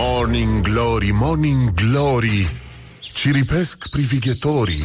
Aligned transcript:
Morning 0.00 0.62
Glory, 0.64 1.12
Morning 1.12 1.74
Glory. 1.74 2.60
Ciripesc 3.12 3.88
privighetorii 3.90 4.82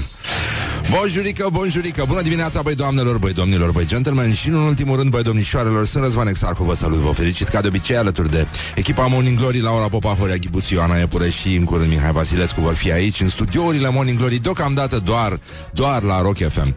Bonjurică, 0.90 1.48
bonjurică, 1.52 2.04
bună 2.08 2.22
dimineața, 2.22 2.62
băi 2.62 2.76
doamnelor, 2.76 3.18
băi 3.18 3.34
domnilor, 3.34 3.72
băi 3.72 3.86
gentlemen. 3.86 4.34
Și 4.34 4.48
în 4.48 4.54
ultimul 4.54 4.98
rând, 4.98 5.10
băi 5.10 5.24
domnișoarelor, 5.24 5.86
sunt 5.86 6.04
Răzvan 6.04 6.28
Exarcu, 6.28 6.64
vă 6.64 6.74
salut, 6.76 6.98
vă 6.98 7.12
felicit. 7.12 7.48
Ca 7.48 7.62
de 7.62 7.68
obicei 7.68 7.96
alături 7.96 8.32
de 8.32 8.48
echipa 8.76 9.06
Morning 9.06 9.38
Glory, 9.38 9.60
Laura 9.60 9.88
Popa, 9.88 10.10
Horea 10.10 10.36
Ghibuțiu, 10.36 10.82
Ana 10.82 11.00
Epure 11.00 11.30
și 11.30 11.56
în 11.56 11.64
curând 11.64 11.90
Mihai 11.90 12.12
Vasilescu 12.12 12.62
vor 12.62 12.74
fi 12.74 12.92
aici 12.92 13.22
în 13.22 13.30
studiourile 13.30 13.90
Morning 13.90 14.18
Glory, 14.18 14.40
deocamdată 14.40 15.00
doar, 15.00 15.40
doar 15.74 16.04
la 16.04 16.22
Rock 16.22 16.38
FM. 16.38 16.74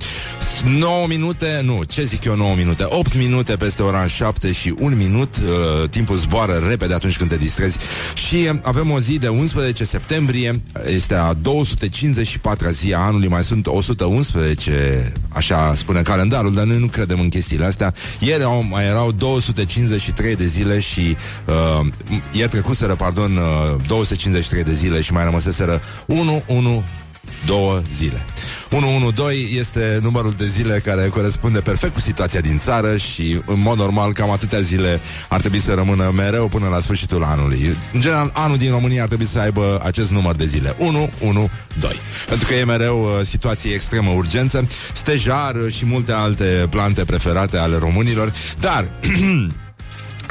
9 0.65 1.07
minute, 1.07 1.61
nu, 1.65 1.83
ce 1.83 2.05
zic 2.05 2.25
eu 2.25 2.37
9 2.37 2.55
minute, 2.55 2.85
8 2.89 3.17
minute 3.17 3.57
peste 3.57 3.83
ora 3.83 4.07
7 4.07 4.53
și 4.53 4.75
1 4.79 4.97
minut, 4.97 5.37
uh, 5.37 5.89
timpul 5.89 6.17
zboară 6.17 6.65
repede 6.69 6.95
atunci 6.95 7.17
când 7.17 7.31
te 7.31 7.37
distrezi. 7.37 7.79
Și 8.15 8.51
avem 8.63 8.91
o 8.91 9.01
zi 9.01 9.19
de 9.19 9.29
11 9.29 9.85
septembrie, 9.85 10.63
este 10.87 11.15
a 11.15 11.33
254 11.33 12.69
zi 12.71 12.95
a 12.95 12.99
anului, 12.99 13.29
mai 13.29 13.45
sunt 13.45 13.67
100 13.67 13.98
111, 14.05 15.13
așa 15.29 15.73
spune 15.77 16.03
calendarul, 16.03 16.55
dar 16.55 16.65
noi 16.65 16.79
nu 16.79 16.87
credem 16.87 17.21
în 17.21 17.29
chestiile 17.29 17.65
astea. 17.65 17.95
Ieri 18.21 18.43
au, 18.43 18.63
mai 18.63 18.85
erau 18.85 19.13
253 19.13 20.37
de 20.37 20.47
zile 20.47 20.81
și 20.81 21.17
uh, 21.45 21.87
ieri 22.33 22.51
trecuseră, 22.51 22.95
pardon, 22.95 23.37
uh, 23.37 23.87
253 23.87 24.65
de 24.65 24.73
zile 24.73 25.01
și 25.01 25.13
mai 25.13 25.25
rămăseseră 25.25 25.81
1, 26.07 26.43
1, 26.47 26.85
două 27.47 27.81
zile. 27.97 28.27
112 28.71 29.59
este 29.59 29.99
numărul 30.03 30.35
de 30.37 30.47
zile 30.47 30.81
care 30.85 31.09
corespunde 31.09 31.61
perfect 31.61 31.95
cu 31.95 32.01
situația 32.01 32.41
din 32.41 32.59
țară 32.59 32.97
și, 32.97 33.41
în 33.47 33.61
mod 33.61 33.79
normal, 33.79 34.13
cam 34.13 34.31
atâtea 34.31 34.61
zile 34.61 35.01
ar 35.29 35.41
trebui 35.41 35.61
să 35.61 35.75
rămână 35.75 36.13
mereu 36.17 36.49
până 36.49 36.69
la 36.69 36.81
sfârșitul 36.81 37.25
anului. 37.25 37.77
În 37.93 38.01
general, 38.01 38.31
anul 38.35 38.57
din 38.57 38.71
România 38.71 39.03
ar 39.03 39.09
trebui 39.09 39.27
să 39.27 39.39
aibă 39.39 39.81
acest 39.85 40.11
număr 40.11 40.35
de 40.35 40.47
zile. 40.47 40.77
112. 40.79 42.01
Pentru 42.29 42.49
că 42.49 42.55
e 42.55 42.65
mereu 42.65 43.03
uh, 43.03 43.27
situație 43.27 43.73
extremă 43.73 44.11
urgență, 44.11 44.69
stejar 44.93 45.57
și 45.69 45.87
multe 45.87 46.13
alte 46.13 46.67
plante 46.71 47.05
preferate 47.05 47.57
ale 47.57 47.77
românilor, 47.77 48.33
dar 48.59 48.91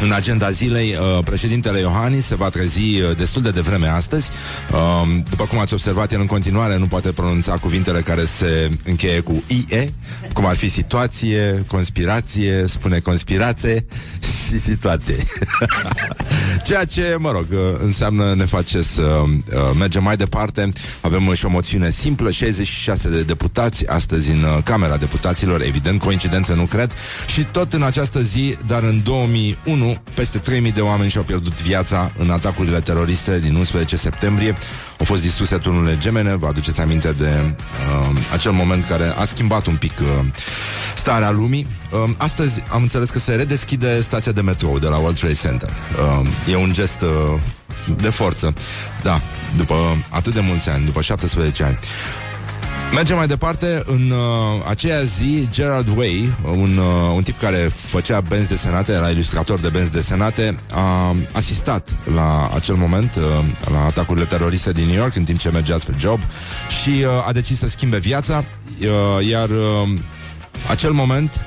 În 0.02 0.12
agenda 0.12 0.50
zilei, 0.50 0.98
uh, 1.00 1.24
președintele 1.24 1.80
Iohannis 1.80 2.26
se 2.26 2.36
va 2.36 2.50
trezi 2.50 2.80
uh, 2.80 3.16
destul 3.16 3.42
de 3.42 3.50
devreme 3.50 3.88
astăzi. 3.88 4.30
Uh, 4.72 5.24
după 5.30 5.44
cum 5.44 5.60
ați 5.60 5.74
observat, 5.74 6.12
el 6.12 6.20
în 6.20 6.26
continuare 6.26 6.78
nu 6.78 6.88
poate 6.88 7.12
pronunța 7.12 7.52
cuvintele 7.52 8.02
care 8.02 8.26
se 8.26 8.72
încheie 8.84 9.20
cu 9.20 9.44
IE, 9.48 9.94
cum 10.34 10.46
ar 10.46 10.56
fi 10.56 10.70
situație, 10.70 11.64
conspirație, 11.68 12.66
spune 12.68 13.00
conspirație 13.00 13.86
și 14.48 14.60
situație. 14.60 15.16
Ceea 16.66 16.86
ce, 16.86 17.16
mă 17.20 17.32
rog, 17.32 17.46
uh, 17.52 17.58
înseamnă 17.84 18.34
ne 18.34 18.46
face 18.46 18.82
să 18.82 19.02
uh, 19.02 19.34
mergem 19.78 20.04
mai 20.04 20.18
departe. 20.18 20.70
Avem 21.02 21.34
și 21.34 21.46
o 21.46 21.50
moțiune 21.50 21.90
simplă, 21.90 22.32
66 22.32 23.10
de 23.10 23.22
deputați 23.22 23.88
astăzi 23.88 24.32
în 24.32 24.44
uh, 24.44 24.64
Camera 24.64 24.98
Deputaților, 24.98 25.62
evident, 25.62 26.00
coincidență 26.00 26.54
nu 26.54 26.64
cred, 26.64 26.92
și 27.28 27.44
tot 27.52 27.74
în 27.74 27.84
această 27.84 28.22
zi, 28.22 28.58
dar 28.66 28.84
în 28.84 29.04
2001 29.04 29.87
2001, 29.88 29.98
peste 30.14 30.38
3000 30.38 30.72
de 30.72 30.82
oameni 30.82 31.10
și-au 31.10 31.24
pierdut 31.24 31.62
viața 31.62 32.12
în 32.18 32.30
atacurile 32.30 32.80
teroriste 32.80 33.40
din 33.40 33.56
11 33.56 33.96
septembrie. 33.96 34.58
Au 35.00 35.06
fost 35.06 35.22
distruse 35.22 35.58
turnurile 35.58 35.98
gemene, 35.98 36.36
vă 36.36 36.48
aduceți 36.48 36.82
aminte 36.82 37.12
de 37.12 37.56
uh, 37.56 38.18
acel 38.34 38.52
moment 38.52 38.86
care 38.86 39.14
a 39.18 39.26
schimbat 39.26 39.66
un 39.66 39.76
pic 39.76 40.00
uh, 40.00 40.08
starea 40.96 41.32
lumii. 41.32 41.68
Uh, 41.92 42.10
astăzi 42.18 42.64
am 42.72 42.82
înțeles 42.82 43.10
că 43.10 43.20
se 43.20 43.36
redeschide 43.36 44.02
stația 44.02 44.32
de 44.32 44.42
metrou 44.42 44.80
de 44.80 44.88
la 44.88 44.98
World 44.98 45.20
Trade 45.20 45.34
Center. 45.34 45.70
Uh, 45.70 46.28
e 46.52 46.56
un 46.56 46.74
gest 46.74 47.02
uh, 47.02 47.40
de 48.02 48.10
forță. 48.10 48.54
Da, 49.04 49.22
după 49.58 49.76
atât 50.10 50.34
de 50.34 50.40
mulți 50.40 50.70
ani, 50.70 50.86
după 50.86 51.02
17 51.02 51.64
ani. 51.64 51.78
Mergem 52.94 53.16
mai 53.16 53.28
departe. 53.28 53.84
În 53.86 54.10
uh, 54.10 54.18
aceea 54.68 55.02
zi, 55.02 55.48
Gerard 55.52 55.98
Way, 55.98 56.34
un, 56.44 56.78
uh, 56.78 57.14
un 57.16 57.24
tip 57.24 57.40
care 57.40 57.70
făcea 57.74 58.22
benzi 58.22 58.48
desenate, 58.48 58.92
era 58.92 59.10
ilustrator 59.10 59.60
de 59.60 59.70
benzi 59.70 59.92
desenate, 59.92 60.60
a 60.72 61.16
asistat 61.32 61.98
la 62.14 62.50
acel 62.56 62.76
moment, 62.76 63.16
uh, 63.16 63.24
la 63.72 63.86
atacurile 63.86 64.26
teroriste 64.26 64.72
din 64.72 64.86
New 64.88 64.96
York, 64.96 65.16
în 65.16 65.24
timp 65.24 65.40
ce 65.40 65.50
mergea 65.50 65.78
spre 65.78 65.96
job 66.00 66.20
și 66.82 66.90
uh, 66.90 67.28
a 67.28 67.32
decis 67.32 67.58
să 67.58 67.68
schimbe 67.68 67.98
viața, 67.98 68.46
uh, 68.82 69.28
iar 69.28 69.50
uh, 69.50 69.90
acel 70.70 70.92
moment 70.92 71.46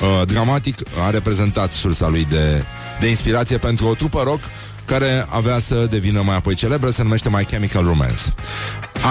uh, 0.00 0.26
dramatic 0.26 0.78
a 1.06 1.10
reprezentat 1.10 1.72
sursa 1.72 2.08
lui 2.08 2.24
de, 2.24 2.64
de 3.00 3.08
inspirație 3.08 3.58
pentru 3.58 3.86
o 3.86 3.94
trupă 3.94 4.22
rock 4.24 4.40
care 4.84 5.26
avea 5.28 5.58
să 5.58 5.86
devină 5.90 6.22
mai 6.22 6.36
apoi 6.36 6.54
celebră, 6.54 6.90
se 6.90 7.02
numește 7.02 7.28
My 7.28 7.44
Chemical 7.44 7.84
Romance. 7.84 8.22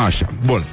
Așa, 0.06 0.28
bun. 0.46 0.66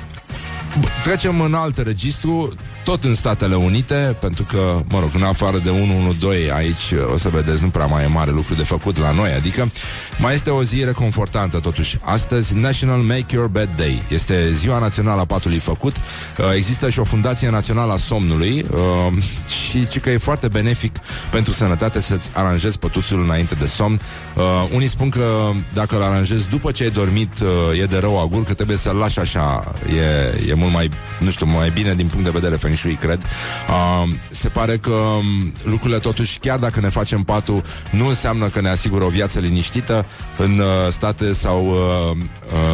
Trecem 1.03 1.41
în 1.41 1.55
alt 1.55 1.79
registru 1.79 2.55
tot 2.85 3.05
în 3.05 3.15
Statele 3.15 3.55
Unite, 3.55 4.17
pentru 4.21 4.45
că, 4.45 4.83
mă 4.89 5.01
rog, 5.01 5.11
în 5.15 5.23
afară 5.23 5.59
de 5.59 5.71
112 5.71 6.53
aici, 6.53 6.95
o 7.13 7.17
să 7.17 7.29
vedeți, 7.29 7.63
nu 7.63 7.69
prea 7.69 7.87
mai 7.87 8.05
e 8.05 8.07
mare 8.07 8.31
lucru 8.31 8.55
de 8.55 8.63
făcut 8.63 8.99
la 8.99 9.11
noi, 9.11 9.33
adică 9.33 9.71
mai 10.19 10.35
este 10.35 10.51
o 10.51 10.63
zi 10.63 10.85
reconfortantă 10.85 11.59
totuși. 11.59 11.99
Astăzi, 12.03 12.57
National 12.57 12.99
Make 13.01 13.35
Your 13.35 13.47
Bed 13.47 13.69
Day. 13.77 14.03
Este 14.09 14.53
ziua 14.53 14.79
națională 14.79 15.21
a 15.21 15.25
patului 15.25 15.59
făcut. 15.59 15.97
Uh, 15.97 16.45
există 16.55 16.91
și 16.91 16.99
o 16.99 17.05
fundație 17.05 17.51
națională 17.51 17.93
a 17.93 17.97
somnului 17.97 18.67
uh, 18.71 19.23
și 19.71 19.87
ci 19.87 20.01
că 20.01 20.11
e 20.11 20.19
foarte 20.19 20.49
benefic 20.49 20.97
pentru 21.31 21.53
sănătate 21.53 22.01
să-ți 22.01 22.31
aranjezi 22.33 22.79
pătuțul 22.79 23.23
înainte 23.23 23.55
de 23.55 23.67
somn. 23.67 24.01
Uh, 24.35 24.43
unii 24.75 24.89
spun 24.89 25.09
că 25.09 25.51
dacă 25.73 25.97
îl 25.97 26.03
aranjezi 26.03 26.49
după 26.49 26.71
ce 26.71 26.83
ai 26.83 26.91
dormit, 26.91 27.33
e 27.81 27.85
de 27.85 27.99
rău 27.99 28.21
agur, 28.21 28.43
că 28.43 28.55
trebuie 28.55 28.77
să-l 28.77 28.97
lași 28.97 29.19
așa. 29.19 29.75
E, 29.97 30.51
e 30.51 30.55
mult 30.55 30.73
mai, 30.73 30.91
nu 31.19 31.31
știu, 31.31 31.47
mai 31.47 31.71
bine 31.71 31.95
din 31.95 32.07
punct 32.07 32.25
de 32.25 32.31
vedere 32.31 32.57
feng 32.57 32.74
shui, 32.75 32.95
cred. 32.95 33.23
Uh, 33.69 34.09
se 34.29 34.49
pare 34.49 34.77
că 34.77 34.91
um, 34.91 35.53
lucrurile 35.63 35.99
totuși, 35.99 36.39
chiar 36.39 36.59
dacă 36.59 36.81
ne 36.81 36.89
facem 36.89 37.23
patul, 37.23 37.63
nu 37.91 38.07
înseamnă 38.09 38.49
că 38.49 38.61
ne 38.61 38.69
asigură 38.69 39.05
o 39.05 39.09
viață 39.09 39.39
liniștită. 39.39 40.07
În 40.37 40.59
uh, 40.59 40.67
state 40.91 41.33
s-au 41.33 41.67
uh, 41.67 42.17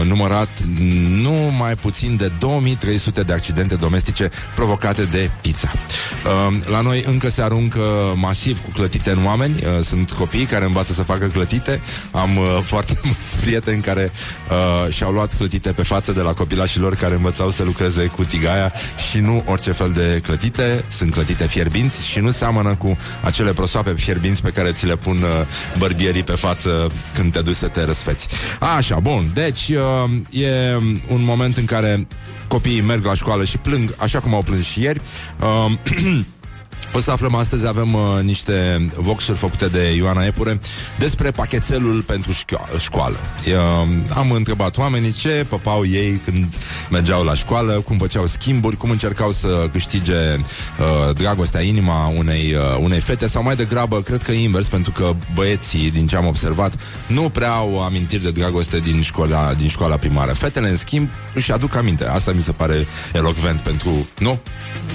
uh, 0.00 0.06
numărat 0.06 0.48
nu 1.22 1.34
mai 1.58 1.74
puțin 1.74 2.16
de 2.16 2.32
2300 2.38 3.22
de 3.22 3.32
accidente 3.32 3.74
domestice 3.74 4.30
provocate 4.54 5.04
de 5.04 5.30
pizza. 5.40 5.72
Uh, 5.72 6.56
la 6.70 6.80
noi 6.80 7.04
încă 7.06 7.28
se 7.28 7.42
aruncă 7.42 7.80
masiv 8.14 8.62
cu 8.64 8.70
clătite 8.70 9.10
în 9.10 9.24
oameni. 9.24 9.54
Uh, 9.54 9.84
sunt 9.84 10.10
copii 10.10 10.44
care 10.44 10.64
învață 10.64 10.92
să 10.92 11.02
facă 11.02 11.26
clătite. 11.26 11.82
Am 12.10 12.36
uh, 12.36 12.44
foarte 12.72 12.98
mulți 13.02 13.38
prieteni 13.40 13.82
care 13.82 14.12
uh, 14.50 14.92
și-au 14.92 15.12
luat 15.12 15.36
clătite 15.36 15.72
pe 15.72 15.82
față 15.82 16.12
de 16.12 16.20
la 16.20 16.32
copilașilor 16.32 16.94
care 16.94 17.14
învățau 17.14 17.50
să 17.50 17.62
lucreze 17.62 18.06
cu 18.06 18.24
tigaia 18.24 18.72
și 19.10 19.18
nu 19.18 19.42
orice 19.46 19.72
fel 19.72 19.89
de 19.92 20.20
clătite. 20.22 20.84
Sunt 20.88 21.12
clătite 21.12 21.46
fierbinți 21.46 22.06
și 22.06 22.18
nu 22.18 22.30
seamănă 22.30 22.74
cu 22.74 22.98
acele 23.22 23.52
prosoape 23.52 23.92
fierbinți 23.92 24.42
pe 24.42 24.50
care 24.50 24.72
ți 24.72 24.86
le 24.86 24.96
pun 24.96 25.16
uh, 25.16 25.46
bărbierii 25.78 26.22
pe 26.22 26.32
față 26.32 26.90
când 27.14 27.32
te 27.32 27.40
duci 27.40 27.54
să 27.54 27.68
te 27.68 27.84
răsfeți. 27.84 28.28
Așa, 28.76 28.98
bun. 28.98 29.30
Deci 29.34 29.68
uh, 29.68 30.42
e 30.42 30.76
un 31.08 31.24
moment 31.24 31.56
în 31.56 31.64
care 31.64 32.06
copiii 32.48 32.80
merg 32.80 33.04
la 33.04 33.14
școală 33.14 33.44
și 33.44 33.58
plâng, 33.58 33.94
așa 33.98 34.18
cum 34.20 34.34
au 34.34 34.42
plâns 34.42 34.66
și 34.66 34.82
ieri. 34.82 35.00
Uh, 35.40 35.72
O 36.92 37.00
să 37.00 37.10
aflăm 37.10 37.34
astăzi, 37.34 37.66
avem 37.66 37.94
uh, 37.94 38.00
niște 38.22 38.88
voxuri 38.96 39.38
făcute 39.38 39.66
de 39.66 39.94
Ioana 39.96 40.24
Epure 40.24 40.60
despre 40.98 41.30
pachetelul 41.30 42.02
pentru 42.02 42.32
șco- 42.32 42.78
școală. 42.78 43.16
Uh, 43.46 43.88
am 44.14 44.30
întrebat 44.30 44.78
oamenii 44.78 45.12
ce 45.12 45.46
păpau 45.48 45.86
ei 45.86 46.20
când 46.24 46.54
mergeau 46.90 47.24
la 47.24 47.34
școală, 47.34 47.72
cum 47.72 47.96
făceau 47.96 48.26
schimburi, 48.26 48.76
cum 48.76 48.90
încercau 48.90 49.32
să 49.32 49.68
câștige 49.72 50.12
uh, 50.12 51.14
dragostea, 51.14 51.60
inima 51.60 52.06
unei, 52.06 52.54
uh, 52.54 52.78
unei 52.80 53.00
fete 53.00 53.26
sau 53.26 53.42
mai 53.42 53.56
degrabă, 53.56 54.00
cred 54.02 54.22
că 54.22 54.32
invers, 54.32 54.66
pentru 54.68 54.92
că 54.92 55.14
băieții, 55.34 55.90
din 55.90 56.06
ce 56.06 56.16
am 56.16 56.26
observat, 56.26 56.74
nu 57.06 57.28
prea 57.28 57.52
au 57.52 57.84
amintiri 57.84 58.22
de 58.22 58.30
dragoste 58.30 58.78
din 58.78 59.02
școala, 59.02 59.54
din 59.54 59.68
școala 59.68 59.96
primară. 59.96 60.32
Fetele, 60.32 60.68
în 60.68 60.76
schimb, 60.76 61.08
își 61.34 61.52
aduc 61.52 61.76
aminte. 61.76 62.06
Asta 62.06 62.32
mi 62.32 62.42
se 62.42 62.52
pare 62.52 62.86
elocvent 63.12 63.60
pentru, 63.60 64.08
nu? 64.18 64.40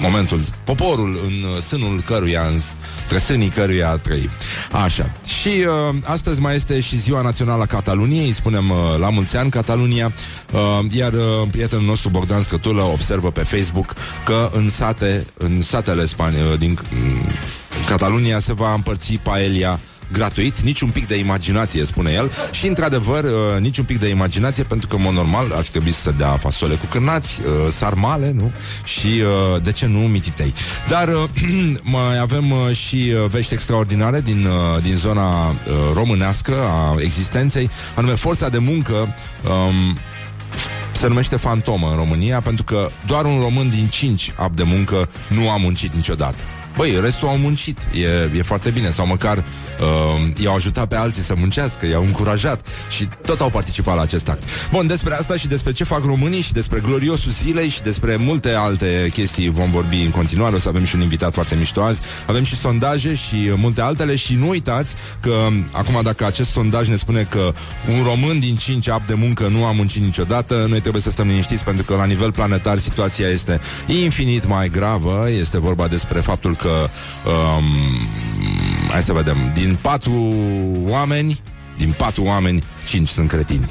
Momentul, 0.00 0.40
poporul 0.64 1.20
în 1.24 1.32
uh, 1.54 1.62
sânul 1.62 1.85
sânul 1.86 2.02
căruia, 2.06 2.42
în 2.46 2.60
trăsânii 3.08 3.48
căruia 3.48 3.96
trăi. 3.96 4.30
Așa. 4.72 5.12
Și 5.24 5.48
uh, 5.48 5.94
astăzi 6.04 6.40
mai 6.40 6.54
este 6.54 6.80
și 6.80 6.98
ziua 6.98 7.20
națională 7.20 7.62
a 7.62 7.66
Cataluniei, 7.66 8.32
spunem 8.32 8.70
uh, 8.70 8.76
la 8.98 9.10
mulți 9.10 9.36
ani 9.36 9.50
Catalunia, 9.50 10.12
uh, 10.52 10.84
iar 10.90 11.12
uh, 11.12 11.20
prietenul 11.50 11.84
nostru 11.84 12.08
Bogdan 12.08 12.42
Scătulă 12.42 12.82
observă 12.82 13.30
pe 13.30 13.40
Facebook 13.40 13.94
că 14.24 14.50
în 14.52 14.70
sate, 14.70 15.26
în 15.38 15.62
satele 15.62 16.06
Spaniei, 16.06 16.42
uh, 16.52 16.58
din 16.58 16.70
uh, 16.70 17.08
Catalunia 17.88 18.38
se 18.38 18.54
va 18.54 18.74
împărți 18.74 19.20
paelia 19.22 19.80
gratuit, 20.12 20.60
nici 20.60 20.80
un 20.80 20.90
pic 20.90 21.06
de 21.06 21.16
imaginație, 21.16 21.84
spune 21.84 22.12
el, 22.12 22.32
și 22.50 22.66
într-adevăr, 22.66 23.24
uh, 23.24 23.60
nici 23.60 23.78
un 23.78 23.84
pic 23.84 23.98
de 23.98 24.08
imaginație, 24.08 24.62
pentru 24.64 24.86
că, 24.86 24.96
în 24.96 25.02
mod 25.02 25.12
normal, 25.12 25.52
ar 25.54 25.64
trebui 25.64 25.92
să 25.92 26.10
dea 26.10 26.36
fasole 26.36 26.74
cu 26.74 26.86
cârnați, 26.86 27.40
uh, 27.40 27.72
sarmale, 27.72 28.30
nu? 28.30 28.52
Și, 28.84 29.06
uh, 29.06 29.62
de 29.62 29.72
ce 29.72 29.86
nu, 29.86 29.98
mititei. 29.98 30.54
Dar 30.88 31.08
uh, 31.08 31.22
mai 31.82 32.18
avem 32.18 32.50
uh, 32.50 32.76
și 32.76 32.96
uh, 32.96 33.28
vești 33.28 33.52
extraordinare 33.52 34.20
din, 34.20 34.46
uh, 34.46 34.82
din 34.82 34.94
zona 34.94 35.48
uh, 35.48 35.56
românească 35.94 36.54
a 36.54 36.94
existenței, 36.98 37.70
anume 37.94 38.14
forța 38.14 38.48
de 38.48 38.58
muncă 38.58 38.92
um, 38.94 39.98
se 40.92 41.08
numește 41.08 41.36
fantomă 41.36 41.88
în 41.90 41.96
România 41.96 42.40
pentru 42.40 42.64
că 42.64 42.90
doar 43.06 43.24
un 43.24 43.40
român 43.40 43.70
din 43.70 43.86
cinci 43.86 44.32
ap 44.36 44.52
de 44.52 44.62
muncă 44.62 45.08
nu 45.28 45.50
a 45.50 45.56
muncit 45.56 45.94
niciodată. 45.94 46.42
Băi, 46.76 46.98
restul 47.00 47.28
au 47.28 47.36
muncit, 47.36 47.78
e, 47.94 48.38
e 48.38 48.42
foarte 48.42 48.70
bine. 48.70 48.90
Sau 48.90 49.06
măcar 49.06 49.36
uh, 49.36 50.42
i-au 50.42 50.54
ajutat 50.54 50.86
pe 50.86 50.96
alții 50.96 51.22
să 51.22 51.34
muncească 51.38 51.86
I-au 51.86 52.02
încurajat 52.02 52.66
Și 52.88 53.08
tot 53.24 53.40
au 53.40 53.50
participat 53.50 53.96
la 53.96 54.02
acest 54.02 54.28
act. 54.28 54.42
Bun, 54.70 54.86
despre 54.86 55.14
asta 55.14 55.36
și 55.36 55.46
despre 55.46 55.72
ce 55.72 55.84
fac 55.84 56.04
românii 56.04 56.40
Și 56.40 56.52
despre 56.52 56.80
gloriosul 56.80 57.32
zilei 57.32 57.68
Și 57.68 57.82
despre 57.82 58.16
multe 58.16 58.50
alte 58.50 59.10
chestii 59.12 59.48
vom 59.48 59.70
vorbi 59.70 59.96
în 59.96 60.10
continuare. 60.10 60.54
O 60.54 60.58
să 60.58 60.68
avem 60.68 60.84
și 60.84 60.94
un 60.94 61.00
invitat 61.00 61.32
foarte 61.32 61.54
mișto 61.54 61.82
azi. 61.82 62.00
Avem 62.26 62.44
și 62.44 62.56
sondaje 62.56 63.14
și 63.14 63.52
multe 63.54 63.80
altele 63.80 64.16
Și 64.16 64.34
nu 64.34 64.48
uitați 64.48 64.94
că 65.20 65.34
acum 65.70 66.00
dacă 66.02 66.24
acest 66.26 66.50
sondaj 66.50 66.88
ne 66.88 66.96
spune 66.96 67.22
că 67.30 67.52
Un 67.88 68.02
român 68.04 68.40
din 68.40 68.56
5 68.56 68.88
ap 68.88 69.06
de 69.06 69.14
muncă 69.14 69.46
nu 69.48 69.64
a 69.64 69.72
muncit 69.72 70.02
niciodată 70.02 70.66
Noi 70.68 70.80
trebuie 70.80 71.02
să 71.02 71.10
stăm 71.10 71.28
liniștiți 71.28 71.64
Pentru 71.64 71.84
că 71.84 71.94
la 71.94 72.04
nivel 72.04 72.32
planetar 72.32 72.78
situația 72.78 73.28
este 73.28 73.60
infinit 73.86 74.46
mai 74.46 74.68
gravă. 74.68 75.28
Este 75.40 75.58
vorba 75.58 75.86
despre 75.86 76.20
faptul 76.20 76.56
că 76.56 76.65
că 76.66 76.88
um, 77.30 77.64
hai 78.90 79.02
să 79.02 79.12
vedem, 79.12 79.52
din 79.54 79.78
patru 79.80 80.34
oameni, 80.88 81.40
din 81.76 81.94
patru 81.98 82.22
oameni, 82.22 82.64
cinci 82.86 83.08
sunt 83.08 83.28
cretini. 83.28 83.70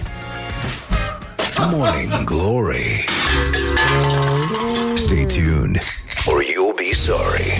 Morning 1.72 2.24
Glory. 2.24 3.06
Stay 4.96 5.26
tuned 5.26 5.80
or 6.26 6.42
you'll 6.42 6.76
be 6.76 6.96
sorry 6.96 7.52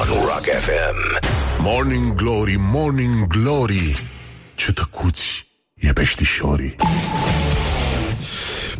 on 0.00 0.06
Rock 0.06 0.44
FM. 0.44 1.26
Morning 1.58 2.14
Glory, 2.14 2.56
Morning 2.58 3.26
Glory 3.26 4.10
Ce 4.54 4.72
tăcuți 4.72 5.46
e 5.74 5.92
peștișorii 5.92 6.76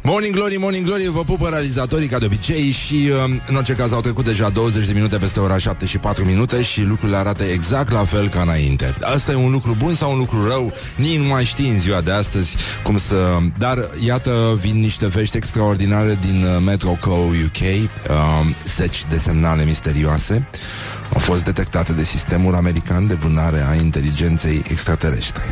Morning 0.04 0.34
Glory, 0.34 0.56
Morning 0.56 0.87
Glory, 0.87 1.08
vă 1.08 1.25
pupă 1.25 1.49
realizatorii 1.49 2.08
ca 2.08 2.19
de 2.19 2.25
obicei 2.25 2.70
și 2.70 2.94
uh, 2.94 3.40
în 3.46 3.54
orice 3.54 3.72
caz 3.72 3.93
au 3.93 4.00
trecut 4.00 4.25
deja 4.25 4.49
20 4.49 4.87
de 4.87 4.93
minute 4.93 5.16
peste 5.16 5.40
ora 5.40 5.58
7 5.58 5.87
și 5.87 5.99
4 5.99 6.25
minute 6.25 6.62
și 6.62 6.82
lucrurile 6.82 7.16
arată 7.16 7.44
exact 7.44 7.90
la 7.90 8.04
fel 8.04 8.28
ca 8.28 8.40
înainte. 8.40 8.94
Asta 9.14 9.32
e 9.32 9.34
un 9.34 9.50
lucru 9.50 9.76
bun 9.78 9.94
sau 9.94 10.12
un 10.12 10.19
lucru 10.19 10.49
rău? 10.49 10.72
Nici 10.96 11.19
nu 11.19 11.25
mai 11.25 11.44
știi 11.44 11.69
în 11.69 11.81
ziua 11.81 12.00
de 12.00 12.10
astăzi 12.10 12.56
cum 12.82 12.99
să... 12.99 13.38
Dar 13.58 13.88
iată 14.04 14.58
vin 14.60 14.81
niște 14.81 15.06
vești 15.06 15.37
extraordinare 15.37 16.19
din 16.20 16.43
uh, 16.43 16.62
Metro 16.64 16.96
Co. 17.00 17.10
UK, 17.10 17.60
uh, 17.60 18.54
zeci 18.76 19.04
de 19.04 19.19
semnale 19.19 19.64
misterioase 19.64 20.46
au 21.12 21.19
fost 21.19 21.44
detectate 21.44 21.93
de 21.93 22.04
sistemul 22.04 22.54
american 22.54 23.06
de 23.06 23.14
vânare 23.14 23.66
a 23.70 23.75
inteligenței 23.75 24.62
extraterestre. 24.69 25.43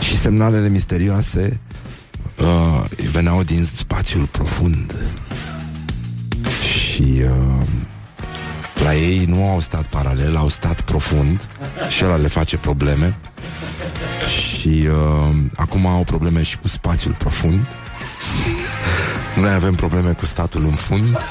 Și 0.00 0.18
semnalele 0.18 0.68
misterioase 0.68 1.60
uh, 2.38 2.84
veneau 3.10 3.42
din 3.42 3.64
spațiul 3.64 4.26
profund. 4.26 4.94
Și 6.60 7.02
uh, 7.02 7.66
la 8.82 8.94
ei 8.94 9.24
nu 9.24 9.48
au 9.48 9.60
stat 9.60 9.86
paralel, 9.86 10.36
au 10.36 10.48
stat 10.48 10.80
profund 10.80 11.48
și 11.88 12.04
ăla 12.04 12.16
le 12.16 12.28
face 12.28 12.56
probleme. 12.56 13.16
Și 14.28 14.88
uh, 14.90 15.36
acum 15.56 15.86
au 15.86 16.04
probleme 16.04 16.42
și 16.42 16.58
cu 16.58 16.68
spațiul 16.68 17.14
profund. 17.18 17.68
Noi 19.42 19.50
avem 19.50 19.74
probleme 19.74 20.12
cu 20.12 20.26
statul 20.26 20.62
în 20.64 20.72
fund. 20.72 21.16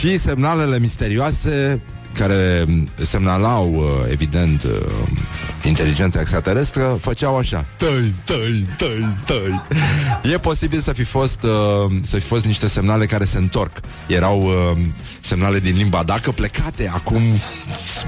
și 0.00 0.16
semnalele 0.18 0.78
misterioase 0.78 1.82
care 2.12 2.64
semnalau, 3.02 3.74
uh, 3.74 4.10
evident, 4.10 4.62
uh, 4.62 5.08
inteligența 5.68 6.20
extraterestră, 6.20 6.98
făceau 7.00 7.36
așa. 7.36 7.66
Tăi, 7.76 8.14
tăi, 8.24 8.66
tăi, 8.76 9.16
tăi. 9.26 9.62
E 10.32 10.38
posibil 10.38 10.78
să 10.78 10.92
fi 10.92 11.04
fost, 11.04 11.42
uh, 11.42 11.92
să 12.02 12.16
fi 12.16 12.26
fost 12.26 12.44
niște 12.44 12.68
semnale 12.68 13.06
care 13.06 13.24
se 13.24 13.38
întorc. 13.38 13.80
Erau 14.06 14.42
uh, 14.42 14.78
semnale 15.26 15.58
din 15.58 15.76
limba 15.76 16.02
dacă 16.02 16.30
plecate 16.30 16.90
acum 16.94 17.22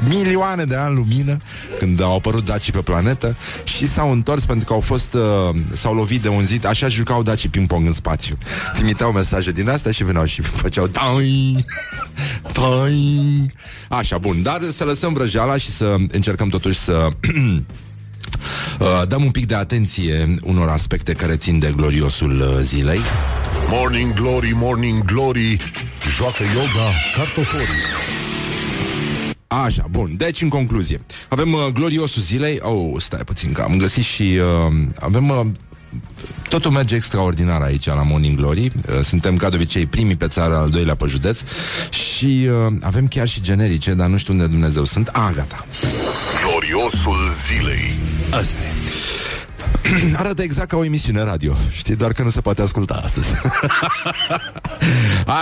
milioane 0.08 0.64
de 0.64 0.74
ani 0.74 0.94
lumină, 0.94 1.36
când 1.78 2.02
au 2.02 2.16
apărut 2.16 2.44
dacii 2.44 2.72
pe 2.72 2.78
planetă 2.78 3.36
și 3.64 3.88
s-au 3.88 4.12
întors 4.12 4.44
pentru 4.44 4.66
că 4.66 4.72
au 4.72 4.80
fost, 4.80 5.14
uh, 5.14 5.56
s-au 5.72 5.94
lovit 5.94 6.22
de 6.22 6.28
un 6.28 6.44
zid, 6.44 6.66
așa 6.66 6.88
jucau 6.88 7.22
dacii 7.22 7.48
ping-pong 7.48 7.86
în 7.86 7.92
spațiu. 7.92 8.38
Trimiteau 8.74 9.12
mesaje 9.12 9.52
din 9.52 9.68
astea 9.68 9.92
și 9.92 10.04
veneau 10.04 10.24
și 10.24 10.42
făceau 10.62 10.86
tai, 10.86 11.64
tai. 12.52 13.46
Așa, 13.88 14.18
bun, 14.18 14.42
dar 14.42 14.60
să 14.76 14.84
lăsăm 14.84 15.12
vrăjeala 15.12 15.56
și 15.56 15.70
să 15.70 15.96
încercăm 16.10 16.48
totuși 16.48 16.78
să 16.78 17.08
Uh, 18.80 19.02
dăm 19.08 19.24
un 19.24 19.30
pic 19.30 19.46
de 19.46 19.54
atenție 19.54 20.34
unor 20.42 20.68
aspecte 20.68 21.12
care 21.12 21.36
țin 21.36 21.58
de 21.58 21.72
gloriosul 21.76 22.40
uh, 22.40 22.62
zilei. 22.62 23.00
Morning 23.70 24.12
Glory, 24.12 24.52
Morning 24.54 25.04
Glory 25.04 25.56
Joacă 26.18 26.42
yoga 26.54 26.92
cartoforii. 27.16 27.66
Așa, 29.46 29.86
bun. 29.90 30.14
Deci, 30.16 30.42
în 30.42 30.48
concluzie, 30.48 31.00
avem 31.28 31.52
uh, 31.52 31.66
gloriosul 31.72 32.22
zilei. 32.22 32.58
Oh, 32.62 33.00
stai 33.00 33.20
puțin, 33.24 33.52
că 33.52 33.62
am 33.62 33.76
găsit 33.76 34.04
și... 34.04 34.22
Uh, 34.22 34.72
avem... 35.00 35.28
Uh, 35.28 35.46
Totul 36.48 36.70
merge 36.70 36.94
extraordinar 36.94 37.62
aici 37.62 37.86
la 37.86 38.02
Morning 38.02 38.36
Glory. 38.36 38.64
Uh, 38.64 39.00
Suntem 39.02 39.36
ca 39.36 39.48
de 39.48 39.56
obicei 39.56 39.86
primii 39.86 40.16
pe 40.16 40.26
țară 40.26 40.56
Al 40.56 40.70
doilea 40.70 40.94
pe 40.94 41.06
județ. 41.06 41.40
Și 41.90 42.48
uh, 42.66 42.72
avem 42.80 43.08
chiar 43.08 43.28
și 43.28 43.40
generice 43.40 43.94
Dar 43.94 44.06
nu 44.06 44.16
știu 44.16 44.32
unde 44.32 44.46
Dumnezeu 44.46 44.84
sunt. 44.84 45.08
Ah, 45.08 45.30
gata. 45.34 45.66
Gloriosul 46.42 47.18
zilei. 47.46 47.98
Asta 48.30 48.62
e 48.62 48.72
Arată 50.20 50.42
exact 50.42 50.68
ca 50.68 50.76
o 50.76 50.84
emisiune 50.84 51.22
radio. 51.22 51.54
Știi, 51.70 51.96
doar 51.96 52.12
că 52.12 52.22
nu 52.22 52.30
se 52.30 52.40
poate 52.40 52.62
asculta 52.62 53.00
astăzi. 53.04 53.28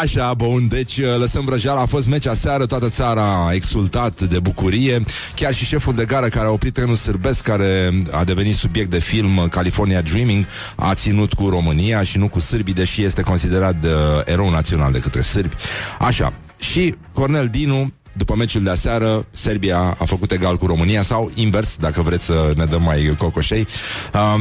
Așa, 0.00 0.34
bun, 0.34 0.68
deci 0.68 0.96
uh, 0.96 1.16
lăsăm 1.18 1.44
vrăjeala. 1.44 1.80
A 1.80 1.86
fost 1.86 2.08
mecea 2.08 2.34
seară, 2.34 2.66
toată 2.66 2.88
țara 2.88 3.46
a 3.46 3.52
exultat 3.52 4.20
de 4.20 4.38
bucurie. 4.38 5.04
Chiar 5.34 5.54
și 5.54 5.64
șeful 5.64 5.94
de 5.94 6.04
gară 6.04 6.28
care 6.28 6.46
a 6.46 6.50
oprit 6.50 6.74
trenul 6.74 6.96
sârbesc 6.96 7.42
Care 7.42 8.02
a 8.10 8.24
devenit 8.24 8.54
subiect 8.54 8.90
de 8.90 8.98
film 8.98 9.36
uh, 9.36 9.48
California 9.48 10.00
Dreaming 10.00 10.46
A 10.76 10.94
ținut 10.94 11.32
cu 11.32 11.48
România 11.48 12.02
și 12.02 12.18
nu 12.18 12.28
cu 12.28 12.40
sârbii 12.40 12.74
Deși 12.74 13.04
este 13.04 13.22
considerat 13.22 13.80
de 13.80 13.88
uh, 13.88 14.20
erou 14.24 14.50
național 14.50 14.92
de 14.92 14.98
către 14.98 15.20
sârbi. 15.20 15.54
Așa, 15.98 16.32
și 16.58 16.94
Cornel 17.12 17.48
Dinu 17.48 17.92
după 18.16 18.34
meciul 18.36 18.62
de 18.62 18.70
aseară, 18.70 19.26
Serbia 19.30 19.96
a 19.98 20.04
făcut 20.04 20.32
egal 20.32 20.56
cu 20.56 20.66
România 20.66 21.02
sau 21.02 21.30
invers, 21.34 21.76
dacă 21.76 22.02
vreți 22.02 22.24
să 22.24 22.52
ne 22.56 22.64
dăm 22.64 22.82
mai 22.82 23.14
cocoșei. 23.18 23.66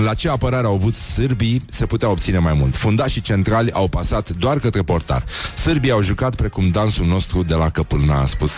La 0.04 0.14
ce 0.14 0.30
apărare 0.30 0.66
au 0.66 0.74
avut 0.74 0.94
sârbii, 0.94 1.62
se 1.70 1.86
putea 1.86 2.10
obține 2.10 2.38
mai 2.38 2.54
mult. 2.54 2.76
Fundașii 2.76 3.22
centrali 3.22 3.72
au 3.72 3.88
pasat 3.88 4.30
doar 4.30 4.60
către 4.60 4.82
portar. 4.82 5.26
Sârbii 5.56 5.92
au 5.92 6.02
jucat 6.02 6.36
precum 6.36 6.70
dansul 6.70 7.06
nostru 7.06 7.44
de 7.44 7.54
la 7.54 7.70
Căpâlna, 7.70 8.22
a 8.22 8.26
spus 8.26 8.52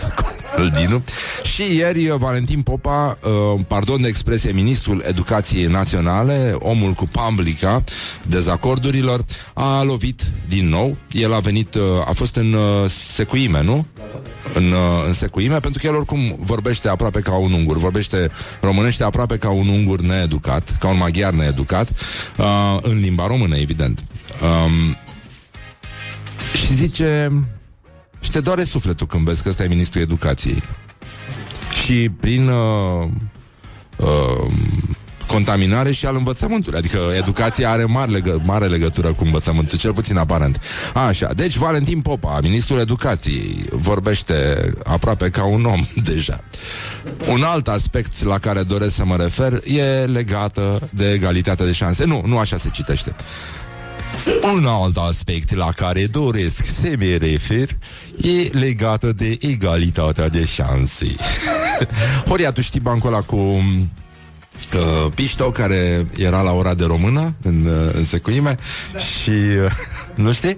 Dinu. 0.74 1.04
Și 1.44 1.76
ieri 1.76 2.18
Valentin 2.18 2.62
Popa, 2.62 3.18
uh, 3.24 3.60
pardon 3.68 4.02
de 4.02 4.08
expresie, 4.08 4.52
ministrul 4.52 5.04
educației 5.08 5.66
naționale, 5.66 6.56
omul 6.60 6.94
cu 6.94 7.08
pamblica 7.12 7.84
dezacordurilor, 8.28 9.26
a 9.54 9.82
lovit 9.82 10.22
din 10.48 10.70
nou. 10.70 10.96
El 11.12 11.34
a 11.34 11.40
venit, 11.40 11.76
uh, 11.76 11.82
a 12.08 12.12
fost 12.14 12.36
în 12.36 12.54
uh, 12.54 12.90
secuime, 13.14 13.64
nu? 13.64 13.86
În, 14.54 14.74
în 15.08 15.14
secuime, 15.14 15.60
pentru 15.60 15.82
că 15.82 15.88
el 15.88 15.96
oricum 15.96 16.38
vorbește 16.40 16.90
aproape 16.90 17.20
ca 17.20 17.36
un 17.36 17.52
ungur, 17.52 17.78
vorbește 17.78 18.32
românește 18.62 19.04
aproape 19.04 19.38
ca 19.38 19.50
un 19.50 19.68
ungur 19.68 20.02
needucat, 20.02 20.78
ca 20.80 20.88
un 20.88 20.98
maghiar 20.98 21.34
needucat, 21.34 21.90
uh, 22.38 22.78
în 22.82 23.00
limba 23.00 23.28
română, 23.28 23.56
evident. 23.56 24.04
Um, 24.42 24.98
și 26.54 26.74
zice, 26.74 27.32
și 28.20 28.32
te 28.32 28.40
doare 28.40 28.64
sufletul 28.64 29.08
când 29.08 29.24
vezi 29.24 29.44
că 29.44 29.50
ăsta 29.50 29.64
e 29.64 29.68
ministrul 29.68 30.02
educației. 30.02 30.64
Și 31.84 32.10
prin 32.10 32.48
uh, 32.48 33.08
uh, 33.98 34.52
contaminare 35.28 35.92
și 35.92 36.06
al 36.06 36.16
învățământului. 36.16 36.80
Adică 36.80 37.00
educația 37.18 37.72
are 37.72 37.84
mare, 37.84 38.12
legă, 38.12 38.42
mare 38.44 38.68
legătură 38.68 39.14
cu 39.14 39.24
învățământul, 39.24 39.78
cel 39.78 39.94
puțin 39.94 40.18
aparent. 40.18 40.62
Așa, 40.94 41.34
deci 41.36 41.56
Valentin 41.56 42.02
Popa, 42.02 42.40
ministrul 42.42 42.80
educației, 42.80 43.66
vorbește 43.72 44.70
aproape 44.84 45.30
ca 45.30 45.46
un 45.46 45.66
om 45.66 45.82
deja. 46.12 46.44
Un 47.32 47.44
alt 47.44 47.68
aspect 47.68 48.24
la 48.24 48.38
care 48.38 48.64
doresc 48.64 48.96
să 48.96 49.06
mă 49.06 49.16
refer 49.16 49.62
e 49.66 50.06
legată 50.06 50.90
de 50.94 51.12
egalitatea 51.12 51.66
de 51.66 51.72
șanse. 51.72 52.06
Nu, 52.06 52.22
nu 52.26 52.38
așa 52.38 52.58
se 52.58 52.70
citește. 52.70 53.16
Un 54.54 54.66
alt 54.66 54.98
aspect 54.98 55.56
la 55.56 55.72
care 55.72 56.06
doresc 56.06 56.66
să 56.66 56.94
mă 56.98 57.16
refer 57.16 57.78
e 58.22 58.58
legată 58.58 59.12
de 59.12 59.38
egalitatea 59.42 60.30
de 60.30 60.46
șanse. 60.46 61.16
Horia, 62.28 62.52
tu 62.52 62.62
știi 62.62 62.80
bancul 62.80 63.14
ăla 63.14 63.22
cu 63.22 63.64
uh, 64.74 65.12
Pișto, 65.16 65.52
care 65.52 66.08
era 66.18 66.42
la 66.42 66.52
ora 66.52 66.74
de 66.74 66.86
română 66.86 67.36
în, 67.42 67.66
uh, 67.66 67.94
în 67.94 68.06
secuime 68.06 68.56
da. 68.94 69.00
și, 69.00 69.30
uh, 69.30 69.72
nu 70.24 70.34
știi? 70.34 70.58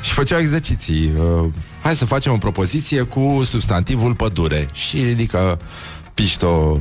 Și 0.00 0.12
făcea 0.12 0.38
exerciții. 0.38 1.12
Uh, 1.18 1.48
hai 1.82 1.96
să 1.96 2.04
facem 2.04 2.32
o 2.32 2.38
propoziție 2.38 3.02
cu 3.02 3.42
substantivul 3.44 4.14
pădure. 4.14 4.68
Și 4.72 5.02
ridică 5.02 5.58
Pișto. 6.14 6.80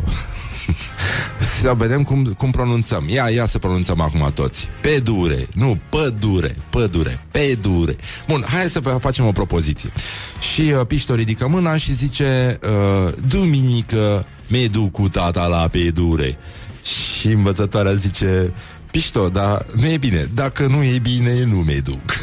Să 1.62 1.74
vedem 1.78 2.04
cum, 2.04 2.36
cum 2.38 2.52
pronunțăm. 2.52 3.06
Ia, 3.10 3.30
ia 3.30 3.46
să 3.46 3.60
pronunțăm 3.60 4.02
acum 4.02 4.32
toți. 4.34 4.68
Pedure, 4.82 5.48
nu, 5.54 5.80
pădure, 5.90 6.56
pădure. 6.70 7.22
Pedure. 7.32 7.96
Bun, 8.28 8.46
hai 8.48 8.70
să 8.70 8.80
facem 8.80 9.26
o 9.26 9.32
propoziție. 9.32 9.92
Și 10.54 10.62
uh, 10.62 10.86
Pișto 10.88 11.16
ridică 11.16 11.48
mâna 11.48 11.78
și 11.78 11.94
zice 11.94 12.60
uh, 12.64 13.14
Duminică 13.28 14.26
me 14.48 14.68
duc 14.68 14.92
cu 14.92 15.10
tata 15.10 15.48
la 15.48 15.68
pedure 15.68 16.38
Și 16.84 17.28
învățătoarea 17.28 17.94
zice 17.94 18.54
Pișto, 18.92 19.30
dar 19.30 19.66
nu 19.76 19.88
e 19.88 19.98
bine. 19.98 20.30
Dacă 20.34 20.68
nu 20.68 20.84
e 20.84 21.00
bine, 21.02 21.44
nu 21.44 21.58
me 21.58 21.80
duc. 21.84 22.20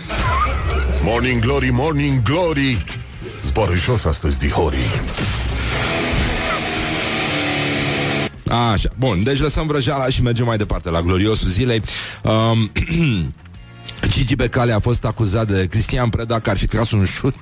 Morning 1.02 1.40
Glory, 1.40 1.70
Morning 1.70 2.22
Glory. 2.22 2.84
Zboară 3.44 3.74
jos 3.74 4.04
astăzi, 4.04 4.38
dihorii 4.38 4.90
Așa, 8.48 8.88
bun, 8.98 9.22
deci 9.22 9.40
lăsăm 9.40 9.66
vrăjeala 9.66 10.08
și 10.08 10.22
mergem 10.22 10.46
mai 10.46 10.56
departe 10.56 10.90
la 10.90 11.00
gloriosul 11.00 11.48
zilei. 11.48 11.82
Um, 12.22 12.70
Gigi 14.08 14.34
Becali 14.34 14.72
a 14.72 14.78
fost 14.78 15.04
acuzat 15.04 15.46
de 15.46 15.66
Cristian 15.66 16.08
Preda 16.08 16.38
că 16.38 16.50
ar 16.50 16.56
fi 16.56 16.66
tras 16.66 16.90
un 16.90 17.04
șut 17.04 17.34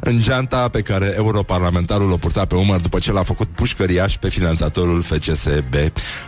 în 0.00 0.20
geanta 0.20 0.68
pe 0.68 0.80
care 0.80 1.12
europarlamentarul 1.16 2.10
o 2.10 2.16
purta 2.16 2.44
pe 2.44 2.54
umăr 2.54 2.80
după 2.80 2.98
ce 2.98 3.12
l-a 3.12 3.22
făcut 3.22 3.48
pușcăriaș 3.48 4.16
pe 4.16 4.28
finanțatorul 4.28 5.02
FCSB. 5.02 5.74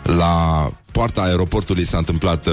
La 0.02 0.72
poarta 0.92 1.22
aeroportului 1.22 1.84
s-a 1.84 1.98
întâmplat 1.98 2.46
uh, 2.46 2.52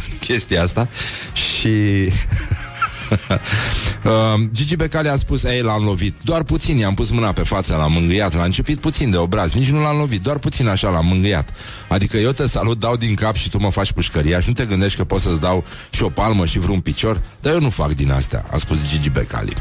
chestia 0.26 0.62
asta 0.62 0.88
și 1.32 1.68
uh, 4.04 4.40
Gigi 4.52 4.76
Becali 4.76 5.08
a 5.08 5.16
spus, 5.16 5.44
ei, 5.44 5.60
l-am 5.60 5.84
lovit. 5.84 6.14
Doar 6.22 6.42
puțin, 6.42 6.78
i-am 6.78 6.94
pus 6.94 7.10
mâna 7.10 7.32
pe 7.32 7.42
față, 7.42 7.76
l-am 7.76 7.92
mângâiat, 7.92 8.34
l-a 8.34 8.44
început 8.44 8.78
puțin 8.78 9.10
de 9.10 9.16
obraz, 9.16 9.52
nici 9.52 9.70
nu 9.70 9.80
l-am 9.80 9.96
lovit, 9.96 10.22
doar 10.22 10.38
puțin 10.38 10.68
așa 10.68 10.90
l-am 10.90 11.06
mângâiat. 11.06 11.48
Adică 11.88 12.16
eu 12.16 12.30
te 12.30 12.46
salut, 12.46 12.78
dau 12.78 12.96
din 12.96 13.14
cap 13.14 13.34
și 13.34 13.50
tu 13.50 13.58
mă 13.58 13.70
faci 13.70 13.92
pușcăria 13.92 14.40
și 14.40 14.48
nu 14.48 14.54
te 14.54 14.64
gândești 14.64 14.96
că 14.96 15.04
poți 15.04 15.24
să-ți 15.24 15.40
dau 15.40 15.64
și 15.90 16.02
o 16.02 16.08
palmă 16.08 16.46
și 16.46 16.58
vreun 16.58 16.80
picior, 16.80 17.22
dar 17.40 17.52
eu 17.52 17.60
nu 17.60 17.70
fac 17.70 17.92
din 17.94 18.10
astea, 18.10 18.46
a 18.50 18.58
spus 18.58 18.90
Gigi 18.90 19.10
Becali. 19.10 19.54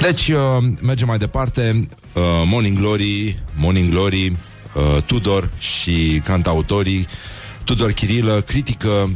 Deci, 0.00 0.28
uh, 0.28 0.38
mergem 0.82 1.06
mai 1.06 1.18
departe. 1.18 1.88
Uh, 2.12 2.22
Morning 2.44 2.78
Glory, 2.78 3.36
Morning 3.54 3.90
Glory, 3.90 4.36
uh, 4.72 5.02
Tudor 5.02 5.50
și 5.58 6.20
cantautorii 6.24 7.06
Tudor 7.64 7.92
Chirilă 7.92 8.40
critică 8.46 9.10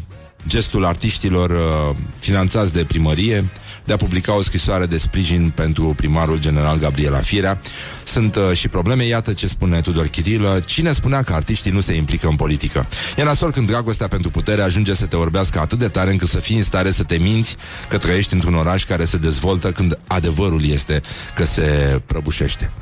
gestul 0.48 0.84
artiștilor 0.84 1.50
uh, 1.50 1.96
finanțați 2.18 2.72
de 2.72 2.84
primărie 2.84 3.50
de 3.84 3.92
a 3.92 3.96
publica 3.96 4.36
o 4.36 4.42
scrisoare 4.42 4.86
de 4.86 4.98
sprijin 4.98 5.52
pentru 5.54 5.94
primarul 5.96 6.38
general 6.40 6.78
Gabriela 6.78 7.18
Firea. 7.18 7.60
Sunt 8.04 8.36
uh, 8.36 8.52
și 8.52 8.68
probleme, 8.68 9.04
iată 9.04 9.32
ce 9.32 9.46
spune 9.46 9.80
Tudor 9.80 10.06
Chirilă. 10.06 10.62
Cine 10.66 10.92
spunea 10.92 11.22
că 11.22 11.32
artiștii 11.32 11.70
nu 11.70 11.80
se 11.80 11.94
implică 11.94 12.26
în 12.26 12.36
politică? 12.36 12.86
E 13.16 13.24
nasol 13.24 13.50
când 13.52 13.66
dragostea 13.66 14.08
pentru 14.08 14.30
putere 14.30 14.62
ajunge 14.62 14.94
să 14.94 15.06
te 15.06 15.16
orbească 15.16 15.60
atât 15.60 15.78
de 15.78 15.88
tare 15.88 16.10
încât 16.10 16.28
să 16.28 16.38
fii 16.38 16.56
în 16.56 16.62
stare 16.62 16.90
să 16.90 17.02
te 17.02 17.16
minți 17.16 17.56
că 17.88 17.98
trăiești 17.98 18.34
într-un 18.34 18.54
oraș 18.54 18.84
care 18.84 19.04
se 19.04 19.16
dezvoltă 19.16 19.72
când 19.72 19.98
adevărul 20.06 20.64
este 20.64 21.00
că 21.34 21.44
se 21.44 22.00
prăbușește. 22.06 22.70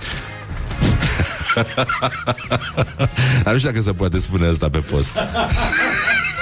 Dar 3.43 3.53
nu 3.53 3.59
știu 3.59 3.71
dacă 3.71 3.83
se 3.83 3.93
poate 3.93 4.19
spune 4.19 4.47
asta 4.47 4.69
pe 4.69 4.79
post. 4.79 5.13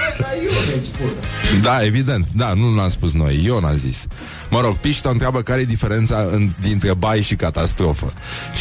Da, 1.62 1.84
evident. 1.84 2.26
Da, 2.34 2.52
nu 2.52 2.74
l-am 2.74 2.88
spus 2.88 3.12
noi. 3.12 3.42
Eu 3.46 3.60
n-am 3.60 3.76
zis. 3.76 4.06
Mă 4.50 4.60
rog, 4.60 4.76
Pișto 4.76 5.08
întreabă 5.08 5.42
care 5.42 5.60
e 5.60 5.64
diferența 5.64 6.28
în, 6.32 6.50
dintre 6.60 6.94
bai 6.94 7.22
și 7.22 7.34
catastrofă. 7.34 8.12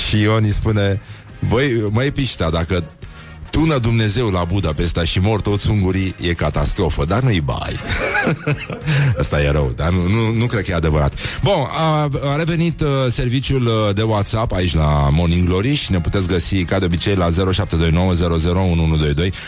Și 0.07 0.19
Ion 0.19 0.43
îi 0.43 0.51
spune, 0.51 1.01
Băi, 1.47 1.87
măi 1.91 2.11
Piștea, 2.11 2.49
dacă 2.49 2.89
tună 3.55 3.77
Dumnezeu 3.77 4.29
la 4.29 4.43
Budapesta 4.43 5.03
și 5.03 5.19
mor 5.19 5.41
toți 5.41 5.69
ungurii, 5.69 6.15
e 6.21 6.33
catastrofă, 6.33 7.05
dar 7.05 7.21
nu-i 7.21 7.41
bai. 7.41 7.79
Asta 9.19 9.41
e 9.41 9.51
rău, 9.51 9.73
dar 9.75 9.89
nu, 9.89 10.07
nu, 10.07 10.31
nu 10.37 10.45
cred 10.45 10.63
că 10.63 10.71
e 10.71 10.73
adevărat. 10.73 11.39
Bun, 11.43 11.53
a, 11.77 12.09
a 12.23 12.35
revenit 12.35 12.81
uh, 12.81 12.87
serviciul 13.09 13.65
uh, 13.65 13.95
de 13.95 14.01
WhatsApp 14.01 14.51
aici 14.53 14.73
la 14.73 15.09
Morning 15.11 15.47
Glory 15.47 15.73
și 15.73 15.91
ne 15.91 16.01
puteți 16.01 16.27
găsi 16.27 16.63
ca 16.63 16.79
de 16.79 16.85
obicei 16.85 17.15
la 17.15 17.27
0729001122. 17.29 17.33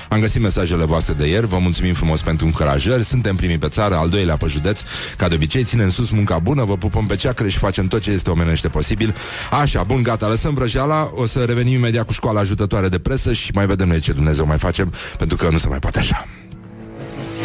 Am 0.09 0.19
găsit 0.19 0.41
mesajele 0.41 0.85
voastre 0.85 1.13
de 1.13 1.27
ieri, 1.27 1.47
vă 1.47 1.57
mulțumim 1.57 1.93
frumos 1.93 2.21
pentru 2.21 2.45
încurajări, 2.45 3.03
suntem 3.03 3.35
primii 3.35 3.57
pe 3.57 3.67
țară, 3.67 3.95
al 3.95 4.09
doilea 4.09 4.37
pe 4.37 4.45
județ, 4.47 4.79
ca 5.17 5.27
de 5.27 5.35
obicei, 5.35 5.63
ținem 5.63 5.89
sus 5.89 6.09
munca 6.09 6.39
bună, 6.39 6.63
vă 6.63 6.77
pupăm 6.77 7.05
pe 7.05 7.15
ceacră 7.15 7.47
și 7.47 7.57
facem 7.57 7.87
tot 7.87 8.01
ce 8.01 8.11
este 8.11 8.29
omenește 8.29 8.67
posibil. 8.67 9.15
Așa, 9.51 9.83
bun, 9.83 10.03
gata, 10.03 10.27
lăsăm 10.27 10.53
vrăjeala, 10.53 11.11
o 11.15 11.25
să 11.25 11.43
revenim 11.43 11.73
imediat 11.73 12.05
cu 12.05 12.13
școala 12.13 12.39
ajutătoare 12.39 12.87
de 12.87 12.99
presă 12.99 13.33
și 13.33 13.51
mai 13.53 13.65
vedem 13.65 13.87
noi 13.87 13.96
ce 13.99 14.11
Dumnezeu 14.11 14.45
mai 14.45 14.57
facem, 14.57 14.93
pentru 15.17 15.37
că 15.37 15.49
nu 15.49 15.57
se 15.57 15.67
mai 15.67 15.79
poate 15.79 15.99
așa. 15.99 16.27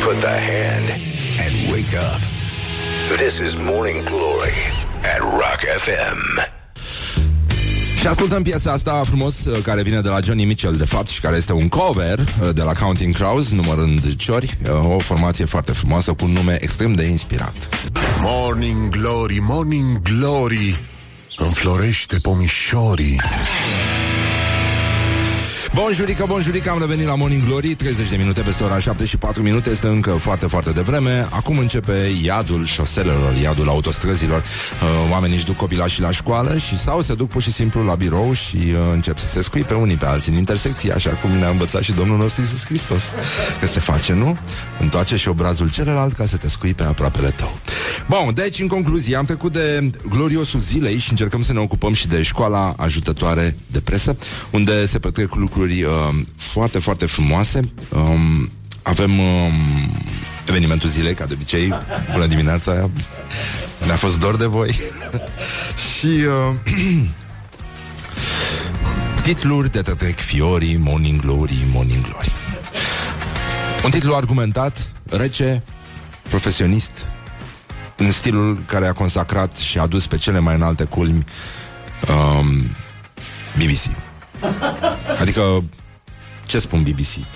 Put 0.00 0.20
the 0.20 0.28
hand 0.28 0.88
and 1.46 1.70
wake 1.70 1.96
up. 1.96 2.20
This 3.16 3.38
is 3.38 3.54
Morning 3.54 4.02
Glory 4.04 4.58
at 5.14 5.18
Rock 5.18 5.60
FM. 5.78 6.50
Și 8.02 8.08
ascultăm 8.08 8.42
piesa 8.42 8.72
asta 8.72 9.02
frumos 9.06 9.44
uh, 9.44 9.62
Care 9.62 9.82
vine 9.82 10.00
de 10.00 10.08
la 10.08 10.20
Johnny 10.20 10.44
Mitchell 10.44 10.76
de 10.76 10.84
fapt 10.84 11.08
Și 11.08 11.20
care 11.20 11.36
este 11.36 11.52
un 11.52 11.68
cover 11.68 12.18
uh, 12.18 12.48
de 12.54 12.62
la 12.62 12.72
Counting 12.72 13.14
Crows 13.14 13.50
Numărând 13.50 14.16
ciori 14.16 14.58
uh, 14.64 14.94
O 14.94 14.98
formație 14.98 15.44
foarte 15.44 15.72
frumoasă 15.72 16.12
Cu 16.12 16.24
un 16.24 16.30
nume 16.32 16.58
extrem 16.60 16.92
de 16.92 17.04
inspirat 17.04 17.54
Morning 18.20 18.88
Glory, 18.88 19.38
Morning 19.40 20.02
Glory 20.02 20.90
Înflorește 21.36 22.16
pomișorii 22.22 23.20
Bonjurică, 25.74 26.24
bonjurică, 26.28 26.70
am 26.70 26.78
revenit 26.78 27.06
la 27.06 27.14
Morning 27.14 27.44
Glory 27.44 27.74
30 27.74 28.08
de 28.08 28.16
minute 28.16 28.40
peste 28.40 28.62
ora 28.62 28.78
7 28.78 29.04
și 29.04 29.16
4 29.16 29.42
minute 29.42 29.70
Este 29.70 29.86
încă 29.86 30.10
foarte, 30.10 30.46
foarte 30.46 30.70
devreme. 30.70 31.26
Acum 31.30 31.58
începe 31.58 32.10
iadul 32.22 32.66
șoselelor 32.66 33.36
Iadul 33.42 33.68
autostrăzilor. 33.68 34.40
Uh, 34.40 35.10
Oamenii 35.10 35.36
își 35.36 35.44
duc 35.44 35.56
copilașii 35.56 36.02
la 36.02 36.10
școală 36.10 36.56
și 36.56 36.78
Sau 36.78 37.02
se 37.02 37.14
duc 37.14 37.28
pur 37.28 37.42
și 37.42 37.52
simplu 37.52 37.84
la 37.84 37.94
birou 37.94 38.32
Și 38.32 38.56
uh, 38.56 38.78
încep 38.92 39.18
să 39.18 39.26
se 39.26 39.42
scui 39.42 39.62
pe 39.62 39.74
unii 39.74 39.96
pe 39.96 40.06
alții 40.06 40.32
în 40.32 40.38
intersecție 40.38 40.92
Așa 40.92 41.10
cum 41.10 41.30
ne-a 41.30 41.48
învățat 41.48 41.82
și 41.82 41.92
Domnul 41.92 42.16
nostru 42.16 42.40
Iisus 42.40 42.64
Hristos 42.64 43.02
Că 43.60 43.66
se 43.66 43.80
face, 43.80 44.12
nu? 44.12 44.38
Întoarce 44.80 45.16
și 45.16 45.28
obrazul 45.28 45.70
celălalt 45.70 46.12
Ca 46.12 46.26
să 46.26 46.36
te 46.36 46.48
scui 46.48 46.74
pe 46.74 46.82
aproapele 46.82 47.30
tău. 47.30 47.58
Bun, 48.08 48.34
deci 48.34 48.60
în 48.60 48.66
concluzie 48.66 49.16
Am 49.16 49.24
trecut 49.24 49.52
de 49.52 49.90
gloriosul 50.08 50.60
zilei 50.60 50.98
Și 50.98 51.10
încercăm 51.10 51.42
să 51.42 51.52
ne 51.52 51.58
ocupăm 51.58 51.92
și 51.94 52.08
de 52.08 52.22
școala 52.22 52.74
ajutătoare 52.76 53.56
de 53.66 53.80
presă 53.80 54.16
Unde 54.50 54.86
se 54.86 54.98
petrec 54.98 55.34
lucruri 55.34 55.61
lucruri 55.62 55.82
uh, 55.82 56.24
foarte, 56.36 56.78
foarte 56.78 57.06
frumoase. 57.06 57.60
Um, 57.88 58.50
avem 58.82 59.18
um, 59.18 59.52
evenimentul 60.48 60.88
zilei, 60.88 61.14
ca 61.14 61.24
de 61.24 61.32
obicei. 61.34 61.72
Bună 62.12 62.26
dimineața! 62.26 62.90
Ne-a 63.86 63.96
fost 63.96 64.18
dor 64.18 64.36
de 64.36 64.44
voi. 64.44 64.70
și... 65.98 66.06
Uh, 66.06 66.54
titluri 69.22 69.70
de 69.70 69.80
trec 69.80 70.18
fiorii, 70.18 70.76
Morning 70.76 71.20
Glory, 71.20 71.66
Morning 71.72 72.04
Glory. 72.08 72.32
Un 73.84 73.90
titlu 73.90 74.14
argumentat, 74.14 74.92
rece, 75.10 75.62
profesionist, 76.28 77.06
în 77.96 78.12
stilul 78.12 78.62
care 78.66 78.86
a 78.86 78.92
consacrat 78.92 79.56
și 79.56 79.78
a 79.78 79.86
dus 79.86 80.06
pe 80.06 80.16
cele 80.16 80.38
mai 80.38 80.54
înalte 80.54 80.84
culmi 80.84 81.24
um, 82.08 82.60
BBC. 83.56 84.01
Adică, 85.20 85.64
ce 86.46 86.58
spun 86.58 86.82
BBC? 86.82 87.26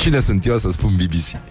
Cine 0.00 0.20
sunt 0.20 0.46
eu 0.46 0.58
să 0.58 0.70
spun 0.70 0.96
BBC? 0.96 1.42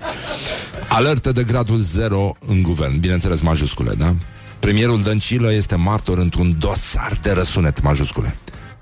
Alertă 0.87 1.31
de 1.31 1.43
gradul 1.43 1.77
0 1.77 2.35
în 2.39 2.61
guvern, 2.61 2.99
bineînțeles 2.99 3.41
majuscule, 3.41 3.93
da? 3.93 4.15
Premierul 4.59 5.01
Dăncilă 5.01 5.53
este 5.53 5.75
martor 5.75 6.17
într-un 6.17 6.55
dosar 6.59 7.17
de 7.21 7.31
răsunet 7.31 7.81
majuscule. 7.81 8.37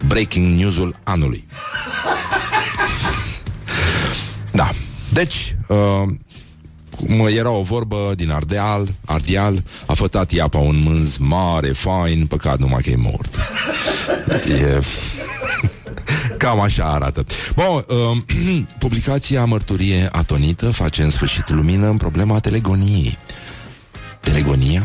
Breaking 0.07 0.59
news-ul 0.59 0.99
anului. 1.03 1.45
Da. 4.51 4.69
Deci, 5.13 5.55
uh, 5.67 5.77
cum 6.95 7.27
era 7.27 7.49
o 7.49 7.61
vorbă 7.61 8.13
din 8.15 8.31
Ardeal, 8.31 8.87
Ardeal, 9.05 9.63
a 9.85 9.93
fătat 9.93 10.31
iapa 10.31 10.57
un 10.57 10.81
mânz 10.83 11.17
mare, 11.17 11.67
fain, 11.67 12.25
păcat 12.25 12.59
numai 12.59 12.81
că 12.81 12.89
e 12.89 12.95
mort. 12.95 13.39
E... 14.47 14.79
Cam 16.37 16.59
așa 16.59 16.83
arată. 16.83 17.25
Bun, 17.55 17.85
uh, 17.87 18.65
publicația 18.79 19.45
Mărturie 19.45 20.09
Atonită 20.11 20.71
face 20.71 21.03
în 21.03 21.09
sfârșit 21.09 21.49
lumină 21.49 21.87
în 21.87 21.97
problema 21.97 22.39
telegoniei. 22.39 23.17
Telegonia 24.19 24.83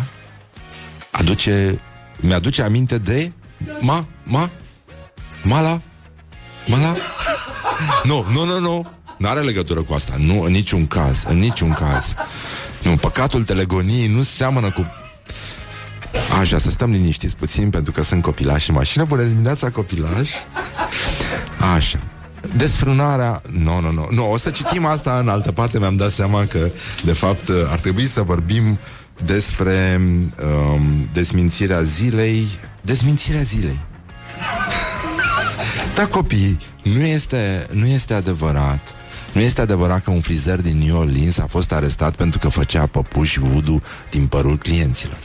aduce, 1.10 1.80
mi-aduce 2.20 2.62
aminte 2.62 2.98
de 2.98 3.32
ma, 3.80 4.06
ma, 4.22 4.50
mala, 5.42 5.80
Mă 6.66 6.76
la... 6.76 6.94
Nu, 8.10 8.26
nu, 8.32 8.58
nu, 8.60 8.86
nu. 9.20 9.26
N-are 9.26 9.40
legătură 9.40 9.82
cu 9.82 9.92
asta. 9.92 10.14
Nu, 10.18 10.42
în 10.42 10.52
niciun 10.52 10.86
caz. 10.86 11.24
În 11.28 11.38
niciun 11.38 11.72
caz. 11.72 12.14
Nu, 12.82 12.96
păcatul 12.96 13.42
telegoniei 13.42 14.06
nu 14.06 14.22
seamănă 14.22 14.70
cu 14.70 14.86
Așa, 16.40 16.58
să 16.58 16.70
stăm 16.70 16.90
liniștiți 16.90 17.36
puțin 17.36 17.70
pentru 17.70 17.92
că 17.92 18.02
sunt 18.02 18.22
copilași 18.22 18.70
în 18.70 18.76
mașină. 18.76 19.04
Bună 19.04 19.22
dimineața, 19.22 19.70
copilași! 19.70 20.34
Așa. 21.74 21.98
Desfrânarea... 22.56 23.42
Nu, 23.50 23.62
no, 23.62 23.80
nu, 23.80 23.80
no, 23.80 23.90
nu. 23.90 24.06
No. 24.10 24.22
Nu, 24.22 24.30
o 24.30 24.36
să 24.36 24.50
citim 24.50 24.84
asta 24.84 25.18
în 25.18 25.28
altă 25.28 25.52
parte. 25.52 25.78
Mi-am 25.78 25.96
dat 25.96 26.10
seama 26.10 26.44
că, 26.44 26.70
de 27.04 27.12
fapt, 27.12 27.48
ar 27.70 27.78
trebui 27.78 28.06
să 28.06 28.22
vorbim 28.22 28.78
despre 29.24 30.00
um, 30.72 31.08
desmințirea 31.12 31.82
zilei. 31.82 32.46
Desmințirea 32.82 33.42
zilei. 33.42 33.80
Da, 35.94 36.06
copii, 36.06 36.58
nu 36.82 37.00
este, 37.00 37.66
nu 37.70 37.86
este 37.86 38.14
adevărat 38.14 38.94
nu 39.32 39.40
este 39.40 39.60
adevărat 39.60 40.04
că 40.04 40.10
un 40.10 40.20
frizer 40.20 40.60
din 40.60 40.78
New 40.78 40.98
Orleans 40.98 41.38
a 41.38 41.46
fost 41.46 41.72
arestat 41.72 42.14
pentru 42.14 42.38
că 42.38 42.48
făcea 42.48 42.86
păpuși 42.86 43.38
voodoo 43.38 43.80
din 44.10 44.26
părul 44.26 44.58
clienților. 44.58 45.16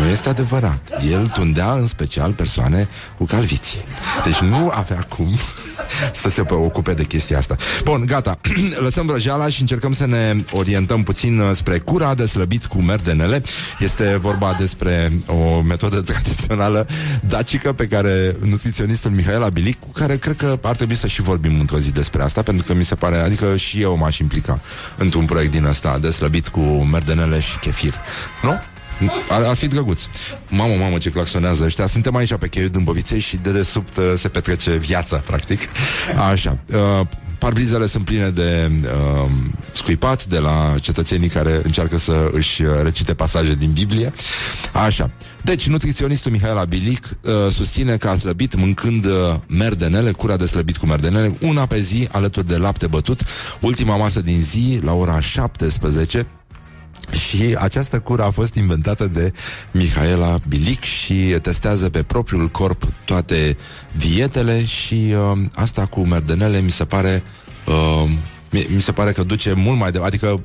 Nu 0.00 0.08
este 0.08 0.28
adevărat. 0.28 1.02
El 1.10 1.26
tundea 1.26 1.72
în 1.72 1.86
special 1.86 2.32
persoane 2.32 2.88
cu 3.18 3.24
calviție. 3.24 3.80
Deci 4.24 4.38
nu 4.38 4.70
avea 4.74 5.06
cum 5.08 5.28
să 6.22 6.28
se 6.28 6.44
ocupe 6.48 6.92
de 6.92 7.04
chestia 7.04 7.38
asta. 7.38 7.56
Bun, 7.84 8.04
gata. 8.06 8.40
Lăsăm 8.86 9.06
vrăjeala 9.06 9.48
și 9.48 9.60
încercăm 9.60 9.92
să 9.92 10.06
ne 10.06 10.36
orientăm 10.52 11.02
puțin 11.02 11.38
uh, 11.38 11.50
spre 11.54 11.78
cura 11.78 12.14
de 12.14 12.26
slăbit 12.26 12.64
cu 12.64 12.82
merdenele. 12.82 13.42
Este 13.78 14.16
vorba 14.20 14.56
despre 14.58 15.12
o 15.26 15.60
metodă 15.60 16.00
tradițională 16.10 16.86
dacică 17.28 17.72
pe 17.72 17.86
care 17.86 18.36
nutriționistul 18.44 19.10
Mihaela 19.10 19.48
Bilic, 19.48 19.80
cu 19.80 19.88
care 19.88 20.16
cred 20.16 20.36
că 20.36 20.58
ar 20.62 20.76
trebui 20.76 20.94
să 20.94 21.06
și 21.06 21.22
vorbim 21.22 21.60
într-o 21.60 21.78
zi 21.78 21.90
despre 21.90 22.22
asta, 22.22 22.42
pentru 22.42 22.64
că 22.66 22.74
mi 22.74 22.84
se 22.84 22.94
pare, 22.94 23.16
adică 23.16 23.39
că 23.40 23.56
și 23.56 23.80
eu 23.80 23.96
m-aș 23.96 24.18
implica 24.18 24.60
într-un 24.96 25.24
proiect 25.24 25.50
din 25.50 25.64
ăsta 25.64 25.98
de 25.98 26.10
slăbit 26.10 26.48
cu 26.48 26.60
merdenele 26.60 27.40
și 27.40 27.58
chefir. 27.58 27.94
Nu? 28.42 28.60
Ar, 29.28 29.42
ar 29.42 29.56
fi 29.56 29.68
drăguț. 29.68 30.02
Mamă, 30.48 30.74
mamă, 30.74 30.98
ce 30.98 31.10
claxonează 31.10 31.64
ăștia. 31.64 31.86
Suntem 31.86 32.16
aici 32.16 32.34
pe 32.34 32.48
cheiul 32.48 32.68
Dâmboviței 32.68 33.18
și 33.18 33.36
de 33.36 33.50
desubt 33.50 33.96
uh, 33.96 34.04
se 34.16 34.28
petrece 34.28 34.76
viața, 34.76 35.16
practic. 35.16 35.60
Așa. 36.30 36.58
Uh, 36.66 37.06
Parbrizele 37.40 37.86
sunt 37.86 38.04
pline 38.04 38.28
de 38.28 38.70
uh, 38.82 39.30
scuipat 39.72 40.24
de 40.24 40.38
la 40.38 40.74
cetățenii 40.80 41.28
care 41.28 41.60
încearcă 41.64 41.98
să 41.98 42.30
își 42.32 42.62
recite 42.82 43.14
pasaje 43.14 43.54
din 43.54 43.72
Biblie. 43.72 44.12
Așa. 44.72 45.10
Deci, 45.42 45.68
nutriționistul 45.68 46.30
Mihail 46.30 46.56
Abilic 46.56 47.04
uh, 47.04 47.32
susține 47.52 47.96
că 47.96 48.08
a 48.08 48.16
slăbit 48.16 48.54
mâncând 48.54 49.04
uh, 49.04 49.12
merdenele, 49.48 50.10
cura 50.10 50.36
de 50.36 50.46
slăbit 50.46 50.76
cu 50.76 50.86
merdenele, 50.86 51.36
una 51.40 51.66
pe 51.66 51.78
zi 51.78 52.08
alături 52.12 52.46
de 52.46 52.56
lapte 52.56 52.86
bătut, 52.86 53.20
ultima 53.60 53.96
masă 53.96 54.20
din 54.20 54.40
zi 54.40 54.78
la 54.82 54.94
ora 54.94 55.20
17, 55.20 56.26
și 57.10 57.56
această 57.58 58.00
cură 58.00 58.22
a 58.22 58.30
fost 58.30 58.54
inventată 58.54 59.06
de 59.06 59.32
Mihaela 59.72 60.38
Bilic 60.48 60.82
și 60.82 61.36
testează 61.42 61.90
pe 61.90 62.02
propriul 62.02 62.48
corp 62.48 62.82
toate 63.04 63.56
dietele 63.96 64.64
și 64.64 65.14
uh, 65.32 65.38
asta 65.54 65.86
cu 65.86 66.00
merdenele 66.00 66.60
mi 66.60 66.70
se 66.70 66.84
pare 66.84 67.22
uh, 67.66 68.08
mi, 68.50 68.66
mi 68.74 68.82
se 68.82 68.92
pare 68.92 69.12
că 69.12 69.22
duce 69.22 69.52
mult 69.56 69.78
mai 69.78 69.90
de... 69.90 70.00
Adică, 70.02 70.40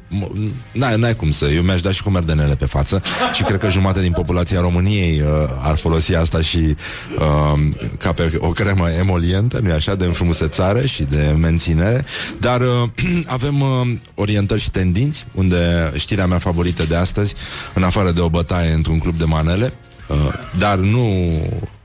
n-ai, 0.71 0.97
n-ai 0.97 1.15
cum 1.15 1.31
să... 1.31 1.45
Eu 1.45 1.62
mi-aș 1.62 1.81
da 1.81 1.91
și 1.91 2.03
cu 2.03 2.09
merdenele 2.09 2.55
pe 2.55 2.65
față 2.65 3.01
și 3.33 3.43
cred 3.43 3.59
că 3.59 3.69
jumătate 3.69 4.01
din 4.01 4.12
populația 4.12 4.59
României 4.59 5.21
uh, 5.21 5.27
ar 5.62 5.77
folosi 5.77 6.15
asta 6.15 6.41
și 6.41 6.75
uh, 7.19 7.85
ca 7.97 8.12
pe 8.12 8.31
o 8.38 8.50
cremă 8.50 8.89
emolientă, 8.89 9.59
nu 9.63 9.74
așa, 9.74 9.95
de 9.95 10.05
înfrumusețare 10.05 10.88
și 10.88 11.03
de 11.03 11.35
menținere. 11.39 12.05
Dar 12.39 12.62
uh, 12.62 12.89
avem 13.25 13.62
uh, 13.62 13.93
orientări 14.15 14.62
și 14.62 14.71
tendinți, 14.71 15.25
unde 15.33 15.91
știrea 15.95 16.25
mea 16.25 16.39
favorită 16.39 16.83
de 16.83 16.95
astăzi, 16.95 17.33
în 17.74 17.83
afară 17.83 18.12
de 18.12 18.21
o 18.21 18.29
bătaie 18.29 18.71
într-un 18.71 19.00
club 19.00 19.17
de 19.17 19.25
manele, 19.25 19.74
uh, 20.07 20.17
dar 20.57 20.77
nu, 20.77 21.39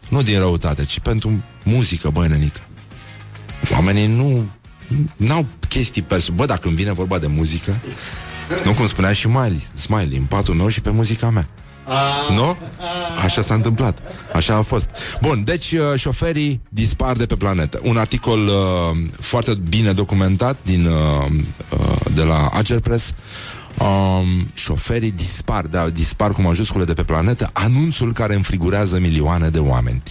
nu 0.09 0.23
din 0.23 0.39
răutate, 0.39 0.85
ci 0.85 0.99
pentru 0.99 1.43
muzică, 1.63 2.11
băi, 2.11 2.29
nenică. 2.29 2.61
Oamenii 3.73 4.07
nu 4.07 4.49
n-au 5.17 5.47
chestii 5.69 6.03
perso... 6.03 6.33
Bă, 6.33 6.45
dacă 6.45 6.69
îmi 6.69 6.77
vine 6.77 6.93
vorba 6.93 7.19
de 7.19 7.27
muzică, 7.27 7.81
nu 8.65 8.73
cum 8.73 8.87
spunea 8.87 9.13
și 9.13 9.21
Smiley, 9.21 9.67
Smiley, 9.75 10.17
în 10.17 10.25
patul 10.25 10.55
meu 10.55 10.69
și 10.69 10.81
pe 10.81 10.91
muzica 10.91 11.31
mea. 11.31 11.49
Nu? 12.35 12.57
Așa 13.25 13.43
s-a 13.43 13.55
întâmplat. 13.55 13.99
Așa 14.35 14.55
a 14.55 14.63
fost. 14.63 14.91
Bun, 15.21 15.43
deci 15.45 15.73
uh, 15.73 15.81
șoferii 15.97 16.61
dispar 16.69 17.17
de 17.17 17.27
pe 17.27 17.37
planetă. 17.37 17.81
Un 17.83 17.97
articol 17.97 18.47
uh, 18.47 18.53
foarte 19.21 19.55
bine 19.69 19.93
documentat 19.93 20.59
din, 20.63 20.87
uh, 20.87 21.27
uh, 21.79 21.97
de 22.15 22.23
la 22.23 22.49
Agerpress 22.53 23.15
um, 23.81 24.51
șoferii 24.55 25.11
dispar, 25.11 25.67
da, 25.67 25.89
dispar 25.89 26.33
cu 26.33 26.43
majuscule 26.43 26.85
de 26.85 26.93
pe 26.93 27.03
planetă, 27.03 27.51
anunțul 27.53 28.13
care 28.13 28.35
înfrigurează 28.35 28.99
milioane 28.99 29.49
de 29.49 29.59
oameni. 29.59 30.03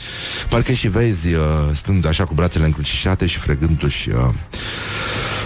Parcă 0.50 0.72
și 0.72 0.88
vezi, 0.88 1.34
uh, 1.34 1.44
stând 1.74 2.08
așa 2.08 2.26
cu 2.26 2.34
brațele 2.34 2.66
încrucișate 2.66 3.26
și 3.26 3.38
fregându-și 3.38 4.10
uh, 4.10 4.34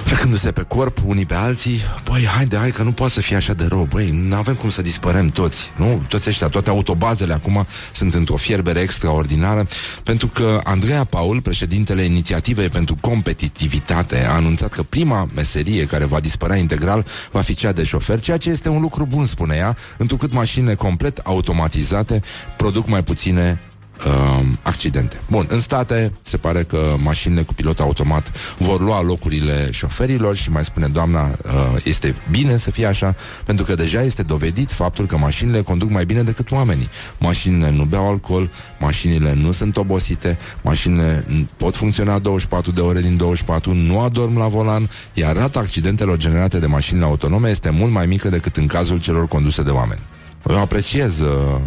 frecându-se 0.03 0.51
pe 0.51 0.61
corp 0.61 0.97
unii 1.05 1.25
pe 1.25 1.33
alții, 1.33 1.79
băi, 2.03 2.25
haide, 2.25 2.57
hai 2.57 2.71
că 2.71 2.83
nu 2.83 2.91
poate 2.91 3.13
să 3.13 3.21
fie 3.21 3.35
așa 3.35 3.53
de 3.53 3.65
rău, 3.65 3.87
băi, 3.89 4.09
nu 4.27 4.35
avem 4.35 4.53
cum 4.53 4.69
să 4.69 4.81
dispărem 4.81 5.29
toți, 5.29 5.71
nu? 5.77 6.01
Toți 6.07 6.29
ăștia, 6.29 6.47
toate 6.47 6.69
autobazele 6.69 7.33
acum 7.33 7.65
sunt 7.93 8.13
într-o 8.13 8.35
fierbere 8.35 8.79
extraordinară, 8.79 9.67
pentru 10.03 10.27
că 10.27 10.59
Andreea 10.63 11.03
Paul, 11.03 11.41
președintele 11.41 12.01
Inițiativei 12.01 12.69
pentru 12.69 12.97
Competitivitate, 13.01 14.25
a 14.25 14.33
anunțat 14.33 14.69
că 14.69 14.83
prima 14.83 15.29
meserie 15.35 15.85
care 15.85 16.05
va 16.05 16.19
dispărea 16.19 16.55
integral 16.55 17.05
va 17.31 17.41
fi 17.41 17.55
cea 17.55 17.71
de 17.71 17.83
șofer, 17.83 18.19
ceea 18.19 18.37
ce 18.37 18.49
este 18.49 18.69
un 18.69 18.81
lucru 18.81 19.05
bun, 19.05 19.25
spune 19.25 19.55
ea, 19.55 19.77
întrucât 19.97 20.33
mașinile 20.33 20.75
complet 20.75 21.17
automatizate 21.17 22.21
produc 22.57 22.87
mai 22.87 23.03
puține 23.03 23.61
uh, 24.05 24.45
accidente. 24.61 25.21
Bun, 25.29 25.45
în 25.49 25.59
state 25.59 26.13
se 26.21 26.37
pare 26.37 26.63
că 26.63 26.95
mașinile 26.97 27.41
cu 27.41 27.53
pilot 27.53 27.79
automat 27.79 28.55
vor 28.57 28.81
lua 28.81 29.01
locurile 29.01 29.71
șoferilor 29.71 30.35
și 30.35 30.51
mai 30.51 30.63
spune 30.63 30.87
doamna, 30.87 31.27
uh, 31.27 31.83
este 31.83 32.15
bine 32.31 32.57
să 32.57 32.71
fie 32.71 32.85
așa, 32.85 33.15
pentru 33.45 33.65
că 33.65 33.75
deja 33.75 34.01
este 34.01 34.23
dovedit 34.23 34.71
faptul 34.71 35.05
că 35.05 35.17
mașinile 35.17 35.61
conduc 35.61 35.89
mai 35.89 36.05
bine 36.05 36.23
decât 36.23 36.51
oamenii. 36.51 36.89
Mașinile 37.19 37.71
nu 37.71 37.83
beau 37.83 38.09
alcool, 38.09 38.51
mașinile 38.79 39.33
nu 39.33 39.51
sunt 39.51 39.77
obosite, 39.77 40.37
mașinile 40.61 41.25
pot 41.57 41.75
funcționa 41.75 42.19
24 42.19 42.71
de 42.71 42.81
ore 42.81 43.01
din 43.01 43.17
24, 43.17 43.73
nu 43.73 43.99
adorm 43.99 44.37
la 44.37 44.47
volan, 44.47 44.89
iar 45.13 45.35
rata 45.35 45.59
accidentelor 45.59 46.17
generate 46.17 46.59
de 46.59 46.65
mașinile 46.65 47.05
autonome 47.05 47.49
este 47.49 47.69
mult 47.69 47.91
mai 47.91 48.05
mică 48.05 48.29
decât 48.29 48.57
în 48.57 48.67
cazul 48.67 48.99
celor 48.99 49.27
conduse 49.27 49.61
de 49.61 49.69
oameni. 49.69 50.01
Eu 50.49 50.59
apreciez 50.59 51.19
uh, 51.19 51.61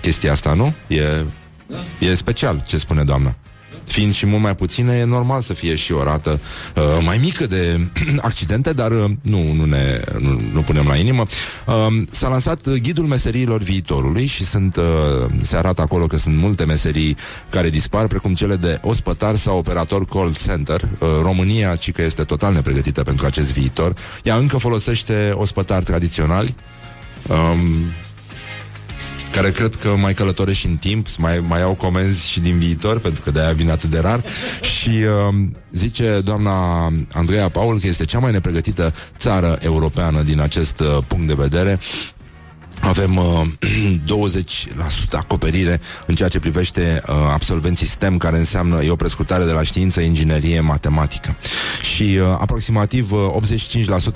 chestia 0.00 0.32
asta, 0.32 0.54
nu? 0.54 0.74
E 0.86 1.24
E 1.98 2.14
special 2.14 2.64
ce 2.66 2.76
spune 2.76 3.04
doamna. 3.04 3.36
Fiind 3.84 4.12
și 4.12 4.26
mult 4.26 4.42
mai 4.42 4.54
puține, 4.54 4.96
e 4.96 5.04
normal 5.04 5.42
să 5.42 5.52
fie 5.52 5.74
și 5.74 5.92
o 5.92 6.02
rată 6.02 6.40
uh, 6.76 6.82
mai 7.04 7.18
mică 7.22 7.46
de 7.46 7.90
accidente, 8.20 8.72
dar 8.72 8.90
uh, 8.90 9.10
nu, 9.22 9.52
nu 9.52 9.64
ne 9.64 10.00
nu, 10.18 10.40
nu 10.52 10.60
punem 10.60 10.86
la 10.86 10.96
inimă. 10.96 11.24
Uh, 11.66 12.02
s-a 12.10 12.28
lansat 12.28 12.68
ghidul 12.68 13.04
meseriilor 13.04 13.62
viitorului 13.62 14.26
și 14.26 14.44
sunt, 14.44 14.76
uh, 14.76 14.84
se 15.40 15.56
arată 15.56 15.82
acolo 15.82 16.06
că 16.06 16.16
sunt 16.16 16.36
multe 16.36 16.64
meserii 16.64 17.16
care 17.50 17.70
dispar, 17.70 18.06
precum 18.06 18.34
cele 18.34 18.56
de 18.56 18.78
ospătar 18.82 19.36
sau 19.36 19.58
operator 19.58 20.04
call 20.04 20.34
center. 20.46 20.80
Uh, 20.98 21.08
România, 21.22 21.74
ci 21.74 21.92
că 21.92 22.02
este 22.02 22.24
total 22.24 22.52
nepregătită 22.52 23.02
pentru 23.02 23.26
acest 23.26 23.52
viitor. 23.52 23.94
Ea 24.22 24.36
încă 24.36 24.56
folosește 24.56 25.32
ospătari 25.36 25.84
tradiționali. 25.84 26.54
Um, 27.28 27.58
care 29.32 29.50
cred 29.50 29.74
că 29.74 29.88
mai 29.96 30.14
călătoresc 30.14 30.58
și 30.58 30.66
în 30.66 30.76
timp, 30.76 31.06
mai, 31.18 31.38
mai 31.40 31.62
au 31.62 31.74
comenzi 31.74 32.28
și 32.28 32.40
din 32.40 32.58
viitor, 32.58 32.98
pentru 32.98 33.22
că 33.22 33.30
de-aia 33.30 33.52
vin 33.52 33.70
atât 33.70 33.90
de 33.90 33.98
rar. 33.98 34.24
Și 34.60 34.88
uh, 34.88 35.34
zice 35.72 36.20
doamna 36.24 36.86
Andreea 37.12 37.48
Paul 37.48 37.78
că 37.80 37.86
este 37.86 38.04
cea 38.04 38.18
mai 38.18 38.32
nepregătită 38.32 38.94
țară 39.18 39.58
europeană 39.60 40.22
din 40.22 40.40
acest 40.40 40.80
uh, 40.80 40.98
punct 41.06 41.26
de 41.26 41.34
vedere 41.34 41.78
avem 42.82 43.16
uh, 43.16 43.46
20% 45.12 45.12
acoperire 45.12 45.80
în 46.06 46.14
ceea 46.14 46.28
ce 46.28 46.38
privește 46.38 47.02
uh, 47.06 47.14
absolvenții 47.32 47.86
STEM, 47.86 48.16
care 48.16 48.38
înseamnă 48.38 48.82
e 48.82 48.90
o 48.90 48.96
prescurtare 48.96 49.44
de 49.44 49.52
la 49.52 49.62
știință, 49.62 50.00
inginerie, 50.00 50.60
matematică. 50.60 51.36
Și 51.94 52.02
uh, 52.02 52.26
aproximativ 52.40 53.12
uh, 53.12 53.18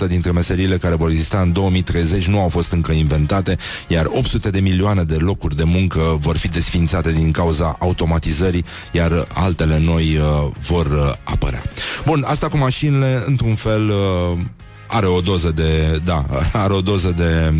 85% 0.05 0.07
dintre 0.07 0.31
meseriile 0.31 0.77
care 0.77 0.95
vor 0.95 1.09
exista 1.09 1.41
în 1.41 1.51
2030 1.51 2.27
nu 2.27 2.39
au 2.39 2.49
fost 2.49 2.71
încă 2.71 2.91
inventate, 2.91 3.57
iar 3.87 4.05
800 4.05 4.49
de 4.49 4.59
milioane 4.59 5.03
de 5.03 5.15
locuri 5.15 5.55
de 5.55 5.63
muncă 5.63 6.17
vor 6.19 6.37
fi 6.37 6.47
desfințate 6.47 7.11
din 7.11 7.31
cauza 7.31 7.75
automatizării, 7.79 8.65
iar 8.91 9.27
altele 9.33 9.79
noi 9.79 10.17
uh, 10.17 10.51
vor 10.67 10.85
uh, 10.85 11.13
apărea. 11.23 11.63
Bun, 12.05 12.23
asta 12.27 12.47
cu 12.47 12.57
mașinile, 12.57 13.23
într-un 13.25 13.55
fel... 13.55 13.89
Uh, 13.89 14.37
are 14.87 15.05
o 15.05 15.21
doză 15.21 15.51
de, 15.51 16.01
da, 16.03 16.25
are 16.63 16.73
o 16.73 16.81
doză 16.81 17.13
de 17.17 17.53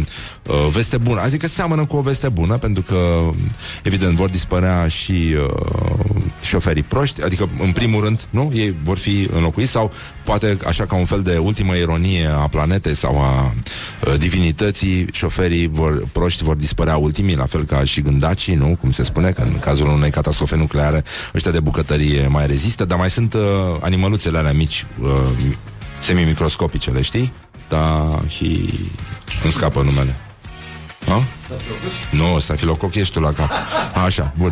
uh, 0.48 0.68
veste 0.72 0.98
bună. 0.98 1.22
Adică 1.22 1.48
seamănă 1.48 1.86
cu 1.86 1.96
o 1.96 2.02
veste 2.02 2.30
bună, 2.30 2.58
pentru 2.58 2.84
că, 2.84 3.30
evident, 3.84 4.16
vor 4.16 4.30
dispărea 4.30 4.88
și 4.88 5.12
uh, 5.12 6.16
șoferii 6.42 6.84
proști, 6.84 7.24
adică 7.24 7.50
în 7.60 7.72
primul 7.72 8.04
rând, 8.04 8.28
nu? 8.30 8.52
Ei 8.54 8.76
vor 8.84 8.98
fi 8.98 9.30
înlocuiți 9.34 9.72
sau 9.72 9.92
poate 10.26 10.58
așa 10.66 10.86
ca 10.86 10.96
un 10.96 11.06
fel 11.06 11.22
de 11.22 11.38
ultimă 11.38 11.76
ironie 11.76 12.28
a 12.28 12.48
planetei 12.48 12.96
sau 12.96 13.22
a 13.22 13.54
uh, 14.06 14.14
divinității, 14.18 15.08
șoferii 15.12 15.68
vor, 15.68 16.08
proști 16.12 16.44
vor 16.44 16.56
dispărea 16.56 16.98
ultimii, 16.98 17.36
la 17.36 17.46
fel 17.46 17.64
ca 17.64 17.84
și 17.84 18.02
gândacii, 18.02 18.56
nu? 18.56 18.78
Cum 18.82 18.92
se 18.92 19.04
spune, 19.04 19.32
că 19.32 19.42
în 19.42 19.60
cazul 19.60 19.88
unei 19.88 20.10
catastrofe 20.10 20.56
nucleare 20.56 21.04
ăștia 21.36 21.52
de 21.52 21.60
bucătărie 21.60 22.28
mai 22.28 22.48
rezistă, 22.48 22.86
dar 22.86 22.98
mai 22.98 23.10
sunt 23.10 23.34
uh, 23.34 23.42
animăluțele 23.80 24.38
alea 24.38 24.54
mici, 24.54 24.86
uh, 25.02 25.10
semi-microscopice, 26.00 26.92
le 26.92 27.02
știi? 27.02 27.34
Da, 27.70 28.20
și... 28.28 28.74
nu 29.44 29.50
scapă 29.50 29.82
numele. 29.82 30.16
Ha? 31.08 31.24
Nu, 32.12 32.40
stafilococ 32.40 32.96
ești 32.96 33.14
tu 33.14 33.20
la 33.20 33.32
cap. 33.32 33.52
Așa, 34.06 34.34
bun. 34.38 34.52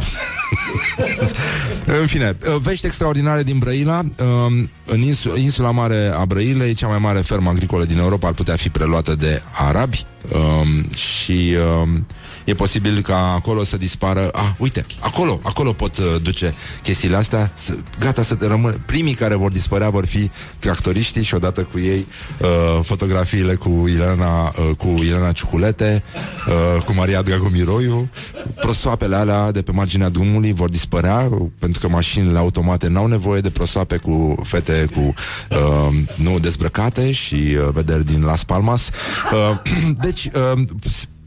în 2.01 2.07
fine, 2.07 2.37
vești 2.61 2.85
extraordinare 2.85 3.43
din 3.43 3.57
Brăila. 3.57 4.01
Um, 4.19 4.69
în 4.85 5.01
insula 5.35 5.71
mare 5.71 6.11
a 6.17 6.25
Brăilei, 6.25 6.73
cea 6.73 6.87
mai 6.87 6.99
mare 6.99 7.19
fermă 7.19 7.49
agricolă 7.49 7.83
din 7.83 7.97
Europa, 7.97 8.27
ar 8.27 8.33
putea 8.33 8.55
fi 8.55 8.69
preluată 8.69 9.15
de 9.15 9.41
arabi. 9.51 10.05
Um, 10.31 10.91
și 10.91 11.55
um, 11.81 12.05
e 12.45 12.53
posibil 12.53 13.01
ca 13.01 13.33
acolo 13.33 13.63
să 13.63 13.77
dispară... 13.77 14.29
Ah, 14.33 14.49
uite, 14.57 14.85
acolo, 14.99 15.39
acolo 15.43 15.73
pot 15.73 15.97
uh, 15.97 16.05
duce 16.21 16.53
chestiile 16.81 17.15
astea. 17.15 17.51
Să, 17.53 17.77
gata 17.99 18.23
să 18.23 18.35
te 18.35 18.47
rămân. 18.47 18.81
Primii 18.85 19.13
care 19.13 19.35
vor 19.35 19.51
dispărea 19.51 19.89
vor 19.89 20.05
fi 20.05 20.29
tractoriștii 20.59 21.23
și 21.23 21.33
odată 21.33 21.63
cu 21.63 21.79
ei 21.79 22.07
uh, 22.39 22.83
fotografiile 22.83 23.55
cu 23.55 23.83
Ilena, 23.87 24.43
uh, 24.43 24.75
cu 24.77 24.87
Ilena 24.87 25.31
Ciuculete, 25.31 26.03
uh, 26.47 26.83
cu 26.83 26.93
Maria 26.93 27.21
Dragomiroiu. 27.21 28.09
Prosoapele 28.55 29.15
alea 29.15 29.51
de 29.51 29.61
pe 29.61 29.71
marginea 29.71 30.09
drumului 30.09 30.53
vor 30.53 30.69
dispărea 30.69 31.29
pentru 31.59 31.79
că 31.79 31.87
mașinile 31.87 32.37
automate 32.37 32.87
n-au 32.87 33.07
nevoie 33.07 33.41
de 33.41 33.49
prosoape 33.49 33.97
cu 33.97 34.35
fete 34.43 34.89
cu 34.93 34.99
uh, 34.99 35.97
nu 36.15 36.39
dezbrăcate 36.39 37.11
și 37.11 37.35
uh, 37.35 37.67
vederi 37.73 38.05
din 38.05 38.23
Las 38.23 38.43
Palmas. 38.43 38.89
Uh, 39.33 39.57
deci, 40.05 40.29
uh, 40.53 40.61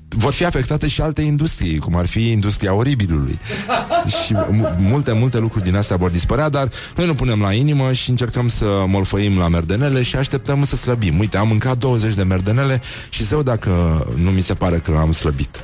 vor 0.09 0.33
fi 0.33 0.44
afectate 0.44 0.88
și 0.88 1.01
alte 1.01 1.23
industrii, 1.23 1.79
cum 1.79 1.97
ar 1.97 2.07
fi 2.07 2.31
industria 2.31 2.75
oribilului. 2.75 3.38
și 4.25 4.35
multe, 4.77 5.12
multe 5.12 5.38
lucruri 5.38 5.64
din 5.64 5.77
astea 5.77 5.97
vor 5.97 6.11
dispărea, 6.11 6.49
dar 6.49 6.68
noi 6.97 7.07
nu 7.07 7.14
punem 7.14 7.40
la 7.40 7.53
inimă 7.53 7.92
și 7.92 8.11
încercăm 8.11 8.49
să 8.49 8.85
molfăim 8.87 9.38
la 9.38 9.49
merdenele 9.49 10.03
și 10.03 10.16
așteptăm 10.16 10.64
să 10.64 10.77
slăbim. 10.77 11.18
Uite, 11.18 11.37
am 11.37 11.49
mâncat 11.49 11.79
20 11.79 12.14
de 12.14 12.23
merdenele 12.23 12.81
și 13.09 13.25
zău 13.25 13.42
dacă 13.42 14.07
nu 14.16 14.31
mi 14.31 14.40
se 14.40 14.55
pare 14.55 14.77
că 14.79 14.97
am 15.01 15.12
slăbit. 15.12 15.62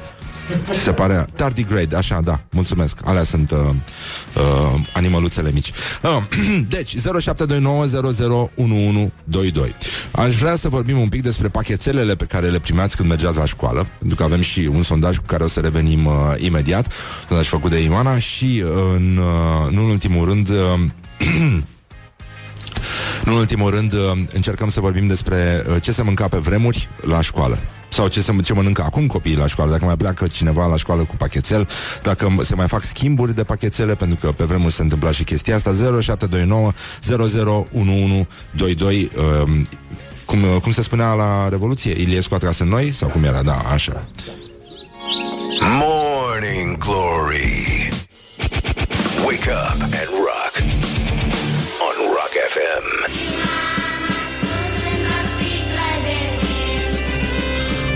Se 0.82 0.92
pare 0.92 1.26
tardigrade, 1.36 1.96
așa, 1.96 2.20
da, 2.20 2.40
mulțumesc. 2.50 2.98
Alea 3.04 3.22
sunt 3.22 3.50
uh, 3.50 3.58
uh, 3.58 4.80
animăluțele 4.92 5.50
mici. 5.52 5.70
Uh, 6.02 6.22
deci, 6.74 6.96
0729001122. 6.96 7.00
Aș 10.12 10.34
vrea 10.34 10.54
să 10.54 10.68
vorbim 10.68 10.98
un 10.98 11.08
pic 11.08 11.22
despre 11.22 11.48
pachetelele 11.48 12.14
pe 12.14 12.24
care 12.24 12.48
le 12.48 12.58
primeați 12.58 12.96
când 12.96 13.08
mergeați 13.08 13.38
la 13.38 13.44
școală, 13.44 13.86
pentru 13.98 14.16
că 14.16 14.22
avem 14.22 14.40
și 14.40 14.60
un 14.72 14.82
sondaj 14.82 15.16
cu 15.16 15.24
care 15.26 15.44
o 15.44 15.48
să 15.48 15.60
revenim 15.60 16.06
uh, 16.06 16.12
imediat, 16.38 16.92
sondaj 17.28 17.46
făcut 17.46 17.70
de 17.70 17.78
Ioana 17.78 18.18
și, 18.18 18.62
uh, 18.64 18.70
în, 18.96 19.16
uh, 19.16 19.70
nu 19.70 19.82
în 19.82 19.88
ultimul 19.88 20.28
rând, 20.28 20.48
uh, 20.48 20.56
în 23.24 23.32
ultimul 23.32 23.70
rând, 23.70 23.92
uh, 23.92 24.00
încercăm 24.32 24.68
să 24.68 24.80
vorbim 24.80 25.06
despre 25.06 25.64
uh, 25.68 25.76
ce 25.82 25.92
se 25.92 26.02
mânca 26.02 26.28
pe 26.28 26.38
vremuri 26.38 26.88
la 27.00 27.20
școală 27.20 27.62
sau 27.94 28.08
ce, 28.08 28.20
se, 28.20 28.32
ce 28.42 28.52
mănâncă 28.52 28.82
acum 28.82 29.06
copiii 29.06 29.36
la 29.36 29.46
școală, 29.46 29.70
dacă 29.70 29.84
mai 29.84 29.96
pleacă 29.96 30.26
cineva 30.26 30.66
la 30.66 30.76
școală 30.76 31.04
cu 31.04 31.16
pachetel, 31.16 31.68
dacă 32.02 32.36
se 32.42 32.54
mai 32.54 32.68
fac 32.68 32.82
schimburi 32.84 33.34
de 33.34 33.44
pachetele, 33.44 33.94
pentru 33.94 34.18
că 34.20 34.32
pe 34.32 34.44
vremuri 34.44 34.72
se 34.72 34.82
întâmpla 34.82 35.10
și 35.10 35.24
chestia 35.24 35.54
asta, 35.54 35.70
0729 36.00 36.72
001122 37.30 39.10
um, 39.46 39.66
cum, 40.24 40.38
cum 40.62 40.72
se 40.72 40.82
spunea 40.82 41.12
la 41.12 41.48
Revoluție? 41.48 41.92
Iliescu 42.00 42.34
a 42.34 42.38
tras 42.38 42.58
în 42.58 42.68
noi? 42.68 42.92
Sau 42.92 43.08
cum 43.08 43.24
era? 43.24 43.42
Da, 43.42 43.56
așa. 43.72 44.08
Morning 45.60 46.78
Glory 46.78 47.88
Wake 49.26 49.50
up 49.50 49.82
and 49.82 49.94
rock 49.94 50.43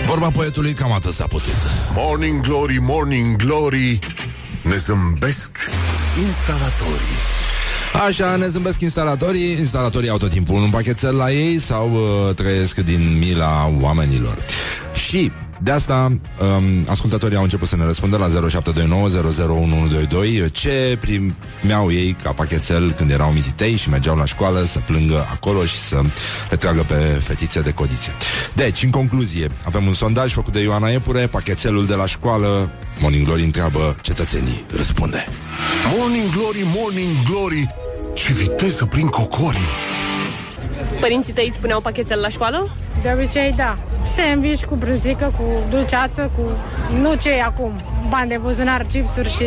Vorba 0.09 0.31
poetului 0.31 0.73
cam 0.73 0.93
atât 0.93 1.13
s-a 1.13 1.27
putut. 1.27 1.55
Morning 1.95 2.41
Glory, 2.41 2.79
Morning 2.81 3.37
Glory, 3.37 3.99
ne 4.63 4.77
zâmbesc 4.77 5.51
instalatorii. 6.27 7.19
Așa, 8.07 8.37
ne 8.37 8.49
zâmbesc 8.49 8.81
instalatorii 8.81 9.51
Instalatorii 9.51 10.09
au 10.09 10.17
tot 10.17 10.31
timpul 10.31 10.55
un 10.55 10.71
pachetel 10.71 11.15
la 11.15 11.33
ei 11.33 11.59
Sau 11.59 11.93
uh, 11.93 12.35
trăiesc 12.35 12.77
din 12.77 13.19
mila 13.19 13.73
oamenilor 13.81 14.45
Și 15.09 15.33
de 15.63 15.71
asta, 15.71 16.19
um, 16.41 16.87
ascultătorii 16.89 17.37
au 17.37 17.43
început 17.43 17.69
să 17.69 17.77
ne 17.77 17.85
răspundă 17.85 18.17
la 18.17 18.29
0729001122 20.49 20.51
ce 20.53 20.99
primeau 21.01 21.93
ei 21.93 22.17
ca 22.23 22.33
pachetel 22.33 22.93
când 22.93 23.11
erau 23.11 23.31
mititei 23.31 23.77
și 23.77 23.89
mergeau 23.89 24.17
la 24.17 24.25
școală 24.25 24.65
să 24.65 24.79
plângă 24.87 25.27
acolo 25.31 25.65
și 25.65 25.79
să 25.79 26.01
le 26.51 26.57
tragă 26.57 26.85
pe 26.89 26.95
fetițe 26.95 27.61
de 27.61 27.73
codițe. 27.73 28.15
Deci, 28.55 28.83
în 28.83 28.91
concluzie, 28.91 29.51
avem 29.63 29.87
un 29.87 29.95
sondaj 29.95 30.33
făcut 30.33 30.53
de 30.53 30.61
Ioana 30.61 30.91
Epure, 30.91 31.27
pachetelul 31.27 31.87
de 31.87 31.95
la 31.95 32.07
școală, 32.07 32.71
Morning 33.01 33.25
Glory 33.25 33.43
întreabă, 33.43 33.97
cetățenii 34.03 34.65
răspunde. 34.77 35.27
Morning 35.97 36.31
Glory, 36.31 36.67
Morning 36.77 37.23
Glory, 37.31 37.75
ce 38.15 38.33
viteză 38.33 38.85
prin 38.85 39.07
cocorii! 39.07 39.88
Părinții 41.01 41.33
tăi 41.33 41.47
îți 41.47 41.57
spuneau 41.57 41.81
pachetel 41.81 42.21
la 42.21 42.29
școală? 42.29 42.71
De 43.03 43.11
obicei, 43.15 43.55
da. 43.57 43.79
Sandwich 44.17 44.65
cu 44.65 44.75
brânzică, 44.75 45.35
cu 45.37 45.45
dulceață, 45.71 46.31
cu... 46.37 46.43
Nu 47.01 47.15
ce 47.15 47.31
e 47.31 47.43
acum. 47.43 47.73
Bani 48.09 48.29
de 48.29 48.37
buzunar, 48.37 48.87
chipsuri 48.89 49.31
și 49.31 49.45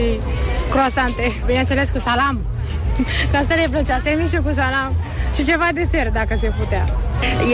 croasante. 0.70 1.32
Bineînțeles 1.46 1.90
cu 1.90 2.00
salam. 2.00 2.40
Că 3.32 3.38
asta 3.38 3.56
le 3.56 3.68
plăcea, 3.70 4.02
sandwich 4.04 4.38
cu 4.46 4.54
salam 4.54 4.94
și 5.36 5.46
ceva 5.46 5.68
desert, 5.74 6.14
dacă 6.14 6.36
se 6.36 6.52
putea. 6.60 6.86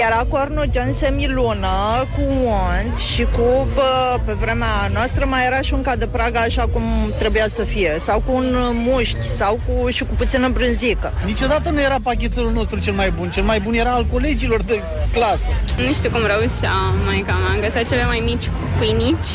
Era 0.05 0.25
cornugen 0.29 0.93
semilună 0.93 1.67
cu 2.15 2.21
unt 2.21 2.97
și 2.97 3.23
cu, 3.23 3.67
bă, 3.73 4.19
pe 4.25 4.33
vremea 4.33 4.89
noastră 4.93 5.25
mai 5.25 5.45
era 5.45 5.61
și 5.61 5.73
un 5.73 5.81
ca 5.81 5.95
de 5.95 6.07
praga 6.07 6.39
așa 6.39 6.67
cum 6.73 6.83
trebuia 7.17 7.47
să 7.53 7.63
fie. 7.63 7.97
Sau 8.01 8.21
cu 8.25 8.31
un 8.31 8.55
mușchi, 8.73 9.27
sau 9.37 9.59
cu, 9.65 9.89
și 9.89 10.03
cu 10.03 10.13
puțină 10.17 10.49
brânzică. 10.49 11.13
Niciodată 11.25 11.69
nu 11.69 11.81
era 11.81 11.95
pachetelul 12.03 12.51
nostru 12.51 12.79
cel 12.79 12.93
mai 12.93 13.11
bun. 13.11 13.29
Cel 13.29 13.43
mai 13.43 13.59
bun 13.59 13.73
era 13.73 13.91
al 13.91 14.05
colegilor 14.11 14.61
de 14.61 14.83
clasă. 15.11 15.51
Nu 15.87 15.93
știu 15.93 16.09
cum 16.09 16.21
reușea 16.25 16.73
maica 17.05 17.33
mea. 17.33 17.61
Găsea 17.61 17.83
cele 17.83 18.05
mai 18.05 18.21
mici 18.25 18.49
pâinici 18.77 19.31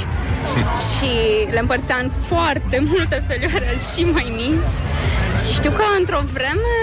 și 0.92 1.10
le 1.50 1.58
împărțea 1.58 1.96
în 2.02 2.10
foarte 2.20 2.82
multe 2.90 3.24
felioare 3.26 3.76
și 3.94 4.04
mai 4.04 4.32
mici. 4.34 4.76
Și 5.46 5.52
știu 5.52 5.70
că 5.70 5.82
într-o 5.98 6.20
vreme 6.32 6.76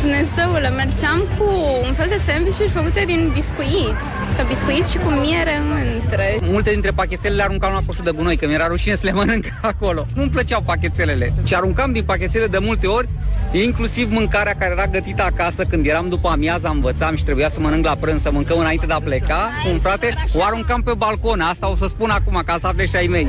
Dumnezeule, 0.00 0.68
mergeam 0.68 1.22
cu 1.38 1.44
un 1.86 1.92
fel 1.94 2.06
de 2.08 2.20
sandvișuri 2.26 2.68
făcute 2.68 3.04
din 3.06 3.30
biscuiți. 3.34 4.08
Că 4.36 4.42
biscuiți 4.48 4.92
și 4.92 4.98
cu 4.98 5.08
miere 5.08 5.56
între. 6.00 6.38
Multe 6.42 6.70
dintre 6.70 6.90
pachetele 6.90 7.34
le 7.34 7.42
aruncam 7.42 7.72
la 7.72 7.80
coșul 7.86 8.04
de 8.04 8.10
gunoi, 8.10 8.36
că 8.36 8.46
mi-era 8.46 8.66
rușine 8.66 8.94
să 8.94 9.00
le 9.04 9.12
mănânc 9.12 9.44
acolo. 9.72 10.06
Nu-mi 10.14 10.30
plăceau 10.30 10.60
pachetelele. 10.60 11.32
Și 11.44 11.54
aruncam 11.54 11.92
din 11.92 12.02
pachetele 12.04 12.46
de 12.46 12.58
multe 12.58 12.86
ori 12.86 13.08
inclusiv 13.52 14.10
mâncarea 14.10 14.54
care 14.54 14.72
era 14.72 14.86
gătită 14.86 15.22
acasă 15.22 15.64
când 15.64 15.86
eram 15.86 16.08
după 16.08 16.28
amiaza, 16.28 16.68
învățam 16.68 17.16
și 17.16 17.24
trebuia 17.24 17.48
să 17.48 17.60
mănânc 17.60 17.84
la 17.84 17.96
prânz, 18.00 18.22
să 18.22 18.30
mâncăm 18.32 18.58
înainte 18.58 18.86
de 18.86 18.92
a 18.92 19.00
pleca 19.00 19.50
cu 19.64 19.70
un 19.70 19.78
frate, 19.78 20.14
o 20.34 20.42
aruncam 20.42 20.80
pe 20.80 20.92
balcon. 20.96 21.40
Asta 21.40 21.70
o 21.70 21.76
să 21.76 21.86
spun 21.86 22.10
acum, 22.10 22.42
ca 22.46 22.56
să 22.60 22.66
afle 22.66 22.86
și 22.86 22.96
ai 22.96 23.06
mei. 23.06 23.28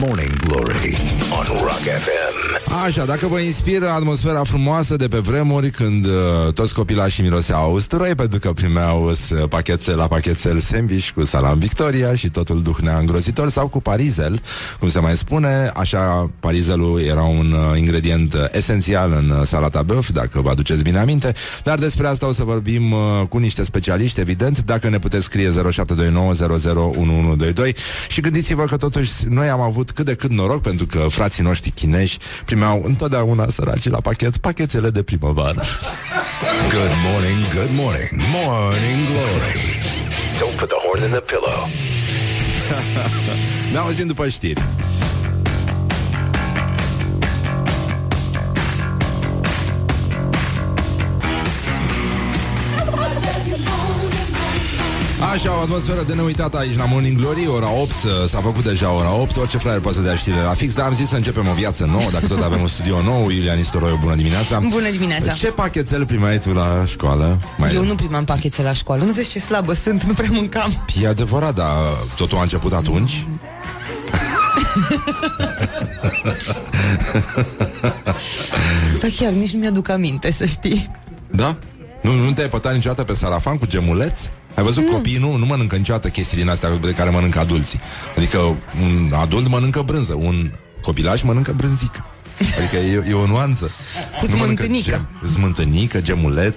Morning 0.00 0.36
Glory 0.46 0.96
on 1.30 1.46
Rock 1.60 1.84
FM. 2.04 2.74
Așa, 2.84 3.04
dacă 3.04 3.26
vă 3.26 3.38
inspiră 3.38 3.88
atmosfera 3.88 4.44
frumoasă 4.44 4.96
de 4.96 5.08
pe 5.08 5.18
vremuri 5.18 5.70
când 5.70 6.04
uh, 6.04 6.52
toți 6.52 6.74
copilașii 6.74 7.22
miroseau 7.22 7.72
usturoi 7.72 8.14
pentru 8.14 8.38
că 8.38 8.52
primeau 8.52 9.04
uh, 9.04 9.48
pachetel 9.48 9.96
la 9.96 10.08
pachetel 10.08 10.58
sandwich 10.58 11.10
cu 11.10 11.24
salam 11.24 11.58
Victoria 11.58 12.14
și 12.14 12.30
totul 12.30 12.62
duhnea 12.62 12.98
îngrozitor 12.98 13.50
sau 13.50 13.68
cu 13.68 13.80
parizel, 13.80 14.40
cum 14.78 14.88
se 14.88 15.00
mai 15.00 15.16
spune, 15.16 15.70
așa 15.74 16.30
parizelul 16.40 17.00
era 17.00 17.22
un 17.22 17.52
uh, 17.52 17.78
ingredient 17.78 18.34
uh, 18.34 18.40
esențial 18.52 19.12
în 19.12 19.35
uh, 19.40 19.46
salata 19.46 19.82
băf, 19.82 20.10
dacă 20.10 20.40
vă 20.40 20.50
aduceți 20.50 20.82
bine 20.82 20.98
aminte, 20.98 21.32
dar 21.62 21.78
despre 21.78 22.06
asta 22.06 22.26
o 22.26 22.32
să 22.32 22.44
vorbim 22.44 22.92
uh, 22.92 22.98
cu 23.28 23.38
niște 23.38 23.64
specialiști, 23.64 24.20
evident, 24.20 24.62
dacă 24.62 24.88
ne 24.88 24.98
puteți 24.98 25.24
scrie 25.24 25.48
0729001122 25.48 25.52
și 28.08 28.20
gândiți-vă 28.20 28.64
că 28.64 28.76
totuși 28.76 29.12
noi 29.28 29.48
am 29.48 29.60
avut 29.60 29.90
cât 29.90 30.04
de 30.04 30.14
cât 30.14 30.32
noroc 30.32 30.60
pentru 30.62 30.86
că 30.86 31.06
frații 31.10 31.42
noștri 31.42 31.70
chinești 31.70 32.24
primeau 32.44 32.82
întotdeauna 32.84 33.46
săracii 33.50 33.90
la 33.90 34.00
pachet 34.00 34.36
pachetele 34.36 34.90
de 34.90 35.02
primăvară. 35.02 35.62
Good 36.76 36.92
morning, 37.10 37.38
good 37.54 37.70
morning, 37.72 38.10
morning 38.32 38.98
glory. 39.10 39.56
Don't 40.38 40.56
put 40.56 40.68
the 40.68 40.78
horn 40.84 41.02
in 41.02 41.10
the 41.10 41.20
pillow. 41.20 41.70
ne 43.72 43.78
auzim 43.78 44.06
după 44.06 44.28
știri. 44.28 44.62
Așa, 55.20 55.56
o 55.58 55.60
atmosferă 55.60 56.02
de 56.06 56.14
neuitat 56.14 56.54
aici 56.54 56.76
la 56.76 56.84
Morning 56.84 57.16
Glory 57.16 57.46
Ora 57.46 57.70
8, 57.70 57.90
uh, 57.90 57.90
s-a 58.28 58.40
făcut 58.40 58.64
deja 58.64 58.90
ora 58.90 59.14
8 59.14 59.36
Orice 59.36 59.58
fraier 59.58 59.80
poate 59.80 59.96
să 59.96 60.02
dea 60.02 60.14
știrile 60.14 60.42
la 60.42 60.50
fix 60.50 60.74
Dar 60.74 60.86
am 60.86 60.94
zis 60.94 61.08
să 61.08 61.16
începem 61.16 61.48
o 61.48 61.52
viață 61.52 61.84
nouă 61.84 62.10
Dacă 62.12 62.26
tot 62.26 62.42
avem 62.42 62.60
un 62.60 62.66
studio 62.68 63.02
nou 63.02 63.30
Iulian 63.30 63.58
Istoroiu, 63.58 63.98
bună 64.00 64.14
dimineața 64.14 64.58
Bună 64.58 64.90
dimineața. 64.90 65.32
Ce 65.32 65.50
pachetel 65.50 66.06
primeai 66.06 66.38
tu 66.38 66.52
la 66.52 66.84
școală? 66.86 67.40
Mai 67.56 67.74
Eu 67.74 67.84
nu 67.84 67.94
primam 67.94 68.24
pachete 68.24 68.62
la 68.62 68.72
școală. 68.72 69.04
Nu 69.04 69.12
vezi 69.12 69.30
ce 69.30 69.38
slabă 69.38 69.72
sunt, 69.72 70.02
nu 70.02 70.12
prea 70.12 70.28
mâncam. 70.32 70.84
E 71.02 71.08
adevărat, 71.08 71.54
dar 71.54 71.68
totul 72.16 72.38
a 72.38 72.42
început 72.42 72.72
atunci 72.72 73.26
Dar 79.00 79.10
chiar 79.16 79.32
nici 79.32 79.52
nu 79.52 79.58
mi-aduc 79.58 79.88
aminte, 79.88 80.30
să 80.30 80.44
știi. 80.44 80.90
Da? 81.30 81.56
Nu, 82.02 82.12
nu 82.12 82.32
te-ai 82.32 82.48
pătat 82.48 82.74
niciodată 82.74 83.04
pe 83.04 83.14
salafan 83.14 83.58
cu 83.58 83.66
gemuleț? 83.66 84.20
Ai 84.56 84.64
văzut 84.64 84.84
nu. 84.84 84.92
copiii 84.92 85.18
nu, 85.18 85.36
nu 85.36 85.46
mănâncă 85.46 85.76
niciodată 85.76 86.08
chestii 86.08 86.36
din 86.36 86.48
astea 86.48 86.76
de 86.76 86.90
care 86.92 87.10
mănâncă 87.10 87.38
adulții. 87.38 87.80
Adică 88.16 88.38
un 88.82 89.12
adult 89.12 89.48
mănâncă 89.48 89.82
brânză, 89.82 90.14
un 90.14 90.50
copilaj 90.82 91.22
mănâncă 91.22 91.52
brânzică. 91.52 92.04
Adică 92.58 92.76
e, 92.76 93.04
e 93.10 93.12
o 93.12 93.26
nuanță. 93.26 93.70
Cu 94.18 94.26
Nu 94.26 94.36
mănâncă 94.36 94.62
smântânică. 94.62 95.08
gem- 95.24 95.30
Smântânică, 95.32 96.00
gemuleț, 96.00 96.56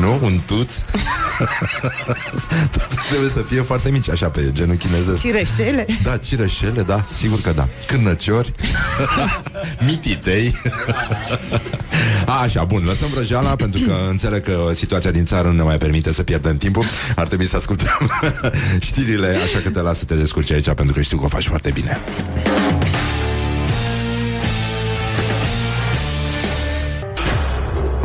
nu? 0.00 0.18
Un 0.22 0.40
tuț. 0.46 0.72
Trebuie 3.08 3.30
să 3.30 3.44
fie 3.48 3.60
foarte 3.60 3.90
mici, 3.90 4.10
așa, 4.10 4.30
pe 4.30 4.50
genul 4.52 4.76
chinezesc. 4.76 5.20
Cireșele. 5.20 5.86
Da, 6.02 6.16
cireșele, 6.16 6.82
da, 6.82 7.04
sigur 7.14 7.40
că 7.40 7.52
da. 7.52 7.68
Cârnăciori, 7.86 8.52
mititei. 9.86 10.54
A, 12.26 12.40
așa, 12.40 12.64
bun, 12.64 12.82
lăsăm 12.84 13.08
vrăjeala 13.08 13.56
pentru 13.56 13.80
că 13.86 13.96
înțeleg 14.08 14.42
că 14.42 14.70
situația 14.74 15.10
din 15.10 15.24
țară 15.24 15.48
nu 15.48 15.54
ne 15.54 15.62
mai 15.62 15.78
permite 15.78 16.12
să 16.12 16.22
pierdem 16.22 16.56
timpul. 16.56 16.84
Ar 17.16 17.26
trebui 17.26 17.46
să 17.46 17.56
ascultăm 17.56 18.10
știrile, 18.80 19.36
așa 19.44 19.58
că 19.62 19.70
te 19.70 19.80
las 19.80 19.98
să 19.98 20.04
te 20.04 20.14
descurci 20.14 20.50
aici 20.50 20.70
pentru 20.70 20.94
că 20.94 21.00
știu 21.00 21.18
că 21.18 21.24
o 21.24 21.28
faci 21.28 21.46
foarte 21.46 21.70
bine. 21.70 21.98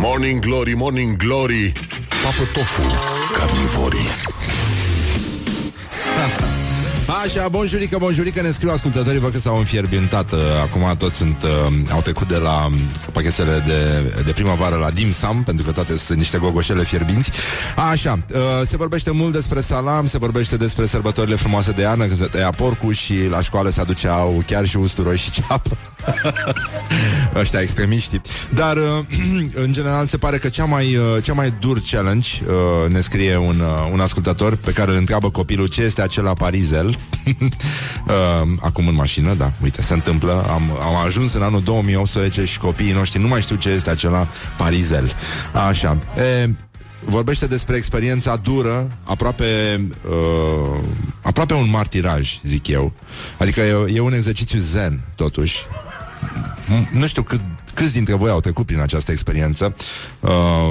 Morning 0.04 0.42
Glory, 0.42 0.74
Morning 0.74 1.16
Glory 1.18 1.72
Papă 2.24 2.44
tofu, 2.54 2.82
carnivorii 3.34 4.10
Așa, 7.24 7.48
bonjurică, 7.48 7.98
bonjurică, 8.00 8.42
ne 8.42 8.52
scriu 8.52 8.70
ascultătorii, 8.70 9.20
văd 9.20 9.32
că 9.32 9.40
s-au 9.40 9.58
înfierbintat. 9.58 10.32
uh, 10.32 10.40
Acum 10.62 10.96
toți 10.98 11.16
sunt, 11.16 11.44
uh, 11.44 11.74
au 11.92 12.02
trecut 12.02 12.28
de 12.28 12.38
la 12.38 12.66
um, 12.66 12.74
pachetele 13.12 13.64
de, 13.66 14.12
de 14.26 14.32
primăvară 14.32 14.76
la 14.76 14.90
dim 14.90 15.12
sum, 15.12 15.44
pentru 15.44 15.66
că 15.66 15.72
toate 15.72 15.98
sunt 15.98 16.18
niște 16.18 16.38
gogoșele 16.38 16.84
fierbinți. 16.84 17.32
Așa, 17.92 18.20
uh, 18.34 18.40
se 18.68 18.78
vorbește 18.78 19.12
mult 19.12 19.34
despre 19.34 19.62
salam, 19.62 20.08
se 20.08 20.18
vorbește 20.18 20.58
despre 20.58 20.86
sărbătorile 20.86 21.36
frumoase 21.36 21.72
de 21.72 21.82
iarnă, 21.82 22.06
că 22.06 22.16
se 22.16 22.26
tăia 22.26 22.52
porcul 22.52 22.94
și 22.94 23.16
la 23.30 23.42
școală 23.42 23.70
se 23.70 23.82
aduceau 23.82 24.44
chiar 24.48 24.66
și 24.66 24.78
usturoi 24.78 25.18
și 25.18 25.32
ceapă. 25.32 25.78
Ăștia 27.42 27.60
extremiștii. 27.60 28.22
Dar, 28.54 28.78
uh, 28.78 28.84
în 29.66 29.72
general, 29.72 30.06
se 30.06 30.18
pare 30.18 30.38
că 30.38 30.50
cea 30.50 30.66
mai, 30.66 30.96
uh, 30.96 31.24
cea 31.24 31.34
mai 31.34 31.54
dur 31.60 31.82
challenge, 31.92 32.30
uh, 32.48 32.92
ne 32.92 33.02
scrie 33.02 33.38
un, 33.38 33.60
uh, 33.60 33.90
un 33.92 34.00
ascultător 34.00 34.56
pe 34.56 34.72
care 34.72 34.92
îl 34.92 34.98
întreabă 34.98 35.30
copilul 35.30 35.68
ce 35.68 35.82
este 35.82 36.02
acela 36.02 36.34
parizel. 36.34 36.98
uh, 38.08 38.48
acum 38.60 38.88
în 38.88 38.96
mașină, 38.96 39.34
da, 39.34 39.52
uite, 39.64 39.82
se 39.82 39.94
întâmplă. 39.94 40.46
Am, 40.50 40.62
am 40.82 40.96
ajuns 41.06 41.34
în 41.34 41.42
anul 41.42 41.62
2018 41.64 42.46
și 42.46 42.60
copiii 42.60 42.92
noștri 42.92 43.22
nu 43.22 43.28
mai 43.28 43.42
știu 43.42 43.56
ce 43.56 43.70
este 43.70 43.90
acela 43.90 44.28
parizel. 44.58 45.12
Așa. 45.70 46.00
E, 46.18 46.50
vorbește 47.04 47.48
despre 47.48 47.76
experiența 47.76 48.36
dură, 48.36 48.98
aproape 49.04 49.46
uh, 50.10 50.80
aproape 51.22 51.54
un 51.54 51.70
martiraj, 51.70 52.40
zic 52.44 52.68
eu. 52.68 52.94
Adică 53.38 53.60
e, 53.62 53.94
e 53.94 54.00
un 54.00 54.14
exercițiu 54.14 54.60
zen, 54.60 55.04
totuși. 55.16 55.58
M- 56.68 56.90
Nu 56.92 57.08
știu 57.08 57.22
cât, 57.22 57.40
câți 57.74 57.94
dintre 57.94 58.14
voi 58.16 58.30
au 58.30 58.40
trecut 58.40 58.66
prin 58.66 58.80
această 58.80 59.12
experiență 59.12 59.76
uh, 60.20 60.70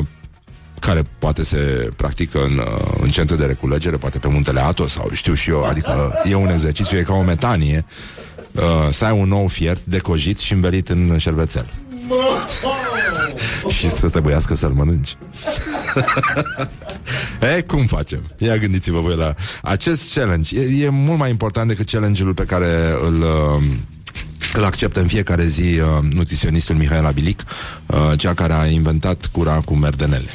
care 0.80 1.02
poate 1.18 1.44
se 1.44 1.90
practică 1.96 2.44
în, 2.44 2.58
uh, 2.58 2.94
în 3.00 3.10
centre 3.10 3.36
de 3.36 3.44
reculegere, 3.44 3.96
poate 3.96 4.18
pe 4.18 4.28
muntele 4.28 4.60
Atos 4.60 4.92
sau 4.92 5.10
știu 5.12 5.34
și 5.34 5.50
eu, 5.50 5.64
adică 5.64 6.14
e 6.24 6.34
un 6.34 6.48
exercițiu, 6.48 6.98
e 6.98 7.02
ca 7.02 7.14
o 7.14 7.22
metanie 7.22 7.84
uh, 8.52 8.62
să 8.92 9.04
ai 9.04 9.20
un 9.20 9.28
nou 9.28 9.48
fiert 9.48 9.84
decojit 9.84 10.38
și 10.38 10.52
învelit 10.52 10.88
în 10.88 11.18
șervețel. 11.18 11.66
și 13.76 13.88
să 13.88 14.08
trebuiască 14.08 14.54
să-l 14.54 14.72
mănânci. 14.72 15.16
e, 17.56 17.60
cum 17.60 17.86
facem? 17.86 18.22
Ia 18.38 18.56
gândiți-vă 18.56 19.00
voi 19.00 19.16
la 19.16 19.34
acest 19.62 20.14
challenge. 20.14 20.60
E, 20.60 20.84
e 20.84 20.88
mult 20.88 21.18
mai 21.18 21.30
important 21.30 21.68
decât 21.68 21.90
challenge-ul 21.90 22.34
pe 22.34 22.44
care 22.44 22.94
îl... 23.04 23.20
Uh, 23.20 23.62
îl 24.52 24.64
acceptă 24.64 25.00
în 25.00 25.06
fiecare 25.06 25.44
zi 25.44 25.62
uh, 25.80 26.12
nutriționistul 26.12 26.76
Mihaela 26.76 27.10
Bilic, 27.10 27.42
uh, 27.86 28.12
cea 28.16 28.34
care 28.34 28.52
a 28.52 28.66
inventat 28.66 29.28
cura 29.32 29.60
cu 29.64 29.74
merdenele. 29.74 30.30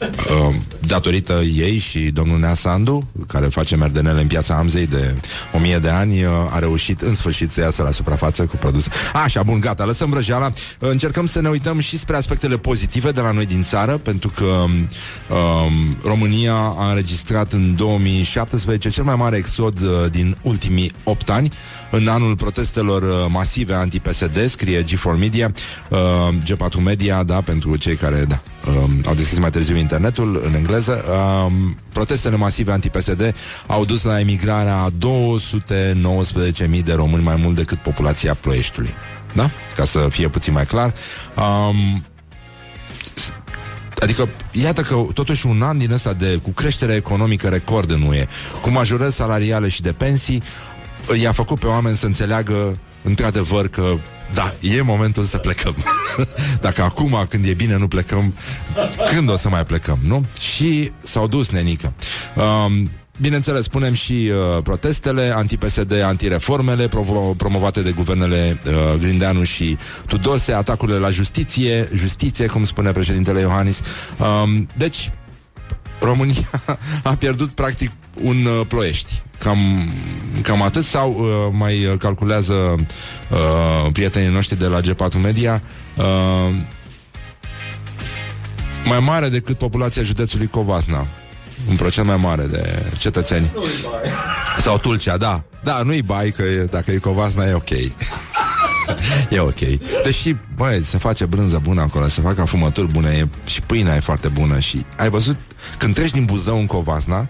Uh, 0.00 0.54
datorită 0.86 1.42
ei 1.56 1.78
și 1.78 1.98
domnul 1.98 2.38
Nea 2.38 2.54
Sandu, 2.54 3.08
care 3.26 3.46
face 3.46 3.76
merdenele 3.76 4.20
în 4.20 4.26
piața 4.26 4.54
Amzei 4.54 4.86
de 4.86 5.14
o 5.52 5.58
mie 5.58 5.78
de 5.78 5.88
ani, 5.88 6.24
uh, 6.24 6.30
a 6.50 6.58
reușit 6.58 7.00
în 7.00 7.14
sfârșit 7.14 7.50
să 7.50 7.60
iasă 7.60 7.82
la 7.82 7.90
suprafață 7.90 8.44
cu 8.44 8.56
produse. 8.56 8.90
Așa, 9.12 9.42
bun, 9.42 9.60
gata, 9.60 9.84
lăsăm 9.84 10.10
vrăjeala. 10.10 10.46
Uh, 10.46 10.88
Încercăm 10.90 11.26
să 11.26 11.40
ne 11.40 11.48
uităm 11.48 11.78
și 11.78 11.98
spre 11.98 12.16
aspectele 12.16 12.56
pozitive 12.56 13.10
de 13.10 13.20
la 13.20 13.30
noi 13.30 13.46
din 13.46 13.62
țară, 13.62 13.96
pentru 13.96 14.32
că 14.36 14.44
um, 14.44 15.96
România 16.04 16.54
a 16.54 16.88
înregistrat 16.88 17.52
în 17.52 17.74
2017 17.76 18.88
cel 18.88 19.04
mai 19.04 19.16
mare 19.16 19.36
exod 19.36 19.80
uh, 19.80 20.10
din 20.10 20.36
ultimii 20.42 20.92
8 21.04 21.30
ani, 21.30 21.52
în 21.90 22.08
anul 22.08 22.36
protestelor 22.36 23.02
uh, 23.02 23.26
masive 23.28 23.74
anti-PSD, 23.74 24.48
scrie 24.48 24.82
G4 24.82 25.18
Media, 25.18 25.52
uh, 25.88 25.98
G4 26.42 26.82
Media, 26.84 27.22
da, 27.22 27.40
pentru 27.40 27.76
cei 27.76 27.94
care, 27.94 28.24
da, 28.28 28.42
um, 28.68 28.90
au 29.06 29.14
deschis 29.14 29.38
mai 29.38 29.50
târziu 29.50 29.76
internetul 29.76 30.40
în 30.44 30.54
engleză. 30.54 31.04
Um, 31.46 31.76
protestele 31.92 32.36
masive 32.36 32.72
anti-PSD 32.72 33.34
au 33.66 33.84
dus 33.84 34.02
la 34.02 34.20
emigrarea 34.20 34.76
a 34.76 34.90
219.000 34.90 36.82
de 36.84 36.92
români 36.92 37.22
mai 37.22 37.36
mult 37.42 37.54
decât 37.54 37.78
populația 37.78 38.34
Ploieștiului. 38.34 38.94
Da? 39.32 39.50
Ca 39.76 39.84
să 39.84 40.06
fie 40.10 40.28
puțin 40.28 40.52
mai 40.52 40.66
clar. 40.66 40.94
Um, 41.36 42.02
Adică, 44.00 44.28
iată 44.52 44.82
că 44.82 45.04
totuși 45.14 45.46
un 45.46 45.62
an 45.62 45.78
din 45.78 45.92
ăsta 45.92 46.12
de, 46.12 46.40
cu 46.42 46.50
creștere 46.50 46.94
economică 46.94 47.48
record 47.48 47.90
în 47.90 48.02
UE, 48.02 48.26
cu 48.62 48.70
majorări 48.70 49.12
salariale 49.12 49.68
și 49.68 49.82
de 49.82 49.92
pensii, 49.92 50.42
i-a 51.20 51.32
făcut 51.32 51.58
pe 51.58 51.66
oameni 51.66 51.96
să 51.96 52.06
înțeleagă 52.06 52.78
într-adevăr 53.02 53.68
că 53.68 53.94
da, 54.34 54.54
e 54.60 54.82
momentul 54.82 55.22
să 55.22 55.38
plecăm. 55.38 55.74
Dacă 56.60 56.82
acum, 56.82 57.26
când 57.28 57.44
e 57.44 57.54
bine, 57.54 57.76
nu 57.76 57.88
plecăm, 57.88 58.34
când 59.14 59.30
o 59.30 59.36
să 59.36 59.48
mai 59.48 59.64
plecăm, 59.64 59.98
nu? 60.06 60.24
Și 60.38 60.92
s-au 61.02 61.26
dus, 61.26 61.48
nenică. 61.48 61.92
Um, 62.36 62.90
Bineînțeles, 63.20 63.64
spunem 63.64 63.92
și 63.92 64.12
uh, 64.12 64.62
protestele 64.62 65.32
anti-PSD, 65.34 65.92
antireformele 66.02 66.88
provo- 66.88 67.36
promovate 67.36 67.82
de 67.82 67.90
guvernele 67.90 68.60
uh, 68.66 68.98
Grindeanu 69.00 69.42
și 69.42 69.78
Tudose, 70.06 70.52
atacurile 70.52 70.98
la 70.98 71.10
justiție, 71.10 71.88
justiție, 71.94 72.46
cum 72.46 72.64
spune 72.64 72.90
președintele 72.90 73.40
Iohannis. 73.40 73.80
Um, 74.18 74.68
deci, 74.76 75.10
România 76.00 76.50
a 77.02 77.14
pierdut 77.14 77.50
practic 77.50 77.90
un 78.22 78.36
uh, 78.44 78.66
ploiești. 78.68 79.22
Cam, 79.38 79.58
cam 80.42 80.62
atât 80.62 80.84
sau 80.84 81.16
uh, 81.18 81.54
mai 81.58 81.84
uh, 81.86 81.98
calculează 81.98 82.54
uh, 82.54 83.92
prietenii 83.92 84.32
noștri 84.32 84.58
de 84.58 84.66
la 84.66 84.80
G4 84.80 85.22
Media 85.22 85.62
uh, 85.96 86.54
mai 88.84 89.00
mare 89.00 89.28
decât 89.28 89.58
populația 89.58 90.02
județului 90.02 90.46
Covasna. 90.46 91.06
Un 91.68 91.76
procent 91.76 92.06
mai 92.06 92.16
mare 92.16 92.44
de 92.44 92.92
cetățeni. 92.98 93.50
Sau 94.60 94.78
Tulcea, 94.78 95.16
da. 95.16 95.42
Da, 95.62 95.82
nu-i 95.82 96.02
bai, 96.02 96.30
că 96.30 96.42
e, 96.42 96.64
dacă 96.64 96.90
e 96.90 96.96
Covasna 96.96 97.44
e 97.44 97.52
ok. 97.52 97.70
e 99.30 99.38
ok. 99.38 99.58
Deși, 100.04 100.36
băi, 100.56 100.82
se 100.84 100.98
face 100.98 101.26
brânză 101.26 101.60
bună 101.62 101.80
acolo, 101.80 102.08
se 102.08 102.20
fac 102.20 102.38
afumături 102.38 102.92
bune, 102.92 103.10
e, 103.10 103.28
și 103.50 103.62
pâinea 103.62 103.96
e 103.96 104.00
foarte 104.00 104.28
bună 104.28 104.58
și 104.58 104.86
ai 104.96 105.10
văzut, 105.10 105.36
când 105.78 105.94
treci 105.94 106.10
din 106.10 106.24
Buzău 106.24 106.58
în 106.58 106.66
Covasna, 106.66 107.28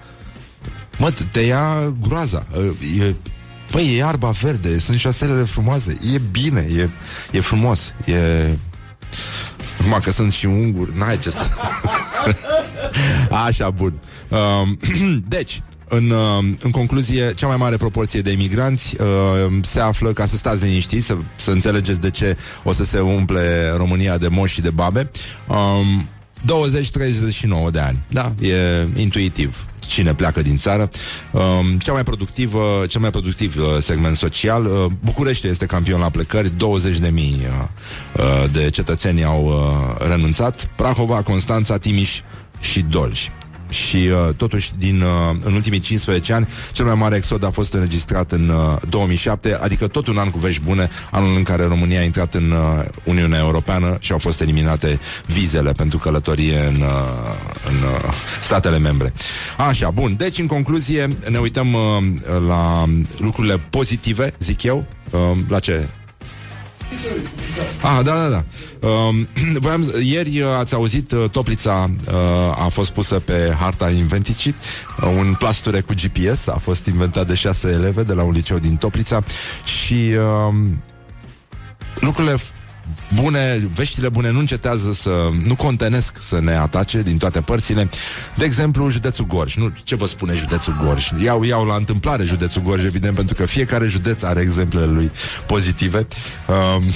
mă, 0.99 1.13
te 1.31 1.41
ia 1.41 1.95
groaza. 2.01 2.47
E, 2.99 3.15
Păi, 3.71 3.89
e 3.89 3.97
iarba 3.97 4.31
verde, 4.31 4.79
sunt 4.79 4.99
șoselele 4.99 5.43
frumoase, 5.43 5.99
e 6.15 6.19
bine, 6.31 6.67
e, 6.77 6.91
e 7.31 7.41
frumos, 7.41 7.93
e... 8.05 8.49
Acum 9.81 9.99
că 10.03 10.11
sunt 10.11 10.33
și 10.33 10.47
unguri, 10.47 10.99
n-ai 10.99 11.19
ce 11.19 11.31
să... 11.31 11.47
Așa, 13.47 13.71
bun. 13.71 14.01
Um, 14.29 14.79
deci, 15.29 15.63
în, 15.89 16.11
uh, 16.11 16.55
în 16.63 16.71
concluzie, 16.71 17.35
cea 17.35 17.47
mai 17.47 17.57
mare 17.57 17.77
proporție 17.77 18.21
de 18.21 18.31
imigranți 18.31 18.97
uh, 19.01 19.07
se 19.63 19.81
află, 19.81 20.13
ca 20.13 20.27
să 20.27 20.37
stați 20.37 20.65
liniștiți, 20.65 21.07
să, 21.07 21.17
să 21.37 21.51
înțelegeți 21.51 22.01
de 22.01 22.11
ce 22.11 22.37
o 22.65 22.73
să 22.73 22.85
se 22.85 23.01
umple 23.01 23.73
România 23.77 24.19
de 24.19 24.29
moși 24.29 24.55
și 24.55 24.61
de 24.61 24.71
babe, 24.71 25.11
um, 25.49 26.09
20-39 27.69 27.71
de 27.71 27.79
ani. 27.79 27.99
Da, 28.09 28.35
e 28.41 28.89
intuitiv. 28.97 29.67
Cine 29.89 30.15
pleacă 30.15 30.43
din 30.43 30.57
țară. 30.57 30.89
Um, 31.31 31.79
cea 31.79 31.93
mai 31.93 32.03
productivă, 32.03 32.85
cel 32.89 33.01
mai 33.01 33.11
productiv 33.11 33.57
uh, 33.57 33.65
segment 33.81 34.17
social. 34.17 34.67
Uh, 34.67 34.85
București 35.05 35.47
este 35.47 35.67
campion 35.67 36.01
la 36.01 36.11
plecări, 36.11 36.57
20 36.57 36.99
de 36.99 37.09
mii 37.09 37.47
uh, 37.49 38.23
uh, 38.25 38.51
de 38.53 38.71
cetățeni 38.71 39.25
au 39.25 39.45
uh, 39.47 40.07
renunțat. 40.09 40.71
Prahova, 40.77 41.23
Constanța, 41.23 41.77
Timiș 41.77 42.21
și 42.61 42.81
Dolj. 42.81 43.29
Și 43.69 43.97
uh, 43.97 44.35
totuși 44.37 44.73
din 44.79 45.01
uh, 45.01 45.37
în 45.45 45.55
ultimii 45.55 45.79
15 45.79 46.33
ani 46.33 46.49
cel 46.73 46.85
mai 46.85 46.95
mare 46.95 47.17
exod 47.17 47.45
a 47.45 47.51
fost 47.51 47.73
înregistrat 47.73 48.33
în 48.33 48.49
uh, 48.49 48.77
2007, 48.89 49.55
adică 49.61 49.87
tot 49.87 50.07
un 50.07 50.19
an 50.19 50.31
cu 50.31 50.39
vești 50.39 50.63
bune, 50.63 50.89
anul 51.11 51.37
în 51.37 51.43
care 51.43 51.65
România 51.65 52.01
a 52.01 52.05
intrat 52.05 52.35
în 52.35 52.51
uh, 52.51 52.85
Uniunea 53.05 53.39
Europeană 53.39 53.97
și 54.01 54.13
au 54.13 54.19
fost 54.19 54.41
eliminate 54.41 55.01
vizele 55.27 55.73
pentru 55.73 55.99
călătorie 55.99 56.59
în, 56.59 56.81
uh, 56.81 56.89
în 57.69 57.83
uh, 57.83 58.13
statele 58.41 58.79
membre. 58.79 59.13
Așa, 59.57 59.91
bun. 59.91 60.15
Deci, 60.17 60.39
în 60.39 60.47
concluzie, 60.47 61.07
ne 61.31 61.39
uităm 61.39 61.73
uh, 61.73 61.81
la 62.47 62.85
lucrurile 63.19 63.59
pozitive, 63.71 64.35
zic 64.39 64.63
eu. 64.63 64.87
Uh, 65.11 65.21
la 65.49 65.59
ce? 65.59 65.89
Ah, 67.83 68.01
da, 68.03 68.13
da, 68.15 68.29
da. 68.29 68.43
Um, 68.89 69.29
voiam, 69.61 69.93
ieri 70.03 70.41
uh, 70.41 70.49
ați 70.59 70.75
auzit, 70.75 71.13
uh, 71.13 71.25
Toplița 71.31 71.91
uh, 72.09 72.65
a 72.65 72.69
fost 72.71 72.91
pusă 72.91 73.19
pe 73.19 73.57
harta 73.59 73.91
inventicii. 73.91 74.55
Uh, 75.03 75.09
un 75.19 75.35
plasture 75.39 75.81
cu 75.81 75.93
GPS 76.03 76.47
a 76.47 76.59
fost 76.63 76.87
inventat 76.87 77.27
de 77.27 77.35
șase 77.35 77.69
eleve 77.69 78.03
de 78.03 78.13
la 78.13 78.23
un 78.23 78.33
liceu 78.33 78.59
din 78.59 78.77
Toplița 78.77 79.25
și 79.65 79.95
uh, 79.95 80.55
lucrurile 82.01 82.35
f- 82.35 82.68
bune, 83.15 83.69
veștile 83.75 84.09
bune 84.09 84.31
nu 84.31 84.39
încetează 84.39 84.93
să, 84.93 85.29
nu 85.45 85.57
contenesc 85.57 86.17
să 86.21 86.41
ne 86.41 86.55
atace 86.55 87.03
din 87.03 87.19
toate 87.19 87.41
părțile. 87.41 87.89
De 88.37 88.45
exemplu, 88.45 88.91
județul 88.91 89.27
Gorj. 89.27 89.55
Nu, 89.55 89.73
ce 89.85 89.97
vă 89.97 90.07
spune 90.07 90.35
județul 90.35 90.77
Gorj? 90.85 91.11
Iau, 91.23 91.43
iau 91.43 91.65
la 91.65 91.75
întâmplare 91.75 92.25
județul 92.25 92.63
Gorj, 92.63 92.85
evident, 92.85 93.15
pentru 93.15 93.35
că 93.35 93.47
fiecare 93.47 93.87
județ 93.87 94.23
are 94.23 94.41
exemplele 94.41 94.87
lui 94.87 95.11
pozitive. 95.47 96.07
Um, 96.47 96.83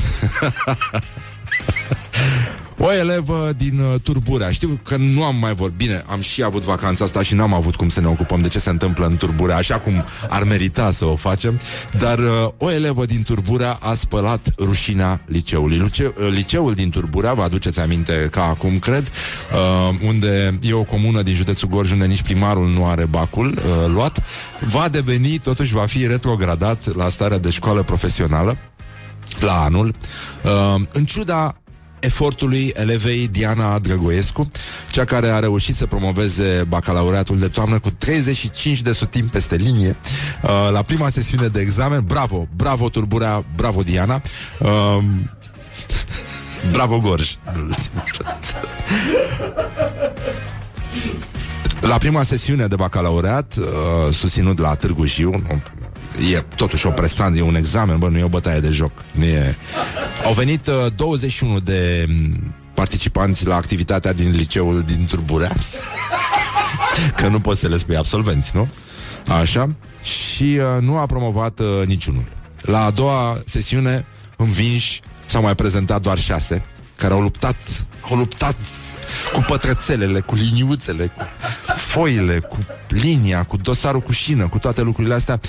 O 2.84 2.92
elevă 2.92 3.52
din 3.56 3.78
uh, 3.78 4.00
Turburea. 4.00 4.50
Știu 4.50 4.80
că 4.82 4.96
nu 4.96 5.24
am 5.24 5.36
mai 5.36 5.54
vorbit. 5.54 5.78
Bine, 5.78 6.04
am 6.06 6.20
și 6.20 6.42
avut 6.42 6.62
vacanța 6.62 7.04
asta 7.04 7.22
și 7.22 7.34
n-am 7.34 7.54
avut 7.54 7.76
cum 7.76 7.88
să 7.88 8.00
ne 8.00 8.06
ocupăm 8.06 8.40
De 8.40 8.48
ce 8.48 8.58
se 8.58 8.70
întâmplă 8.70 9.06
în 9.06 9.16
Turburea 9.16 9.56
Așa 9.56 9.78
cum 9.78 10.04
ar 10.28 10.44
merita 10.44 10.90
să 10.90 11.04
o 11.04 11.16
facem. 11.16 11.60
Dar 11.98 12.18
uh, 12.18 12.48
o 12.58 12.70
elevă 12.70 13.04
din 13.04 13.22
Turburea 13.22 13.78
A 13.80 13.94
spălat 13.94 14.54
rușina 14.58 15.20
liceului. 15.26 15.78
Lice- 15.78 16.14
uh, 16.18 16.28
Liceul 16.28 16.74
din 16.74 16.90
Turburea, 16.90 17.32
vă 17.32 17.42
aduceți 17.42 17.80
aminte 17.80 18.28
Ca 18.30 18.44
acum, 18.44 18.78
cred 18.78 19.10
uh, 19.10 19.96
Unde 20.06 20.58
e 20.62 20.72
o 20.72 20.82
comună 20.82 21.22
din 21.22 21.34
județul 21.34 21.68
Gorj 21.68 21.90
Unde 21.90 22.04
nici 22.04 22.22
primarul 22.22 22.68
nu 22.68 22.86
are 22.86 23.04
bacul 23.04 23.46
uh, 23.46 23.92
luat 23.92 24.22
Va 24.60 24.88
deveni, 24.88 25.38
totuși 25.38 25.72
va 25.72 25.86
fi 25.86 26.06
retrogradat 26.06 26.94
La 26.96 27.08
starea 27.08 27.38
de 27.38 27.50
școală 27.50 27.82
profesională 27.82 28.56
la 29.40 29.62
anul, 29.62 29.94
uh, 30.44 30.82
în 30.92 31.04
ciuda 31.04 31.61
efortului 32.02 32.72
elevei 32.74 33.28
Diana 33.28 33.78
Drăgoescu, 33.78 34.48
cea 34.90 35.04
care 35.04 35.28
a 35.28 35.38
reușit 35.38 35.76
să 35.76 35.86
promoveze 35.86 36.64
bacalaureatul 36.68 37.38
de 37.38 37.48
toamnă 37.48 37.78
cu 37.78 37.90
35 37.90 38.82
de 38.82 38.92
sutimi 38.92 39.28
peste 39.28 39.56
linie 39.56 39.96
uh, 40.42 40.68
la 40.72 40.82
prima 40.82 41.08
sesiune 41.08 41.46
de 41.46 41.60
examen. 41.60 42.04
Bravo, 42.06 42.48
bravo 42.56 42.88
Turburea, 42.88 43.44
bravo 43.56 43.82
Diana. 43.82 44.22
Uh, 44.58 44.98
bravo 46.74 47.00
Gorj. 47.00 47.34
La 51.80 51.98
prima 51.98 52.22
sesiune 52.22 52.66
de 52.66 52.76
bacalaureat, 52.76 53.54
uh, 53.56 53.64
susținut 54.14 54.58
la 54.58 54.74
Târgu 54.74 55.06
Jiu, 55.06 55.30
nu, 55.30 55.62
e 56.32 56.44
totuși 56.56 56.86
o 56.86 56.90
prestanță, 56.90 57.38
e 57.38 57.42
un 57.42 57.54
examen, 57.54 57.98
bă, 57.98 58.08
nu 58.08 58.18
e 58.18 58.24
o 58.24 58.28
bătaie 58.28 58.60
de 58.60 58.70
joc. 58.70 58.92
Nu 59.12 59.24
e... 59.24 59.56
Au 60.24 60.32
venit 60.32 60.66
uh, 60.66 60.92
21 60.96 61.60
de 61.60 62.06
m, 62.08 62.54
participanți 62.74 63.46
la 63.46 63.56
activitatea 63.56 64.12
din 64.12 64.30
liceul 64.30 64.82
din 64.82 65.06
Turburea. 65.10 65.52
Că 67.16 67.28
nu 67.28 67.40
poți 67.40 67.60
să 67.60 67.68
le 67.68 67.78
spui 67.78 67.96
absolvenți, 67.96 68.50
nu? 68.54 68.68
Așa. 69.40 69.74
Și 70.02 70.58
uh, 70.76 70.82
nu 70.82 70.96
a 70.96 71.06
promovat 71.06 71.58
uh, 71.58 71.86
niciunul. 71.86 72.24
La 72.60 72.84
a 72.84 72.90
doua 72.90 73.38
sesiune, 73.44 74.06
învinși, 74.36 75.00
s-au 75.26 75.42
mai 75.42 75.54
prezentat 75.54 76.00
doar 76.00 76.18
șase, 76.18 76.64
care 76.96 77.14
au 77.14 77.20
luptat, 77.20 77.56
au 78.10 78.16
luptat 78.16 78.56
cu 79.32 79.44
pătrățelele, 79.48 80.20
cu 80.20 80.34
liniuțele, 80.34 81.06
cu 81.06 81.26
foile, 81.76 82.38
cu 82.38 82.58
linia, 82.88 83.44
cu 83.44 83.56
dosarul 83.56 84.00
cu 84.00 84.12
șină, 84.12 84.48
cu 84.48 84.58
toate 84.58 84.82
lucrurile 84.82 85.14
astea. 85.14 85.40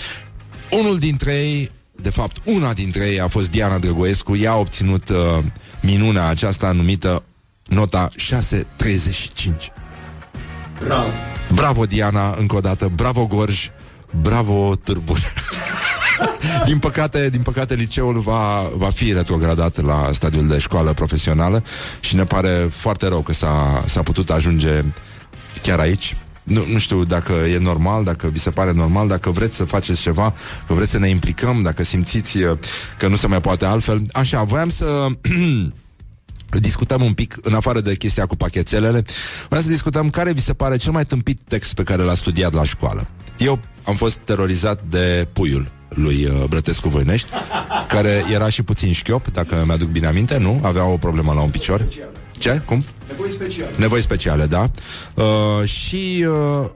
Unul 0.80 0.98
dintre 1.00 1.34
ei, 1.34 1.72
de 1.96 2.10
fapt, 2.10 2.38
una 2.46 2.74
dintre 2.74 3.06
ei 3.06 3.20
a 3.20 3.28
fost 3.28 3.52
Diana 3.52 3.78
Drăgoescu. 3.78 4.36
Ea 4.36 4.52
a 4.52 4.58
obținut 4.58 5.10
uh, 5.10 5.44
minunea 5.82 6.28
aceasta 6.28 6.72
numită 6.72 7.24
nota 7.66 8.10
635. 8.16 9.72
Bravo. 10.86 11.08
Bravo, 11.54 11.86
Diana, 11.86 12.36
încă 12.40 12.56
o 12.56 12.60
dată. 12.60 12.92
Bravo, 12.96 13.26
Gorj. 13.26 13.70
Bravo, 14.22 14.76
Târbure. 14.76 15.20
din 16.66 16.80
păcate, 16.80 17.30
din 17.30 17.42
păcate, 17.42 17.76
liceul 17.76 18.20
va, 18.20 18.70
va 18.76 18.90
fi 18.90 19.14
retrogradat 19.14 19.82
la 19.82 20.10
stadiul 20.14 20.48
de 20.48 20.60
școală 20.60 20.94
profesională 20.94 21.64
și 22.00 22.16
ne 22.16 22.24
pare 22.24 22.70
foarte 22.72 23.08
rău 23.08 23.22
că 23.22 23.34
s-a, 23.34 23.84
s-a 23.88 24.04
putut 24.04 24.30
ajunge 24.30 24.84
chiar 25.62 25.80
aici. 25.80 26.16
Nu, 26.44 26.64
nu 26.72 26.80
știu 26.80 27.04
dacă 27.04 27.34
e 27.34 27.58
normal, 27.58 28.04
dacă 28.04 28.28
vi 28.28 28.40
se 28.40 28.50
pare 28.50 28.72
normal, 28.72 29.08
dacă 29.08 29.30
vreți 29.30 29.56
să 29.56 29.64
faceți 29.66 30.02
ceva, 30.02 30.34
că 30.68 30.74
vreți 30.74 30.92
să 30.92 31.00
ne 31.00 31.10
implicăm, 31.10 31.62
dacă 31.62 31.84
simțiți 31.84 32.38
uh, 32.38 32.58
că 32.98 33.08
nu 33.08 33.16
se 33.16 33.28
mai 33.28 33.42
poate 33.42 33.66
altfel. 33.66 34.02
Așa, 34.12 34.44
voiam 34.44 34.70
să 34.70 35.08
discutăm 36.60 37.02
un 37.02 37.14
pic, 37.14 37.36
în 37.42 37.54
afară 37.54 37.80
de 37.80 37.96
chestia 37.96 38.26
cu 38.26 38.36
pachetelele, 38.36 39.04
vreau 39.48 39.62
să 39.64 39.70
discutăm 39.70 40.10
care 40.10 40.32
vi 40.32 40.42
se 40.42 40.54
pare 40.54 40.78
cel 40.78 40.92
mai 40.92 41.06
tâmpit 41.06 41.40
text 41.48 41.74
pe 41.74 41.84
care 41.84 42.02
l-a 42.02 42.16
studiat 42.16 42.54
la 42.54 42.64
școală. 42.64 43.08
Eu 43.38 43.60
am 43.86 43.96
fost 43.96 44.18
terorizat 44.18 44.82
de 44.90 45.28
puiul 45.34 45.72
lui 45.90 46.26
uh, 46.26 46.44
Brătescu 46.50 46.90
Voinești, 46.90 47.30
care 47.88 48.24
era 48.32 48.50
și 48.50 48.64
puțin 48.64 48.92
șchiop, 48.94 49.28
dacă 49.28 49.64
mi-aduc 49.66 49.90
bine 49.90 50.08
aminte, 50.08 50.38
nu? 50.38 50.60
Avea 50.64 50.86
o 50.86 50.98
problemă 50.98 51.34
la 51.34 51.42
un 51.42 51.50
picior. 51.50 51.88
Ce? 52.44 52.62
Cum? 52.66 52.84
Nevoi 53.08 53.32
speciale. 53.32 53.72
Nevoi 53.78 54.02
speciale, 54.02 54.46
da. 54.46 54.72
Uh, 55.14 55.68
și 55.68 56.26
uh, 56.28 56.70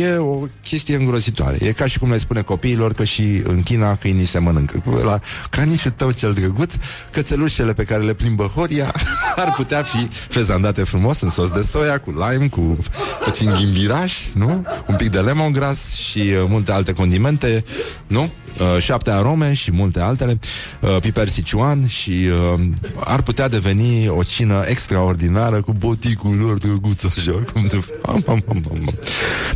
e 0.00 0.16
o 0.16 0.46
chestie 0.62 0.96
îngrozitoare. 0.96 1.56
E 1.60 1.72
ca 1.72 1.86
și 1.86 1.98
cum 1.98 2.10
le 2.10 2.18
spune 2.18 2.42
copiilor 2.42 2.92
că 2.92 3.04
și 3.04 3.42
în 3.44 3.62
China 3.62 3.96
câinii 3.96 4.24
se 4.24 4.38
mănâncă. 4.38 4.82
La 5.04 5.18
canișul 5.50 5.90
tău 5.90 6.10
cel 6.10 6.32
drăguț, 6.32 6.74
cățelușele 7.10 7.72
pe 7.72 7.84
care 7.84 8.02
le 8.02 8.14
plimbă 8.14 8.44
Horia 8.44 8.94
ar 9.44 9.52
putea 9.56 9.82
fi 9.82 10.08
fezandate 10.28 10.84
frumos 10.84 11.20
în 11.20 11.30
sos 11.30 11.50
de 11.50 11.62
soia, 11.62 11.98
cu 11.98 12.10
lime, 12.10 12.48
cu 12.48 12.76
puțin 13.24 13.50
ghimbiraș, 13.50 14.12
nu? 14.32 14.66
Un 14.86 14.96
pic 14.96 15.10
de 15.10 15.20
lemongrass 15.20 15.94
și 15.94 16.18
uh, 16.18 16.44
multe 16.48 16.72
alte 16.72 16.92
condimente, 16.92 17.64
nu? 18.06 18.32
Uh, 18.60 18.76
șapte 18.78 19.10
arome 19.10 19.52
și 19.52 19.72
multe 19.72 20.00
altele, 20.00 20.38
uh, 20.80 20.96
piper 21.00 21.28
sichuan 21.28 21.86
și 21.86 22.10
uh, 22.10 22.60
ar 23.04 23.22
putea 23.22 23.48
deveni 23.48 24.08
o 24.08 24.22
cină 24.22 24.64
extraordinară 24.66 25.60
cu 25.60 25.72
boticul 25.72 26.36
lor 26.36 26.58
drăguț 26.58 27.04
așa, 27.04 27.32
cum 27.52 27.66
de... 27.70 27.84
Am, 28.06 28.24
am, 28.26 28.44
am, 28.48 28.64
am. 28.70 28.94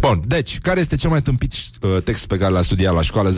Bun, 0.00 0.22
deci, 0.26 0.58
care 0.58 0.80
este 0.80 0.96
cel 0.96 1.10
mai 1.10 1.22
tâmpit 1.22 1.52
uh, 1.80 2.02
text 2.04 2.26
pe 2.26 2.36
care 2.36 2.52
l-a 2.52 2.62
studiat 2.62 2.94
la 2.94 3.02
școală? 3.02 3.30
0729001122 3.30 3.34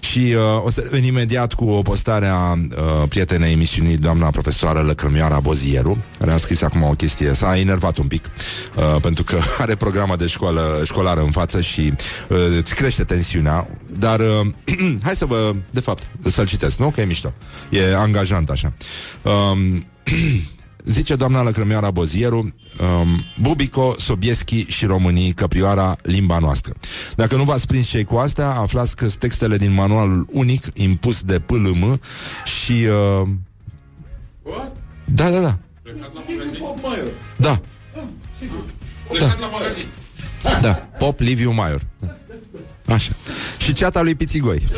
și 0.00 0.34
uh, 0.36 0.64
o 0.64 0.70
să 0.70 0.88
venim 0.90 1.08
imediat 1.08 1.52
cu 1.52 1.68
o 1.68 1.82
postare 1.82 2.26
a 2.26 2.52
uh, 2.52 2.58
prietenei 3.08 3.52
emisiunii 3.52 3.96
doamna 3.96 4.30
profesoară 4.30 4.80
Lăcrămioara 4.80 5.40
Bozieru, 5.40 5.98
care 6.18 6.32
a 6.32 6.36
scris 6.36 6.62
acum 6.62 6.82
o 6.82 6.90
chestie, 6.90 7.34
s-a 7.34 7.58
enervat 7.58 7.96
un 7.96 8.06
pic 8.06 8.30
uh, 8.76 9.00
pentru 9.00 9.24
că 9.24 9.38
are 9.62 9.74
programa 9.74 10.16
de 10.16 10.26
școală 10.26 10.82
școlară 10.84 11.20
în 11.20 11.30
față 11.30 11.60
și 11.60 11.92
uh, 12.28 12.38
îți 12.58 12.74
crește 12.74 12.95
tensiunea, 13.04 13.68
dar 13.98 14.20
uh, 14.20 14.46
hai 15.04 15.16
să 15.16 15.26
vă, 15.26 15.54
de 15.70 15.80
fapt, 15.80 16.08
să-l 16.24 16.46
citesc, 16.46 16.78
nu? 16.78 16.90
Că 16.90 17.00
e 17.00 17.04
mișto. 17.04 17.32
E 17.70 17.96
angajant 17.96 18.50
așa. 18.50 18.72
Um, 19.22 19.82
Zice 20.84 21.14
doamna 21.14 21.42
Lăcrămioara 21.42 21.90
Bozieru 21.90 22.38
um, 22.38 23.24
Bubico, 23.40 23.94
Sobieschi 23.98 24.64
și 24.64 24.86
românii 24.86 25.32
Căprioara, 25.32 25.96
limba 26.02 26.38
noastră. 26.38 26.72
Dacă 27.16 27.36
nu 27.36 27.42
v-ați 27.42 27.66
prins 27.66 27.88
cei 27.88 28.04
cu 28.04 28.16
astea 28.16 28.50
Aflați 28.50 28.96
că 28.96 29.06
textele 29.06 29.56
din 29.56 29.72
manualul 29.72 30.26
unic 30.32 30.64
Impus 30.74 31.22
de 31.22 31.40
PLM 31.40 32.00
Și 32.44 32.72
uh, 32.72 33.28
Da, 35.04 35.30
da, 35.30 35.40
da. 35.40 35.58
Da. 37.36 37.60
Plecat 39.08 39.40
la 39.40 39.46
magazin. 39.46 39.86
Da, 40.60 40.72
Pop 40.98 41.20
Liviu 41.20 41.52
Maior 41.52 41.86
Așa. 42.88 43.12
Și 43.66 43.72
ceata 43.72 44.02
lui 44.02 44.14
Pițigoi. 44.14 44.62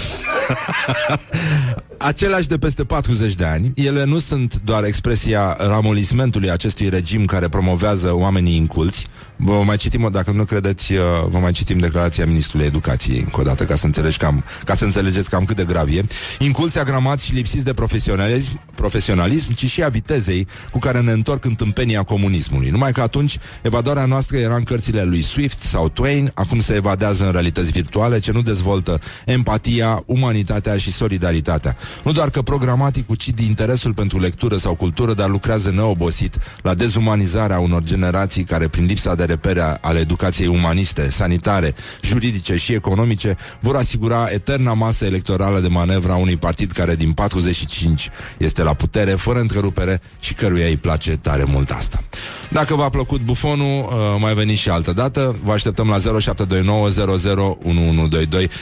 aceleași 1.98 2.48
de 2.48 2.58
peste 2.58 2.84
40 2.84 3.34
de 3.34 3.44
ani. 3.44 3.72
Ele 3.74 4.04
nu 4.04 4.18
sunt 4.18 4.60
doar 4.64 4.84
expresia 4.84 5.56
ramolismentului 5.58 6.50
acestui 6.50 6.88
regim 6.88 7.24
care 7.24 7.48
promovează 7.48 8.14
oamenii 8.14 8.56
inculți. 8.56 9.06
Vă 9.36 9.62
mai 9.64 9.76
citim, 9.76 10.08
dacă 10.12 10.30
nu 10.30 10.44
credeți, 10.44 10.92
uh, 10.92 11.00
vă 11.30 11.38
mai 11.38 11.50
citim 11.50 11.78
declarația 11.78 12.26
Ministrului 12.26 12.66
Educației 12.66 13.18
încă 13.18 13.40
o 13.40 13.42
dată, 13.42 13.64
ca 13.64 13.76
să, 13.76 13.86
înțelegi 13.86 14.16
cam, 14.16 14.44
ca 14.64 14.74
să 14.74 14.84
înțelegeți 14.84 15.30
cam 15.30 15.44
cât 15.44 15.56
de 15.56 15.64
grav 15.64 15.88
e. 15.88 16.04
Inculți, 16.38 16.78
agramați 16.78 17.24
și 17.24 17.34
lipsiți 17.34 17.64
de 17.64 17.74
profesionalism, 17.74 18.60
profesionalism, 18.74 19.52
ci 19.52 19.66
și 19.66 19.82
a 19.82 19.88
vitezei 19.88 20.46
cu 20.70 20.78
care 20.78 21.00
ne 21.00 21.12
întorc 21.12 21.44
în 21.44 21.54
tâmpenia 21.54 22.02
comunismului. 22.02 22.70
Numai 22.70 22.92
că 22.92 23.00
atunci 23.00 23.38
evadarea 23.62 24.04
noastră 24.04 24.36
era 24.36 24.54
în 24.54 24.62
cărțile 24.62 25.02
lui 25.02 25.22
Swift 25.22 25.62
sau 25.62 25.88
Twain, 25.88 26.30
acum 26.34 26.60
se 26.60 26.74
evadează 26.74 27.24
în 27.24 27.32
realități 27.32 27.70
virtuale 27.70 28.18
ce 28.18 28.32
nu 28.32 28.42
dezvoltă 28.42 28.77
empatia, 29.24 30.02
umanitatea 30.06 30.76
și 30.76 30.92
solidaritatea. 30.92 31.76
Nu 32.04 32.12
doar 32.12 32.30
că 32.30 32.42
programatic 32.42 33.10
ucid 33.10 33.38
interesul 33.38 33.94
pentru 33.94 34.20
lectură 34.20 34.56
sau 34.56 34.74
cultură, 34.74 35.12
dar 35.12 35.28
lucrează 35.28 35.70
neobosit 35.70 36.38
la 36.62 36.74
dezumanizarea 36.74 37.58
unor 37.58 37.82
generații 37.82 38.44
care, 38.44 38.68
prin 38.68 38.84
lipsa 38.84 39.14
de 39.14 39.24
repere 39.24 39.60
ale 39.80 39.98
educației 39.98 40.48
umaniste, 40.48 41.10
sanitare, 41.10 41.74
juridice 42.02 42.56
și 42.56 42.72
economice, 42.72 43.36
vor 43.60 43.76
asigura 43.76 44.28
eterna 44.30 44.72
masă 44.72 45.04
electorală 45.04 45.60
de 45.60 45.68
manevră 45.68 46.12
a 46.12 46.16
unui 46.16 46.36
partid 46.36 46.72
care 46.72 46.94
din 46.94 47.12
45 47.12 48.08
este 48.38 48.62
la 48.62 48.74
putere, 48.74 49.10
fără 49.10 49.38
întrerupere 49.38 50.00
și 50.20 50.34
căruia 50.34 50.66
îi 50.66 50.76
place 50.76 51.16
tare 51.16 51.44
mult 51.44 51.70
asta. 51.70 52.02
Dacă 52.50 52.74
v-a 52.74 52.88
plăcut 52.88 53.20
bufonul, 53.20 53.84
uh, 53.84 54.20
mai 54.20 54.34
veniți 54.34 54.60
și 54.60 54.70
altă 54.70 54.92
dată. 54.92 55.36
Vă 55.44 55.52
așteptăm 55.52 55.88
la 55.88 55.98
0729 55.98 56.90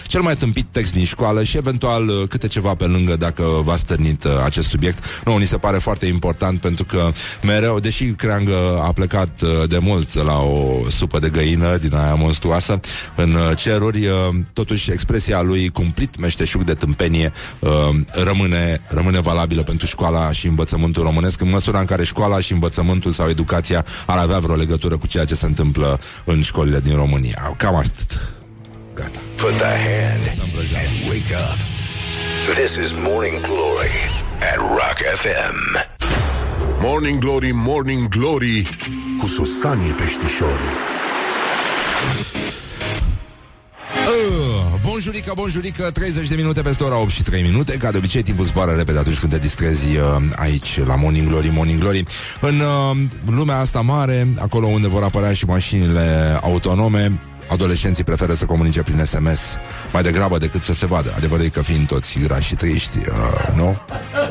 cel 0.07 0.21
mai 0.21 0.37
tâmpit 0.37 0.67
text 0.71 0.93
din 0.93 1.05
școală 1.05 1.43
și 1.43 1.57
eventual 1.57 2.09
uh, 2.09 2.29
câte 2.29 2.49
ceva 2.49 2.75
pe 2.75 2.85
lângă 2.85 3.17
dacă 3.17 3.43
v-a 3.65 3.77
stârnit 3.77 4.25
uh, 4.25 4.31
acest 4.45 4.69
subiect. 4.69 5.23
Nu, 5.25 5.37
ni 5.37 5.47
se 5.47 5.57
pare 5.57 5.79
foarte 5.79 6.07
important 6.07 6.61
pentru 6.61 6.85
că 6.85 7.11
mereu, 7.43 7.81
deși 7.81 8.05
Creangă 8.05 8.81
a 8.83 8.93
plecat 8.93 9.43
de 9.69 9.79
mult 9.79 10.15
la 10.15 10.39
o 10.39 10.91
supă 10.91 11.19
de 11.19 11.29
găină 11.29 11.77
din 11.77 11.95
aia 11.95 12.15
monstruoasă 12.15 12.81
în 13.15 13.37
ceruri, 13.57 14.09
totuși 14.53 14.91
expresia 14.91 15.43
lui 15.43 15.69
cumplit 15.69 16.19
meșteșug 16.19 16.63
de 16.63 16.75
tâmpenie 16.75 17.33
rămâne, 18.11 18.81
rămâne 18.89 19.21
valabilă 19.21 19.63
pentru 19.63 19.87
școala 19.87 20.33
și 20.33 20.47
învățământul 20.47 21.03
românesc 21.03 21.41
în 21.41 21.51
măsura 21.51 21.79
în 21.79 21.85
care 21.85 22.05
școala 22.05 22.41
și 22.41 22.53
învățământul 22.53 23.11
sau 23.11 23.29
educația 23.29 23.85
ar 24.07 24.19
avea 24.19 24.39
vreo 24.39 24.57
legătură 24.57 24.97
cu 24.97 25.07
ceea 25.07 25.25
ce 25.25 25.35
se 25.35 25.47
întâmplă 25.47 26.01
în 26.25 26.43
școlile 26.43 26.81
din 26.81 26.97
România. 26.97 27.55
Cam 27.57 27.75
atât. 27.75 28.29
Gata. 28.95 29.26
Put 29.39 29.59
the 29.59 29.66
hand 29.66 30.22
and 30.41 31.09
wake 31.11 31.30
up. 31.47 31.57
This 32.55 32.76
is 32.76 32.95
Morning 32.95 33.43
Glory 33.43 33.91
at 34.41 34.59
Rock 34.59 34.99
FM. 35.22 35.57
Morning 36.80 37.20
Glory, 37.20 37.53
Morning 37.53 38.09
Glory 38.09 38.68
Cu 39.18 39.26
Susanii 39.26 39.91
Peștișorii 39.91 40.74
Uh, 44.07 44.80
Bonjurică, 44.87 45.32
bonjurică, 45.34 45.91
30 45.93 46.28
de 46.28 46.34
minute 46.34 46.61
peste 46.62 46.84
ora 46.84 47.01
8 47.01 47.11
și 47.11 47.22
3 47.22 47.43
minute 47.43 47.76
Ca 47.76 47.91
de 47.91 47.97
obicei 47.97 48.22
timpul 48.22 48.45
zboară 48.45 48.72
repede 48.72 48.99
atunci 48.99 49.18
când 49.18 49.32
te 49.32 49.39
distrezi 49.39 49.97
uh, 49.97 50.03
aici 50.37 50.80
la 50.87 50.95
Morning 50.95 51.28
Glory, 51.28 51.49
Morning 51.49 51.80
Glory 51.80 52.05
În 52.41 52.61
uh, 52.61 52.97
lumea 53.30 53.59
asta 53.59 53.80
mare, 53.80 54.26
acolo 54.39 54.66
unde 54.66 54.89
vor 54.89 55.03
apărea 55.03 55.32
și 55.32 55.45
mașinile 55.45 56.39
autonome 56.43 57.18
Adolescenții 57.49 58.05
preferă 58.05 58.34
să 58.34 58.44
comunice 58.44 58.82
prin 58.82 59.05
SMS 59.05 59.40
mai 59.92 60.03
degrabă 60.03 60.38
decât 60.38 60.62
să 60.62 60.74
se 60.74 60.86
vadă. 60.86 61.12
Adevărul 61.16 61.44
e 61.44 61.49
că 61.49 61.62
fiind 61.62 61.86
toți 61.86 62.18
grași 62.18 62.47
și 62.47 62.55
triști, 62.55 62.99
uh, 62.99 63.55
nu? 63.57 63.76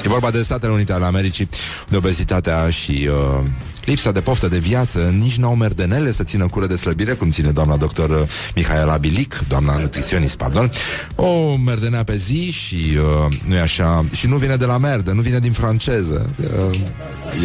E 0.04 0.10
vorba 0.10 0.32
de 0.32 0.42
Statele 0.42 0.72
Unite 0.72 0.94
ale 0.94 1.06
Americii, 1.06 1.50
de 1.90 1.98
obezitatea 1.98 2.70
și 2.70 3.10
uh, 3.12 3.44
lipsa 3.86 4.12
de 4.12 4.22
poftă 4.22 4.48
de 4.48 4.58
viață, 4.58 5.00
nici 5.18 5.38
n-au 5.38 5.56
merdenele 5.56 6.12
să 6.12 6.24
țină 6.24 6.48
cură 6.48 6.66
de 6.66 6.76
slăbire, 6.76 7.14
cum 7.14 7.30
ține 7.30 7.52
doamna 7.52 7.76
doctor 7.76 8.10
uh, 8.10 8.28
Mihaela 8.56 8.98
Bilic, 8.98 9.44
doamna 9.48 9.78
nutriționist, 9.78 10.36
pardon. 10.36 10.72
O 11.16 11.56
merdenea 11.56 12.04
pe 12.04 12.16
zi 12.16 12.52
și 12.52 12.98
uh, 13.26 13.38
nu 13.46 13.56
e 13.56 13.60
așa, 13.60 14.06
și 14.12 14.28
nu 14.28 14.38
vine 14.38 14.56
de 14.56 14.66
la 14.66 14.78
merde, 14.78 15.12
nu 15.12 15.22
vine 15.22 15.40
din 15.40 15.52
franceză. 15.52 16.30
Uh, 16.40 16.78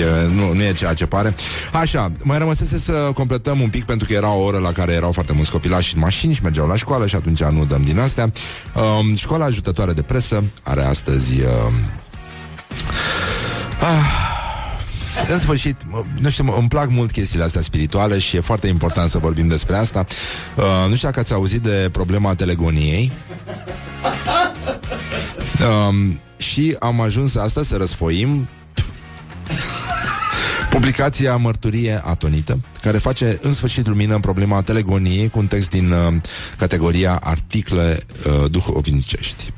e, 0.01 0.35
nu, 0.35 0.53
nu 0.53 0.63
e 0.63 0.73
ceea 0.73 0.93
ce 0.93 1.07
pare. 1.07 1.35
Așa, 1.73 2.13
mai 2.23 2.39
rămăsese 2.39 2.79
să 2.79 3.11
completăm 3.15 3.61
un 3.61 3.69
pic 3.69 3.85
pentru 3.85 4.07
că 4.07 4.13
era 4.13 4.33
o 4.33 4.43
oră 4.43 4.59
la 4.59 4.73
care 4.73 4.93
erau 4.93 5.13
foarte 5.13 5.33
mulți 5.33 5.51
copilași 5.51 5.95
în 5.95 6.01
mașini 6.01 6.35
și 6.35 6.43
mergeau 6.43 6.67
la 6.67 6.77
școală 6.77 7.07
și 7.07 7.15
atunci 7.15 7.43
nu 7.43 7.65
dăm 7.65 7.83
din 7.83 7.99
astea. 7.99 8.33
Uh, 8.75 9.17
școala 9.17 9.45
ajutătoare 9.45 9.93
de 9.93 10.03
presă 10.03 10.45
are 10.63 10.85
astăzi 10.85 11.41
uh, 11.41 11.49
Ah, 13.81 14.40
în 15.29 15.39
sfârșit, 15.39 15.77
nu 16.21 16.31
știu, 16.31 16.55
îmi 16.59 16.69
plac 16.69 16.91
mult 16.91 17.11
chestiile 17.11 17.45
astea 17.45 17.61
spirituale 17.61 18.19
și 18.19 18.37
e 18.37 18.41
foarte 18.41 18.67
important 18.67 19.11
să 19.11 19.19
vorbim 19.19 19.49
despre 19.49 19.77
asta. 19.77 20.07
Uh, 20.57 20.65
nu 20.89 20.95
știu 20.95 21.09
dacă 21.09 21.21
ați 21.21 21.33
auzit 21.33 21.63
de 21.63 21.89
problema 21.93 22.35
telegoniei. 22.35 23.13
Um, 25.89 26.21
și 26.37 26.77
am 26.81 27.01
ajuns 27.01 27.35
asta 27.35 27.63
să 27.63 27.77
răsfoim 27.77 28.49
publicația 30.71 31.37
Mărturie 31.37 32.01
Atonită, 32.05 32.61
care 32.81 32.99
face 32.99 33.39
în 33.43 33.53
sfârșit 33.53 33.87
lumină 33.87 34.15
în 34.15 34.21
problema 34.21 34.63
telegoniei 34.63 35.29
cu 35.29 35.39
un 35.39 35.47
text 35.47 35.71
din 35.71 35.91
uh, 35.91 36.15
categoria 36.59 37.19
articole 37.23 37.99
uh, 38.27 38.51
duhovnicești. 38.51 39.53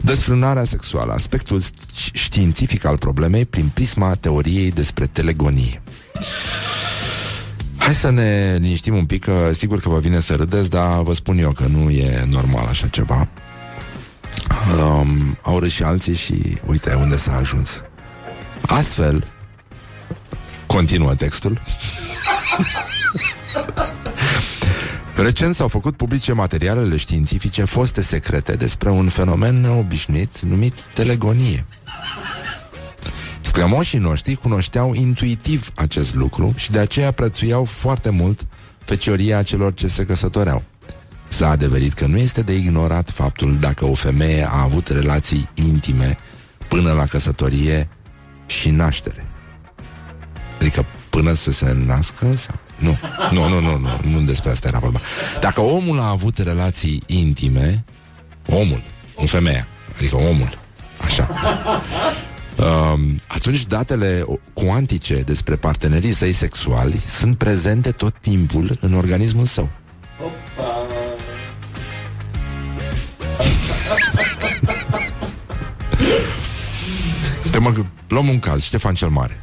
Desfrânarea 0.00 0.64
sexuală, 0.64 1.12
aspectul 1.12 1.62
științific 2.12 2.84
al 2.84 2.98
problemei 2.98 3.46
prin 3.46 3.70
prisma 3.74 4.14
teoriei 4.14 4.70
despre 4.70 5.06
telegonie. 5.06 5.82
Hai 7.76 7.94
să 7.94 8.10
ne 8.10 8.56
liniștim 8.60 8.96
un 8.96 9.04
pic, 9.04 9.24
că 9.24 9.50
sigur 9.52 9.80
că 9.80 9.88
vă 9.88 9.98
vine 9.98 10.20
să 10.20 10.34
râdeți, 10.34 10.70
dar 10.70 11.02
vă 11.02 11.14
spun 11.14 11.38
eu 11.38 11.52
că 11.52 11.66
nu 11.66 11.90
e 11.90 12.24
normal 12.30 12.66
așa 12.66 12.86
ceva. 12.86 13.28
Um, 14.80 15.38
au 15.42 15.58
râs 15.58 15.72
și 15.72 15.82
alții 15.82 16.14
și 16.14 16.58
uite 16.66 16.94
unde 16.94 17.16
s-a 17.16 17.36
ajuns. 17.36 17.82
Astfel, 18.60 19.24
continuă 20.66 21.14
textul. 21.14 21.62
Recent 25.22 25.54
s-au 25.54 25.68
făcut 25.68 25.96
publice 25.96 26.32
materialele 26.32 26.96
științifice 26.96 27.64
foste 27.64 28.02
secrete 28.02 28.52
despre 28.52 28.90
un 28.90 29.08
fenomen 29.08 29.60
neobișnuit 29.60 30.40
numit 30.40 30.80
telegonie. 30.94 31.66
Strămoșii 33.40 33.98
noștri 33.98 34.34
cunoșteau 34.34 34.94
intuitiv 34.94 35.70
acest 35.74 36.14
lucru 36.14 36.52
și 36.56 36.70
de 36.70 36.78
aceea 36.78 37.10
prețuiau 37.10 37.64
foarte 37.64 38.10
mult 38.10 38.46
fecioria 38.84 39.42
celor 39.42 39.74
ce 39.74 39.88
se 39.88 40.04
căsătoreau. 40.04 40.62
S-a 41.28 41.48
adeverit 41.48 41.92
că 41.92 42.06
nu 42.06 42.16
este 42.16 42.42
de 42.42 42.56
ignorat 42.56 43.10
faptul 43.10 43.56
dacă 43.56 43.84
o 43.84 43.94
femeie 43.94 44.48
a 44.48 44.62
avut 44.62 44.88
relații 44.88 45.48
intime 45.54 46.18
până 46.68 46.92
la 46.92 47.06
căsătorie 47.06 47.88
și 48.46 48.70
naștere. 48.70 49.26
Adică 50.60 50.86
până 51.10 51.32
să 51.32 51.50
se 51.50 51.76
nască 51.86 52.36
sau... 52.36 52.58
Nu, 52.78 52.98
nu, 53.30 53.48
nu, 53.48 53.60
nu, 53.60 53.78
nu, 53.78 53.88
nu 54.10 54.20
despre 54.20 54.50
asta 54.50 54.68
era 54.68 54.78
vorba. 54.78 55.00
Dacă 55.40 55.60
omul 55.60 56.00
a 56.00 56.08
avut 56.08 56.38
relații 56.38 57.02
intime, 57.06 57.84
omul, 58.46 58.82
nu 59.20 59.26
femeia, 59.26 59.68
adică 59.96 60.16
omul, 60.16 60.58
așa, 61.00 61.28
um, 62.56 63.20
atunci 63.26 63.66
datele 63.66 64.24
cuantice 64.52 65.14
despre 65.14 65.56
partenerii 65.56 66.12
săi 66.12 66.32
sexuali 66.32 67.00
sunt 67.06 67.38
prezente 67.38 67.90
tot 67.90 68.14
timpul 68.20 68.76
în 68.80 68.94
organismul 68.94 69.44
său. 69.44 69.68
Te 77.50 77.58
mă, 77.58 77.72
luăm 78.08 78.28
un 78.28 78.38
caz, 78.38 78.62
Ștefan 78.62 78.94
cel 78.94 79.08
Mare. 79.08 79.42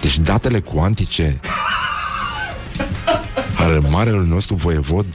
Deci 0.00 0.18
datele 0.18 0.60
cuantice 0.60 1.40
al 3.62 3.80
marelui 3.90 4.28
nostru 4.28 4.54
voievod? 4.54 5.06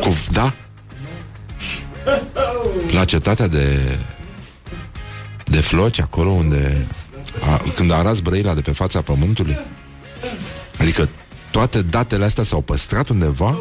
Cu, 0.00 0.14
da? 0.30 0.54
La 2.90 3.04
cetatea 3.04 3.46
de 3.46 3.98
de 5.44 5.60
floci 5.60 6.00
acolo 6.00 6.30
unde 6.30 6.86
a, 7.52 7.62
când 7.74 7.90
a 7.90 8.02
ras 8.02 8.20
Brăila 8.20 8.54
de 8.54 8.60
pe 8.60 8.72
fața 8.72 9.00
pământului? 9.02 9.58
Adică 10.78 11.08
toate 11.50 11.82
datele 11.82 12.24
astea 12.24 12.44
s-au 12.44 12.60
păstrat 12.60 13.08
undeva? 13.08 13.58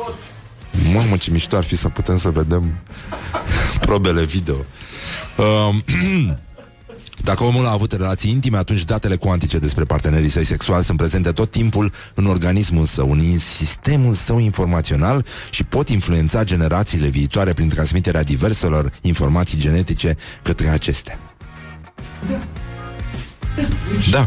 Mamă 0.94 1.18
ce 1.18 1.32
mișto 1.32 1.56
ar 1.56 1.64
fi 1.64 1.76
să 1.76 1.90
putem 1.90 2.18
să 2.18 2.30
vedem 2.30 2.78
probele 3.88 4.24
video. 4.24 4.56
Uh, 5.38 5.76
Dacă 7.24 7.44
omul 7.44 7.66
a 7.66 7.72
avut 7.72 7.92
relații 7.92 8.32
intime, 8.32 8.58
atunci 8.58 8.84
datele 8.84 9.16
cuantice 9.16 9.58
despre 9.58 9.84
partenerii 9.84 10.30
săi 10.30 10.46
sexuali 10.46 10.84
sunt 10.84 10.98
prezente 10.98 11.32
tot 11.32 11.52
timpul 11.52 11.92
în 12.14 12.26
organismul 12.26 12.86
său, 12.86 13.12
în 13.12 13.40
sistemul 13.40 14.14
său 14.14 14.40
informațional 14.40 15.26
și 15.50 15.64
pot 15.64 15.90
influența 15.90 16.44
generațiile 16.44 17.08
viitoare 17.08 17.54
prin 17.54 17.70
transmiterea 17.70 18.24
diverselor 18.24 18.92
informații 19.02 19.60
genetice 19.60 20.18
către 20.42 20.68
acestea. 20.68 21.20
Da. 24.12 24.26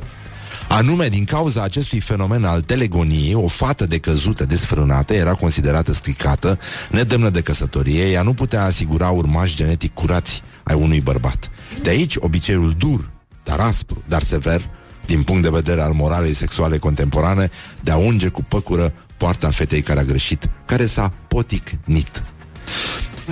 Anume, 0.69 1.09
din 1.09 1.25
cauza 1.25 1.63
acestui 1.63 2.01
fenomen 2.01 2.45
al 2.45 2.63
telegoniei, 2.63 3.35
o 3.35 3.47
fată 3.47 3.87
decăzută, 3.87 4.45
desfrânată, 4.45 5.15
era 5.15 5.33
considerată 5.35 5.93
stricată, 5.93 6.59
nedemnă 6.91 7.31
de 7.31 7.41
căsătorie, 7.41 8.11
ea 8.11 8.23
nu 8.23 8.35
putea 8.35 8.65
asigura 8.65 9.11
urmași 9.11 9.57
genetic 9.57 9.95
curați 9.95 10.43
ai 10.63 10.75
unui 10.75 11.01
bărbat. 11.01 11.51
De 11.83 11.91
aici 11.91 12.15
obiceiul 12.19 12.75
dur, 12.79 13.11
dar 13.45 13.61
aspru, 13.61 14.03
dar 14.09 14.23
sever, 14.23 14.71
din 15.07 15.23
punct 15.23 15.43
de 15.43 15.51
vedere 15.51 15.81
al 15.81 15.93
moralei 15.93 16.35
sexuale 16.35 16.79
contemporane, 16.79 17.51
de 17.83 17.91
a 17.91 17.97
unge 17.97 18.29
cu 18.29 18.43
păcură 18.43 18.93
poarta 19.17 19.51
fetei 19.51 19.83
care 19.83 20.01
a 20.01 20.05
greșit, 20.05 20.51
care 20.65 20.87
s-a 20.87 21.13
poticnit. 21.29 22.23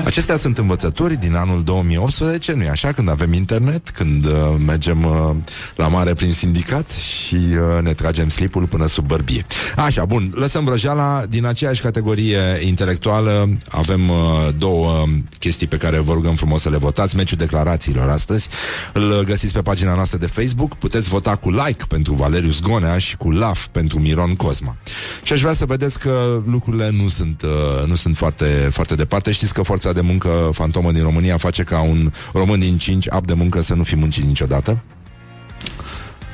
Acestea 0.03 0.37
sunt 0.37 0.59
învățături 0.59 1.17
din 1.17 1.35
anul 1.35 1.63
2018, 1.63 2.53
nu-i 2.53 2.69
așa? 2.69 2.93
Când 2.93 3.11
avem 3.11 3.33
internet, 3.33 3.91
când 3.91 4.25
uh, 4.25 4.33
mergem 4.67 5.05
uh, 5.05 5.31
la 5.77 5.89
mare 5.89 6.15
prin 6.15 6.33
sindicat 6.33 6.91
și 6.91 7.35
uh, 7.35 7.83
ne 7.83 7.93
tragem 7.93 8.29
slipul 8.29 8.67
până 8.67 8.87
sub 8.87 9.07
bărbie. 9.07 9.47
Așa, 9.77 10.05
bun, 10.05 10.33
lăsăm 10.35 10.65
vrăjeala 10.65 11.25
din 11.29 11.45
aceeași 11.47 11.81
categorie 11.81 12.39
intelectuală. 12.61 13.49
Avem 13.69 14.09
uh, 14.09 14.49
două 14.59 15.05
chestii 15.39 15.67
pe 15.67 15.77
care 15.77 15.99
vă 15.99 16.13
rugăm 16.13 16.35
frumos 16.35 16.63
să 16.63 16.71
le 16.71 16.77
votați. 16.77 17.17
Meciul 17.17 17.39
declarațiilor 17.39 18.09
astăzi. 18.09 18.49
Îl 18.93 19.25
găsiți 19.25 19.53
pe 19.53 19.63
pagina 19.63 19.95
noastră 19.95 20.19
de 20.19 20.27
Facebook. 20.27 20.75
Puteți 20.75 21.09
vota 21.09 21.37
cu 21.37 21.51
like 21.51 21.85
pentru 21.89 22.15
Valerius 22.15 22.61
Gonea 22.61 22.99
și 22.99 23.17
cu 23.17 23.31
love 23.31 23.61
pentru 23.73 24.01
Miron 24.01 24.35
Cosma. 24.35 24.77
Și 25.23 25.33
aș 25.33 25.41
vrea 25.41 25.55
să 25.55 25.65
vedeți 25.65 25.99
că 25.99 26.43
lucrurile 26.47 26.91
nu 27.03 27.09
sunt, 27.09 27.43
uh, 27.43 27.87
nu 27.87 27.95
sunt 27.95 28.17
foarte, 28.17 28.69
foarte 28.73 28.95
departe. 28.95 29.33
Știți 29.33 29.55
că 29.55 29.63
forța 29.63 29.84
forța 29.85 30.01
de 30.01 30.07
muncă 30.07 30.51
fantomă 30.53 30.93
din 30.93 31.03
România 31.03 31.37
face 31.37 31.63
ca 31.63 31.81
un 31.81 32.13
român 32.33 32.61
din 32.61 32.77
cinci 32.77 33.11
ap 33.11 33.27
de 33.27 33.35
muncă 33.35 33.61
să 33.61 33.75
nu 33.75 33.83
fi 33.83 33.97
muncit 33.97 34.25
niciodată. 34.25 34.83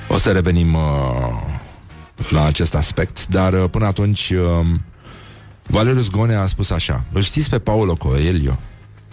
O 0.09 0.16
să 0.16 0.32
revenim 0.32 0.74
uh, 0.74 0.80
la 2.28 2.44
acest 2.44 2.74
aspect, 2.74 3.26
dar 3.26 3.53
uh, 3.53 3.70
până 3.70 3.86
atunci 3.86 4.30
uh, 4.30 4.66
Valerius 5.66 6.11
Gone 6.11 6.34
a 6.34 6.46
spus 6.46 6.70
așa 6.70 7.05
Îl 7.12 7.22
știți 7.22 7.51
pe 7.51 7.59
Paulo 7.59 7.94
Coelho? 7.94 8.59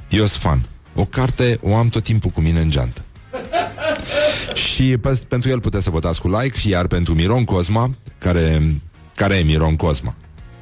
Eu 0.10 0.26
sunt 0.26 0.42
fan. 0.42 0.66
O 0.96 1.06
carte 1.06 1.60
o 1.62 1.76
am 1.76 1.88
tot 1.88 2.04
timpul 2.04 2.32
cu 2.32 2.42
mine 2.42 2.60
în 2.60 2.70
geantă. 2.70 3.02
și 4.66 4.98
pe, 4.98 5.22
pentru 5.28 5.50
el 5.50 5.60
puteți 5.60 5.84
să 5.84 5.90
votați 5.90 6.22
cu 6.22 6.30
like, 6.30 6.70
iar 6.70 6.88
pentru 6.88 7.14
Miron 7.14 7.44
Cosma, 7.44 7.90
care, 8.18 8.76
care 9.16 9.36
e 9.36 9.44
Miron 9.44 9.76
Cosma? 9.76 10.16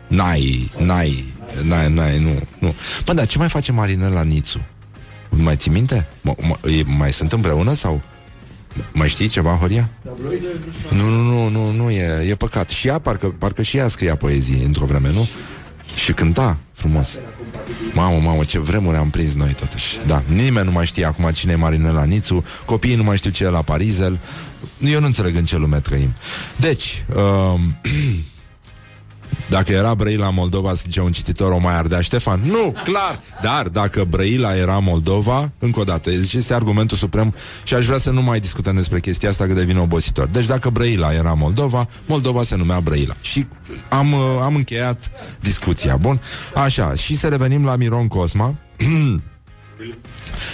N-ai, 0.07 0.71
n-ai 0.77 1.25
N-ai, 1.63 1.93
n-ai, 1.93 2.19
nu, 2.19 2.41
nu. 2.59 2.75
Bă, 3.05 3.13
dar 3.13 3.25
ce 3.25 3.37
mai 3.37 3.49
face 3.49 3.71
Marinela 3.71 4.21
Nițu? 4.23 4.65
Mai 5.29 5.55
ții 5.55 5.71
minte? 5.71 6.07
M- 6.29 6.35
m- 6.35 6.85
mai 6.97 7.13
sunt 7.13 7.31
împreună 7.33 7.73
sau... 7.73 8.01
Mai 8.93 9.09
știi 9.09 9.27
ceva, 9.27 9.51
Horia? 9.51 9.89
Nu, 10.89 11.09
nu, 11.09 11.21
nu, 11.23 11.49
nu, 11.49 11.71
nu 11.71 11.89
e, 11.89 12.27
e 12.29 12.35
păcat. 12.35 12.69
Și 12.69 12.87
ea, 12.87 12.99
parcă, 12.99 13.27
parcă 13.27 13.61
și 13.61 13.77
ea 13.77 13.87
scria 13.87 14.15
poezii 14.15 14.63
într-o 14.63 14.85
vreme, 14.85 15.11
nu? 15.13 15.27
Și 16.03 16.13
cânta 16.13 16.57
frumos. 16.73 17.09
Mamă, 17.93 18.19
mamă, 18.19 18.43
ce 18.43 18.59
vremuri 18.59 18.97
am 18.97 19.09
prins 19.09 19.33
noi 19.33 19.53
totuși. 19.53 19.99
Da, 20.07 20.23
nimeni 20.27 20.65
nu 20.65 20.71
mai 20.71 20.85
știe 20.85 21.05
acum 21.05 21.31
cine 21.31 21.51
e 21.51 21.55
Marinela 21.55 22.03
Nițu, 22.03 22.43
copiii 22.65 22.95
nu 22.95 23.03
mai 23.03 23.17
știu 23.17 23.29
ce 23.29 23.43
e 23.43 23.49
la 23.49 23.61
Parizel. 23.61 24.19
Eu 24.79 24.99
nu 24.99 25.05
înțeleg 25.05 25.35
în 25.35 25.45
ce 25.45 25.57
lume 25.57 25.79
trăim. 25.79 26.13
Deci, 26.59 27.05
uh, 27.15 27.59
Dacă 29.49 29.71
era 29.71 29.95
Brăila 29.95 30.29
Moldova, 30.29 30.73
zice 30.73 31.01
un 31.01 31.11
cititor, 31.11 31.51
o 31.51 31.59
mai 31.59 31.75
ardea 31.75 32.01
Ștefan. 32.01 32.39
Nu, 32.43 32.75
clar! 32.83 33.21
Dar 33.41 33.67
dacă 33.67 34.03
Brăila 34.03 34.55
era 34.55 34.79
Moldova, 34.79 35.51
încă 35.59 35.79
o 35.79 35.83
dată, 35.83 36.11
zice, 36.11 36.37
este 36.37 36.53
argumentul 36.53 36.97
suprem 36.97 37.35
și 37.63 37.73
aș 37.73 37.85
vrea 37.85 37.97
să 37.97 38.11
nu 38.11 38.21
mai 38.21 38.39
discutăm 38.39 38.75
despre 38.75 38.99
chestia 38.99 39.29
asta 39.29 39.45
că 39.45 39.53
devine 39.53 39.79
obositor. 39.79 40.27
Deci 40.27 40.45
dacă 40.45 40.69
Brăila 40.69 41.13
era 41.13 41.33
Moldova, 41.33 41.87
Moldova 42.05 42.43
se 42.43 42.55
numea 42.55 42.79
Brăila. 42.79 43.13
Și 43.21 43.47
am, 43.89 44.13
uh, 44.13 44.19
am 44.41 44.55
încheiat 44.55 45.11
discuția, 45.41 45.97
bun? 45.97 46.21
Așa, 46.55 46.93
și 46.93 47.17
să 47.17 47.27
revenim 47.27 47.65
la 47.65 47.75
Miron 47.75 48.07
Cosma. 48.07 48.55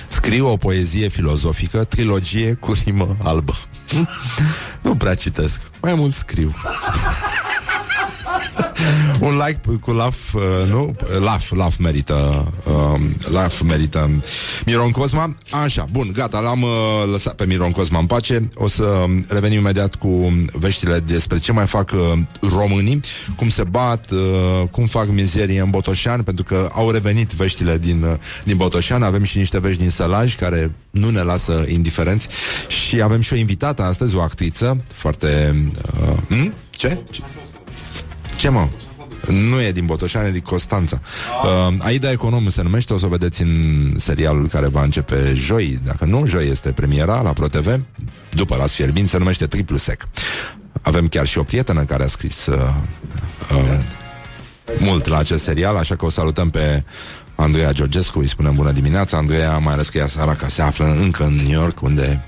Scriu 0.10 0.48
o 0.48 0.58
poezie 0.58 1.08
filozofică, 1.08 1.84
trilogie 1.84 2.54
cu 2.54 2.74
rimă 2.84 3.18
albă. 3.24 3.54
nu 4.84 4.96
prea 4.96 5.16
citesc, 5.16 5.62
mai 5.82 5.96
mult 5.96 6.14
scriu. 6.14 6.54
Un 9.20 9.42
like 9.46 9.60
cu 9.82 9.92
laf, 9.92 10.34
uh, 10.34 10.42
nu? 10.70 10.96
Laf, 11.20 11.52
laf 11.52 11.78
merită 11.78 12.48
uh, 12.66 13.00
Laf 13.30 13.62
merită 13.62 14.10
Miron 14.66 14.92
Cosma 14.92 15.36
Așa, 15.64 15.86
bun, 15.92 16.12
gata, 16.14 16.40
l-am 16.40 16.62
uh, 16.62 16.70
lăsat 17.12 17.34
pe 17.34 17.46
Miron 17.46 17.72
Cosma 17.72 18.00
în 18.00 18.06
pace 18.06 18.50
O 18.56 18.68
să 18.68 19.06
revenim 19.28 19.60
imediat 19.60 19.96
cu 19.96 20.34
veștile 20.54 21.00
despre 21.00 21.38
ce 21.38 21.52
mai 21.52 21.68
fac 21.68 21.92
uh, 21.92 22.20
românii 22.50 23.02
Cum 23.36 23.50
se 23.50 23.64
bat, 23.64 24.12
uh, 24.12 24.68
cum 24.72 24.86
fac 24.86 25.08
mizerie 25.08 25.62
în 25.62 25.70
Botoșan 25.70 26.22
Pentru 26.24 26.44
că 26.44 26.70
au 26.74 26.92
revenit 26.92 27.32
veștile 27.32 27.78
din, 27.78 28.04
uh, 28.04 28.14
din 28.44 28.58
Botoșan 28.58 29.04
Avem 29.04 29.24
și 29.24 29.38
niște 29.38 29.60
vești 29.60 29.82
din 29.82 29.90
Sălaj 29.90 30.36
care 30.36 30.72
nu 30.92 31.10
ne 31.10 31.22
lasă 31.22 31.66
indiferenți 31.68 32.28
Și 32.68 33.02
avem 33.02 33.22
și 33.22 33.34
o 33.34 33.36
invitată 33.36 33.84
astăzi, 33.84 34.16
o 34.16 34.22
actriță 34.22 34.84
Foarte... 34.94 35.56
Uh, 36.02 36.38
hm? 36.38 36.54
Ce? 36.70 37.02
Ce? 37.10 37.22
Ce 38.42 38.50
mă? 38.50 38.70
Nu 39.28 39.62
e 39.62 39.72
din 39.72 39.86
Botoșani, 39.86 40.28
e 40.28 40.32
din 40.32 40.42
Constanța. 40.42 41.02
Uh, 41.44 41.76
Aida 41.80 42.12
Economul 42.12 42.50
se 42.50 42.62
numește, 42.62 42.94
o 42.94 42.98
să 42.98 43.06
o 43.06 43.10
vedeți 43.10 43.42
în 43.42 43.92
serialul 43.98 44.48
care 44.48 44.68
va 44.68 44.84
începe 44.84 45.34
joi. 45.34 45.80
Dacă 45.86 46.06
nu, 46.06 46.26
joi 46.26 46.50
este 46.50 46.72
premiera 46.72 47.22
la 47.22 47.34
ProTV, 47.34 47.80
după 48.36 48.56
la 48.56 48.66
Fierbin, 48.66 49.08
se 49.08 49.18
numește 49.18 49.48
Triplu 49.48 49.78
Sec. 49.78 50.08
Avem 50.82 51.08
chiar 51.08 51.26
și 51.28 51.38
o 51.38 51.44
prietenă 51.44 51.84
care 51.84 52.04
a 52.04 52.08
scris 52.08 52.46
uh, 52.46 52.56
uh, 53.52 53.80
mult 54.80 55.08
la 55.08 55.18
acest 55.18 55.44
serial, 55.44 55.76
așa 55.76 55.96
că 55.96 56.06
o 56.06 56.10
salutăm 56.10 56.50
pe 56.50 56.84
Andreea 57.42 57.72
Georgescu, 57.72 58.20
îi 58.20 58.28
spunem 58.28 58.56
bună 58.56 58.72
dimineața. 58.72 59.18
Andreea, 59.18 59.58
mai 59.58 59.74
ales 59.74 59.90
că 59.90 59.98
ea 59.98 60.36
că 60.36 60.46
se 60.50 60.62
află 60.62 60.86
încă 60.86 61.24
în 61.24 61.36
New 61.36 61.60
York 61.60 61.82
Unde 61.82 62.24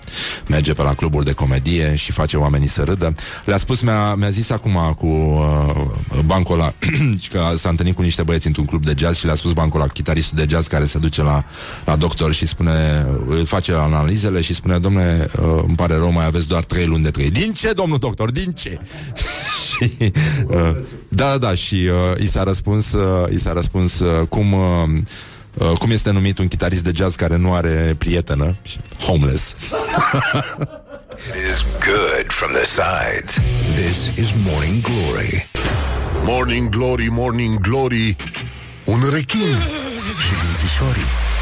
merge 0.48 0.74
pe 0.74 0.82
la 0.82 0.94
cluburi 0.94 1.26
de 1.26 1.32
comedie 1.32 1.96
Și 1.96 2.12
face 2.12 2.38
oamenii 2.38 2.68
să 2.68 2.84
râdă. 2.84 3.16
Le-a 3.46 3.58
spus, 3.58 3.82
mi-a, 3.82 4.16
mi-a 4.16 4.30
zis 4.30 4.50
acum 4.50 4.96
cu 4.98 5.06
uh, 5.06 6.20
bancul 6.26 6.60
ăla 6.60 6.74
Că 7.32 7.54
s-a 7.58 7.70
întâlnit 7.70 7.96
cu 7.96 8.02
niște 8.02 8.24
băieți 8.24 8.48
într-un 8.48 8.66
club 8.66 8.86
de 8.86 8.94
jazz 8.98 9.18
Și 9.18 9.26
le-a 9.26 9.36
spus 9.36 9.52
bancul 9.52 9.80
ăla, 9.80 9.90
chitaristul 9.90 10.38
de 10.38 10.46
jazz 10.50 10.68
Care 10.68 10.86
se 10.86 10.98
duce 10.98 11.22
la, 11.22 11.46
la 11.86 11.96
doctor 11.96 12.34
și 12.34 12.48
spune 12.48 13.06
Îl 13.28 13.46
face 13.46 13.74
analizele 13.74 14.42
și 14.42 14.54
spune 14.54 14.80
Domne, 14.80 15.28
uh, 15.40 15.64
îmi 15.68 15.76
pare 15.76 15.96
rău, 15.96 16.12
mai 16.12 16.26
aveți 16.26 16.48
doar 16.48 16.64
trei 16.64 16.86
luni 16.86 17.04
de 17.04 17.12
trei. 17.12 17.32
Din 17.32 17.54
ce, 17.54 17.72
domnul 17.72 17.98
doctor, 17.98 18.32
din 18.32 18.52
ce? 18.52 18.80
și, 19.74 20.12
uh, 20.48 20.78
da, 21.08 21.30
da, 21.30 21.38
da, 21.38 21.56
și 21.56 21.76
uh, 21.76 22.22
i 22.22 22.28
s-a 22.28 22.44
răspuns, 22.44 22.94
uh, 22.94 23.34
i 23.34 23.40
s-a 23.40 23.54
răspuns 23.54 24.00
uh, 24.00 24.28
cum, 24.28 24.54
uh, 24.54 25.02
uh, 25.54 25.78
cum 25.78 25.92
este 25.92 26.12
numit 26.12 26.38
un 26.38 26.48
chitarist 26.48 26.84
de 26.84 26.92
jazz 26.96 27.16
care 27.16 27.38
nu 27.38 27.54
are 27.54 27.96
prietenă, 27.98 28.56
homeless. 29.00 29.56
It 31.18 31.52
is 31.52 31.66
good 31.80 32.32
from 32.32 32.52
the 32.52 32.66
sides. 32.66 33.34
This 33.76 34.18
is 34.18 34.34
Morning 34.46 34.82
Glory. 34.82 35.50
Morning 36.26 36.70
Glory, 36.70 37.08
Morning 37.10 37.60
Glory 37.60 38.16
Un 38.86 39.00
rechin 39.12 39.58
Și 40.24 40.34
dințișorii. 40.46 41.33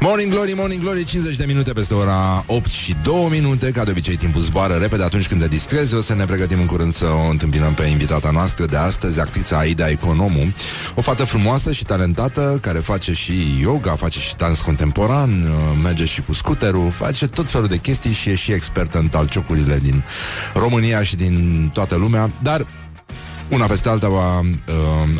Morning 0.00 0.32
Glory, 0.32 0.52
Morning 0.56 0.80
Glory 0.80 1.04
50 1.04 1.36
de 1.36 1.44
minute 1.44 1.72
peste 1.72 1.94
ora 1.94 2.44
8 2.46 2.70
și 2.70 2.94
2 3.02 3.28
minute. 3.30 3.70
Ca 3.70 3.84
de 3.84 3.90
obicei 3.90 4.16
timpul 4.16 4.40
zboară 4.40 4.74
repede 4.74 5.02
atunci 5.02 5.28
când 5.28 5.40
te 5.40 5.48
distrezi. 5.48 5.94
O 5.94 6.00
să 6.00 6.14
ne 6.14 6.24
pregătim 6.24 6.60
în 6.60 6.66
curând 6.66 6.94
să 6.94 7.04
o 7.04 7.30
întâmpinăm 7.30 7.74
pe 7.74 7.84
invitata 7.84 8.30
noastră 8.30 8.64
de 8.66 8.76
astăzi 8.76 9.20
Actrița 9.20 9.58
Aida 9.58 9.88
Economu. 9.88 10.52
O 10.94 11.00
fată 11.00 11.24
frumoasă 11.24 11.72
și 11.72 11.84
talentată 11.84 12.58
Care 12.62 12.78
face 12.78 13.12
și 13.12 13.58
yoga, 13.60 13.90
face 13.90 14.18
și 14.18 14.36
dans 14.36 14.60
contemporan 14.60 15.30
uh, 15.30 15.78
Merge 15.82 16.04
și 16.04 16.22
cu 16.22 16.32
scuterul 16.32 16.90
Face 16.90 17.26
tot 17.26 17.48
felul 17.48 17.66
de 17.66 17.76
chestii 17.76 18.12
și 18.12 18.28
e 18.28 18.34
și 18.34 18.52
expertă 18.52 18.98
în 18.98 19.08
talciocurile 19.08 19.78
din 19.82 20.04
România 20.54 21.02
și 21.02 21.16
din 21.16 21.70
toată 21.72 21.96
lumea. 21.96 22.30
Dar 22.42 22.66
Una 23.48 23.66
peste 23.66 23.88
alta 23.88 24.08
va 24.08 24.38
uh, 24.38 24.44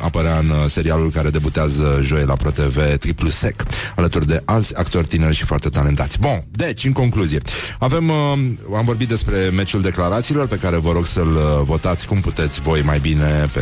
apărea 0.01 0.39
în 0.39 0.49
uh, 0.49 0.57
serialul 0.69 1.11
care 1.11 1.31
debutează 1.31 1.99
joi 2.03 2.25
la 2.25 2.35
ProTV 2.35 2.97
Triplu 2.97 3.29
Sec, 3.29 3.63
alături 3.97 4.27
de 4.27 4.43
alți 4.45 4.77
actori 4.77 5.07
tineri 5.07 5.35
și 5.35 5.45
foarte 5.45 5.69
talentați. 5.69 6.19
Bun, 6.19 6.45
deci, 6.51 6.85
în 6.85 6.93
concluzie, 6.93 7.41
avem, 7.79 8.09
uh, 8.09 8.77
am 8.77 8.85
vorbit 8.85 9.09
despre 9.09 9.37
meciul 9.55 9.81
declarațiilor 9.83 10.47
pe 10.47 10.57
care 10.57 10.77
vă 10.77 10.93
rog 10.93 11.07
să-l 11.07 11.35
uh, 11.35 11.43
votați 11.63 12.07
cum 12.07 12.21
puteți 12.21 12.61
voi 12.61 12.83
mai 12.83 12.99
bine 12.99 13.49
pe 13.53 13.61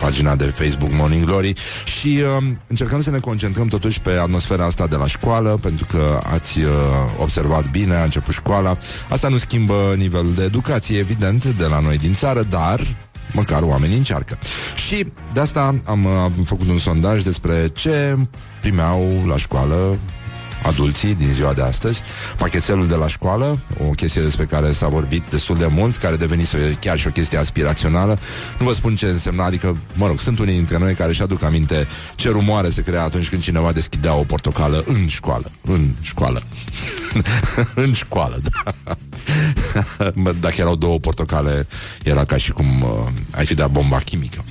pagina 0.00 0.36
de 0.36 0.44
Facebook 0.44 0.92
Morning 0.92 1.24
Glory 1.24 1.52
și 1.84 2.22
uh, 2.38 2.46
încercăm 2.66 3.02
să 3.02 3.10
ne 3.10 3.18
concentrăm 3.18 3.66
totuși 3.66 4.00
pe 4.00 4.10
atmosfera 4.10 4.64
asta 4.64 4.86
de 4.86 4.96
la 4.96 5.06
școală, 5.06 5.58
pentru 5.62 5.86
că 5.90 6.20
ați 6.32 6.58
uh, 6.58 6.70
observat 7.18 7.70
bine, 7.70 7.94
a 7.94 8.04
început 8.04 8.34
școala. 8.34 8.76
Asta 9.08 9.28
nu 9.28 9.36
schimbă 9.36 9.94
nivelul 9.96 10.34
de 10.34 10.44
educație, 10.44 10.98
evident, 10.98 11.44
de 11.44 11.64
la 11.64 11.80
noi 11.80 11.98
din 11.98 12.14
țară, 12.14 12.42
dar 12.42 12.80
măcar 13.32 13.62
oamenii 13.62 13.96
încearcă. 13.96 14.38
Și 14.86 15.06
de 15.32 15.40
asta 15.40 15.74
am, 15.84 16.06
am 16.06 16.32
făcut 16.44 16.68
un 16.68 16.78
sondaj 16.78 17.22
despre 17.22 17.68
ce 17.72 18.16
primeau 18.60 19.24
la 19.26 19.36
școală 19.36 19.98
adulții 20.62 21.14
din 21.14 21.28
ziua 21.32 21.52
de 21.52 21.62
astăzi, 21.62 22.00
pachetelul 22.36 22.86
de 22.86 22.94
la 22.94 23.08
școală, 23.08 23.58
o 23.88 23.90
chestie 23.90 24.22
despre 24.22 24.44
care 24.44 24.72
s-a 24.72 24.88
vorbit 24.88 25.22
destul 25.30 25.56
de 25.56 25.68
mult, 25.70 25.96
care 25.96 26.16
devenise 26.16 26.76
chiar 26.80 26.98
și 26.98 27.06
o 27.06 27.10
chestie 27.10 27.38
aspirațională. 27.38 28.18
Nu 28.58 28.66
vă 28.66 28.72
spun 28.72 28.96
ce 28.96 29.06
însemna, 29.06 29.44
adică, 29.44 29.76
mă 29.94 30.06
rog, 30.06 30.20
sunt 30.20 30.38
unii 30.38 30.54
dintre 30.54 30.78
noi 30.78 30.94
care 30.94 31.12
și 31.12 31.22
aduc 31.22 31.42
aminte 31.42 31.86
ce 32.14 32.30
rumoare 32.30 32.68
se 32.68 32.82
crea 32.82 33.02
atunci 33.02 33.28
când 33.28 33.42
cineva 33.42 33.72
deschidea 33.72 34.14
o 34.14 34.22
portocală 34.22 34.82
în 34.86 35.06
școală. 35.06 35.50
În 35.60 35.94
școală. 36.00 36.42
în 37.84 37.92
școală, 37.92 38.40
da. 38.42 38.96
Dacă 40.40 40.54
erau 40.58 40.76
două 40.76 40.98
portocale, 40.98 41.66
era 42.04 42.24
ca 42.24 42.36
și 42.36 42.52
cum 42.52 42.82
uh, 42.82 42.88
ai 43.30 43.46
fi 43.46 43.54
dat 43.54 43.70
bomba 43.70 43.98
chimică. 43.98 44.44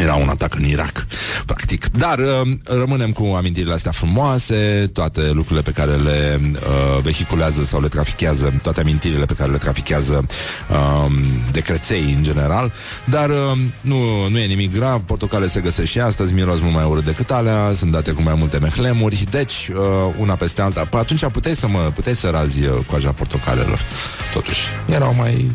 Era 0.00 0.14
un 0.14 0.28
atac 0.28 0.54
în 0.54 0.64
Irak, 0.64 1.06
practic. 1.46 1.86
Dar 1.86 2.18
uh, 2.18 2.50
rămânem 2.64 3.12
cu 3.12 3.34
amintirile 3.36 3.74
astea 3.74 3.90
frumoase, 3.90 4.90
toate 4.92 5.20
lucrurile 5.20 5.62
pe 5.62 5.70
care 5.70 5.94
le 5.94 6.40
uh, 6.52 7.02
vehiculează 7.02 7.64
sau 7.64 7.80
le 7.80 7.88
trafichează, 7.88 8.54
toate 8.62 8.80
amintirile 8.80 9.24
pe 9.24 9.34
care 9.34 9.50
le 9.50 9.58
trafichează 9.58 10.26
uh, 10.70 11.12
de 11.52 11.60
creței 11.60 12.12
în 12.16 12.22
general. 12.22 12.72
Dar 13.04 13.28
uh, 13.28 13.58
nu, 13.80 14.28
nu 14.28 14.38
e 14.38 14.46
nimic 14.46 14.74
grav, 14.74 15.00
portocale 15.00 15.48
se 15.48 15.60
găsesc 15.60 15.88
și 15.88 16.00
astăzi, 16.00 16.34
miros 16.34 16.60
mult 16.60 16.74
mai 16.74 16.84
urât 16.84 17.04
decât 17.04 17.30
alea, 17.30 17.72
sunt 17.74 17.92
date 17.92 18.10
cu 18.10 18.22
mai 18.22 18.34
multe 18.38 18.58
mehlemuri, 18.58 19.26
deci 19.30 19.70
uh, 19.72 20.14
una 20.18 20.34
peste 20.34 20.62
alta. 20.62 20.84
Păi 20.84 21.00
atunci 21.00 21.26
puteai 21.26 21.54
să, 21.56 21.68
mă, 21.68 21.90
puteai 21.94 22.14
să 22.14 22.28
razi 22.30 22.64
uh, 22.64 22.84
coaja 22.86 23.12
portocalelor, 23.12 23.80
totuși. 24.32 24.60
Erau 24.88 25.14
mai 25.14 25.50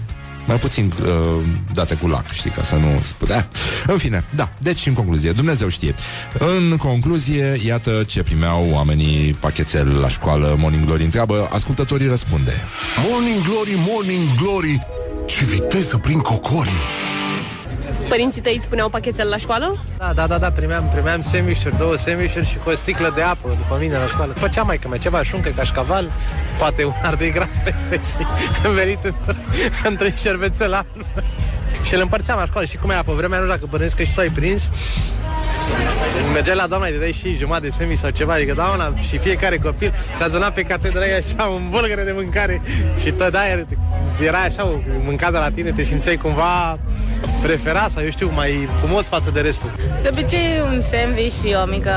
mai 0.48 0.58
puțin 0.58 0.94
uh, 1.02 1.44
date 1.74 1.96
cu 1.96 2.08
lac, 2.08 2.32
știi, 2.32 2.50
ca 2.50 2.64
să 2.64 2.76
nu 2.76 3.04
putea. 3.18 3.48
În 3.88 3.98
fine, 3.98 4.26
da, 4.36 4.52
deci 4.60 4.86
în 4.86 4.94
concluzie, 4.94 5.32
Dumnezeu 5.32 5.68
știe. 5.68 5.96
În 6.40 6.78
concluzie, 6.78 7.60
iată 7.66 8.04
ce 8.08 8.24
primeau 8.24 8.70
oamenii 8.72 9.34
pachetel 9.40 9.88
la 10.00 10.10
școală, 10.10 10.56
Morning 10.60 10.86
Glory 10.86 11.04
întreabă, 11.04 11.50
ascultătorii 11.52 12.08
răspunde. 12.08 12.54
Morning 13.10 13.44
Glory, 13.44 13.76
Morning 13.88 14.24
Glory, 14.42 14.88
ce 15.26 15.44
viteză 15.44 15.98
prin 15.98 16.20
cocorii! 16.20 17.07
Părinții 18.10 18.42
tăi 18.42 18.56
îți 18.56 18.66
spuneau 18.66 18.90
pachetel 18.90 19.30
la 19.30 19.38
școală? 19.38 19.86
Da, 19.98 20.14
da, 20.14 20.28
da, 20.28 20.38
da, 20.38 20.52
primeam, 20.52 20.90
primeam 20.94 21.22
semișuri, 21.22 21.78
două 21.78 21.96
semișuri 21.96 22.46
și 22.46 22.58
cu 22.64 22.70
o 22.70 22.74
sticlă 22.76 23.12
de 23.16 23.22
apă 23.22 23.50
după 23.50 23.78
mine 23.80 23.98
la 23.98 24.08
școală. 24.08 24.34
Făceam 24.34 24.66
mai 24.66 24.78
că 24.78 24.88
mai 24.88 24.98
ceva 24.98 25.24
șuncă, 25.24 25.50
cașcaval, 25.50 26.12
poate 26.58 26.84
un 26.84 26.94
ardei 27.04 27.32
gras 27.32 27.56
peste 27.64 28.02
și 28.62 28.72
venit 28.74 29.14
într-un 29.84 30.14
șervețel 30.16 30.86
și 31.84 31.94
îl 31.94 32.02
împărțeam 32.02 32.38
la 32.38 32.46
școală. 32.46 32.66
Și 32.66 32.78
cum 32.78 32.90
e 32.90 33.02
pe 33.06 33.12
vremea, 33.12 33.38
nu 33.40 33.44
știu 33.44 33.56
dacă 33.58 33.68
bănesc 33.70 33.96
că 33.96 34.04
și 34.04 34.14
tu 34.14 34.20
ai 34.20 34.30
prins, 34.30 34.70
Mergeai 36.34 36.56
la 36.56 36.68
doamna, 36.68 36.88
îi 36.88 37.00
dai 37.00 37.12
și 37.12 37.38
jumătate 37.38 37.66
de 37.66 37.72
semi 37.72 37.96
sau 37.96 38.10
ceva, 38.10 38.34
adică 38.34 38.54
doamna 38.54 38.94
și 39.08 39.18
fiecare 39.18 39.58
copil 39.58 39.94
se 40.18 40.24
aduna 40.24 40.50
pe 40.52 40.62
catedră 40.62 41.04
așa 41.18 41.44
un 41.44 41.62
bulgăre 41.70 42.04
de 42.04 42.12
mâncare 42.16 42.62
și 43.00 43.12
tot 43.12 43.34
aia 43.36 43.66
era 44.26 44.38
așa 44.38 44.66
o 44.66 44.76
mâncare 45.04 45.38
la 45.38 45.50
tine, 45.50 45.72
te 45.72 45.84
simțeai 45.84 46.18
cumva 46.18 46.80
preferat 47.42 47.92
sau 47.92 48.04
eu 48.04 48.10
știu, 48.10 48.32
mai 48.36 48.70
frumos 48.80 49.08
față 49.08 49.32
de 49.32 49.42
restul. 49.42 49.72
De 50.02 50.10
obicei 50.12 50.62
un 50.72 50.82
sandwich 50.82 51.34
și 51.34 51.56
o 51.64 51.66
mică 51.66 51.92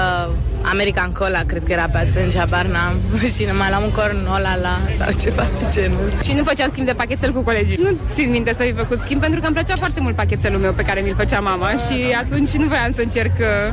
American 0.62 1.12
Cola, 1.12 1.42
cred 1.46 1.64
că 1.64 1.72
era 1.72 1.88
pe 1.92 1.98
atunci, 1.98 2.36
habar 2.36 2.66
n-am. 2.66 2.94
și 3.34 3.46
mai 3.58 3.68
luam 3.68 3.82
un 3.82 3.90
corn 3.90 4.24
la 4.42 4.56
la 4.60 4.78
sau 4.98 5.08
ceva 5.22 5.46
de 5.58 5.66
genul. 5.70 6.12
Și 6.24 6.32
nu 6.32 6.42
făceam 6.44 6.68
schimb 6.68 6.86
de 6.86 6.92
pachetel 6.92 7.32
cu 7.32 7.40
colegii. 7.40 7.76
Nu 7.82 7.96
țin 8.12 8.30
minte 8.30 8.52
să 8.52 8.62
fi 8.62 8.72
făcut 8.72 9.00
schimb 9.04 9.20
pentru 9.20 9.40
că 9.40 9.46
îmi 9.46 9.54
plăcea 9.54 9.74
foarte 9.76 10.00
mult 10.00 10.14
pachetelul 10.14 10.60
meu 10.60 10.72
pe 10.72 10.82
care 10.82 11.00
mi-l 11.00 11.14
făcea 11.14 11.40
mama 11.40 11.68
și 11.68 12.14
atunci 12.22 12.50
nu 12.50 12.66
voiam 12.66 12.92
să 12.92 13.00
încerc 13.00 13.32
uh, 13.38 13.72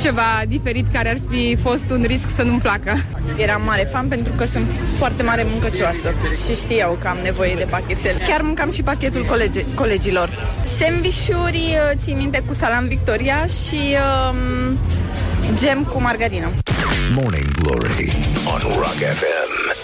ceva 0.00 0.42
diferit 0.48 0.86
care 0.92 1.08
ar 1.10 1.18
fi 1.30 1.56
fost 1.56 1.90
un 1.90 2.04
risc 2.06 2.28
să 2.34 2.42
nu-mi 2.42 2.60
placă. 2.60 2.92
Eram 3.36 3.62
mare 3.64 3.88
fan 3.92 4.08
pentru 4.08 4.32
că 4.36 4.44
sunt 4.44 4.66
foarte 4.98 5.22
mare 5.22 5.46
muncăcioasă 5.50 6.14
și 6.46 6.54
știau 6.54 6.98
că 7.00 7.08
am 7.08 7.18
nevoie 7.22 7.54
de 7.54 7.66
pachetel. 7.70 8.16
Chiar 8.28 8.40
mâncam 8.42 8.70
și 8.70 8.82
pachetul 8.82 9.24
colegi- 9.24 9.74
colegilor. 9.74 10.28
Sandvișuri, 10.78 11.56
uh, 11.56 11.96
ții 11.96 12.14
minte, 12.14 12.42
cu 12.46 12.54
salam 12.54 12.86
Victoria 12.86 13.46
și 13.46 13.96
um, 14.30 14.78
gem 15.54 15.84
cu 15.84 16.00
margarină. 16.00 16.50
Morning 17.14 17.50
Glory 17.50 18.12
on 18.44 18.60
Rock 18.60 19.00
FM. 19.18 19.78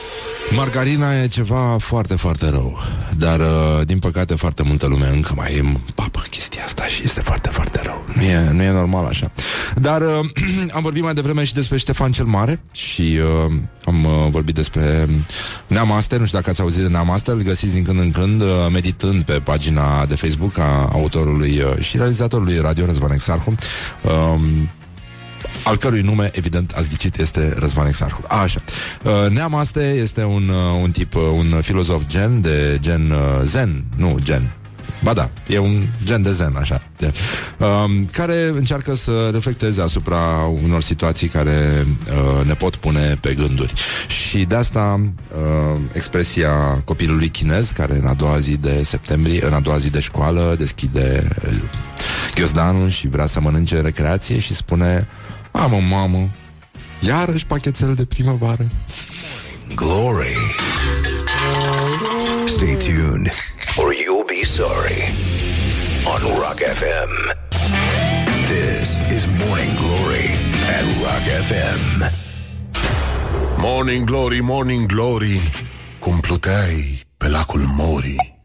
Margarina 0.55 1.23
e 1.23 1.27
ceva 1.27 1.77
foarte, 1.79 2.17
foarte 2.17 2.51
rău 2.51 2.79
Dar, 3.19 3.41
uh, 3.41 3.87
din 3.87 3.99
păcate, 3.99 4.35
foarte 4.35 4.63
multă 4.63 4.87
lume 4.87 5.07
încă 5.13 5.33
mai 5.37 5.53
e 5.55 5.63
papă 5.95 6.23
chestia 6.31 6.65
asta 6.65 6.83
Și 6.83 7.03
este 7.05 7.21
foarte, 7.21 7.49
foarte 7.49 7.81
rău 7.83 8.05
Nu 8.15 8.23
e, 8.23 8.51
nu 8.53 8.63
e 8.63 8.71
normal 8.71 9.07
așa 9.07 9.31
Dar 9.75 10.01
uh, 10.01 10.29
am 10.77 10.83
vorbit 10.83 11.03
mai 11.03 11.15
devreme 11.15 11.45
și 11.45 11.55
despre 11.55 11.77
Ștefan 11.77 12.13
cel 12.13 12.25
Mare 12.25 12.61
Și 12.73 13.19
uh, 13.47 13.53
am 13.85 14.05
uh, 14.05 14.27
vorbit 14.31 14.55
despre 14.55 15.09
Neamaster 15.67 16.19
Nu 16.19 16.25
știu 16.25 16.39
dacă 16.39 16.51
ați 16.51 16.61
auzit 16.61 16.83
de 16.83 16.89
Neamaster 16.89 17.35
Îl 17.35 17.43
găsiți 17.43 17.75
din 17.75 17.85
când 17.85 17.99
în 17.99 18.11
când 18.11 18.41
uh, 18.41 18.49
meditând 18.73 19.23
pe 19.23 19.33
pagina 19.33 20.07
de 20.07 20.15
Facebook 20.15 20.59
A 20.59 20.89
autorului 20.93 21.61
uh, 21.61 21.85
și 21.85 21.97
realizatorului 21.97 22.59
Radio 22.61 22.85
Răzvan 22.85 23.13
Exarhu 23.13 23.55
uh, 24.03 24.41
al 25.67 25.77
cărui 25.77 26.01
nume, 26.01 26.31
evident, 26.33 26.73
ați 26.77 26.89
ghicit, 26.89 27.19
este 27.19 27.55
Răzvan 27.59 27.87
Exarhu. 27.87 28.25
A, 28.29 28.41
așa. 28.41 28.63
Uh, 29.03 29.31
Neamaste 29.31 29.95
este 30.03 30.25
un, 30.25 30.49
uh, 30.49 30.83
un 30.83 30.91
tip, 30.91 31.15
uh, 31.15 31.23
un 31.23 31.61
filozof 31.61 32.03
gen, 32.07 32.41
de 32.41 32.79
gen 32.81 33.11
uh, 33.11 33.41
zen, 33.45 33.85
nu 33.97 34.17
gen, 34.23 34.53
Ba 35.03 35.13
da, 35.13 35.31
e 35.47 35.59
un 35.59 35.87
gen 36.05 36.23
de 36.23 36.33
zen, 36.33 36.57
așa. 36.57 36.83
De, 36.97 37.13
um, 37.59 38.07
care 38.13 38.53
încearcă 38.55 38.95
să 38.95 39.31
reflecteze 39.33 39.83
asupra 39.83 40.51
unor 40.63 40.83
situații 40.83 41.29
care 41.29 41.87
uh, 42.11 42.47
ne 42.47 42.55
pot 42.55 42.77
pune 42.77 43.19
pe 43.21 43.35
gânduri. 43.35 43.73
Și 44.07 44.45
de 44.45 44.55
asta 44.55 45.01
uh, 45.01 45.81
expresia 45.93 46.83
copilului 46.85 47.29
chinez, 47.29 47.71
care 47.71 47.97
în 47.97 48.07
a 48.07 48.15
doua 48.15 48.39
zi 48.39 48.57
de 48.57 48.83
septembrie, 48.85 49.47
în 49.47 49.53
a 49.53 49.61
doua 49.61 49.79
zi 49.79 49.91
de 49.91 50.01
școală, 50.01 50.55
deschide 50.59 51.29
uh, 51.47 51.55
ghiozdanul 52.35 52.89
și 52.89 53.09
vrea 53.09 53.27
să 53.27 53.41
mănânce 53.41 53.81
recreație 53.81 54.39
și 54.39 54.55
spune 54.55 55.09
Mamă, 55.57 55.77
mamă, 55.91 56.31
iarăși 57.01 57.47
pachetel 57.47 57.95
de 57.95 58.05
primăvară. 58.05 58.67
Glory. 59.75 60.37
Stay 62.47 62.75
tuned, 62.75 63.31
or 63.77 63.93
you'll 63.93 64.27
be 64.27 64.45
sorry. 64.45 65.01
On 66.05 66.21
Rock 66.35 66.59
FM. 66.81 67.13
This 68.53 68.89
is 69.17 69.27
Morning 69.47 69.77
Glory 69.77 70.29
at 70.77 70.85
Rock 71.03 71.25
FM. 71.49 72.13
Morning 73.57 74.05
Glory, 74.05 74.41
Morning 74.41 74.87
Glory, 74.87 75.51
cum 76.01 76.21
pluteai 76.21 77.01
pe 77.17 77.29
lacul 77.29 77.61
Morii. 77.77 78.36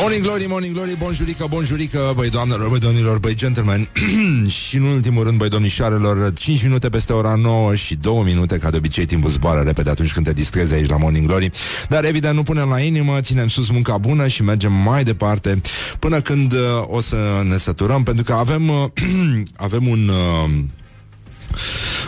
Morning 0.00 0.22
glory, 0.22 0.46
morning 0.48 0.74
glory, 0.74 0.96
bonjurică, 0.96 1.46
bonjurică, 1.48 2.12
băi 2.14 2.28
doamnelor, 2.28 2.68
băi 2.68 2.78
domnilor, 2.78 3.18
băi 3.18 3.34
gentlemen. 3.34 3.88
Și 4.66 4.76
în 4.76 4.82
ultimul 4.82 5.24
rând, 5.24 5.38
băi 5.38 5.48
domnișoarelor 5.48 6.32
5 6.34 6.62
minute 6.62 6.88
peste 6.88 7.12
ora 7.12 7.34
9 7.34 7.74
și 7.74 7.94
2 7.94 8.22
minute 8.24 8.58
Ca 8.58 8.70
de 8.70 8.76
obicei 8.76 9.04
timpul 9.04 9.30
zboară 9.30 9.60
repede 9.60 9.90
atunci 9.90 10.12
când 10.12 10.26
te 10.26 10.32
distrezi 10.32 10.74
aici 10.74 10.88
la 10.88 10.96
Morning 10.96 11.26
Glory. 11.26 11.50
Dar 11.88 12.04
evident 12.04 12.34
nu 12.34 12.42
punem 12.42 12.68
la 12.68 12.80
inimă, 12.80 13.20
ținem 13.20 13.48
sus 13.48 13.68
munca 13.68 13.98
bună 13.98 14.26
Și 14.26 14.42
mergem 14.42 14.72
mai 14.72 15.04
departe 15.04 15.60
Până 15.98 16.20
când 16.20 16.52
uh, 16.52 16.58
o 16.86 17.00
să 17.00 17.16
ne 17.48 17.56
săturăm 17.56 18.02
Pentru 18.02 18.24
că 18.24 18.32
avem, 18.32 18.68
uh, 18.68 18.84
avem 19.66 19.86
un... 19.86 20.08
Uh, 20.08 20.50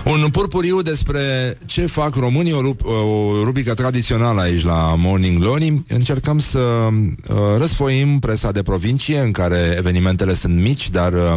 un 0.04 0.28
purpuriu 0.30 0.82
despre 0.82 1.20
ce 1.66 1.86
fac 1.86 2.14
românii, 2.14 2.52
o, 2.52 2.60
rup- 2.62 2.84
o 2.84 3.32
rubrică 3.44 3.74
tradițională 3.74 4.40
aici 4.40 4.64
la 4.64 4.94
Morning 4.98 5.38
Glory. 5.38 5.82
Încercăm 5.88 6.38
să 6.38 6.58
uh, 6.58 7.36
răsfoim 7.58 8.18
presa 8.18 8.50
de 8.52 8.62
provincie, 8.62 9.18
în 9.18 9.30
care 9.30 9.74
evenimentele 9.78 10.34
sunt 10.34 10.60
mici, 10.60 10.90
dar 10.90 11.12
uh, 11.12 11.32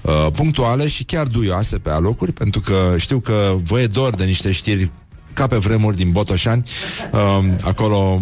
uh, 0.00 0.26
punctuale 0.32 0.88
și 0.88 1.04
chiar 1.04 1.26
duioase 1.26 1.78
pe 1.78 1.90
alocuri, 1.90 2.32
pentru 2.32 2.60
că 2.60 2.94
știu 2.96 3.18
că 3.18 3.56
vă 3.64 3.80
e 3.80 3.86
dor 3.86 4.14
de 4.14 4.24
niște 4.24 4.52
știri 4.52 4.90
ca 5.32 5.46
pe 5.46 5.56
vremuri 5.56 5.96
din 5.96 6.10
Botoșani. 6.10 6.64
Uh, 7.12 7.44
acolo 7.62 8.20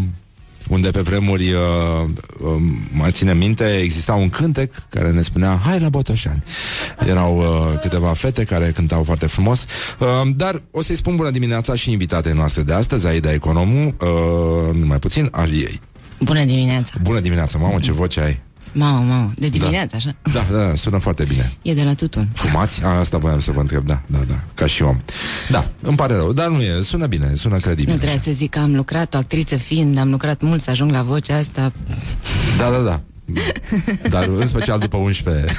unde 0.69 0.91
pe 0.91 1.01
vremuri, 1.01 1.53
uh, 1.53 2.09
uh, 2.41 2.62
mă 2.93 3.11
ține 3.11 3.35
minte, 3.35 3.79
exista 3.79 4.15
un 4.15 4.29
cântec 4.29 4.73
care 4.89 5.11
ne 5.11 5.23
spunea 5.23 5.61
Hai 5.65 5.81
la 5.81 5.89
Botoșani. 5.89 6.43
Erau 7.09 7.37
uh, 7.37 7.81
câteva 7.81 8.12
fete 8.12 8.45
care 8.45 8.73
cântau 8.75 9.05
foarte 9.05 9.27
frumos, 9.27 9.67
uh, 9.99 10.07
dar 10.37 10.62
o 10.71 10.83
să-i 10.83 10.97
spun 10.97 11.17
bună 11.17 11.31
dimineața 11.31 11.75
și 11.75 11.91
invitatei 11.91 12.33
noastre 12.33 12.62
de 12.62 12.73
astăzi, 12.73 13.07
Aida 13.07 13.33
Economu, 13.33 13.95
uh, 14.01 14.75
numai 14.75 14.99
puțin, 14.99 15.29
a 15.33 15.45
ei. 15.45 15.81
Bună 16.21 16.45
dimineața! 16.45 16.93
Bună 17.03 17.21
dimineața, 17.21 17.59
mamă, 17.59 17.79
ce 17.79 17.93
voce 17.93 18.21
ai! 18.21 18.43
Mamă, 18.75 19.05
mamă, 19.12 19.33
de 19.37 19.49
dimineață, 19.49 19.97
așa? 19.97 20.14
Da, 20.33 20.57
da, 20.57 20.75
sună 20.75 20.99
foarte 20.99 21.25
bine. 21.25 21.57
E 21.62 21.75
de 21.75 21.83
la 21.83 21.95
tutun. 21.95 22.29
Fumați? 22.33 22.85
A, 22.85 22.89
asta 22.89 23.18
voiam 23.18 23.41
să 23.41 23.51
vă 23.51 23.61
întreb, 23.61 23.87
da, 23.87 24.03
da, 24.07 24.18
da, 24.29 24.41
ca 24.55 24.66
și 24.66 24.83
om. 24.83 25.01
Da, 25.51 25.70
îmi 25.83 25.97
pare 25.97 26.14
rău, 26.14 26.33
dar 26.33 26.49
nu 26.49 26.62
e, 26.62 26.83
sună 26.83 27.07
bine, 27.07 27.33
sună 27.35 27.59
credibil. 27.59 27.93
Nu 27.93 27.99
trebuie 27.99 28.20
să 28.25 28.31
zic 28.31 28.51
că 28.51 28.59
am 28.59 28.75
lucrat, 28.75 29.14
o 29.14 29.18
actriță 29.18 29.57
fiind, 29.57 29.99
am 29.99 30.11
lucrat 30.11 30.41
mult 30.41 30.62
să 30.62 30.70
ajung 30.70 30.91
la 30.91 31.03
vocea 31.03 31.37
asta. 31.37 31.72
Da, 32.59 32.70
da, 32.70 32.79
da. 32.79 33.01
Dar 34.09 34.25
în 34.25 34.47
special 34.47 34.79
după 34.79 34.97
11 34.97 35.53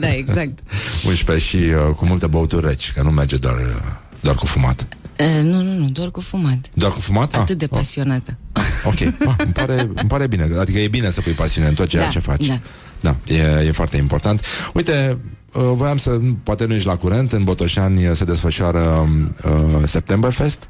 Da, 0.00 0.14
exact 0.14 0.58
11 1.08 1.46
și 1.46 1.56
uh, 1.56 1.94
cu 1.94 2.06
multe 2.06 2.26
băuturi 2.26 2.66
reci 2.66 2.92
Că 2.92 3.02
nu 3.02 3.10
merge 3.10 3.36
doar, 3.36 3.54
uh, 3.54 3.82
doar 4.20 4.34
cu 4.34 4.46
fumat 4.46 4.86
uh, 5.18 5.42
Nu, 5.42 5.62
nu, 5.62 5.72
nu, 5.72 5.88
doar 5.88 6.10
cu 6.10 6.20
fumat. 6.20 6.58
Doar 6.74 6.92
cu 6.92 7.00
fumat? 7.00 7.34
Atât 7.34 7.50
ah, 7.50 7.56
de 7.56 7.66
pasionată. 7.66 8.36
Ah, 8.52 8.62
Ok, 8.84 9.00
ah, 9.00 9.34
îmi, 9.38 9.52
pare, 9.52 9.80
îmi 9.80 10.08
pare 10.08 10.26
bine. 10.26 10.48
Adică 10.58 10.78
e 10.78 10.88
bine 10.88 11.10
să 11.10 11.20
pui 11.20 11.32
pasiune 11.32 11.68
în 11.68 11.74
tot 11.74 11.88
ceea 11.88 12.02
Da, 12.02 12.08
ce 12.08 12.18
faci. 12.18 12.46
da. 12.46 12.60
Da, 13.00 13.16
e, 13.34 13.64
e 13.66 13.70
foarte 13.72 13.96
important. 13.96 14.44
Uite, 14.74 15.18
uh, 15.52 15.62
voiam 15.74 15.96
să 15.96 16.18
Poate 16.42 16.64
nu 16.64 16.74
ești 16.74 16.86
la 16.86 16.96
curent 16.96 17.32
În 17.32 17.44
Botoșani 17.44 18.06
uh, 18.06 18.16
se 18.16 18.24
desfășoară 18.24 19.08
uh, 19.44 19.82
Septemberfest 19.84 20.68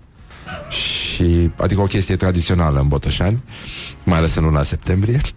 și, 0.70 1.50
adică 1.56 1.80
o 1.80 1.84
chestie 1.86 2.16
tradițională 2.16 2.80
în 2.80 2.88
Botoșani, 2.88 3.42
mai 4.04 4.18
ales 4.18 4.34
în 4.34 4.44
luna 4.44 4.62
septembrie. 4.62 5.20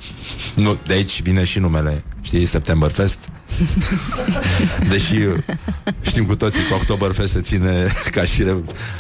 Nu, 0.56 0.78
de 0.88 0.94
aici 0.94 1.22
vine 1.22 1.44
și 1.44 1.60
numele, 1.60 2.04
știi, 2.22 2.46
Septemberfest. 2.46 3.18
Deși 4.92 5.16
uh, 5.16 5.38
știm 6.02 6.26
cu 6.26 6.36
toții 6.36 6.62
că 6.70 6.74
Oktoberfest 6.74 7.32
se 7.32 7.42
ține 7.42 7.88
ca 8.16 8.24
și... 8.24 8.44
Re... 8.44 8.50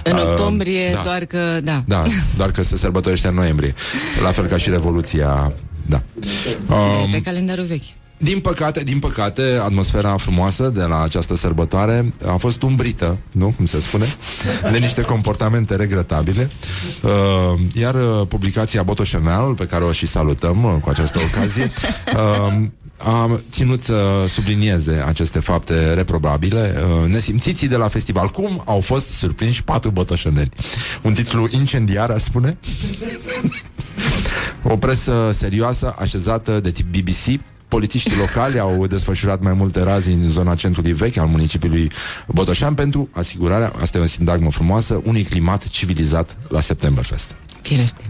În 0.04 0.16
uh, 0.16 0.22
octombrie, 0.22 0.92
da. 0.94 1.02
doar 1.02 1.26
că, 1.26 1.60
da 1.64 1.84
Da, 1.86 2.04
doar 2.38 2.52
că 2.52 2.64
se 2.64 2.78
sărbătorește 2.78 3.28
în 3.28 3.34
noiembrie. 3.34 3.74
La 4.24 4.32
fel 4.32 4.46
ca 4.46 4.58
și 4.58 4.70
Revoluția, 4.70 5.54
da. 5.86 6.02
um, 6.70 7.12
Pe 7.12 7.22
calendarul 7.22 7.66
vechi 7.66 7.99
din 8.22 8.40
păcate, 8.40 8.84
din 8.84 9.00
păcate, 9.00 9.60
atmosfera 9.64 10.18
frumoasă 10.18 10.70
de 10.70 10.84
la 10.84 11.04
această 11.04 11.36
sărbătoare 11.36 12.14
a 12.26 12.36
fost 12.36 12.62
umbrită, 12.62 13.18
nu? 13.32 13.54
Cum 13.56 13.66
se 13.66 13.80
spune? 13.80 14.06
De 14.72 14.78
niște 14.78 15.02
comportamente 15.02 15.76
regretabile. 15.76 16.50
Uh, 17.02 17.60
iar 17.74 17.96
uh, 17.96 18.28
publicația 18.28 18.84
Botoșanel, 18.84 19.54
pe 19.56 19.66
care 19.66 19.84
o 19.84 19.92
și 19.92 20.08
salutăm 20.08 20.64
uh, 20.64 20.76
cu 20.82 20.90
această 20.90 21.20
ocazie, 21.20 21.72
uh, 22.16 22.68
a 22.98 23.40
ținut 23.52 23.82
să 23.82 24.26
sublinieze 24.28 25.04
aceste 25.08 25.40
fapte 25.40 25.94
reprobabile, 25.94 26.76
uh, 26.76 27.10
nesimțiții 27.10 27.68
de 27.68 27.76
la 27.76 27.88
festival. 27.88 28.28
Cum 28.28 28.62
au 28.66 28.82
fost 28.82 29.08
surprinși 29.08 29.64
patru 29.64 29.92
botoșaneli? 29.92 30.52
Un 31.02 31.14
titlu 31.14 31.48
incendiar, 31.52 32.10
aș 32.10 32.22
spune? 32.22 32.58
o 34.74 34.78
presă 34.78 35.30
serioasă, 35.34 35.96
așezată 36.00 36.60
de 36.60 36.72
tip 36.72 36.86
BBC, 36.86 37.42
Polițiștii 37.70 38.18
locali 38.18 38.60
au 38.60 38.88
desfășurat 38.88 39.42
mai 39.42 39.54
multe 39.54 39.84
razi 39.84 40.12
în 40.12 40.22
zona 40.30 40.56
centrului 40.56 40.94
vechi 40.94 41.18
al 41.18 41.28
municipiului 41.28 41.92
Botoșan 42.28 42.74
pentru 42.74 43.10
asigurarea, 43.12 43.74
asta 43.82 43.98
e 43.98 44.02
o 44.02 44.06
sindagmă 44.06 44.52
frumoasă, 44.52 45.02
unui 45.04 45.24
climat 45.24 45.68
civilizat 45.68 46.38
la 46.48 46.62
Septemberfest. 46.62 47.36
Firește. 47.62 48.02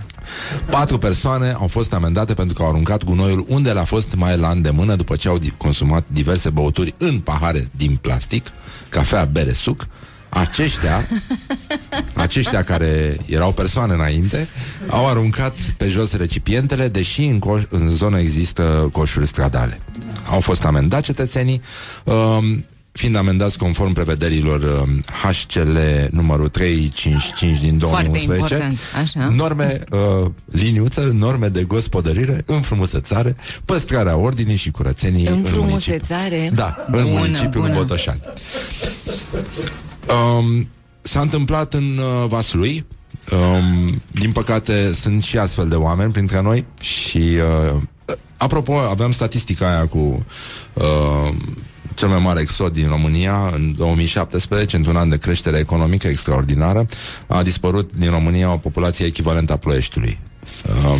Patru 0.69 0.97
persoane 0.97 1.51
au 1.51 1.67
fost 1.67 1.93
amendate 1.93 2.33
pentru 2.33 2.55
că 2.55 2.63
au 2.63 2.69
aruncat 2.69 3.03
gunoiul 3.03 3.45
unde 3.47 3.71
le-a 3.71 3.83
fost 3.83 4.15
mai 4.15 4.37
la 4.37 4.49
îndemână 4.49 4.95
după 4.95 5.15
ce 5.15 5.27
au 5.27 5.37
di- 5.37 5.53
consumat 5.57 6.05
diverse 6.11 6.49
băuturi 6.49 6.93
în 6.97 7.19
pahare 7.19 7.69
din 7.75 7.95
plastic, 8.01 8.45
cafea, 8.89 9.25
bere, 9.25 9.53
suc. 9.53 9.87
Aceștia, 10.29 11.05
aceștia 12.13 12.63
care 12.63 13.17
erau 13.25 13.51
persoane 13.51 13.93
înainte, 13.93 14.47
au 14.89 15.07
aruncat 15.07 15.55
pe 15.77 15.87
jos 15.87 16.13
recipientele, 16.17 16.87
deși 16.87 17.23
în, 17.23 17.39
coș, 17.39 17.63
în 17.69 17.89
zonă 17.89 18.19
există 18.19 18.89
coșuri 18.91 19.27
stradale. 19.27 19.79
Au 20.29 20.39
fost 20.39 20.65
amendați 20.65 21.03
cetățenii, 21.03 21.61
um, 22.03 22.65
fiind 22.91 23.15
amendați 23.15 23.57
conform 23.57 23.93
prevederilor 23.93 24.61
um, 24.61 25.03
HCL 25.23 25.77
numărul 26.11 26.47
355 26.49 27.59
din 27.59 27.79
Foarte 27.79 28.03
2011. 28.03 28.53
important, 28.55 28.79
așa 29.01 29.35
Norme, 29.35 29.83
uh, 29.91 30.31
liniuță, 30.45 31.11
norme 31.13 31.47
de 31.47 31.63
gospodărire, 31.63 32.43
înfrumusețare, 32.45 33.35
păstrarea 33.65 34.17
ordinii 34.17 34.55
și 34.55 34.71
curățenii 34.71 35.25
în 35.25 35.33
municipiu. 35.33 35.61
Înfrumusețare 35.61 36.51
Da, 36.53 36.75
în 36.87 37.03
bună, 37.03 37.19
municipiul 37.19 37.63
bună. 37.63 37.73
Botoșani. 37.73 38.21
Um, 40.09 40.67
s-a 41.01 41.21
întâmplat 41.21 41.73
în 41.73 41.97
uh, 41.97 42.27
Vaslui. 42.27 42.85
Um, 43.31 44.01
din 44.11 44.31
păcate, 44.31 44.93
sunt 44.93 45.23
și 45.23 45.37
astfel 45.37 45.67
de 45.67 45.75
oameni 45.75 46.11
printre 46.11 46.41
noi 46.41 46.65
și, 46.79 47.17
uh, 47.17 47.81
apropo, 48.37 48.79
aveam 48.79 49.11
statistica 49.11 49.69
aia 49.69 49.87
cu 49.87 50.25
uh, 50.73 51.33
cel 51.93 52.07
mai 52.07 52.19
mare 52.19 52.39
exod 52.39 52.73
din 52.73 52.87
România 52.87 53.49
în 53.53 53.75
2017, 53.75 54.75
într-un 54.75 54.95
an 54.95 55.09
de 55.09 55.17
creștere 55.17 55.57
economică 55.57 56.07
extraordinară, 56.07 56.85
a 57.27 57.43
dispărut 57.43 57.91
din 57.93 58.09
România 58.09 58.53
o 58.53 58.57
populație 58.57 59.05
echivalentă 59.05 59.53
a 59.53 59.57
Ploieștiului. 59.57 60.19
Um, 60.85 60.99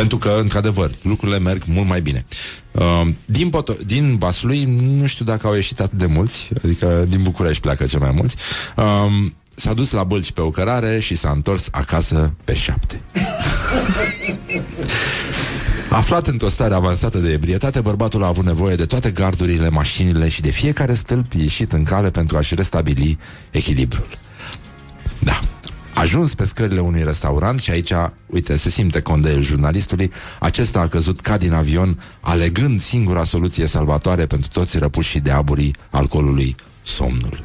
pentru 0.00 0.18
că, 0.18 0.38
într-adevăr, 0.40 0.90
lucrurile 1.02 1.38
merg 1.38 1.62
mult 1.66 1.88
mai 1.88 2.00
bine. 2.00 2.24
Uh, 2.72 3.06
din, 3.24 3.50
Poto- 3.50 3.84
din 3.86 4.16
Vaslui, 4.18 4.64
nu 4.98 5.06
știu 5.06 5.24
dacă 5.24 5.46
au 5.46 5.54
ieșit 5.54 5.80
atât 5.80 5.98
de 5.98 6.06
mulți, 6.06 6.48
adică 6.64 7.04
din 7.08 7.22
București 7.22 7.60
pleacă 7.60 7.84
cel 7.84 7.98
mai 7.98 8.12
mulți. 8.14 8.36
Uh, 8.76 8.84
s-a 9.54 9.74
dus 9.74 9.90
la 9.90 10.04
bălci 10.04 10.32
pe 10.32 10.40
o 10.40 10.50
cărare 10.50 11.00
și 11.00 11.14
s-a 11.14 11.30
întors 11.30 11.68
acasă 11.70 12.34
pe 12.44 12.54
șapte. 12.54 13.00
Aflat 15.90 16.26
într-o 16.26 16.48
stare 16.48 16.74
avansată 16.74 17.18
de 17.18 17.32
ebrietate, 17.32 17.80
bărbatul 17.80 18.22
a 18.22 18.26
avut 18.26 18.44
nevoie 18.44 18.74
de 18.74 18.84
toate 18.84 19.10
gardurile, 19.10 19.68
mașinile 19.68 20.28
și 20.28 20.40
de 20.40 20.50
fiecare 20.50 20.94
stâlp 20.94 21.32
ieșit 21.32 21.72
în 21.72 21.84
cale 21.84 22.10
pentru 22.10 22.36
a-și 22.36 22.54
restabili 22.54 23.18
echilibrul. 23.50 24.08
Da. 25.18 25.40
Ajuns 26.00 26.34
pe 26.34 26.44
scările 26.44 26.80
unui 26.80 27.04
restaurant 27.04 27.60
și 27.60 27.70
aici, 27.70 27.92
uite, 28.26 28.56
se 28.56 28.70
simte 28.70 29.00
condeiul 29.00 29.42
jurnalistului, 29.42 30.12
acesta 30.38 30.80
a 30.80 30.88
căzut 30.88 31.20
ca 31.20 31.36
din 31.36 31.52
avion, 31.52 32.02
alegând 32.20 32.80
singura 32.80 33.24
soluție 33.24 33.66
salvatoare 33.66 34.26
pentru 34.26 34.50
toți 34.52 34.78
răpușii 34.78 35.20
de 35.20 35.30
aburii 35.30 35.74
alcoolului, 35.90 36.56
somnul. 36.82 37.44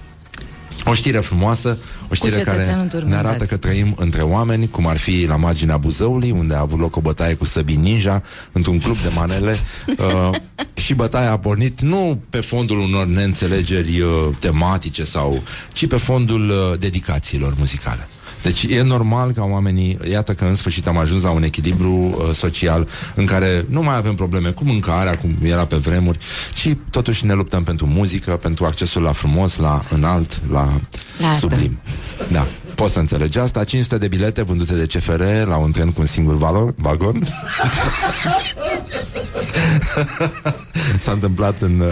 O 0.85 0.93
știre 0.93 1.19
frumoasă, 1.19 1.77
o 2.09 2.13
știre 2.13 2.35
care 2.35 2.57
cetățeanul 2.57 2.83
ne 2.83 2.89
turmentat. 2.89 3.25
arată 3.25 3.45
că 3.45 3.57
trăim 3.57 3.93
între 3.97 4.21
oameni, 4.21 4.69
cum 4.69 4.87
ar 4.87 4.97
fi 4.97 5.25
la 5.27 5.35
marginea 5.35 5.77
Buzăului, 5.77 6.31
unde 6.31 6.53
a 6.53 6.59
avut 6.59 6.79
loc 6.79 6.95
o 6.95 7.01
bătaie 7.01 7.33
cu 7.33 7.45
săbii 7.45 7.75
ninja, 7.75 8.21
într-un 8.51 8.79
club 8.79 8.97
de 8.97 9.11
manele, 9.15 9.51
uh, 9.97 10.29
și 10.73 10.93
bătaia 10.93 11.31
a 11.31 11.39
pornit 11.39 11.81
nu 11.81 12.21
pe 12.29 12.39
fondul 12.39 12.79
unor 12.79 13.05
neînțelegeri 13.05 13.99
uh, 13.99 14.27
tematice 14.39 15.03
sau, 15.03 15.43
ci 15.71 15.87
pe 15.87 15.97
fondul 15.97 16.49
uh, 16.49 16.79
dedicațiilor 16.79 17.53
muzicale. 17.57 18.07
Deci 18.45 18.63
e 18.63 18.81
normal 18.81 19.31
ca 19.31 19.43
oamenii, 19.43 19.97
iată 20.09 20.33
că 20.33 20.45
în 20.45 20.55
sfârșit 20.55 20.87
am 20.87 20.97
ajuns 20.97 21.23
la 21.23 21.29
un 21.29 21.43
echilibru 21.43 21.91
uh, 21.93 22.33
social 22.33 22.87
în 23.15 23.25
care 23.25 23.65
nu 23.69 23.81
mai 23.83 23.95
avem 23.95 24.15
probleme 24.15 24.49
cu 24.49 24.63
mâncarea, 24.63 25.17
cum 25.17 25.37
era 25.43 25.65
pe 25.65 25.75
vremuri, 25.75 26.19
ci 26.53 26.75
totuși 26.89 27.25
ne 27.25 27.33
luptăm 27.33 27.63
pentru 27.63 27.85
muzică, 27.85 28.31
pentru 28.31 28.65
accesul 28.65 29.01
la 29.01 29.11
frumos, 29.11 29.57
la 29.57 29.83
înalt, 29.89 30.41
la, 30.51 30.69
La 31.19 31.27
asta. 31.27 31.47
sublim. 31.47 31.79
Da, 32.31 32.45
poți 32.75 32.93
să 32.93 32.99
înțelegi 32.99 33.39
asta. 33.39 33.63
500 33.63 33.97
de 33.97 34.07
bilete 34.07 34.41
vândute 34.43 34.73
de 34.73 34.85
CFR 34.85 35.21
la 35.47 35.55
un 35.57 35.71
tren 35.71 35.91
cu 35.91 36.01
un 36.01 36.07
singur 36.07 36.37
valo- 36.37 36.75
vagon. 36.75 37.27
S-a 40.99 41.11
întâmplat 41.11 41.61
în, 41.61 41.83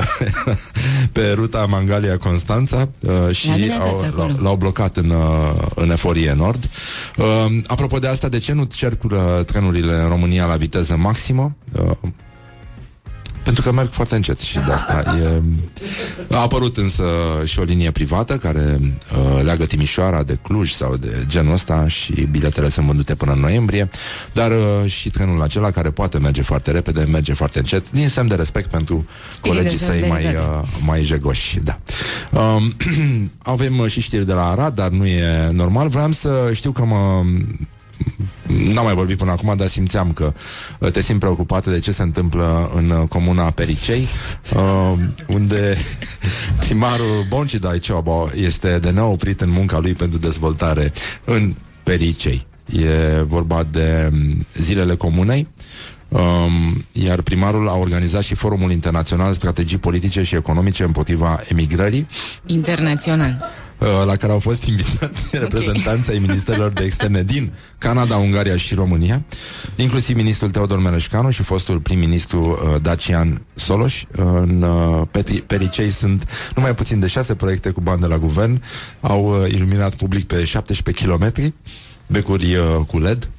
pe 1.14 1.32
ruta 1.36 1.66
Mangalia-Constanța 1.66 2.90
uh, 3.00 3.36
și 3.36 3.48
La 3.48 3.56
mine 3.56 3.74
acasă, 3.74 3.94
au, 3.94 4.02
acolo. 4.04 4.28
l-au, 4.28 4.38
l-au 4.42 4.56
blocat 4.56 4.98
în, 4.98 5.10
uh, 5.10 5.68
în 5.76 5.92
Eforie 5.92 6.34
Nord. 6.34 6.70
Uh, 7.18 7.26
apropo 7.68 8.00
de 8.00 8.08
asta, 8.08 8.28
de 8.28 8.38
ce 8.38 8.54
nu 8.54 8.64
circulă 8.64 9.44
trenurile 9.46 9.94
în 9.94 10.08
România 10.08 10.46
la 10.46 10.56
viteză 10.56 10.96
maximă? 10.96 11.56
Uh, 11.80 11.92
pentru 13.44 13.64
că 13.64 13.72
merg 13.72 13.89
foarte 13.89 14.16
încet 14.16 14.39
și 14.39 14.56
de 14.56 14.72
asta 14.72 15.04
e... 15.22 15.41
A 16.36 16.38
apărut 16.38 16.78
însă 16.78 17.04
și 17.44 17.60
o 17.60 17.64
linie 17.64 17.91
privată 17.91 18.38
care 18.38 18.78
uh, 18.80 19.44
leagă 19.44 19.66
Timișoara 19.66 20.24
de 20.24 20.38
Cluj 20.41 20.72
sau 20.72 20.96
de 20.96 21.24
genul 21.28 21.54
ăsta 21.54 21.88
și 21.88 22.28
biletele 22.32 22.70
sunt 22.70 22.86
vândute 22.86 23.16
până 23.16 23.32
în 23.32 23.39
noiembrie, 23.39 23.89
dar 24.34 24.52
uh, 24.52 24.91
și 24.91 25.10
trenul 25.10 25.41
acela 25.41 25.72
care 25.72 25.89
poate 25.89 26.20
merge 26.20 26.41
foarte 26.41 26.72
repede, 26.72 27.04
merge 27.04 27.34
foarte 27.34 27.60
încet, 27.60 27.91
din 27.91 28.10
semn 28.10 28.28
de 28.28 28.36
respect 28.36 28.70
pentru 28.70 29.06
Spirit 29.32 29.58
colegii 29.58 29.78
de 29.78 29.84
săi 29.84 30.00
mai, 30.00 30.22
solidaritate. 30.22 30.60
uh, 30.62 30.68
mai 30.86 31.04
jegoși. 31.04 31.60
Da. 31.60 31.80
Um, 32.39 32.74
avem 33.54 33.78
uh, 33.80 33.89
și 33.89 34.02
știri 34.02 34.26
de 34.26 34.34
la 34.34 34.50
Arad, 34.50 34.76
dar 34.76 34.89
nu 34.89 35.06
e 35.06 35.50
normal. 35.52 35.88
Vreau 35.88 36.12
să 36.12 36.50
știu 36.54 36.72
că 36.72 36.86
mă 36.86 37.22
N-am 38.74 38.86
mai 38.86 38.93
vorbit 38.93 39.18
până 39.18 39.32
acum, 39.32 39.54
dar 39.58 39.68
simțeam 39.68 40.12
că 40.12 40.34
uh, 40.80 40.91
te 40.91 41.01
simt 41.01 41.20
preocupată 41.20 41.70
de 41.70 41.80
ce 41.80 41.91
se 41.91 42.04
întâmplă 42.04 42.72
în 42.76 42.89
uh, 42.89 43.08
comuna 43.08 43.49
Pericei, 43.49 44.08
uh, 44.56 44.93
unde 45.28 45.78
primarul 46.66 47.26
Boncidai 47.30 47.80
Ciobo 47.80 48.30
este 48.36 48.80
de 48.80 48.91
nou 48.91 49.12
oprit 49.12 49.41
în 49.41 49.49
munca 49.49 49.80
lui 49.80 49.93
pentru 49.93 50.20
dezvoltare 50.20 50.91
în 51.26 51.54
Pericei. 51.84 52.47
E 52.66 53.22
vorba 53.22 53.68
de 53.72 54.10
um, 54.12 54.45
zilele 54.54 54.95
comunei, 54.95 55.47
Um, 56.14 56.86
iar 56.91 57.22
primarul 57.22 57.68
a 57.70 57.76
organizat 57.76 58.22
și 58.22 58.36
Forumul 58.36 58.72
Internațional 58.72 59.34
Strategii 59.34 59.78
Politice 59.78 60.24
și 60.24 60.36
Economice 60.36 60.84
împotriva 60.84 61.39
emigrării, 61.47 62.08
Internațional. 62.45 63.49
Uh, 63.80 63.88
la 64.06 64.16
care 64.16 64.32
au 64.32 64.40
fost 64.40 64.64
invitați 64.64 65.38
reprezentanții 65.38 66.14
ai 66.14 66.20
ministerilor 66.20 66.72
de 66.72 66.84
externe 66.84 67.24
din 67.24 67.54
Canada, 67.78 68.18
Ungaria 68.18 68.58
și 68.58 68.74
România, 68.74 69.24
inclusiv 69.76 70.16
ministrul 70.16 70.52
Teodor 70.52 70.80
Mereșcanu 70.80 71.30
și 71.30 71.44
fostul 71.44 71.80
prim-ministru 71.80 72.60
uh, 72.74 72.82
Dacian 72.82 73.42
Soloș. 73.56 74.04
În 74.12 74.62
uh, 74.62 75.02
Peti- 75.12 75.46
Pericei 75.48 75.90
sunt 75.90 76.52
numai 76.56 76.76
puțin 76.76 77.00
de 77.00 77.08
șase 77.08 77.36
proiecte 77.36 77.70
cu 77.70 77.82
bani 77.82 78.02
de 78.02 78.08
la 78.08 78.18
guvern, 78.18 78.64
au 79.02 79.42
uh, 79.42 79.52
iluminat 79.52 79.96
public 79.96 80.28
pe 80.28 80.44
17 80.46 81.06
km, 81.06 81.54
becuri 82.08 82.56
uh, 82.56 82.86
cu 82.88 83.00
LED, 83.00 83.30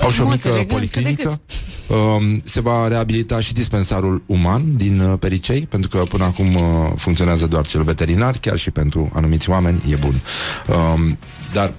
au 0.00 0.10
și 0.10 0.20
o 0.20 0.22
Frumos, 0.22 0.34
mică 0.34 0.48
elegant, 0.48 0.68
policlinică. 0.68 1.40
Um, 1.88 2.40
se 2.44 2.60
va 2.60 2.88
reabilita 2.88 3.40
și 3.40 3.52
dispensarul 3.52 4.22
uman 4.26 4.76
din 4.76 5.00
uh, 5.00 5.18
Pericei, 5.18 5.66
pentru 5.66 5.88
că 5.88 6.02
până 6.08 6.24
acum 6.24 6.54
uh, 6.54 6.62
funcționează 6.96 7.46
doar 7.46 7.66
cel 7.66 7.82
veterinar, 7.82 8.36
chiar 8.40 8.56
și 8.58 8.70
pentru 8.70 9.10
anumiți 9.14 9.50
oameni 9.50 9.82
e 9.90 9.94
bun. 10.00 10.20
Um, 10.68 11.18
dar 11.52 11.72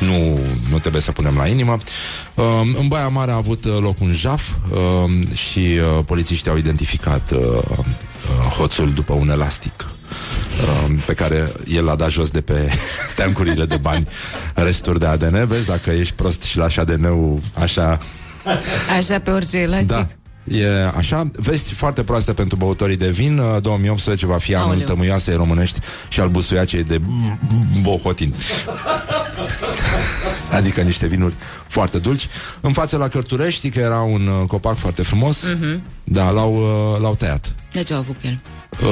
nu, 0.00 0.38
nu 0.70 0.78
trebuie 0.78 1.02
să 1.02 1.12
punem 1.12 1.36
la 1.36 1.46
inimă. 1.46 1.78
Um, 2.34 2.76
în 2.80 2.88
Baia 2.88 3.08
Mare 3.08 3.30
a 3.30 3.34
avut 3.34 3.64
uh, 3.64 3.76
loc 3.80 4.00
un 4.00 4.12
jaf 4.12 4.42
um, 4.72 5.34
și 5.34 5.58
uh, 5.58 6.04
polițiștii 6.06 6.50
au 6.50 6.56
identificat 6.56 7.30
uh, 7.30 7.38
uh, 7.38 7.84
hoțul 8.56 8.92
după 8.92 9.12
un 9.12 9.28
elastic 9.28 9.88
um, 10.88 10.96
pe 10.96 11.14
care 11.14 11.52
el 11.68 11.84
l-a 11.84 11.94
dat 11.94 12.10
jos 12.10 12.28
de 12.30 12.40
pe 12.40 12.72
teancurile 13.16 13.64
de 13.64 13.76
bani 13.76 14.08
resturi 14.54 14.98
de 14.98 15.06
ADN. 15.06 15.46
Vezi, 15.46 15.66
dacă 15.66 15.90
ești 15.90 16.14
prost 16.14 16.42
și 16.42 16.56
lași 16.56 16.80
ADN-ul 16.80 17.40
așa... 17.54 17.98
Așa 18.98 19.18
pe 19.18 19.30
orice 19.30 19.58
elastic. 19.58 19.88
Da. 19.88 20.06
E 20.48 20.66
așa, 20.96 21.30
vesti 21.32 21.72
foarte 21.74 22.02
proaste 22.04 22.32
pentru 22.32 22.56
băutorii 22.56 22.96
de 22.96 23.10
vin 23.10 23.38
Uh, 23.38 23.56
2018 23.62 24.26
va 24.26 24.36
fi 24.38 24.54
anul 24.54 24.68
Aoleu. 24.68 24.86
tămâioasei 24.86 25.34
românești 25.36 25.78
Și 26.08 26.20
al 26.20 26.28
busuiacei 26.28 26.82
de 26.84 27.00
bohotin 27.82 28.34
Adică 30.50 30.80
niște 30.80 31.06
vinuri 31.06 31.32
foarte 31.66 31.98
dulci 31.98 32.28
În 32.60 32.72
față 32.72 32.96
la 32.96 33.08
Cărturești 33.08 33.70
Că 33.70 33.78
era 33.78 34.00
un 34.00 34.26
uh, 34.26 34.46
copac 34.46 34.76
foarte 34.76 35.02
frumos 35.02 35.42
Mhm. 35.42 35.82
Da, 36.04 36.30
l-au, 36.30 36.52
uh, 36.94 37.00
l-au 37.00 37.14
tăiat 37.14 37.54
De 37.72 37.82
ce 37.82 37.92
au 37.92 37.98
avut 37.98 38.14
cu 38.14 38.20
el? 38.26 38.38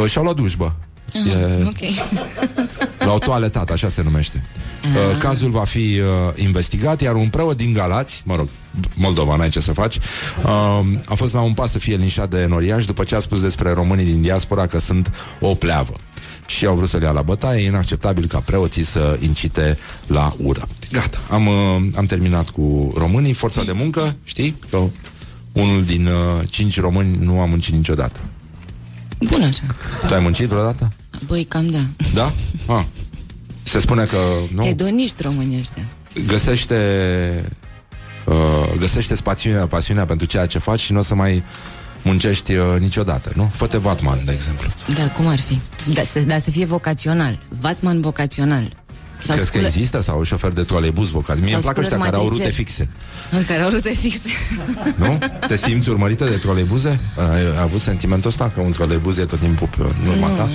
uh, 0.03 0.11
Și-au 0.11 0.25
luat 0.25 0.37
dușbă 0.37 0.77
E- 1.15 1.65
Ok. 1.67 1.79
L-au 2.99 3.19
toaletat, 3.19 3.71
așa 3.71 3.89
se 3.89 4.03
numește. 4.03 4.45
Uh, 4.83 5.19
cazul 5.21 5.51
va 5.51 5.65
fi 5.65 5.79
uh, 5.79 6.43
investigat, 6.43 7.01
iar 7.01 7.15
un 7.15 7.29
preot 7.29 7.57
din 7.57 7.73
Galați, 7.73 8.23
mă 8.25 8.37
rog, 8.37 8.49
Moldova, 8.95 9.37
n-ai 9.37 9.49
ce 9.49 9.61
să 9.61 9.73
faci, 9.73 9.97
uh, 9.97 10.81
a 11.07 11.15
fost 11.15 11.35
la 11.35 11.41
un 11.41 11.53
pas 11.53 11.71
să 11.71 11.79
fie 11.79 11.97
linșat 11.97 12.31
de 12.31 12.47
noriaș 12.49 12.85
după 12.85 13.05
ce 13.05 13.15
a 13.15 13.19
spus 13.19 13.41
despre 13.41 13.71
românii 13.73 14.05
din 14.05 14.21
diaspora 14.21 14.67
că 14.67 14.79
sunt 14.79 15.13
o 15.41 15.55
pleavă. 15.55 15.93
Și 16.47 16.67
au 16.67 16.75
vrut 16.75 16.89
să 16.89 16.97
le 16.97 17.05
ia 17.05 17.11
la 17.11 17.23
bătaie, 17.23 17.63
e 17.63 17.67
inacceptabil 17.67 18.27
ca 18.27 18.39
preoții 18.39 18.85
să 18.85 19.19
incite 19.21 19.79
la 20.07 20.33
ură. 20.43 20.69
Gata, 20.93 21.19
am, 21.31 21.47
uh, 21.47 21.55
am 21.97 22.07
terminat 22.07 22.49
cu 22.49 22.93
românii, 22.97 23.33
forța 23.33 23.63
de 23.63 23.73
muncă, 23.73 24.17
știi? 24.25 24.57
Că 24.71 24.83
unul 25.53 25.85
din 25.85 26.07
uh, 26.07 26.49
cinci 26.49 26.81
români 26.81 27.19
nu 27.21 27.41
a 27.41 27.45
muncit 27.45 27.75
niciodată. 27.75 28.21
Bun 29.27 29.43
așa. 29.43 29.63
Tu 30.09 30.15
ai 30.15 30.21
muncit 30.21 30.49
vreodată? 30.49 30.93
Băi, 31.27 31.45
cam 31.45 31.71
da. 31.71 31.79
Da? 32.15 32.33
Ah. 32.77 32.85
Se 33.63 33.81
spune 33.81 34.05
că 34.05 34.17
nu? 34.55 34.63
Hedoniști 34.65 35.23
românii 35.23 35.59
ăștia. 35.59 35.83
găsește 36.27 36.77
uh, 38.25 38.79
găsește 38.79 39.15
pasiunea, 39.15 39.67
pasiunea 39.67 40.05
pentru 40.05 40.27
ceea 40.27 40.47
ce 40.47 40.59
faci 40.59 40.81
și 40.81 40.93
nu 40.93 40.99
o 40.99 41.03
să 41.03 41.15
mai 41.15 41.43
muncești 42.03 42.55
uh, 42.55 42.65
niciodată, 42.79 43.33
nu? 43.35 43.51
Fă-te 43.55 43.77
vatman, 43.79 44.19
de 44.25 44.33
exemplu. 44.33 44.69
Da, 44.95 45.09
cum 45.11 45.27
ar 45.27 45.41
fi? 45.41 45.61
Da, 45.93 46.03
să, 46.03 46.21
da, 46.21 46.39
să 46.39 46.51
fie 46.51 46.65
vocațional. 46.65 47.39
Vatman 47.61 48.01
vocațional. 48.01 48.77
Sau 49.25 49.35
Crezi 49.35 49.51
că 49.51 49.57
sculă- 49.57 49.67
există? 49.67 50.03
Sau 50.03 50.23
șofer 50.23 50.51
de 50.53 50.63
troleibuz 50.63 51.09
vocat? 51.11 51.37
Mie 51.39 51.45
Sau 51.47 51.55
îmi 51.55 51.63
plac 51.63 51.77
ăștia 51.79 51.97
sculări 51.97 52.11
care 52.11 52.23
au 52.23 52.29
rute 52.29 52.43
matrițel. 52.43 52.65
fixe. 52.65 52.89
Care 53.47 53.63
au 53.63 53.69
rute 53.71 53.91
fixe. 53.95 54.31
Nu? 54.97 55.19
Te 55.47 55.57
simți 55.57 55.89
urmărită 55.89 56.25
de 56.25 56.37
troleibuze? 56.37 57.01
Ai, 57.33 57.41
ai 57.41 57.61
avut 57.61 57.81
sentimentul 57.81 58.31
ăsta 58.31 58.51
că 58.55 58.61
un 58.61 58.73
troleibuz 58.73 59.19
e 59.19 59.25
tot 59.25 59.39
timpul 59.39 59.69
pe 59.77 59.83
în 60.03 60.09
urma 60.11 60.29
ta? 60.29 60.49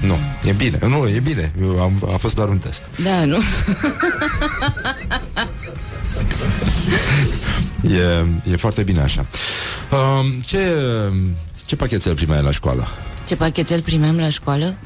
Nu, 0.00 0.06
nu, 0.06 0.16
E 0.44 0.52
bine. 0.52 0.78
Nu, 0.88 1.08
e 1.08 1.20
bine. 1.20 1.52
Eu 1.60 1.80
Am, 1.82 2.08
a 2.12 2.16
fost 2.16 2.34
doar 2.34 2.48
un 2.48 2.58
test. 2.58 2.82
Da, 3.04 3.24
nu? 3.24 3.38
E, 7.82 8.26
e 8.52 8.56
foarte 8.56 8.82
bine 8.82 9.00
așa. 9.00 9.26
Um, 9.90 10.30
ce, 10.40 10.58
ce 11.64 11.76
pachetel 11.76 12.14
primeai 12.14 12.42
la 12.42 12.50
școală? 12.50 12.88
Ce 13.26 13.36
pachetel 13.36 13.80
primeam 13.80 14.18
la 14.18 14.28
școală? 14.30 14.76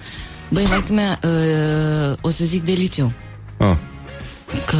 Băi, 0.50 0.64
mai 0.68 0.84
mea, 0.92 1.18
uh, 1.24 2.16
o 2.20 2.30
să 2.30 2.44
zic 2.44 2.64
de 2.64 2.72
liceu. 2.72 3.12
Ah. 3.56 3.76
Că 4.66 4.76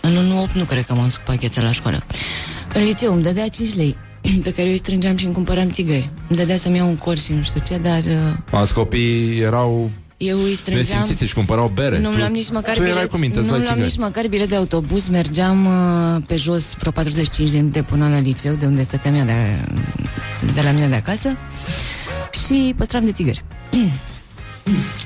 în 0.00 0.16
1 0.16 0.48
nu 0.54 0.64
cred 0.64 0.84
că 0.84 0.94
m-am 0.94 1.04
dus 1.04 1.16
cu 1.16 1.22
pachetel 1.24 1.64
la 1.64 1.72
școală. 1.72 2.02
În 2.74 2.82
liceu 2.82 3.12
îmi 3.12 3.22
dădea 3.22 3.48
5 3.48 3.74
lei 3.74 3.96
pe 4.44 4.50
care 4.52 4.66
eu 4.66 4.72
îi 4.72 4.78
strângeam 4.78 5.16
și 5.16 5.24
îmi 5.24 5.34
cumpăram 5.34 5.68
țigări. 5.70 6.08
Îmi 6.28 6.38
dădea 6.38 6.56
să-mi 6.56 6.76
iau 6.76 6.88
un 6.88 6.96
cor 6.96 7.18
și 7.18 7.32
nu 7.32 7.42
știu 7.42 7.62
ce, 7.66 7.78
dar 7.78 7.98
uh, 7.98 8.36
Alți 8.50 8.74
copii 8.74 9.38
erau 9.40 9.90
eu 10.16 10.42
îi 10.42 10.54
strângeam... 10.54 10.98
nesimțiți 11.00 11.24
și 11.28 11.34
cumpărau 11.34 11.70
bere. 11.74 11.98
Nu-mi 11.98 12.12
Tu- 12.14 12.18
luam 12.18 12.32
nici 12.32 12.50
măcar 12.50 12.74
tu 12.74 12.82
erai 12.82 12.94
bilet, 12.94 13.10
cu 13.10 13.16
minte, 13.16 13.38
îți 13.38 13.46
nu 13.46 13.52
luai 13.52 13.62
luam 13.64 13.74
țigări. 13.76 13.92
nici 13.94 14.02
măcar 14.04 14.26
bilet 14.26 14.48
de 14.48 14.56
autobuz, 14.56 15.08
mergeam 15.08 15.66
uh, 15.66 16.22
pe 16.26 16.36
jos 16.36 16.64
vreo 16.78 16.92
45 16.92 17.50
de 17.50 17.56
minute 17.56 17.82
până 17.82 18.08
la 18.08 18.18
liceu, 18.18 18.54
de 18.54 18.66
unde 18.66 18.82
stăteam 18.82 19.14
ea 19.14 19.24
de, 19.24 19.32
de 20.54 20.60
la 20.60 20.70
mine 20.70 20.88
de 20.88 20.94
acasă 20.94 21.36
și 22.34 22.74
păstram 22.76 23.04
de 23.04 23.12
țigări. 23.12 23.44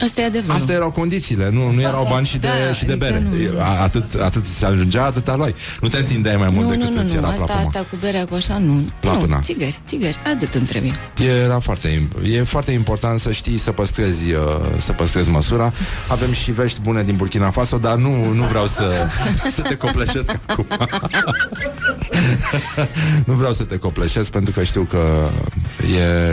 Asta 0.02 0.20
e 0.20 0.24
adevărul. 0.24 0.54
Astea 0.60 0.74
erau 0.74 0.90
condițiile, 0.90 1.50
nu, 1.50 1.70
nu 1.70 1.80
erau 1.80 2.06
bani 2.10 2.26
și 2.26 2.38
de, 2.38 2.46
Da, 2.66 2.72
și 2.72 2.84
de 2.84 2.92
adică 2.92 3.06
bere. 3.06 3.26
nu. 3.52 3.60
A- 3.60 3.82
Atât, 3.82 4.20
atât 4.20 4.44
se 4.44 4.66
ajungea, 4.66 5.04
atâta 5.04 5.36
luai. 5.36 5.54
Nu 5.80 5.88
te 5.88 5.96
întindeai 5.98 6.36
mai 6.36 6.48
mult 6.52 6.64
nu, 6.66 6.70
decât 6.70 6.88
nu, 6.88 6.94
nu, 6.94 7.00
îți 7.02 7.12
nu, 7.12 7.18
era 7.18 7.28
asta, 7.28 7.44
plapuma. 7.44 7.66
asta 7.66 7.86
cu 7.90 7.96
berea 8.00 8.24
cu 8.26 8.34
așa, 8.34 8.58
nu. 8.58 8.84
Plapâna. 9.00 9.36
Nu, 9.36 9.42
țigări, 9.42 9.78
țigări, 9.86 10.16
atât 10.34 10.54
îmi 10.54 10.66
trebuie. 10.66 10.92
Era 11.44 11.58
foarte, 11.58 11.88
im- 11.88 12.32
e 12.32 12.42
foarte 12.42 12.70
important 12.72 13.20
să 13.20 13.32
știi 13.32 13.58
să 13.58 13.70
păstrezi, 13.72 14.32
uh, 14.32 14.40
să 14.78 14.92
păstrezi 14.92 15.30
măsura. 15.30 15.72
Avem 16.08 16.32
și 16.32 16.50
vești 16.52 16.80
bune 16.80 17.02
din 17.02 17.16
Burkina 17.16 17.50
Faso, 17.50 17.78
dar 17.78 17.94
nu, 17.94 18.32
nu 18.32 18.44
vreau 18.44 18.66
să, 18.66 19.06
să 19.54 19.60
te 19.62 19.74
copleșesc 19.76 20.30
acum. 20.46 20.66
nu 23.26 23.34
vreau 23.34 23.52
să 23.52 23.62
te 23.64 23.76
copleșesc 23.78 24.30
pentru 24.30 24.52
că 24.52 24.62
știu 24.62 24.82
că 24.82 25.30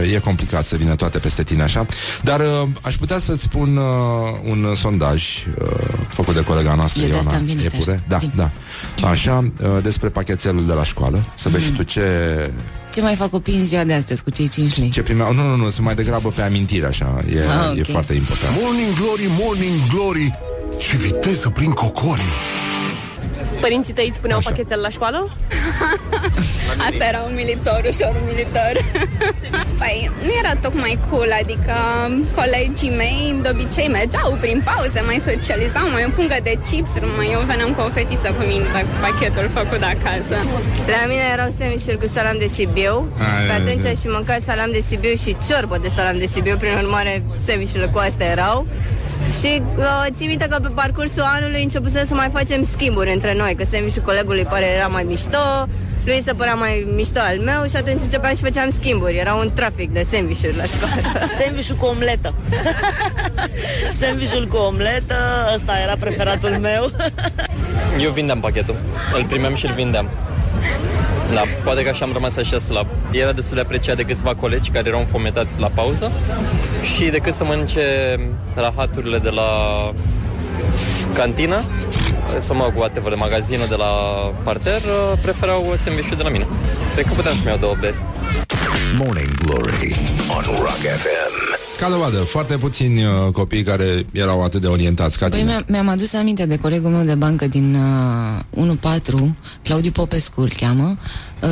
e, 0.04 0.14
e 0.16 0.20
complicat 0.20 0.66
să 0.66 0.76
vină 0.76 0.96
toate 0.96 1.20
peste 1.20 1.44
tine 1.44 1.64
așa. 1.64 1.86
Dar 2.24 2.40
uh, 2.40 2.68
aș 2.82 2.96
putea 2.96 3.18
să-ți 3.18 3.48
spun 3.52 3.78
uh, 3.78 3.84
un 4.50 4.76
sondaj 4.76 5.24
uh, 5.62 5.68
făcut 6.08 6.34
de 6.34 6.44
colega 6.44 6.74
noastră, 6.76 7.02
Eu 7.04 7.10
de 7.10 7.16
asta 7.16 7.30
Ioana 7.30 7.40
am 7.40 7.46
venit, 7.46 7.66
Epure. 7.74 7.92
așa. 7.92 8.04
Da, 8.08 8.18
Zi. 8.18 8.30
da. 8.36 8.50
Așa, 9.08 9.52
uh, 9.62 9.68
despre 9.84 10.10
pachetelul 10.10 10.66
de 10.66 10.74
la 10.74 10.84
școală. 10.84 11.26
Să 11.36 11.50
vezi 11.50 11.66
și 11.66 11.72
tu 11.72 11.84
ce, 11.84 12.02
Ce 12.94 13.02
mai 13.02 13.16
fac 13.16 13.30
copii 13.30 13.56
în 13.56 13.66
ziua 13.66 13.84
de 13.84 13.94
astăzi 13.94 14.24
cu 14.24 14.30
cei 14.30 14.48
5 14.48 14.78
lei? 14.78 14.90
ce 14.90 15.02
primeau. 15.02 15.34
Nu, 15.34 15.48
nu, 15.48 15.56
nu, 15.56 15.70
sunt 15.70 15.86
mai 15.86 15.96
degrabă 15.96 16.30
pe 16.30 16.42
amintire, 16.42 16.86
așa. 16.86 17.24
E, 17.36 17.40
Ah, 17.40 17.70
ok. 17.72 17.78
e 17.78 17.84
foarte 17.84 18.14
important. 18.14 18.56
Morning 18.62 18.94
Glory, 18.96 19.30
Morning 19.40 19.88
Glory 19.94 20.38
Ce 20.80 20.96
viteză 20.98 21.50
prin 21.50 21.72
cocorii 21.72 22.34
Părinții 23.60 23.94
tăi 23.94 24.08
îți 24.08 24.18
spuneau 24.18 24.40
Așa. 24.40 24.50
pachetel 24.50 24.80
la 24.80 24.90
școală? 24.90 25.28
Asta 26.88 27.04
era 27.12 27.22
umilitor, 27.32 27.82
ușor 27.90 28.16
umilitor. 28.24 28.74
Păi, 29.82 30.12
nu 30.26 30.32
era 30.44 30.56
tocmai 30.56 31.00
cool, 31.10 31.32
adică 31.42 31.76
colegii 32.36 32.90
mei 32.90 33.36
de 33.42 33.50
obicei 33.54 33.88
mergeau 33.88 34.38
prin 34.40 34.62
pauze, 34.66 35.02
mai 35.06 35.22
socializau, 35.30 35.90
mai 35.90 36.04
o 36.08 36.10
pungă 36.16 36.38
de 36.44 36.54
chips, 36.70 36.90
mai 37.18 37.30
eu 37.32 37.40
veneam 37.40 37.72
cu 37.74 37.82
o 37.82 37.90
fetiță 37.90 38.28
cu 38.38 38.44
mine 38.48 38.64
cu 38.90 38.96
pachetul 39.02 39.50
făcut 39.54 39.80
de 39.80 39.86
acasă. 39.96 40.36
La 40.94 41.02
mine 41.08 41.26
erau 41.34 41.50
semișuri 41.58 41.98
cu 42.00 42.08
salam 42.08 42.38
de 42.38 42.48
Sibiu 42.56 42.96
Ai, 43.18 43.46
Pe 43.48 43.52
ai, 43.52 43.58
atunci 43.60 43.86
ai. 43.86 43.96
și 44.02 44.08
mânca 44.16 44.38
salam 44.46 44.72
de 44.72 44.84
Sibiu 44.88 45.16
și 45.24 45.36
ciorbă 45.48 45.78
de 45.82 45.90
salam 45.96 46.18
de 46.18 46.26
Sibiu 46.34 46.56
Prin 46.58 46.74
urmare, 46.84 47.24
semișurile 47.46 47.88
cu 47.94 47.98
astea 47.98 48.28
erau 48.28 48.66
și 49.40 49.62
uh, 49.78 50.06
țin 50.12 50.28
minte 50.28 50.48
că 50.50 50.60
pe 50.62 50.68
parcursul 50.68 51.24
anului 51.26 51.62
începusem 51.62 52.06
să 52.08 52.14
mai 52.14 52.30
facem 52.32 52.64
schimburi 52.64 53.14
între 53.14 53.34
noi 53.34 53.56
Că 53.56 53.66
semișul 53.70 54.02
colegului 54.02 54.44
pare 54.44 54.66
era 54.66 54.88
mai 54.88 55.04
mișto 55.04 55.68
Lui 56.06 56.22
se 56.26 56.34
părea 56.34 56.54
mai 56.54 56.88
mișto 56.96 57.20
al 57.20 57.38
meu 57.38 57.66
și 57.70 57.76
atunci 57.76 58.00
începeam 58.00 58.36
și 58.36 58.42
făceam 58.42 58.70
schimburi 58.70 59.18
Era 59.18 59.34
un 59.34 59.52
trafic 59.54 59.94
de 59.94 60.06
sandvișuri 60.12 60.56
la 60.56 60.64
școală 60.64 61.02
Sandvișul 61.40 61.76
cu 61.76 61.86
omletă. 61.86 62.34
Sandvișul 64.00 64.48
cu 64.48 64.58
omletă, 64.58 65.16
ăsta 65.56 65.74
era 65.84 65.96
preferatul 66.00 66.50
meu. 66.50 66.92
Eu 68.00 68.12
vindeam 68.12 68.40
pachetul. 68.40 68.76
Îl 69.16 69.26
primeam 69.26 69.56
și 69.56 69.66
îl 69.66 69.74
vindeam. 69.74 70.10
Da, 71.34 71.42
poate 71.64 71.84
că 71.84 71.90
așa 71.90 72.06
am 72.06 72.14
rămas 72.14 72.38
așa 72.38 72.58
slab. 72.58 72.88
Era 73.12 73.32
destul 73.32 73.56
de 73.56 73.62
apreciat 73.62 73.96
de 73.96 74.04
câțiva 74.04 74.36
colegi 74.36 74.70
care 74.70 74.88
erau 74.88 75.00
înfometați 75.00 75.60
la 75.60 75.68
pauză 75.68 76.12
și 76.96 77.04
decât 77.04 77.34
să 77.34 77.44
mănânce 77.44 77.82
rahaturile 78.56 79.18
de 79.18 79.30
la 79.30 79.50
cantină, 81.14 81.62
să 82.40 82.54
mă 82.54 82.64
cu 82.64 82.80
whatever 82.80 83.10
de 83.10 83.16
magazinul 83.16 83.68
de 83.68 83.76
la 83.76 83.92
parter, 84.44 84.82
preferau 85.22 85.74
sandwich 85.76 86.16
de 86.18 86.24
la 86.24 86.30
mine. 86.30 86.48
Cred 86.94 87.06
că 87.06 87.14
puteam 87.14 87.36
să-mi 87.36 87.48
iau 87.48 87.58
două 87.58 87.76
beri. 87.80 88.00
Morning 88.98 89.34
Glory 89.46 89.96
on 90.36 90.44
Rock 90.58 90.82
FM. 91.02 91.31
Ca 91.82 91.90
dovadă, 91.90 92.18
foarte 92.18 92.58
puțini 92.58 93.04
uh, 93.04 93.32
copii 93.32 93.64
care 93.64 94.06
erau 94.12 94.44
atât 94.44 94.62
de 94.62 94.68
orientați 94.68 95.18
ca 95.18 95.28
Păi 95.30 95.40
tine. 95.40 95.52
mi-a- 95.52 95.64
mi-am 95.68 95.88
adus 95.88 96.14
aminte 96.14 96.46
de 96.46 96.58
colegul 96.58 96.90
meu 96.90 97.04
de 97.04 97.16
bancă 97.16 97.48
din 97.48 97.76
uh, 98.58 98.78
1-4, 98.78 99.36
Claudiu 99.64 99.92
Popescu 99.92 100.42
îl 100.42 100.52
cheamă, 100.58 100.98
uh, 101.42 101.50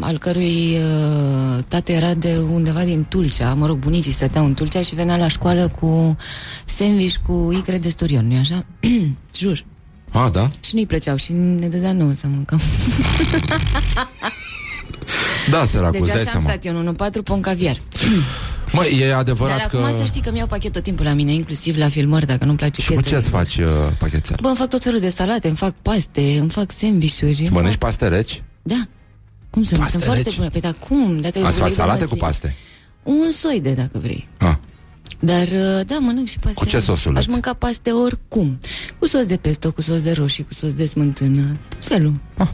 al 0.00 0.18
cărui 0.18 0.76
uh, 0.76 1.64
tată 1.68 1.92
era 1.92 2.14
de 2.14 2.36
undeva 2.52 2.80
din 2.82 3.06
Tulcea, 3.08 3.54
mă 3.54 3.66
rog, 3.66 3.78
bunicii 3.78 4.12
stăteau 4.12 4.44
în 4.44 4.54
Tulcea 4.54 4.82
și 4.82 4.94
venea 4.94 5.16
la 5.16 5.28
școală 5.28 5.68
cu 5.80 6.16
sandwich 6.64 7.14
cu 7.26 7.52
icre 7.58 7.78
de 7.78 7.88
sturion, 7.88 8.26
nu 8.28 8.36
așa? 8.38 8.64
Jur. 9.38 9.64
A, 10.12 10.28
da? 10.32 10.48
Și 10.60 10.74
nu-i 10.74 10.86
plăceau 10.86 11.16
și 11.16 11.32
ne 11.32 11.68
dădea 11.68 11.92
nouă 11.92 12.12
să 12.12 12.26
mâncăm. 12.28 12.60
Da, 15.50 15.64
săracul, 15.72 15.92
deci 15.92 16.00
îți 16.00 16.10
dai 16.12 16.20
așa 16.22 16.30
am 16.34 16.42
seama. 16.42 16.48
stat 16.48 16.64
eu 16.64 16.76
în 16.76 16.96
1-4 17.20 17.24
pe 17.24 17.32
un 17.32 17.40
caviar. 17.40 17.76
Măi, 18.72 18.98
e 19.00 19.14
adevărat 19.14 19.58
Dar 19.58 19.66
că... 19.66 19.76
acum 19.76 19.98
să 19.98 20.04
știi 20.04 20.20
că 20.20 20.30
mi-au 20.32 20.46
pachet 20.46 20.72
tot 20.72 20.82
timpul 20.82 21.04
la 21.04 21.12
mine, 21.12 21.32
inclusiv 21.32 21.76
la 21.76 21.88
filmări, 21.88 22.26
dacă 22.26 22.44
nu-mi 22.44 22.56
place 22.56 22.80
Și 22.80 22.86
cu 22.86 22.92
piesele. 22.92 23.16
ce 23.20 23.22
îți 23.22 23.30
faci 23.30 23.56
uh, 23.56 23.66
pachetel? 23.98 24.36
Bă, 24.40 24.48
îmi 24.48 24.56
fac 24.56 24.68
tot 24.68 24.82
felul 24.82 25.00
de 25.00 25.08
salate, 25.10 25.48
îmi 25.48 25.56
fac 25.56 25.74
paste, 25.82 26.38
îmi 26.40 26.50
fac 26.50 26.70
sandvișuri. 26.72 27.38
îmi 27.40 27.48
Mănânci 27.50 27.70
fac... 27.72 27.78
paste 27.80 28.08
reci? 28.08 28.42
Da. 28.62 28.82
Cum 29.50 29.62
să 29.64 29.74
nu? 29.74 29.78
Paste 29.80 29.92
Sunt 29.92 30.04
foarte 30.04 30.22
reci? 30.24 30.36
bune. 30.36 30.48
Păi 30.48 30.60
dar 30.60 30.74
cum? 30.88 31.20
Dacă 31.20 31.38
Ați 31.38 31.56
vrei 31.56 31.68
faci 31.68 31.72
salate 31.72 31.98
de 31.98 32.06
cu 32.06 32.16
paste? 32.16 32.54
Un 33.02 33.30
soi 33.32 33.60
de, 33.62 33.72
dacă 33.72 33.98
vrei. 33.98 34.28
Ah. 34.38 34.54
Dar, 35.20 35.42
uh, 35.46 35.86
da, 35.86 35.98
mănânc 36.00 36.28
și 36.28 36.38
paste. 36.38 36.58
Cu 36.58 36.64
ce 36.64 36.80
sosuleț? 36.80 37.18
Aș 37.18 37.26
mânca 37.26 37.52
paste 37.52 37.90
oricum. 37.90 38.58
Cu 38.98 39.06
sos 39.06 39.24
de 39.26 39.36
pesto, 39.36 39.72
cu 39.72 39.80
sos 39.80 40.02
de 40.02 40.12
roșii, 40.12 40.44
cu 40.44 40.54
sos 40.54 40.74
de 40.74 40.86
smântână, 40.86 41.58
tot 41.68 41.84
felul. 41.84 42.14
Ah, 42.38 42.48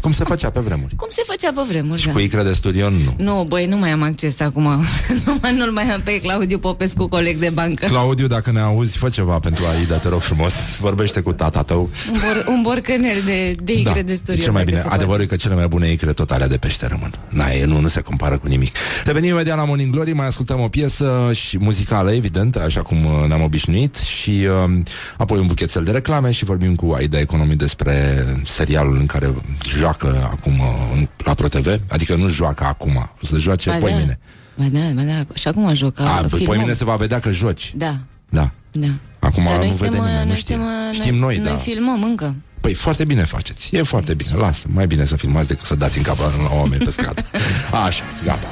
cum 0.00 0.12
se 0.12 0.24
făcea 0.24 0.50
pe 0.50 0.60
vremuri? 0.60 0.96
Cum 0.96 1.08
se 1.10 1.22
făcea 1.26 1.52
pe 1.54 1.60
vremuri, 1.68 2.00
Și 2.00 2.06
da. 2.06 2.12
cu 2.12 2.18
icre 2.18 2.42
de 2.42 2.52
sturion, 2.52 2.92
nu. 2.92 3.14
Nu, 3.24 3.44
băi, 3.48 3.66
nu 3.66 3.76
mai 3.76 3.90
am 3.90 4.02
acces 4.02 4.40
acum. 4.40 4.62
nu 5.24 5.38
mai, 5.42 5.56
nu-l 5.56 5.70
mai 5.70 5.84
am 5.84 6.00
pe 6.00 6.20
Claudiu 6.20 6.58
Popescu, 6.58 7.08
coleg 7.08 7.38
de 7.38 7.50
bancă. 7.50 7.86
Claudiu, 7.86 8.26
dacă 8.26 8.50
ne 8.50 8.60
auzi, 8.60 8.96
fă 8.96 9.08
ceva 9.08 9.38
pentru 9.38 9.64
Aida, 9.78 9.96
te 9.96 10.08
rog 10.08 10.20
frumos. 10.20 10.52
Vorbește 10.80 11.20
cu 11.20 11.32
tata 11.32 11.62
tău. 11.62 11.90
Un, 12.12 12.18
bor, 12.20 12.54
un 12.54 12.62
borcănel 12.62 13.16
de, 13.24 13.54
de 13.62 13.72
icre 13.72 14.02
de 14.02 14.14
sturion. 14.14 14.42
cel 14.42 14.52
mai 14.52 14.64
dacă 14.64 14.76
bine. 14.76 14.88
se 14.88 14.94
Adevărul 14.94 15.22
e 15.22 15.26
că 15.26 15.36
cele 15.36 15.54
mai 15.54 15.68
bune 15.68 15.90
icre 15.90 16.12
tot 16.12 16.30
alea 16.30 16.48
de 16.48 16.56
pește 16.56 16.86
rămân. 16.86 17.12
Na, 17.28 17.50
e, 17.50 17.64
nu, 17.64 17.80
nu 17.80 17.88
se 17.88 18.00
compară 18.00 18.38
cu 18.38 18.46
nimic. 18.46 18.76
Revenim 19.04 19.30
imediat 19.30 19.56
la 19.56 19.64
Morning 19.64 19.92
Glory, 19.92 20.12
mai 20.12 20.26
ascultăm 20.26 20.60
o 20.60 20.68
piesă 20.68 21.30
și 21.32 21.58
muzicală, 21.58 22.12
evident, 22.12 22.56
așa 22.56 22.82
cum 22.82 23.04
uh, 23.04 23.28
ne-am 23.28 23.42
obișnuit 23.42 23.96
și 23.96 24.30
uh, 24.30 24.80
apoi 25.16 25.38
un 25.38 25.46
buchețel 25.46 25.84
de 25.84 25.90
reclame 25.90 26.30
și 26.30 26.44
vorbim 26.44 26.74
cu 26.74 26.92
Aida 26.92 27.20
Economii 27.20 27.56
despre 27.56 28.24
serialul 28.44 28.96
în 28.96 29.06
care 29.06 29.34
joacă 29.78 30.28
acum 30.32 30.52
uh, 30.58 30.66
în- 30.94 31.08
la 31.24 31.34
ProTV, 31.34 31.80
adică 31.88 32.14
nu 32.14 32.28
joacă 32.28 32.64
acum, 32.64 33.10
o 33.22 33.26
să 33.26 33.36
joace 33.36 33.70
Ba 33.70 33.76
poimine. 33.76 34.18
Da. 34.54 34.64
Ba 34.64 34.78
da, 34.78 34.80
ba 34.94 35.02
da. 35.02 35.34
Și 35.34 35.48
acum 35.48 35.74
joc. 35.74 36.00
A, 36.00 36.24
filmăm. 36.28 36.44
poimine 36.44 36.72
se 36.72 36.84
va 36.84 36.94
vedea 36.96 37.18
că 37.20 37.30
joci. 37.32 37.72
Da, 37.76 37.94
Da. 38.28 38.50
da. 38.70 38.86
Acum 39.18 39.44
Dar 39.44 39.52
nu 39.52 39.58
noi 39.58 39.66
vede 39.68 39.76
suntem, 39.84 39.92
nimeni, 40.04 40.18
nu 40.18 40.26
noi 40.26 40.36
știe. 40.36 40.54
suntem, 40.54 40.92
Știm 40.92 41.14
noi, 41.14 41.36
noi 41.36 41.52
da. 41.52 41.56
filmăm 41.56 42.02
încă. 42.02 42.36
Păi 42.60 42.74
foarte 42.74 43.04
bine 43.04 43.24
faceți. 43.24 43.76
E 43.76 43.82
foarte 43.82 44.14
bine. 44.14 44.34
Lasă. 44.36 44.66
Mai 44.72 44.86
bine 44.86 45.04
să 45.04 45.16
filmați 45.16 45.48
decât 45.48 45.64
să 45.64 45.74
dați 45.74 45.96
în 45.98 46.02
cap 46.04 46.18
la 46.18 46.56
oameni 46.56 46.84
pe 46.84 46.90
stradă. 46.90 47.22
Așa, 47.86 48.02
gata. 48.24 48.46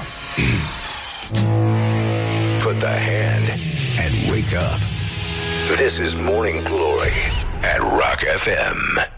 Put 2.63 2.79
the 2.79 2.97
hand 3.11 3.49
and 4.05 4.31
wake 4.31 4.57
up. 4.57 4.81
This 5.77 5.97
is 6.07 6.13
Morning 6.15 6.63
Glory 6.63 7.13
at 7.75 7.79
Rock 7.79 8.21
FM. 8.45 9.12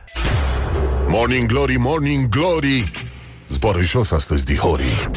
Morning 1.16 1.46
Glory, 1.46 1.76
Morning 1.76 2.28
Glory. 2.28 2.92
Zboară 3.48 3.80
jos 3.80 4.10
astăzi, 4.10 4.44
dihorii 4.44 5.10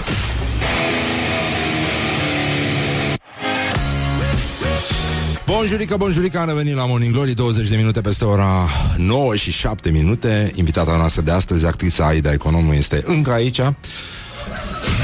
Bonjurică, 5.46 5.96
bonjurică, 5.98 6.40
am 6.40 6.48
revenit 6.48 6.76
la 6.76 6.86
Morning 6.86 7.14
Glory 7.14 7.34
20 7.34 7.68
de 7.68 7.76
minute 7.76 8.02
peste 8.02 8.26
ora 8.26 8.68
9 8.98 9.36
și 9.36 9.52
7 9.52 9.90
minute. 9.90 10.52
Invitata 10.56 10.98
noastră 10.98 11.22
de 11.22 11.32
astăzi, 11.32 11.66
actrița 11.66 12.06
Aida 12.06 12.32
Economu 12.32 12.74
Este 12.74 13.02
încă 13.06 13.32
aici. 13.32 13.60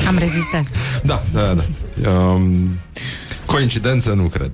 Am 0.07 0.17
rezistat. 0.17 0.65
Da, 1.03 1.21
da, 1.33 1.53
da. 2.01 2.09
Um, 2.09 2.69
Coincidență, 3.53 4.13
nu 4.13 4.23
cred 4.23 4.51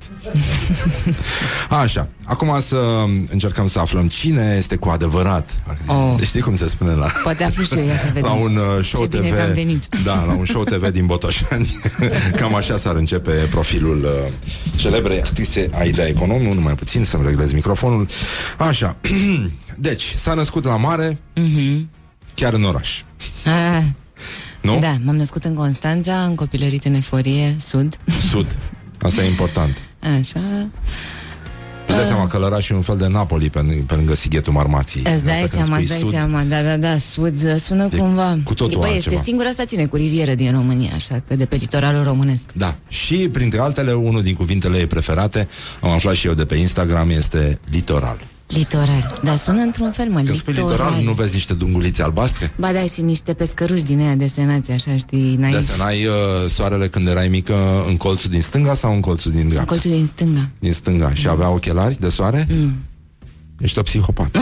Așa, 1.69 2.07
acum 2.23 2.59
să 2.67 3.05
încercăm 3.31 3.67
să 3.67 3.79
aflăm 3.79 4.07
Cine 4.07 4.55
este 4.57 4.75
cu 4.75 4.89
adevărat 4.89 5.49
Oh. 5.85 6.13
Deci 6.17 6.27
Știi 6.31 6.41
cum 6.41 6.55
se 6.55 6.67
spune 6.67 6.91
la 6.93 7.07
Poate 7.23 7.43
aflu 7.43 7.63
și 7.63 7.73
eu, 7.73 7.85
ia 7.85 7.97
să 7.97 8.05
vedem. 8.13 8.23
la 8.23 8.31
un 8.31 8.55
uh, 8.55 8.85
show 8.85 9.01
Ce 9.05 9.17
bine 9.17 9.29
TV 9.29 9.35
că 9.35 9.41
am 9.41 9.53
venit. 9.53 9.87
Da, 10.03 10.23
la 10.27 10.33
un 10.33 10.45
show 10.45 10.63
TV 10.63 10.87
din 10.87 11.05
Botoșani 11.05 11.77
Cam 12.39 12.55
așa 12.55 12.77
s-ar 12.77 12.95
începe 12.95 13.31
profilul 13.31 14.03
uh, 14.03 14.31
Celebrei 14.75 15.21
actrițe 15.21 15.69
Aida 15.73 16.07
Economu 16.07 16.53
Numai 16.53 16.73
puțin 16.75 17.03
să-mi 17.03 17.25
reglez 17.25 17.51
microfonul 17.51 18.07
Așa 18.57 18.95
Deci, 19.75 20.13
s-a 20.17 20.33
născut 20.33 20.63
la 20.63 20.75
mare 20.77 21.17
Mhm. 21.35 21.89
Chiar 22.33 22.53
în 22.53 22.63
oraș 22.63 23.01
Ah, 23.45 23.83
Nu? 24.61 24.79
Da, 24.79 24.95
m-am 25.03 25.15
născut 25.15 25.43
în 25.43 25.53
Constanța, 25.53 26.23
am 26.23 26.35
copilărit 26.35 26.85
în 26.85 26.93
Eforie, 26.93 27.55
Sud. 27.65 27.97
Sud 28.29 28.57
Asta 29.01 29.23
e 29.23 29.27
important. 29.27 29.81
Așa. 29.99 30.39
Îți 31.87 31.97
dai 31.97 32.05
seama 32.07 32.27
că 32.27 32.37
lăraș 32.37 32.69
e 32.69 32.73
un 32.73 32.81
fel 32.81 32.97
de 32.97 33.07
Napoli 33.07 33.49
pe, 33.49 33.83
pe 33.87 33.95
lângă 33.95 34.15
Sighetul 34.15 34.53
Marmației. 34.53 35.03
Îți 35.13 35.23
dai 35.25 35.33
Asta 35.33 35.47
când 35.47 35.63
seama, 35.63 35.73
spui 35.73 35.81
îți 35.81 35.91
dai 35.91 35.99
sud, 35.99 36.11
seama, 36.11 36.43
da, 36.43 36.61
da, 36.61 36.77
da, 36.77 36.97
Sud 36.97 37.59
sună 37.59 37.87
E 37.91 37.97
cumva... 37.97 38.37
cu 38.43 38.53
totul 38.53 38.79
Băi, 38.79 38.89
altceva. 38.89 39.15
este 39.15 39.25
singura 39.27 39.49
stațiune 39.51 39.85
cu 39.85 39.95
rivieră 39.95 40.33
din 40.33 40.51
România, 40.51 40.91
așa 40.95 41.23
că 41.27 41.35
de 41.35 41.45
pe 41.45 41.55
litoralul 41.55 42.03
românesc. 42.03 42.43
Da, 42.53 42.75
și 42.87 43.15
printre 43.31 43.59
altele 43.59 43.93
Unul 43.93 44.23
din 44.23 44.35
cuvintele 44.35 44.77
ei 44.77 44.87
preferate 44.87 45.47
Am 45.79 45.89
aflat 45.89 46.13
și 46.15 46.27
eu 46.27 46.33
de 46.33 46.45
pe 46.45 46.55
Instagram 46.55 47.09
Este 47.09 47.59
litoral 47.71 48.17
Litoral. 48.53 49.19
Da, 49.23 49.35
sună 49.35 49.61
într-un 49.61 49.91
fel, 49.91 50.09
mă, 50.09 50.21
Când 50.21 50.37
spui 50.37 50.53
litoral, 50.53 50.93
nu 51.03 51.11
vezi 51.11 51.33
niște 51.33 51.53
dungulițe 51.53 52.01
albastre? 52.03 52.51
Ba 52.55 52.71
da, 52.71 52.81
și 52.93 53.01
niște 53.01 53.33
pescăruși 53.33 53.83
din 53.83 53.99
aia 53.99 54.15
desenați, 54.15 54.71
așa, 54.71 54.97
știi, 54.97 55.35
naiv. 55.35 55.53
Desenai 55.55 56.05
uh, 56.05 56.13
soarele 56.49 56.87
când 56.87 57.07
erai 57.07 57.27
mică 57.27 57.83
în 57.87 57.97
colțul 57.97 58.29
din 58.29 58.41
stânga 58.41 58.73
sau 58.73 58.93
în 58.93 58.99
colțul 58.99 59.31
din 59.31 59.41
În 59.41 59.47
dreapta? 59.47 59.69
colțul 59.71 59.91
din 59.91 60.05
stânga. 60.05 60.49
Din 60.59 60.73
stânga. 60.73 61.13
Și 61.13 61.27
avea 61.27 61.49
ochelari 61.49 61.99
de 61.99 62.09
soare? 62.09 62.47
Nu. 62.49 62.69
Ești 63.59 63.79
o 63.79 63.81
psihopat. 63.81 64.37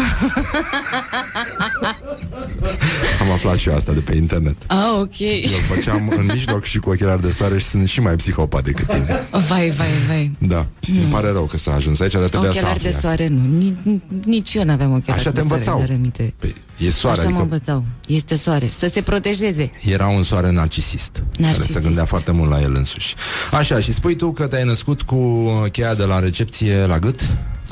Am 3.27 3.33
aflat 3.33 3.57
și 3.57 3.69
eu 3.69 3.75
asta 3.75 3.91
de 3.91 3.99
pe 3.99 4.15
internet. 4.15 4.55
Ah, 4.67 4.75
ok. 4.99 5.19
Eu 5.19 5.75
făceam 5.75 6.13
în 6.17 6.25
mijloc 6.33 6.63
și 6.63 6.77
cu 6.79 6.89
ochelari 6.89 7.21
de 7.21 7.31
soare 7.31 7.57
și 7.57 7.65
sunt 7.65 7.87
și 7.89 7.99
mai 7.99 8.15
psihopat 8.15 8.63
decât 8.63 8.87
tine. 8.87 9.05
Vai, 9.31 9.69
vai, 9.69 9.87
vai. 10.07 10.31
Da, 10.39 10.67
îmi 10.87 11.11
pare 11.11 11.31
rău 11.31 11.43
că 11.43 11.57
s-a 11.57 11.73
ajuns 11.73 11.99
aici, 11.99 12.11
dar 12.11 12.27
trebuia 12.27 12.51
să 12.51 12.57
Ochelari 12.57 12.75
afli 12.77 12.89
de 12.89 12.95
asta. 12.95 13.07
soare, 13.07 13.27
nu. 13.27 13.41
Nici, 13.57 14.01
nici 14.25 14.53
eu 14.53 14.63
n-aveam 14.63 14.91
ochelari 14.91 15.19
Așa 15.19 15.31
de 15.31 15.39
te 15.41 15.47
soare. 15.47 15.61
învățau. 15.63 15.79
dar 15.79 15.95
aminte. 15.95 16.33
Păi, 16.39 16.53
e 16.77 16.89
soare, 16.89 17.19
Așa 17.19 17.29
mă 17.29 17.35
adică 17.37 17.41
învățau. 17.43 17.83
Este 18.07 18.35
soare. 18.35 18.69
Să 18.77 18.89
se 18.93 19.01
protejeze. 19.01 19.71
era 19.85 20.07
un 20.07 20.23
soare 20.23 20.51
narcisist, 20.51 21.23
Narcisist. 21.37 21.67
care 21.67 21.79
se 21.79 21.85
gândea 21.85 22.05
foarte 22.05 22.31
mult 22.31 22.49
la 22.49 22.61
el 22.61 22.73
însuși. 22.75 23.15
Așa, 23.51 23.79
și 23.79 23.93
spui 23.93 24.15
tu 24.15 24.31
că 24.31 24.47
te-ai 24.47 24.63
născut 24.63 25.01
cu 25.01 25.49
cheia 25.71 25.95
de 25.95 26.03
la 26.03 26.19
recepție 26.19 26.85
la 26.85 26.99
gât? 26.99 27.19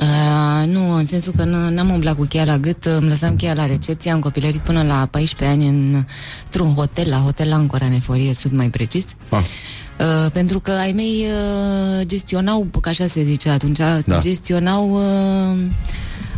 Uh, 0.00 0.66
nu, 0.66 0.92
în 0.94 1.06
sensul 1.06 1.32
că 1.36 1.44
nu- 1.44 1.70
n-am 1.70 1.90
umblat 1.90 2.14
cu 2.16 2.24
cheia 2.24 2.44
la 2.44 2.58
gât, 2.58 2.84
îmi 2.84 3.08
lăsam 3.08 3.36
cheia 3.36 3.54
la 3.54 3.66
recepție, 3.66 4.10
am 4.10 4.20
copilărit 4.20 4.60
până 4.60 4.82
la 4.82 5.08
14 5.10 5.58
ani 5.58 5.68
în, 5.68 6.04
într-un 6.44 6.74
hotel, 6.74 7.08
la 7.08 7.16
Hotel 7.16 7.52
Ancora, 7.52 7.86
în 7.86 7.92
Eforie 7.92 8.34
Sud, 8.34 8.52
mai 8.52 8.70
precis. 8.70 9.06
Ah. 9.28 9.40
Uh, 10.00 10.30
pentru 10.32 10.60
că 10.60 10.70
ai 10.70 10.92
mei 10.92 11.26
uh, 11.26 12.06
gestionau, 12.06 12.66
că 12.80 12.88
așa 12.88 13.06
se 13.06 13.22
zice 13.22 13.48
atunci, 13.48 13.78
da. 14.06 14.18
gestionau 14.18 14.90
uh, 14.90 15.56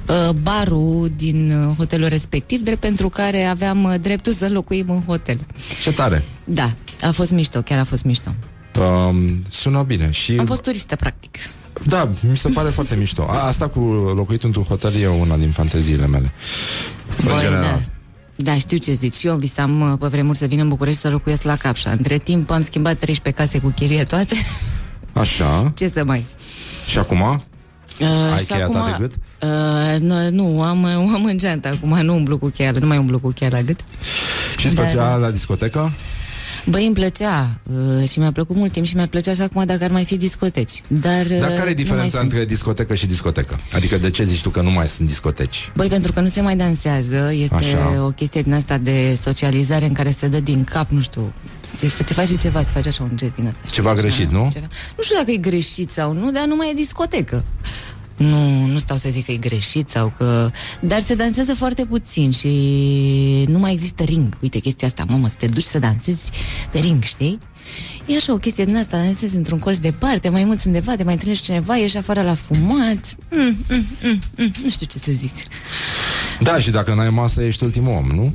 uh, 0.08 0.34
barul 0.42 1.12
din 1.16 1.52
uh, 1.68 1.76
hotelul 1.76 2.08
respectiv, 2.08 2.62
drept 2.62 2.80
pentru 2.80 3.08
care 3.08 3.44
aveam 3.44 3.84
uh, 3.84 3.94
dreptul 4.00 4.32
să 4.32 4.48
locuim 4.48 4.90
în 4.90 5.02
hotel. 5.06 5.40
Ce 5.82 5.92
tare! 5.92 6.24
Da, 6.44 6.72
a 7.02 7.10
fost 7.10 7.30
mișto, 7.30 7.60
chiar 7.60 7.78
a 7.78 7.84
fost 7.84 8.04
mișto. 8.04 8.34
Um, 8.80 9.44
sună 9.50 9.82
bine 9.82 10.10
și... 10.10 10.32
Am 10.38 10.46
fost 10.46 10.62
turistă, 10.62 10.96
practic. 10.96 11.36
Da, 11.84 12.08
mi 12.20 12.36
se 12.36 12.48
pare 12.48 12.68
foarte 12.68 12.96
mișto. 12.96 13.26
A, 13.30 13.46
asta 13.46 13.68
cu 13.68 13.80
locuit 14.14 14.42
într-un 14.42 14.62
hotel 14.62 14.94
e 14.94 15.06
una 15.06 15.36
din 15.36 15.50
fanteziile 15.50 16.06
mele. 16.06 16.32
În 17.18 17.24
Băi, 17.24 17.40
general. 17.40 17.88
Da, 18.36 18.54
știu 18.54 18.76
ce 18.76 18.92
zici. 18.92 19.14
Și 19.14 19.26
eu 19.26 19.36
visam 19.36 19.80
uh, 19.80 19.98
pe 20.00 20.06
vremuri 20.06 20.38
să 20.38 20.46
vin 20.46 20.58
în 20.58 20.68
București 20.68 21.00
să 21.00 21.08
locuiesc 21.10 21.42
la 21.42 21.56
Capșa. 21.56 21.90
Între 21.90 22.18
timp 22.18 22.50
am 22.50 22.64
schimbat 22.64 22.98
13 22.98 23.42
case 23.42 23.58
cu 23.58 23.72
chirie 23.76 24.04
toate. 24.04 24.34
Așa. 25.12 25.68
ce 25.78 25.88
să 25.88 26.04
mai... 26.04 26.24
Și 26.88 26.98
acum? 26.98 27.20
Uh, 27.20 28.06
Ai 28.32 28.38
și 28.38 28.44
cheia 28.44 28.66
ta 28.66 28.96
de 28.98 29.04
gât? 29.04 29.12
Uh, 29.42 30.00
nu, 30.00 30.30
nu, 30.30 30.62
am, 30.62 30.82
o 30.82 31.14
am 31.14 31.24
în 31.24 31.38
geantă 31.38 31.68
acum, 31.68 32.00
nu 32.00 32.14
umblu 32.14 32.38
cu 32.38 32.48
cheia, 32.48 32.70
nu 32.70 32.86
mai 32.86 32.98
umblu 32.98 33.18
cu 33.18 33.30
cheia 33.30 33.50
la 33.52 33.60
gât. 33.60 33.80
Și 34.58 34.66
îți 34.66 34.74
Dar- 34.74 34.84
plăcea 34.84 35.16
la 35.16 35.30
discotecă? 35.30 35.92
Băi, 36.70 36.84
îmi 36.86 36.94
plăcea 36.94 37.50
uh, 38.00 38.08
și 38.08 38.18
mi-a 38.18 38.32
plăcut 38.32 38.56
mult 38.56 38.72
timp 38.72 38.86
și 38.86 38.94
mi-ar 38.94 39.06
plăcea 39.06 39.34
și 39.34 39.40
acum 39.40 39.64
dacă 39.64 39.84
ar 39.84 39.90
mai 39.90 40.04
fi 40.04 40.16
discoteci. 40.16 40.82
Dar, 40.88 41.26
uh, 41.26 41.38
Dar 41.38 41.48
care 41.48 41.52
e 41.52 41.56
nu 41.58 41.64
mai 41.64 41.74
diferența 41.74 42.18
sunt. 42.18 42.22
între 42.22 42.44
discotecă 42.44 42.94
și 42.94 43.06
discotecă? 43.06 43.56
Adică 43.72 43.98
de 43.98 44.10
ce 44.10 44.24
zici 44.24 44.42
tu 44.42 44.50
că 44.50 44.60
nu 44.60 44.70
mai 44.70 44.86
sunt 44.88 45.08
discoteci? 45.08 45.70
Băi, 45.76 45.88
pentru 45.88 46.12
că 46.12 46.20
nu 46.20 46.28
se 46.28 46.40
mai 46.40 46.56
dansează, 46.56 47.30
este 47.32 47.54
Așa. 47.54 48.04
o 48.04 48.10
chestie 48.10 48.42
din 48.42 48.52
asta 48.52 48.78
de 48.78 49.18
socializare 49.22 49.86
în 49.86 49.92
care 49.92 50.10
se 50.10 50.28
dă 50.28 50.40
din 50.40 50.64
cap, 50.64 50.90
nu 50.90 51.00
știu, 51.00 51.32
se, 51.76 51.88
se 51.88 52.14
face 52.14 52.36
ceva, 52.36 52.60
se 52.62 52.70
face 52.72 52.88
așa 52.88 53.02
un 53.02 53.10
gest 53.16 53.34
din 53.34 53.46
asta. 53.46 53.60
știi, 53.60 53.74
Ceva 53.74 53.90
așa, 53.90 54.00
greșit, 54.00 54.30
nu? 54.30 54.48
Ceva. 54.52 54.66
Nu 54.96 55.02
știu 55.02 55.16
dacă 55.16 55.30
e 55.30 55.36
greșit 55.36 55.90
sau 55.90 56.12
nu, 56.12 56.30
dar 56.30 56.44
nu 56.46 56.56
mai 56.56 56.70
e 56.70 56.74
discotecă. 56.74 57.44
Nu, 58.18 58.66
nu 58.66 58.78
stau 58.78 58.96
să 58.96 59.08
zic 59.10 59.24
că 59.24 59.32
e 59.32 59.36
greșit 59.36 59.88
sau 59.88 60.12
că... 60.16 60.50
Dar 60.80 61.00
se 61.00 61.14
dansează 61.14 61.54
foarte 61.54 61.84
puțin 61.84 62.30
și 62.30 62.48
nu 63.48 63.58
mai 63.58 63.72
există 63.72 64.02
ring. 64.02 64.38
Uite 64.42 64.58
chestia 64.58 64.86
asta, 64.86 65.04
mamă, 65.08 65.28
să 65.28 65.34
te 65.38 65.46
duci 65.46 65.62
să 65.64 65.78
dansezi 65.78 66.30
pe 66.72 66.78
ring, 66.78 67.02
știi? 67.02 67.38
E 68.06 68.16
așa 68.16 68.32
o 68.32 68.36
chestie 68.36 68.64
din 68.64 68.76
asta, 68.76 68.96
dansezi 68.96 69.36
într-un 69.36 69.58
colț 69.58 69.76
departe, 69.76 70.28
mai 70.28 70.44
mulți 70.44 70.66
undeva, 70.66 70.96
te 70.96 71.04
mai 71.04 71.12
întâlnești 71.12 71.44
cu 71.46 71.50
cineva, 71.50 71.76
ieși 71.76 71.96
afară 71.96 72.22
la 72.22 72.34
fumat. 72.34 73.16
Mm, 73.30 73.56
mm, 73.68 73.86
mm, 74.02 74.20
mm, 74.36 74.52
nu 74.62 74.70
știu 74.70 74.86
ce 74.86 74.98
să 74.98 75.12
zic. 75.12 75.32
Da, 76.40 76.58
și 76.58 76.70
dacă 76.70 76.94
n-ai 76.94 77.10
masă, 77.10 77.42
ești 77.42 77.64
ultimul 77.64 77.96
om, 77.96 78.06
nu? 78.06 78.34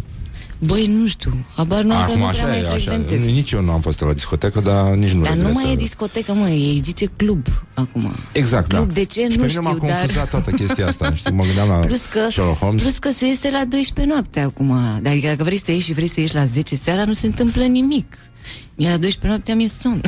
Băi, 0.65 0.85
nu 0.87 1.07
știu, 1.07 1.45
habar 1.55 1.81
nu 1.83 1.93
am 1.93 2.05
că 2.05 2.11
Acum 2.11 2.19
nu 2.19 2.27
prea 2.27 2.39
așa 2.39 2.47
mai 2.47 2.57
e, 2.57 2.59
așa. 2.59 2.69
frecventez. 2.73 3.33
Nici 3.33 3.51
eu 3.51 3.61
nu 3.61 3.71
am 3.71 3.81
fost 3.81 3.99
la 4.01 4.13
discotecă, 4.13 4.59
dar 4.59 4.89
nici 4.89 5.11
nu 5.11 5.21
Dar 5.21 5.31
nu 5.33 5.37
regret. 5.37 5.53
mai 5.63 5.71
e 5.71 5.75
discotecă, 5.75 6.33
mă, 6.33 6.47
ei 6.49 6.81
zice 6.83 7.05
club 7.05 7.45
acum. 7.73 8.13
Exact, 8.31 8.67
Club 8.67 8.87
da. 8.87 8.93
de 8.93 9.03
ce? 9.03 9.21
și 9.21 9.37
Nu 9.37 9.43
pe 9.43 9.47
mine 9.47 9.59
m-a 9.59 9.69
știu, 9.73 9.87
dar- 9.87 9.95
confuzat 9.97 10.29
toată 10.29 10.51
chestia 10.51 10.87
asta, 10.87 11.13
știi? 11.13 11.31
Mă 11.33 11.43
gândeam 11.43 11.67
la 11.69 11.75
Plus 11.75 12.05
că, 12.05 12.19
Sherlock 12.29 12.57
Holmes. 12.59 12.81
plus 12.81 12.97
că 12.97 13.09
se 13.15 13.25
este 13.25 13.49
la 13.51 13.61
12 13.67 14.13
noapte 14.13 14.39
acum. 14.39 14.67
Dar 15.01 15.11
Adică 15.11 15.27
dacă 15.27 15.43
vrei 15.43 15.59
să 15.65 15.71
ieși 15.71 15.85
și 15.85 15.93
vrei 15.93 16.09
să 16.09 16.19
ieși 16.19 16.35
la 16.35 16.45
10 16.45 16.75
seara, 16.75 17.03
nu 17.05 17.13
se 17.13 17.25
întâmplă 17.25 17.63
nimic. 17.63 18.17
Mie 18.75 18.89
la 18.89 18.97
12 18.97 19.27
noaptea 19.27 19.55
mi-e 19.55 19.67
somn. 19.81 20.01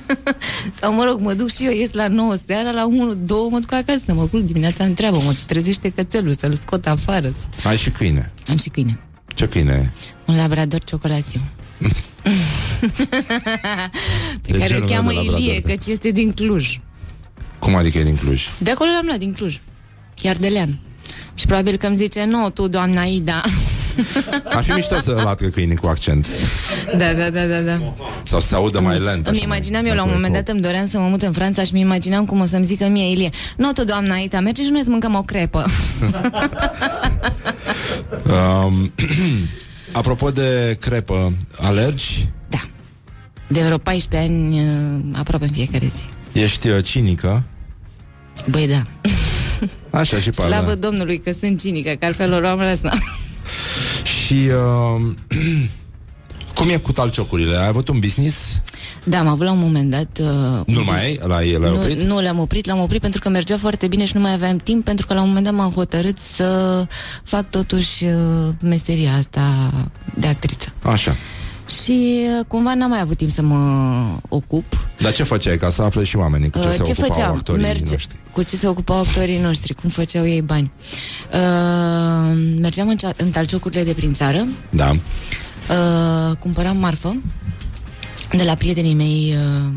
Sau 0.80 0.92
mă 0.94 1.04
rog, 1.04 1.20
mă 1.20 1.32
duc 1.34 1.50
și 1.50 1.64
eu, 1.64 1.72
ies 1.72 1.92
la 1.92 2.08
9 2.08 2.34
seara, 2.46 2.70
la 2.70 2.86
1, 2.86 3.14
2 3.14 3.38
mă 3.50 3.58
duc 3.58 3.72
acasă, 3.72 4.12
mă 4.14 4.26
culc 4.26 4.44
dimineața 4.44 4.84
în 4.84 4.94
treabă, 4.94 5.16
mă 5.24 5.34
trezește 5.46 5.88
cățelul, 5.90 6.34
să-l 6.34 6.54
scot 6.54 6.86
afară. 6.86 7.32
Ai 7.64 7.76
și 7.76 7.90
câine. 7.90 8.32
Am 8.50 8.56
și 8.56 8.68
câine. 8.68 9.00
Ce 9.34 9.48
câine 9.48 9.72
e? 9.72 10.10
Un 10.24 10.36
labrador 10.36 10.82
ciocolatiu. 10.84 11.40
Pe 14.42 14.52
De 14.52 14.58
care 14.58 14.66
ce 14.66 14.74
îl 14.74 14.80
nu 14.80 14.86
cheamă 14.86 15.08
de 15.08 15.14
labrador? 15.14 15.40
Ilie, 15.40 15.60
căci 15.60 15.86
este 15.86 16.10
din 16.10 16.32
Cluj. 16.32 16.80
Cum 17.58 17.74
adică 17.74 17.98
e 17.98 18.04
din 18.04 18.16
Cluj? 18.16 18.48
De 18.58 18.70
acolo 18.70 18.90
l-am 18.90 19.04
luat, 19.06 19.18
din 19.18 19.32
Cluj. 19.32 19.60
Chiar 20.14 20.36
de 20.36 20.48
lean. 20.48 20.78
Și 21.34 21.46
probabil 21.46 21.76
că 21.76 21.86
îmi 21.86 21.96
zice, 21.96 22.24
nu, 22.24 22.50
tu, 22.50 22.68
doamna 22.68 23.02
Ida. 23.02 23.42
Ar 24.44 24.64
fi 24.64 24.70
mișto 24.72 24.98
să 25.00 25.10
latcă 25.10 25.46
câinii 25.48 25.76
cu 25.76 25.86
accent. 25.86 26.26
da, 26.98 27.12
da, 27.12 27.30
da, 27.30 27.44
da, 27.46 27.60
da. 27.60 27.94
Sau 28.24 28.40
să 28.40 28.46
se 28.46 28.54
audă 28.54 28.80
mai 28.80 28.98
lent. 28.98 29.26
Îmi 29.26 29.36
așa, 29.36 29.44
imaginam 29.46 29.80
mai- 29.80 29.90
eu, 29.90 29.96
la 29.96 30.02
un 30.02 30.08
mai 30.08 30.16
moment 30.16 30.34
cu- 30.34 30.40
dat 30.44 30.52
îmi 30.54 30.60
doream 30.62 30.86
să 30.86 30.98
mă 30.98 31.06
mut 31.08 31.22
în 31.22 31.32
Franța 31.32 31.62
și 31.62 31.72
mi 31.72 31.80
imaginam 31.80 32.24
cum 32.24 32.40
o 32.40 32.44
să-mi 32.44 32.64
zică 32.64 32.88
mie 32.88 33.10
Ilie, 33.10 33.30
nu, 33.56 33.72
tu, 33.72 33.84
doamna 33.84 34.16
Ida, 34.16 34.40
merge 34.40 34.62
și 34.64 34.70
noi 34.70 34.82
să 34.82 34.90
mâncăm 34.90 35.14
o 35.14 35.22
crepă. 35.22 35.64
Um, 38.64 38.92
apropo 39.92 40.30
de 40.30 40.76
crepă, 40.80 41.32
alergi? 41.58 42.28
De 43.46 43.60
vreo 43.60 43.78
14 43.78 44.30
ani, 44.30 44.60
uh, 44.60 45.00
aproape 45.18 45.44
în 45.44 45.50
fiecare 45.50 45.90
zi. 45.94 46.38
Ești 46.40 46.68
uh, 46.68 46.84
cinică? 46.84 47.42
Băi, 48.50 48.66
da. 48.68 48.82
Așa 49.98 50.16
și 50.16 50.30
pe 50.36 50.42
Slavă 50.42 50.54
alea. 50.54 50.74
Domnului 50.74 51.18
că 51.18 51.32
sunt 51.40 51.60
cinică, 51.60 51.90
că 51.98 52.04
altfel 52.04 52.32
o 52.32 52.38
luam 52.38 52.58
răsna. 52.58 52.92
Și 54.04 54.34
uh, 54.34 55.12
cum 56.54 56.68
e 56.68 56.76
cu 56.76 56.92
talciocurile? 56.92 57.56
Ai 57.56 57.66
avut 57.66 57.88
un 57.88 57.98
business? 57.98 58.60
Da, 59.04 59.18
am 59.18 59.26
avut 59.26 59.44
la 59.44 59.52
un 59.52 59.58
moment 59.58 59.90
dat... 59.90 60.18
Uh, 60.20 60.60
Nu 60.66 60.82
mai 60.84 61.04
ai? 61.04 61.18
L-ai, 61.26 61.52
l-ai 61.52 61.70
nu, 61.70 61.80
oprit? 61.80 62.02
nu 62.02 62.20
le-am 62.20 62.38
oprit, 62.38 62.66
l-am 62.66 62.80
oprit 62.80 63.00
pentru 63.00 63.20
că 63.20 63.28
mergea 63.28 63.58
foarte 63.58 63.86
bine 63.86 64.04
și 64.04 64.16
nu 64.16 64.20
mai 64.20 64.32
aveam 64.32 64.56
timp, 64.56 64.84
pentru 64.84 65.06
că 65.06 65.14
la 65.14 65.20
un 65.20 65.26
moment 65.26 65.44
dat 65.44 65.54
m-am 65.54 65.70
hotărât 65.70 66.18
să 66.18 66.86
fac 67.24 67.50
totuși 67.50 68.04
uh, 68.04 68.12
meseria 68.62 69.12
asta 69.12 69.70
de 70.14 70.26
actriță. 70.26 70.72
Așa. 70.82 71.16
Și 71.66 72.26
uh, 72.38 72.44
cumva 72.48 72.74
n-am 72.74 72.90
mai 72.90 73.00
avut 73.00 73.16
timp 73.16 73.30
să 73.30 73.42
mă 73.42 73.56
ocup. 74.28 74.64
Dar 74.98 75.12
ce 75.12 75.22
făceai 75.22 75.56
ca 75.56 75.70
să 75.70 75.82
afle 75.82 76.04
și 76.04 76.16
oamenii 76.16 76.50
cu 76.50 76.58
ce 76.58 76.66
Uh, 76.66 76.70
se 76.72 76.82
ce 76.82 76.90
ocupau 76.90 77.08
făceam? 77.14 77.34
actorii 77.36 77.62
Merge- 77.62 77.90
noștri? 77.90 78.16
Cu 78.32 78.42
ce 78.42 78.56
se 78.56 78.68
ocupau 78.68 78.98
actorii 78.98 79.38
noștri, 79.38 79.74
cum 79.74 79.90
făceau 79.90 80.26
ei 80.26 80.42
bani. 80.42 80.72
Uh, 81.32 82.38
mergeam 82.60 82.88
în, 82.88 82.96
cea- 82.96 83.12
în 83.16 83.30
talciocurile 83.30 83.82
de 83.82 83.92
prin 83.92 84.12
țară, 84.14 84.46
Da. 84.70 84.90
uh, 84.90 86.36
cumpăram 86.38 86.76
marfă 86.76 87.16
de 88.32 88.42
la 88.42 88.54
prietenii 88.54 88.94
mei 88.94 89.34
uh, 89.36 89.72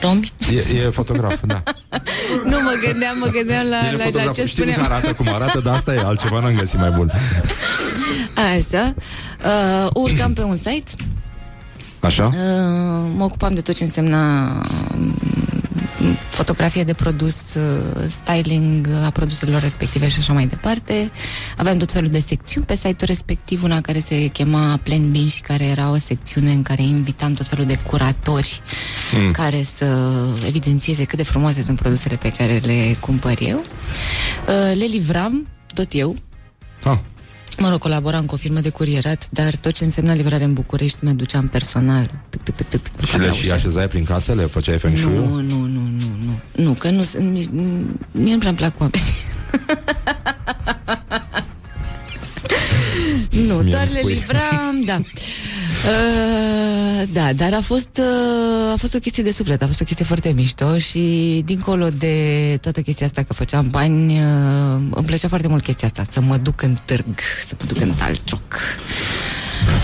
romi. 0.00 0.30
E, 0.54 0.76
e 0.76 0.90
fotograf, 0.90 1.40
da. 1.46 1.62
Nu 2.50 2.56
mă 2.62 2.72
gândeam, 2.86 3.18
mă 3.18 3.26
gândeam 3.26 3.66
la, 3.68 3.76
El 3.86 3.86
e 3.86 3.90
la, 3.90 3.96
la 3.96 4.04
fotograf. 4.04 4.34
ce 4.34 4.46
Știm 4.46 4.64
că 4.64 4.70
spuneam. 4.70 4.92
arată 4.92 5.12
cum 5.12 5.26
arată, 5.34 5.60
dar 5.60 5.74
asta 5.74 5.94
e 5.94 5.98
altceva, 6.04 6.40
n-am 6.40 6.54
găsit 6.56 6.78
mai 6.78 6.90
bun. 6.90 7.10
Așa. 8.56 8.94
Uh, 9.44 9.90
urcam 9.94 10.32
pe 10.32 10.42
un 10.42 10.56
site. 10.56 10.90
Așa? 12.00 12.24
Uh, 12.24 12.32
mă 13.16 13.24
ocupam 13.24 13.54
de 13.54 13.60
tot 13.60 13.74
ce 13.74 13.84
însemna 13.84 14.46
um, 14.94 15.14
fotografie 16.28 16.84
de 16.84 16.92
produs, 16.94 17.36
uh, 17.54 18.04
styling 18.08 18.88
a 19.04 19.10
produselor 19.10 19.60
respective 19.60 20.08
și 20.08 20.18
așa 20.18 20.32
mai 20.32 20.46
departe. 20.46 21.10
Aveam 21.56 21.78
tot 21.78 21.92
felul 21.92 22.10
de 22.10 22.18
secțiuni 22.26 22.66
pe 22.66 22.74
site-ul 22.74 22.96
respectiv, 23.06 23.62
una 23.62 23.80
care 23.80 23.98
se 24.00 24.26
chema 24.26 24.78
Plan 24.82 25.10
Bin 25.10 25.28
și 25.28 25.40
care 25.40 25.64
era 25.64 25.90
o 25.90 25.96
secțiune 25.96 26.52
în 26.52 26.62
care 26.62 26.82
invitam 26.82 27.32
tot 27.34 27.46
felul 27.46 27.64
de 27.64 27.78
curatori 27.86 28.62
Mm. 29.24 29.30
care 29.30 29.66
să 29.76 29.86
evidențieze 30.46 31.04
cât 31.04 31.16
de 31.18 31.24
frumoase 31.24 31.62
sunt 31.62 31.78
produsele 31.80 32.16
pe 32.16 32.28
care 32.32 32.60
le 32.64 32.96
cumpăr 33.00 33.34
eu. 33.40 33.56
Uh, 33.58 34.76
le 34.78 34.84
livram 34.84 35.48
tot 35.74 35.86
eu. 35.90 36.16
Ah. 36.84 36.98
Mă 37.58 37.68
rog, 37.68 37.78
colaboram 37.78 38.24
cu 38.26 38.34
o 38.34 38.36
firmă 38.36 38.60
de 38.60 38.68
curierat, 38.70 39.26
dar 39.30 39.56
tot 39.56 39.72
ce 39.72 39.84
însemna 39.84 40.14
livrare 40.14 40.44
în 40.44 40.52
București 40.52 40.98
mi-aduceam 41.04 41.48
personal. 41.48 42.10
Tic, 42.28 42.42
tic, 42.42 42.54
tic, 42.54 42.66
tic, 42.68 42.80
tic, 42.96 43.06
Și 43.06 43.18
le 43.18 43.32
și 43.32 43.50
așezai 43.50 43.88
prin 43.88 44.04
casă? 44.04 44.32
Le 44.34 44.42
făceai 44.42 44.78
feng 44.78 44.96
shui 44.96 45.12
nu, 45.14 45.24
nu, 45.40 45.40
nu, 45.40 45.80
nu, 45.80 45.80
nu. 46.24 46.62
Nu, 46.64 46.72
că 46.72 46.90
nu 46.90 47.02
sunt- 47.02 47.32
nici- 47.32 47.50
Mie 48.10 48.32
nu 48.32 48.38
prea 48.38 48.48
îmi 48.48 48.58
plac 48.58 48.80
oameni. 48.80 49.02
nu, 53.46 53.54
Mie 53.54 53.70
doar 53.70 53.82
îmi 53.86 53.92
le 53.92 53.98
spui. 53.98 54.12
livram, 54.12 54.82
da. 54.84 55.00
Uh, 55.86 57.08
da, 57.12 57.32
dar 57.32 57.52
a 57.52 57.60
fost, 57.60 57.88
uh, 57.98 58.72
a 58.72 58.76
fost 58.76 58.94
o 58.94 58.98
chestie 58.98 59.22
de 59.22 59.30
suflet, 59.30 59.62
a 59.62 59.66
fost 59.66 59.80
o 59.80 59.84
chestie 59.84 60.04
foarte 60.04 60.32
mișto 60.32 60.78
și 60.78 61.42
dincolo 61.44 61.88
de 61.88 62.58
toată 62.60 62.80
chestia 62.80 63.06
asta 63.06 63.22
că 63.22 63.32
făceam 63.32 63.68
bani, 63.70 64.12
uh, 64.12 64.80
îmi 64.90 65.06
plăcea 65.06 65.28
foarte 65.28 65.48
mult 65.48 65.62
chestia 65.62 65.88
asta, 65.88 66.02
să 66.12 66.20
mă 66.20 66.36
duc 66.36 66.62
în 66.62 66.76
târg, 66.84 67.18
să 67.46 67.54
mă 67.58 67.64
duc 67.68 67.80
în 67.80 67.90
talcioc. 67.94 68.58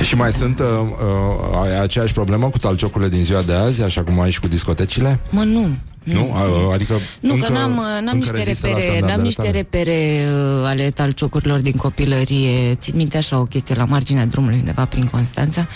Și 0.03 0.15
mai 0.15 0.33
sunt 0.33 0.59
uh, 0.59 0.67
uh, 0.81 1.63
ai 1.63 1.81
aceeași 1.81 2.13
problemă 2.13 2.49
cu 2.51 2.59
talciocurile 2.59 3.09
din 3.11 3.25
ziua 3.25 3.43
de 3.43 3.53
azi, 3.53 3.83
așa 3.83 4.03
cum 4.05 4.21
ai 4.21 4.31
și 4.31 4.41
cu 4.41 4.49
discotecile? 4.49 5.21
Mă, 5.31 5.43
nu. 5.43 5.69
Nu? 6.03 6.21
Uh, 6.21 6.73
adică 6.75 6.95
Nu, 7.21 7.33
încă, 7.33 7.47
că 7.47 7.53
n-am, 7.53 7.71
uh, 7.77 7.85
n-am 7.85 7.99
încă 8.03 8.15
niște 8.17 8.37
rezistă 8.37 8.67
la 8.67 8.73
repere, 8.73 8.89
n-am 8.89 8.97
standardele 8.99 9.27
niște 9.27 9.43
tale? 9.43 9.57
repere 9.57 10.19
uh, 10.35 10.67
ale 10.67 10.91
talciocurilor 10.91 11.61
din 11.61 11.73
copilărie. 11.73 12.75
Țin 12.75 12.97
minte 12.97 13.17
așa 13.17 13.39
o 13.39 13.45
chestie 13.45 13.75
la 13.75 13.85
marginea 13.85 14.27
drumului 14.27 14.59
undeva 14.59 14.85
prin 14.85 15.05
Constanța, 15.05 15.67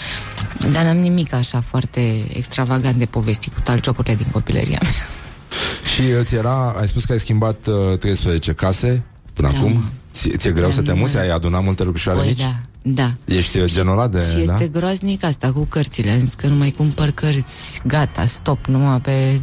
dar 0.73 0.85
n-am 0.85 0.97
nimic 0.97 1.33
așa 1.33 1.61
foarte 1.61 2.25
extravagant 2.37 2.97
de 2.97 3.07
povesti 3.07 3.51
cu 3.51 3.61
talciocurile 3.61 4.15
din 4.15 4.27
copilăria 4.33 4.79
mea. 4.83 4.91
Și 5.95 6.01
uh, 6.01 6.25
ți 6.25 6.35
era, 6.35 6.75
ai 6.81 6.89
spus 6.89 7.05
că 7.05 7.13
ai 7.13 7.19
schimbat 7.19 7.67
uh, 7.91 7.99
13 7.99 8.53
case 8.53 9.03
până 9.33 9.51
Da, 9.53 9.59
acum? 9.59 9.73
mă. 9.73 9.81
Ți- 10.13 10.37
Ți-e 10.37 10.51
greu 10.51 10.69
Da, 10.69 10.73
să 10.75 10.83
te 10.83 10.93
mă. 10.93 10.99
muți? 10.99 11.17
Ai 11.19 11.29
adunat 11.31 11.65
multe 11.65 11.83
lucrușoare 11.83 12.19
Păi 12.19 12.29
mici? 12.29 12.41
da, 12.41 12.55
da. 12.89 13.13
Ești 13.25 13.59
uh, 13.59 13.65
genul 13.73 13.93
ăla 13.93 14.09
de... 14.09 14.21
Și 14.39 14.45
da? 14.47 14.53
este 14.53 14.69
groaznic 14.69 15.25
asta 15.25 15.53
cu 15.53 15.65
cărțile. 15.65 16.11
Am 16.11 16.19
zis 16.19 16.35
că 16.35 16.47
nu 16.47 16.55
mai 16.55 16.71
cumpăr 16.71 17.11
cărți, 17.11 17.81
gata, 17.87 18.27
stop, 18.27 18.67
numai 18.67 19.01
pe 19.01 19.41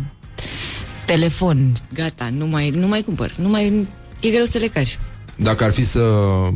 telefon, 1.06 1.72
gata, 1.94 2.30
nu 2.32 2.46
mai, 2.48 2.70
nu 2.70 2.88
mai 2.88 3.02
cumpăr, 3.02 3.34
nu 3.38 3.50
mai, 3.50 3.88
e 4.20 4.30
greu 4.30 4.44
să 4.46 4.58
le 4.58 4.68
cari. 4.68 5.00
Dacă 5.36 5.64
ar 5.64 5.72
fi 5.72 5.86
să 5.86 6.00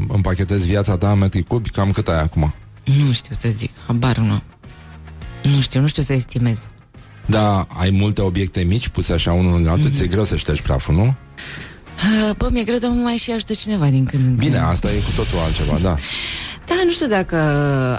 împachetezi 0.08 0.68
viața 0.68 0.98
ta 0.98 1.12
în 1.12 1.18
metri 1.18 1.44
cubi, 1.44 1.70
cam 1.70 1.92
cât 1.92 2.08
ai 2.08 2.22
acum? 2.22 2.54
Nu 3.06 3.12
știu 3.12 3.36
să 3.40 3.50
zic, 3.56 3.72
habar 3.88 4.18
nu. 4.18 4.42
Nu 5.44 5.62
știu, 5.62 5.82
nu 5.82 5.88
știu 5.88 6.04
să 6.04 6.14
estimez. 6.14 6.58
Da, 7.26 7.68
ai 7.78 7.90
multe 7.90 8.22
obiecte 8.22 8.64
mici 8.64 8.88
puse 8.88 9.14
așa 9.14 9.34
unul 9.34 9.52
lângă 9.54 9.70
altul, 9.70 9.88
Mhm. 9.88 9.96
ți-e 9.98 10.08
greu 10.08 10.24
să 10.24 10.36
ștergi 10.36 10.62
praful, 10.62 10.96
nu? 10.96 11.04
Uh, 11.06 12.36
Bă, 12.38 12.50
mi-e 12.52 12.64
greu, 12.64 12.78
dar 12.78 12.90
mă 12.90 13.02
mai 13.02 13.16
și 13.16 13.32
ajută 13.32 13.54
cineva 13.54 13.86
din 13.88 14.06
când 14.06 14.22
în 14.24 14.28
când. 14.36 14.40
Bine, 14.50 14.58
asta 14.58 14.92
e 14.92 14.96
cu 14.98 15.12
totul 15.16 15.38
altceva, 15.46 15.78
da. 15.82 15.96
Da, 16.68 16.74
nu 16.86 16.92
știu 16.92 17.08
dacă 17.08 17.38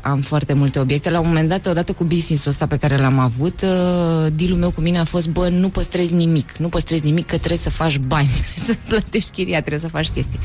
am 0.02 0.20
foarte 0.20 0.52
multe 0.52 0.78
obiecte. 0.78 1.10
La 1.10 1.20
un 1.20 1.26
moment 1.26 1.48
dat, 1.48 1.66
odată 1.66 1.92
cu 1.92 2.04
business-ul 2.04 2.50
ăsta 2.50 2.66
pe 2.66 2.76
care 2.76 2.96
l-am 2.96 3.18
avut, 3.18 3.60
uh, 3.62 4.26
dealul 4.32 4.56
meu 4.58 4.70
cu 4.70 4.80
mine 4.80 4.98
a 4.98 5.04
fost, 5.04 5.28
bă, 5.28 5.48
nu 5.48 5.68
păstrezi 5.68 6.14
nimic. 6.14 6.56
Nu 6.56 6.68
păstrezi 6.68 7.04
nimic 7.04 7.26
că 7.26 7.36
trebuie 7.36 7.58
să 7.58 7.70
faci 7.70 7.98
bani, 7.98 8.28
trebuie 8.54 8.74
să 8.76 8.80
plătești 8.88 9.30
chiria, 9.30 9.58
trebuie 9.60 9.80
să 9.80 9.88
faci 9.88 10.08
chestii. 10.08 10.38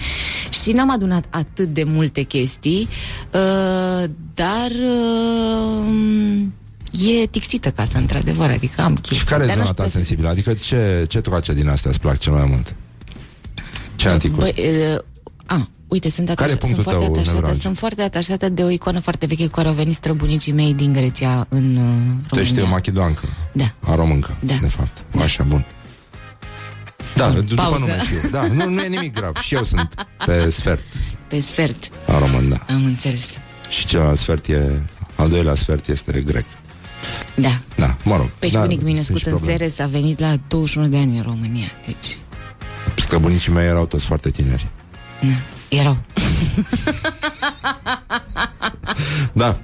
Și 0.63 0.71
n-am 0.71 0.91
adunat 0.91 1.25
atât 1.29 1.73
de 1.73 1.83
multe 1.83 2.21
chestii, 2.21 2.87
uh, 3.33 4.03
dar... 4.33 4.71
Uh, 4.71 6.41
E 7.21 7.25
tixită 7.27 7.69
casa, 7.71 7.99
într-adevăr, 7.99 8.49
adică 8.49 8.81
am 8.81 8.93
chestii. 8.95 9.17
Și 9.17 9.23
care 9.23 9.43
e 9.43 9.45
dar 9.45 9.55
zona 9.55 9.65
n-aș 9.65 9.67
ta 9.67 9.73
putea 9.83 9.89
să- 9.91 9.97
sensibilă? 9.97 10.29
Adică 10.29 10.53
ce, 10.53 11.05
ce 11.09 11.21
troace 11.21 11.53
din 11.53 11.67
astea 11.67 11.89
îți 11.89 11.99
plac 11.99 12.17
cel 12.17 12.33
mai 12.33 12.45
mult? 12.49 12.75
Ce 13.95 14.07
anticuri? 14.09 14.53
Băi, 14.53 14.65
uh, 14.93 14.97
a, 15.45 15.69
uite, 15.93 16.09
sunt, 16.09 16.27
Care 16.27 16.49
e 16.51 16.53
atașa, 16.53 16.59
sunt 16.59 16.73
punctul 16.73 16.83
foarte 16.83 17.03
tău 17.03 17.11
atașată, 17.13 17.35
nevralgic? 17.35 17.61
sunt 17.61 17.77
foarte 17.77 18.01
atașată 18.01 18.49
de 18.49 18.63
o 18.63 18.69
icoană 18.69 18.99
foarte 18.99 19.25
veche 19.25 19.45
cu 19.45 19.51
care 19.51 19.67
au 19.67 19.73
venit 19.73 19.93
străbunicii 19.95 20.51
mei 20.51 20.73
din 20.73 20.93
Grecia 20.93 21.45
în 21.49 21.75
uh, 21.75 22.27
Tu 22.27 22.39
ești 22.39 22.53
România. 22.53 22.71
machidoancă. 22.71 23.21
Da. 23.51 23.65
A 23.79 23.95
româncă, 23.95 24.37
Da. 24.39 24.53
de 24.61 24.67
fapt. 24.67 24.97
Așa, 25.23 25.43
bun. 25.43 25.65
Da, 27.15 27.29
după 27.29 27.53
pauză. 27.61 27.79
nume 27.79 28.01
știu. 28.03 28.29
Da, 28.31 28.47
nu, 28.47 28.69
nu 28.69 28.81
e 28.81 28.87
nimic 28.87 29.13
grav. 29.13 29.35
Și 29.35 29.55
eu 29.55 29.63
sunt 29.63 29.93
pe 30.25 30.49
sfert 30.49 30.85
Pe 31.27 31.39
sfert, 31.39 31.89
a 32.07 32.17
român, 32.17 32.49
da. 32.49 32.73
am 32.73 32.85
înțeles. 32.85 33.37
Și 33.69 33.85
celălalt 33.85 34.17
sfert 34.17 34.47
e... 34.47 34.81
Al 35.15 35.29
doilea 35.29 35.55
sfert 35.55 35.87
este 35.87 36.21
grec. 36.25 36.45
Da. 37.35 37.49
Da, 37.75 37.97
mă 38.03 38.15
rog. 38.15 38.29
Pe 38.39 38.47
și 38.47 38.53
da, 38.53 38.59
bunicul 38.61 38.83
meu 38.85 38.93
sunt 38.93 39.07
născut 39.07 39.21
și 39.21 39.27
în 39.27 39.33
probleme. 39.33 39.57
Seres 39.57 39.79
a 39.79 39.85
venit 39.87 40.19
la 40.19 40.33
21 40.47 40.87
de 40.87 40.97
ani 40.97 41.17
în 41.17 41.23
România. 41.23 41.67
Deci, 41.85 42.17
Străbunicii 42.97 43.51
mei 43.51 43.65
erau 43.65 43.85
toți 43.85 44.05
foarte 44.05 44.29
tineri. 44.29 44.67
Erau. 45.79 45.97
Da, 49.33 49.57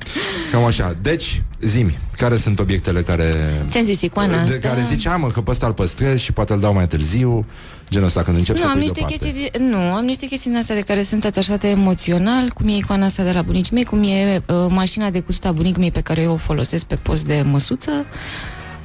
cam 0.52 0.64
așa. 0.64 0.96
Deci, 1.02 1.42
zimi, 1.60 2.00
care 2.18 2.38
sunt 2.38 2.60
obiectele 2.60 3.02
care... 3.02 3.34
Ți-am 3.70 3.86
zis 3.86 4.02
icoana 4.02 4.44
de 4.46 4.54
asta. 4.54 4.68
care 4.68 4.86
ziceam, 4.88 5.22
mă, 5.22 5.28
că 5.28 5.42
pe 5.42 5.52
ăsta 5.52 5.66
îl 5.66 5.74
păstrez 5.74 6.20
și 6.20 6.32
poate 6.32 6.54
îl 6.54 6.60
dau 6.60 6.74
mai 6.74 6.88
târziu, 6.88 7.46
genul 7.90 8.08
ăsta 8.08 8.22
când 8.22 8.38
încep 8.38 8.56
Nu, 8.56 8.62
să 8.62 8.68
am 8.68 8.74
pui 8.74 8.82
niște 8.82 9.00
deoparte. 9.00 9.26
chestii, 9.32 9.50
de, 9.52 9.64
nu, 9.64 9.78
am 9.78 10.06
niște 10.06 10.26
chestii 10.26 10.50
din 10.50 10.60
astea 10.60 10.76
de 10.76 10.82
care 10.82 11.04
sunt 11.04 11.26
atașate 11.26 11.68
emoțional, 11.68 12.50
cum 12.56 12.68
e 12.68 12.76
icoana 12.76 13.06
asta 13.06 13.24
de 13.24 13.32
la 13.32 13.42
bunicii 13.42 13.74
mei, 13.74 13.84
cum 13.84 14.04
e 14.04 14.42
uh, 14.48 14.56
mașina 14.70 15.10
de 15.10 15.20
cusut 15.20 15.46
a 15.46 15.52
bunicii 15.52 15.80
mei 15.80 15.92
pe 15.92 16.02
care 16.02 16.22
eu 16.22 16.34
o 16.34 16.38
folosesc 16.38 16.86
pe 16.86 16.96
post 16.96 17.26
de 17.26 17.44
măsuță. 17.46 18.06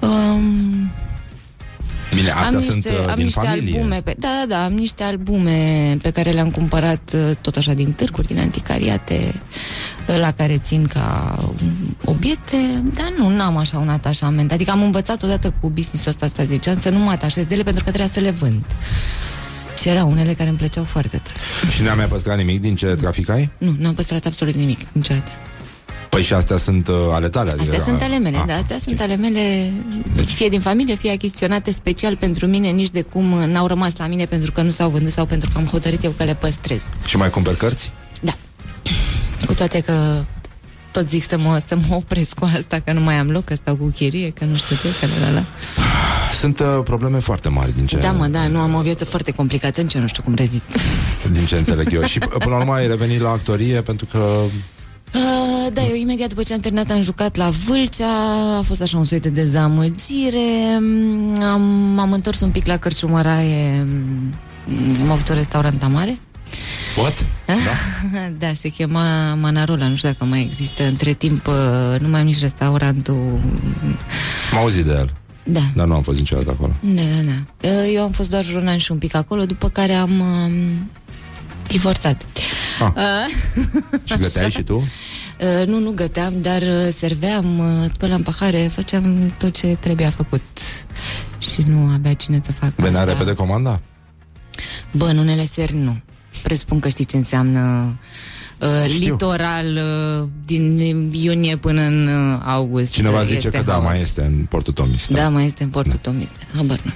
Um, 0.00 0.90
Bine, 2.14 2.30
astea 2.30 2.46
am 2.46 2.62
sunt 2.62 2.74
niște, 2.74 2.90
uh, 2.90 3.08
am 3.08 3.14
din 3.14 3.24
niște 3.24 3.40
familie. 3.40 3.74
albume 3.74 4.00
pe, 4.02 4.14
da, 4.18 4.28
da, 4.40 4.54
da, 4.54 4.64
am 4.64 4.72
niște 4.72 5.02
albume 5.02 5.96
pe 6.02 6.10
care 6.10 6.30
le-am 6.30 6.50
cumpărat 6.50 7.12
uh, 7.14 7.36
tot 7.40 7.56
așa 7.56 7.72
din 7.72 7.92
târguri, 7.92 8.26
din 8.26 8.38
anticariate 8.38 9.40
uh, 10.08 10.16
la 10.18 10.30
care 10.30 10.58
țin 10.58 10.86
ca 10.86 11.38
um, 11.48 11.96
obiecte, 12.04 12.56
dar 12.94 13.12
nu, 13.18 13.28
n-am 13.28 13.56
așa 13.56 13.78
un 13.78 13.88
atașament. 13.88 14.52
Adică 14.52 14.70
am 14.70 14.82
învățat 14.82 15.22
odată 15.22 15.54
cu 15.60 15.68
business-ul 15.68 16.10
ăsta, 16.10 16.24
asta 16.24 16.44
de 16.44 16.60
ani 16.70 16.80
să 16.80 16.88
nu 16.88 16.98
mă 16.98 17.10
atașez 17.10 17.46
de 17.46 17.54
ele 17.54 17.62
pentru 17.62 17.84
că 17.84 17.90
trebuia 17.90 18.12
să 18.12 18.20
le 18.20 18.30
vând. 18.30 18.64
Și 19.78 19.88
erau 19.88 20.10
unele 20.10 20.32
care 20.32 20.48
îmi 20.48 20.58
plăceau 20.58 20.84
foarte 20.84 21.20
tare. 21.22 21.70
Și 21.70 21.82
n-am 21.82 21.96
mai 21.96 22.06
păstrat 22.06 22.36
nimic 22.36 22.60
din 22.60 22.74
ce 22.74 22.86
traficai? 22.86 23.50
Nu, 23.58 23.74
n-am 23.78 23.94
păstrat 23.94 24.26
absolut 24.26 24.54
nimic, 24.54 24.78
niciodată. 24.92 25.30
Păi 26.14 26.22
și 26.22 26.32
astea 26.32 26.56
sunt 26.56 26.88
uh, 26.88 26.94
ale 27.12 27.28
tale? 27.28 27.50
Adică, 27.50 27.70
Astea 27.70 27.84
sunt 27.84 28.02
ale 28.02 28.18
mele, 28.18 28.36
Ah, 28.36 28.44
da, 28.46 28.54
astea 28.54 28.76
sunt 28.84 29.00
ale 29.00 29.16
mele, 29.16 29.72
fie 30.24 30.48
din 30.48 30.60
familie, 30.60 30.94
fie 30.94 31.10
achiziționate 31.10 31.72
special 31.72 32.16
pentru 32.16 32.46
mine, 32.46 32.68
nici 32.68 32.90
de 32.90 33.00
cum 33.02 33.32
uh, 33.32 33.44
n-au 33.46 33.66
rămas 33.66 33.96
la 33.96 34.06
mine 34.06 34.24
pentru 34.24 34.52
că 34.52 34.62
nu 34.62 34.70
s-au 34.70 34.88
vândut 34.90 35.12
sau 35.12 35.26
pentru 35.26 35.48
că 35.52 35.58
am 35.58 35.66
hotărât 35.66 36.04
eu 36.04 36.10
că 36.10 36.24
le 36.24 36.34
păstrez. 36.34 36.80
Și 37.06 37.16
mai 37.16 37.30
cumperi 37.30 37.56
cărți? 37.56 37.90
Cu 39.46 39.54
toate 39.54 39.80
că 39.80 40.24
tot 40.90 41.08
zic 41.08 41.28
să 41.28 41.38
mă, 41.38 41.62
să 41.66 41.76
mă 41.88 41.94
opresc 41.94 42.34
cu 42.34 42.50
asta, 42.56 42.80
că 42.84 42.92
nu 42.92 43.00
mai 43.00 43.14
am 43.14 43.30
loc, 43.30 43.44
că 43.44 43.54
stau 43.54 43.76
cu 43.76 43.86
chirie, 43.94 44.30
că 44.30 44.44
nu 44.44 44.54
știu 44.54 44.76
ce, 44.76 44.88
că 45.00 45.06
la 45.20 45.26
la 45.26 45.32
la. 45.34 45.44
Sunt 46.38 46.58
uh, 46.58 46.66
probleme 46.84 47.18
foarte 47.18 47.48
mari 47.48 47.74
din 47.74 47.86
ce, 47.86 47.96
Da, 47.96 48.12
mă, 48.12 48.26
da, 48.26 48.46
nu 48.46 48.58
am 48.58 48.74
o 48.74 48.80
viață 48.80 49.04
foarte 49.04 49.30
complicată, 49.30 49.80
nici 49.80 49.94
eu 49.94 50.00
nu 50.00 50.06
știu 50.06 50.22
cum 50.22 50.34
rezist. 50.34 50.76
din 51.32 51.44
ce 51.44 51.56
înțeleg 51.56 51.92
eu. 51.92 52.02
Și 52.02 52.18
p- 52.18 52.28
până 52.38 52.44
la 52.50 52.56
urmă 52.56 52.72
ai 52.74 52.86
revenit 52.86 53.20
la 53.20 53.28
actorie 53.30 53.80
pentru 53.80 54.06
că... 54.06 54.36
Uh, 55.14 55.72
da, 55.72 55.82
eu 55.82 55.94
imediat 55.96 56.28
după 56.28 56.42
ce 56.42 56.52
am 56.52 56.60
terminat 56.60 56.90
am 56.90 57.00
jucat 57.02 57.36
la 57.36 57.50
Vâlcea, 57.66 58.06
a 58.58 58.62
fost 58.62 58.80
așa 58.80 58.96
un 58.98 59.04
soi 59.04 59.20
de 59.20 59.28
dezamăgire, 59.28 60.78
Mm, 60.80 61.42
am, 61.42 61.62
m-am 61.94 62.12
întors 62.12 62.40
un 62.40 62.50
pic 62.50 62.66
la 62.66 62.76
cărciumăraie, 62.76 63.84
Mm, 64.66 65.02
am 65.02 65.10
avut 65.10 65.28
un 65.28 65.34
restaurant 65.34 65.82
amare. 65.82 66.18
What? 66.98 67.26
Da? 67.46 67.54
da, 68.46 68.52
se 68.60 68.68
chema 68.68 69.34
Manarola, 69.34 69.88
nu 69.88 69.94
știu 69.94 70.08
dacă 70.08 70.24
mai 70.24 70.40
există. 70.42 70.84
Între 70.84 71.12
timp, 71.12 71.46
uh, 71.46 72.00
nu 72.00 72.08
mai 72.08 72.20
am 72.20 72.26
nici 72.26 72.40
restaurantul. 72.40 73.40
M-am 74.52 74.60
auzit 74.62 74.84
de 74.84 74.92
el. 74.92 75.12
Da. 75.42 75.60
Dar 75.74 75.86
nu 75.86 75.94
am 75.94 76.02
fost 76.02 76.18
niciodată 76.18 76.50
acolo. 76.50 76.72
Da, 76.80 77.02
da, 77.02 77.30
da. 77.60 77.68
Uh, 77.68 77.92
Eu 77.94 78.02
am 78.02 78.10
fost 78.10 78.30
doar 78.30 78.44
un 78.56 78.66
an 78.68 78.78
și 78.78 78.92
un 78.92 78.98
pic 78.98 79.14
acolo, 79.14 79.44
după 79.44 79.68
care 79.68 79.92
am 79.92 80.20
um, 80.20 80.90
divorțat. 81.66 82.26
Ah. 82.80 82.92
Uh, 82.96 84.02
Și 84.04 84.16
găteai 84.18 84.50
și 84.50 84.62
tu? 84.62 84.76
Uh, 84.76 85.66
nu, 85.66 85.78
nu 85.78 85.90
găteam, 85.90 86.32
dar 86.40 86.62
uh, 86.62 86.88
serveam, 86.96 87.58
uh, 87.58 87.90
spălam 87.94 88.22
pahare, 88.22 88.70
făceam 88.74 89.34
tot 89.38 89.56
ce 89.56 89.76
trebuia 89.80 90.10
făcut. 90.10 90.42
Și 91.38 91.62
nu 91.66 91.90
avea 91.94 92.14
cine 92.14 92.40
să 92.44 92.52
facă 92.52 92.72
Venea 92.76 93.00
asta. 93.00 93.12
repede 93.12 93.32
comanda? 93.34 93.80
Bă, 94.92 95.04
în 95.06 95.18
unele 95.18 95.44
seri 95.44 95.74
nu. 95.74 95.96
Presupun 96.42 96.80
că 96.80 96.88
știi 96.88 97.04
ce 97.04 97.16
înseamnă 97.16 97.94
uh, 98.60 98.68
Știu. 98.88 99.10
litoral 99.10 99.66
uh, 100.22 100.28
din 100.44 100.78
iunie 101.12 101.56
până 101.56 101.80
în 101.80 102.06
uh, 102.06 102.40
august. 102.44 102.92
Cineva 102.92 103.18
uh, 103.20 103.24
zice 103.26 103.34
este 103.46 103.50
că 103.50 103.62
da, 103.62 103.72
haos. 103.72 103.84
mai 103.84 104.00
este 104.00 104.22
în 104.24 104.44
Portul 104.48 104.72
Tomis. 104.72 105.06
Da, 105.08 105.28
mai 105.28 105.46
este 105.46 105.62
în 105.62 105.68
portul 105.68 105.98
Tomis. 106.02 106.28
Habar 106.56 106.80
nu. 106.84 106.92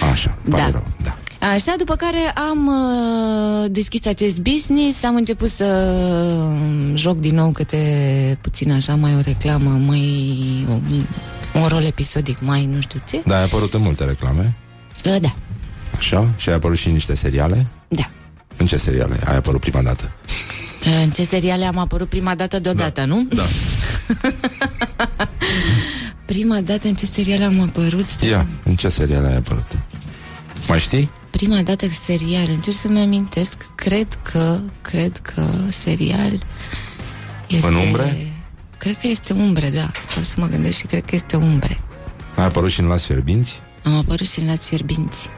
Da, 0.00 0.06
așa, 0.06 0.38
pare 0.50 0.62
Da. 0.62 0.70
rău. 0.70 0.86
Da. 1.02 1.16
Așa, 1.50 1.74
după 1.78 1.96
care 1.96 2.32
am 2.50 2.66
uh, 2.66 3.70
deschis 3.70 4.06
acest 4.06 4.40
business, 4.40 5.02
am 5.02 5.14
început 5.14 5.48
să 5.48 5.64
uh, 6.50 6.92
joc 6.94 7.18
din 7.18 7.34
nou 7.34 7.50
câte 7.50 7.78
puțin 8.40 8.72
așa, 8.72 8.94
mai 8.94 9.14
o 9.14 9.20
reclamă, 9.20 9.70
mai 9.70 10.26
un, 10.68 11.04
un 11.54 11.66
rol 11.66 11.84
episodic, 11.84 12.40
mai 12.40 12.66
nu 12.66 12.80
știu 12.80 13.00
ce. 13.08 13.22
Da, 13.26 13.36
ai 13.36 13.44
apărut 13.44 13.74
în 13.74 13.80
multe 13.80 14.04
reclame. 14.04 14.54
Uh, 15.04 15.16
da, 15.20 15.34
Așa? 15.96 16.28
Și 16.36 16.48
ai 16.48 16.54
apărut 16.54 16.76
și 16.76 16.86
în 16.86 16.92
niște 16.92 17.14
seriale? 17.14 17.66
Da. 17.88 18.10
În 18.56 18.66
ce 18.66 18.76
seriale 18.76 19.18
ai 19.26 19.36
apărut 19.36 19.60
prima 19.60 19.82
dată? 19.82 20.10
Uh, 20.86 21.00
în 21.02 21.10
ce 21.10 21.24
seriale 21.24 21.64
am 21.64 21.78
apărut 21.78 22.08
prima 22.08 22.34
dată 22.34 22.58
deodată, 22.58 23.00
da. 23.00 23.06
nu? 23.06 23.26
Da. 23.34 23.42
prima 26.32 26.60
dată 26.60 26.88
în 26.88 26.94
ce 26.94 27.06
seriale 27.06 27.44
am 27.44 27.60
apărut? 27.60 28.06
Ia, 28.30 28.46
în 28.64 28.74
ce 28.74 28.88
seriale 28.88 29.26
ai 29.26 29.36
apărut? 29.36 29.78
Mai 30.68 30.78
știi? 30.78 31.10
Prima 31.32 31.62
dată 31.62 31.86
serial, 31.88 32.46
încerc 32.48 32.76
să-mi 32.76 33.00
amintesc, 33.00 33.56
cred 33.74 34.18
că, 34.22 34.60
cred 34.80 35.16
că 35.16 35.42
serial 35.68 36.42
este... 37.48 37.66
În 37.66 37.74
umbre? 37.74 38.16
Cred 38.78 38.96
că 38.96 39.06
este 39.06 39.32
umbre, 39.32 39.70
da. 39.70 39.90
Stau 40.08 40.22
să 40.22 40.34
mă 40.38 40.46
gândesc 40.46 40.76
și 40.76 40.86
cred 40.86 41.04
că 41.04 41.14
este 41.14 41.36
umbre. 41.36 41.80
Ai 42.36 42.44
apărut 42.44 42.70
și 42.70 42.80
în 42.80 42.86
Las 42.86 43.04
Fierbinți? 43.04 43.60
Am 43.82 43.94
apărut 43.94 44.28
și 44.28 44.40
în 44.40 44.46
Las 44.46 44.66
Fierbinți. 44.66 45.28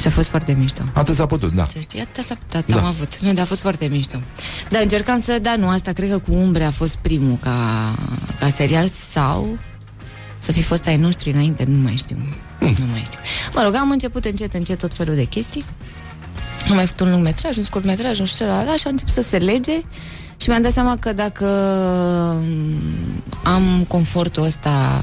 Și 0.00 0.06
a 0.06 0.10
fost 0.10 0.28
foarte 0.28 0.52
mișto. 0.52 0.82
Atât 0.92 1.14
s-a 1.14 1.26
putut, 1.26 1.52
da. 1.52 1.64
Să 1.64 1.78
știi, 1.80 2.00
atât 2.00 2.24
s-a 2.24 2.34
putut, 2.46 2.66
da. 2.66 2.80
am 2.80 2.84
avut. 2.84 3.18
Nu, 3.18 3.32
dar 3.32 3.42
a 3.42 3.46
fost 3.46 3.60
foarte 3.60 3.86
mișto. 3.86 4.20
Dar 4.68 4.82
încercam 4.82 5.20
să, 5.20 5.38
da, 5.42 5.56
nu, 5.56 5.68
asta 5.68 5.92
cred 5.92 6.10
că 6.10 6.18
cu 6.18 6.32
umbre 6.32 6.64
a 6.64 6.70
fost 6.70 6.96
primul 6.96 7.36
ca, 7.36 7.94
ca 8.38 8.48
serial 8.48 8.88
sau 9.12 9.58
să 10.38 10.52
fi 10.52 10.62
fost 10.62 10.86
ai 10.86 10.96
noștri 10.96 11.30
înainte, 11.30 11.64
nu 11.64 11.78
mai 11.78 11.96
știu. 11.96 12.16
Hmm. 12.58 12.74
Nu 12.78 12.84
mai 12.90 13.02
știu. 13.04 13.18
Mă 13.54 13.62
rog, 13.62 13.74
am 13.74 13.90
început 13.90 14.24
încet, 14.24 14.54
încet 14.54 14.78
tot 14.78 14.94
felul 14.94 15.14
de 15.14 15.24
chestii. 15.24 15.64
Am 16.68 16.74
mai 16.74 16.86
făcut 16.86 17.00
un 17.00 17.10
lung 17.10 17.22
metraj, 17.22 17.56
un 17.56 17.64
scurt 17.64 17.84
metraj, 17.84 18.18
un 18.18 18.26
știu 18.26 18.44
celălalt 18.44 18.78
și 18.78 18.86
a 18.86 18.90
început 18.90 19.12
să 19.12 19.22
se 19.22 19.36
lege 19.36 19.82
și 20.36 20.48
mi-am 20.48 20.62
dat 20.62 20.72
seama 20.72 20.96
că 20.96 21.12
dacă 21.12 21.46
mm, 22.42 23.22
am 23.44 23.84
confortul 23.88 24.42
ăsta 24.42 25.00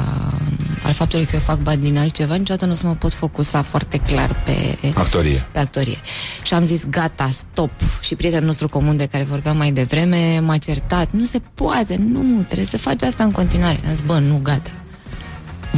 al 0.83 0.93
faptului 0.93 1.25
că 1.25 1.31
eu 1.33 1.39
fac 1.39 1.59
bani 1.59 1.81
din 1.81 1.97
altceva, 1.97 2.35
niciodată 2.35 2.65
nu 2.65 2.71
o 2.71 2.75
să 2.75 2.87
mă 2.87 2.93
pot 2.93 3.13
focusa 3.13 3.61
foarte 3.61 3.97
clar 3.97 4.43
pe 4.45 4.77
Actorie. 4.93 5.47
pe 5.51 5.59
actorie. 5.59 5.97
Și 6.43 6.53
am 6.53 6.65
zis, 6.65 6.85
gata, 6.89 7.29
stop. 7.31 7.71
Și 8.01 8.15
prietenul 8.15 8.45
nostru 8.45 8.69
comun 8.69 8.97
de 8.97 9.05
care 9.05 9.23
vorbeam 9.23 9.57
mai 9.57 9.71
devreme 9.71 10.39
m-a 10.39 10.57
certat. 10.57 11.11
Nu 11.11 11.23
se 11.23 11.41
poate, 11.53 11.95
nu, 12.09 12.41
trebuie 12.43 12.67
să 12.67 12.77
faci 12.77 13.01
asta 13.01 13.23
în 13.23 13.31
continuare. 13.31 13.79
Am 13.87 13.95
zis, 13.95 14.05
bă, 14.05 14.19
nu, 14.19 14.39
gata. 14.43 14.71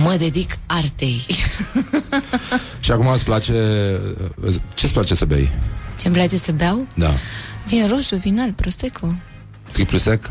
Mă 0.04 0.16
dedic 0.20 0.58
artei. 0.66 1.26
Și 2.80 2.92
acum 2.92 3.08
îți 3.08 3.24
place... 3.24 3.54
Ce-ți 4.74 4.94
place 4.94 5.16
să 5.16 5.26
bei? 5.26 5.52
Ce-mi 6.00 6.14
place 6.14 6.38
să 6.38 6.52
beau? 6.52 6.88
Da. 6.94 7.12
Vin 7.68 7.88
roșu, 7.88 8.16
vinal, 8.16 8.52
prosecco. 8.54 9.14
Triplu 9.72 9.98
sec? 9.98 10.24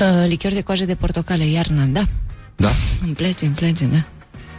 Uh, 0.00 0.24
lichior 0.26 0.52
de 0.52 0.60
coajă 0.60 0.84
de 0.84 0.94
portocale, 0.94 1.44
iarna, 1.46 1.84
da. 1.84 2.02
Da? 2.56 2.70
Îmi 3.04 3.12
place, 3.14 3.44
îmi 3.44 3.54
place, 3.54 3.84
da. 3.84 4.04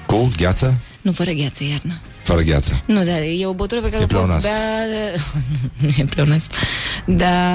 Cu 0.06 0.31
gheață? 0.38 0.76
Nu, 1.02 1.11
fără 1.11 1.31
gheață, 1.31 1.64
iarna. 1.64 1.93
Fără 2.23 2.41
gheață. 2.41 2.81
Nu, 2.85 3.03
dar 3.03 3.19
e 3.39 3.45
o 3.45 3.53
băutură 3.53 3.81
pe 3.81 3.89
care 3.89 4.02
E 4.02 4.03
o 4.03 4.07
pot 4.07 4.18
pleonasm. 4.18 4.41
bea... 4.47 4.56
nu 5.77 5.89
e 5.97 6.03
pleonasm. 6.03 6.49
Dar 7.06 7.53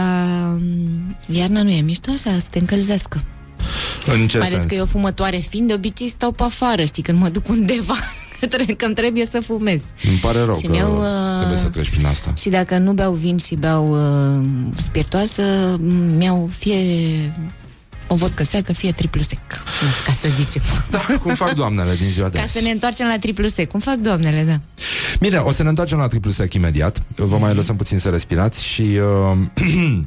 mm, 0.59 1.17
iarna 1.27 1.63
nu 1.63 1.71
e 1.71 1.81
mișto 1.81 2.11
așa, 2.11 2.39
să 2.39 2.47
te 2.51 2.59
încălzească. 2.59 3.25
În 4.07 4.27
ce 4.29 4.39
Mai 4.39 4.47
ales 4.47 4.59
sens? 4.59 4.71
că 4.71 4.77
eu 4.77 4.87
fumătoare 4.87 5.37
fiind, 5.37 5.69
de 5.69 5.75
obicei 5.75 6.09
stau 6.09 6.33
pe 6.33 6.43
afară, 6.43 6.85
știi, 6.85 7.03
când 7.03 7.19
mă 7.19 7.29
duc 7.29 7.49
undeva, 7.49 7.95
că 8.77 8.85
îmi 8.85 8.95
trebuie 8.95 9.27
să 9.31 9.41
fumez. 9.41 9.81
Îmi 10.09 10.17
pare 10.17 10.39
rău 10.45 10.55
Și 10.55 10.67
că 10.67 10.73
mi-au, 10.73 10.97
uh, 10.99 11.39
trebuie 11.39 11.59
să 11.59 11.69
treci 11.69 11.89
prin 11.91 12.07
asta. 12.07 12.33
Și 12.41 12.49
dacă 12.49 12.79
nu 12.79 12.93
beau 12.93 13.13
vin 13.13 13.37
și 13.37 13.55
beau 13.55 13.89
uh, 14.39 14.45
spiritoasă, 14.77 15.43
m- 15.77 16.17
mi-au 16.17 16.51
fie 16.59 16.77
o 18.07 18.15
vodcă 18.15 18.45
seacă, 18.45 18.73
fie 18.73 18.93
triplu 18.93 19.21
sec, 19.23 19.39
ca 20.07 20.13
să 20.21 20.29
zicem. 20.39 20.63
Da, 20.91 20.99
cum 21.23 21.35
fac 21.35 21.53
doamnele 21.55 21.95
din 21.95 22.07
ziua 22.11 22.29
de 22.29 22.37
Ca 22.37 22.43
azi. 22.43 22.53
să 22.53 22.61
ne 22.63 22.71
întoarcem 22.71 23.07
la 23.07 23.19
triplu 23.19 23.49
sec. 23.49 23.71
Cum 23.71 23.81
fac 23.81 23.95
doamnele, 23.95 24.43
da? 24.49 24.61
Bine, 25.21 25.37
o 25.37 25.53
să 25.53 25.63
ne 25.63 25.69
întoarcem 25.69 25.99
la 25.99 26.07
triplu 26.07 26.31
sec 26.31 26.55
imediat. 26.55 27.03
Vă 27.15 27.37
mai 27.37 27.55
lăsăm 27.55 27.77
puțin 27.77 27.99
să 27.99 28.09
respirați 28.09 28.65
și 28.65 28.83
uh, 28.83 29.37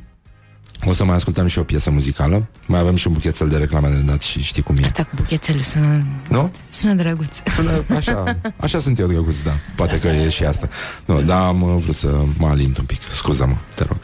o 0.86 0.94
să 0.94 1.04
mai 1.06 1.16
ascultăm 1.16 1.48
și 1.48 1.60
o 1.60 1.64
piesă 1.64 1.90
muzicală. 1.92 2.48
Mai 2.68 2.80
avem 2.80 2.96
și 2.96 3.08
un 3.08 3.14
buchețel 3.14 3.48
de 3.50 3.58
reclame 3.58 3.88
de 3.90 3.98
dat 3.98 4.22
și 4.22 4.42
știi 4.42 4.62
cum 4.62 4.76
e. 4.78 4.84
Asta 4.84 5.04
cu 5.04 5.10
buchețelul 5.16 5.62
sună, 5.62 6.04
Nu? 6.30 6.52
sună 6.70 6.94
drăguț. 6.94 7.36
Sună 7.56 7.72
așa, 7.98 8.38
așa 8.58 8.80
sunt 8.80 9.00
eu 9.00 9.08
drăguț, 9.08 9.40
da. 9.40 9.52
Poate 9.76 10.00
că 10.00 10.08
e 10.08 10.30
și 10.30 10.44
asta. 10.44 10.68
Nu, 11.06 11.22
dar 11.22 11.42
am 11.42 11.62
uh, 11.62 11.82
vrut 11.82 11.96
să 11.96 12.24
mă 12.38 12.48
alint 12.48 12.78
un 12.78 12.86
pic. 12.86 13.02
Scuză-mă, 13.12 13.56
te 13.76 13.84
rog. 13.84 14.00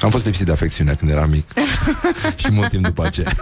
Am 0.00 0.10
fost 0.10 0.24
lipsit 0.24 0.46
de 0.46 0.52
afecțiune 0.52 0.94
când 0.98 1.10
eram 1.10 1.30
mic 1.30 1.48
și 2.42 2.46
mult 2.50 2.68
timp 2.68 2.84
după 2.84 3.04
aceea. 3.04 3.32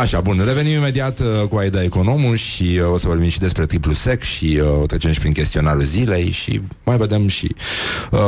Așa, 0.00 0.20
bun, 0.20 0.42
revenim 0.44 0.72
imediat 0.72 1.18
uh, 1.18 1.48
cu 1.48 1.56
Aida 1.56 1.82
Economul 1.82 2.36
și 2.36 2.80
uh, 2.82 2.90
o 2.92 2.96
să 2.98 3.06
vorbim 3.06 3.28
și 3.28 3.38
despre 3.38 3.66
triplu 3.66 3.92
sec 3.92 4.22
și 4.22 4.60
uh, 4.62 4.80
o 4.80 4.86
trecem 4.86 5.12
și 5.12 5.18
prin 5.18 5.32
chestionarul 5.32 5.82
zilei 5.82 6.30
și 6.30 6.60
mai 6.84 6.96
vedem 6.96 7.28
și 7.28 7.54
uh, 8.10 8.20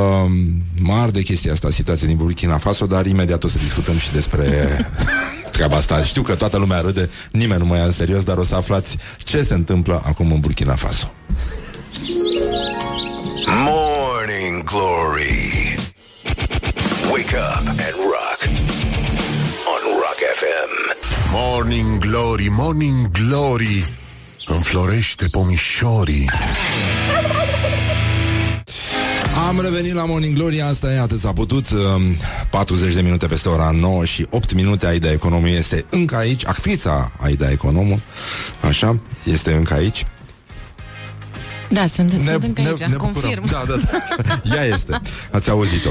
mari 0.80 1.12
de 1.12 1.22
chestia 1.22 1.52
asta, 1.52 1.70
situația 1.70 2.06
din 2.06 2.16
Burkina 2.16 2.58
Faso, 2.58 2.86
dar 2.86 3.06
imediat 3.06 3.44
o 3.44 3.48
să 3.48 3.58
discutăm 3.58 3.98
și 3.98 4.12
despre 4.12 4.68
treaba 5.52 5.76
asta. 5.76 6.04
Știu 6.04 6.22
că 6.22 6.34
toată 6.34 6.56
lumea 6.56 6.80
râde, 6.80 7.10
nimeni 7.32 7.60
nu 7.60 7.66
mă 7.66 7.76
ia 7.76 7.84
în 7.84 7.92
serios, 7.92 8.24
dar 8.24 8.36
o 8.36 8.44
să 8.44 8.54
aflați 8.54 8.96
ce 9.18 9.42
se 9.42 9.54
întâmplă 9.54 10.02
acum 10.06 10.32
în 10.32 10.40
Burkina 10.40 10.74
Faso. 10.74 11.12
Morning 13.46 14.64
Glory. 14.64 15.53
Wake 17.12 17.34
up 17.34 17.66
and 17.66 17.96
rock. 18.14 18.40
On 19.72 19.82
Rock 20.02 20.18
FM. 20.40 20.70
Morning 21.32 21.98
Glory, 21.98 22.48
Morning 22.50 23.10
Glory 23.10 23.98
Înflorește 24.46 25.26
pomișorii 25.30 26.30
Am 29.48 29.60
revenit 29.60 29.92
la 29.94 30.04
Morning 30.04 30.34
Glory, 30.36 30.60
asta 30.62 30.92
e, 30.92 30.98
atât 31.00 31.18
s-a 31.18 31.32
putut 31.32 31.70
um, 31.70 32.02
40 32.50 32.94
de 32.94 33.00
minute 33.00 33.26
peste 33.26 33.48
ora 33.48 33.70
9 33.70 34.04
și 34.04 34.26
8 34.30 34.52
minute 34.52 34.86
Aida 34.86 35.10
Economu 35.10 35.46
este 35.46 35.84
încă 35.90 36.16
aici 36.16 36.46
Actrița 36.46 37.12
Aida 37.18 37.50
Economu 37.50 38.00
Așa, 38.68 38.98
este 39.24 39.52
încă 39.52 39.74
aici 39.74 40.06
Da, 41.74 41.86
sunt, 41.86 42.12
ne, 42.12 42.30
sunt 42.30 42.42
încă 42.42 42.60
aici, 42.60 42.68
bucurăm. 42.70 42.96
confirm. 42.96 43.46
Da, 43.50 43.62
da, 43.68 43.74
da. 44.22 44.54
Ea 44.56 44.64
este. 44.64 45.00
Ați 45.32 45.50
auzit-o. 45.50 45.88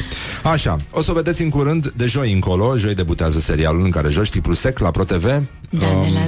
Așa, 0.49 0.77
o 0.91 1.01
să 1.01 1.11
o 1.11 1.14
vedeți 1.14 1.41
în 1.41 1.49
curând, 1.49 1.91
de 1.95 2.05
joi 2.05 2.34
încolo, 2.34 2.77
joi 2.77 2.93
debutează 2.95 3.39
serialul 3.39 3.84
în 3.85 3.91
care 3.91 4.10
joci 4.10 4.30
triplu 4.30 4.53
sec 4.53 4.80
la 4.80 4.91
ProTV. 4.91 5.23
Da, 5.69 5.85
de 6.01 6.07
la 6.14 6.27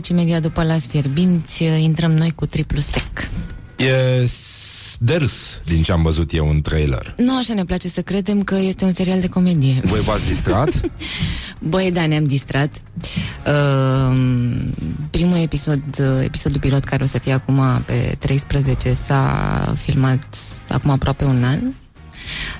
21.30, 0.00 0.08
imediat 0.08 0.42
după 0.42 0.62
las 0.62 0.86
fierbinți, 0.86 1.64
intrăm 1.64 2.12
noi 2.12 2.32
cu 2.36 2.44
triplu 2.44 2.80
sec. 2.80 3.28
E 3.76 4.26
s- 4.26 4.32
de 5.02 5.16
râs, 5.16 5.60
din 5.64 5.82
ce 5.82 5.92
am 5.92 6.02
văzut 6.02 6.32
eu 6.32 6.50
în 6.50 6.60
trailer. 6.60 7.14
Nu 7.16 7.36
așa 7.36 7.54
ne 7.54 7.64
place 7.64 7.88
să 7.88 8.02
credem 8.02 8.42
că 8.42 8.54
este 8.54 8.84
un 8.84 8.92
serial 8.92 9.20
de 9.20 9.28
comedie. 9.28 9.80
Voi 9.84 10.00
v-ați 10.00 10.26
distrat? 10.28 10.80
Băi, 11.72 11.90
da, 11.92 12.06
ne-am 12.06 12.24
distrat. 12.24 12.82
Uh, 13.46 14.16
primul 15.10 15.36
episod, 15.36 15.80
uh, 15.98 16.24
episodul 16.24 16.60
pilot 16.60 16.84
care 16.84 17.02
o 17.02 17.06
să 17.06 17.18
fie 17.18 17.32
acum 17.32 17.60
pe 17.86 18.16
13 18.18 18.92
s-a 18.92 19.74
filmat 19.76 20.36
acum 20.68 20.90
aproape 20.90 21.24
un 21.24 21.44
an. 21.44 21.60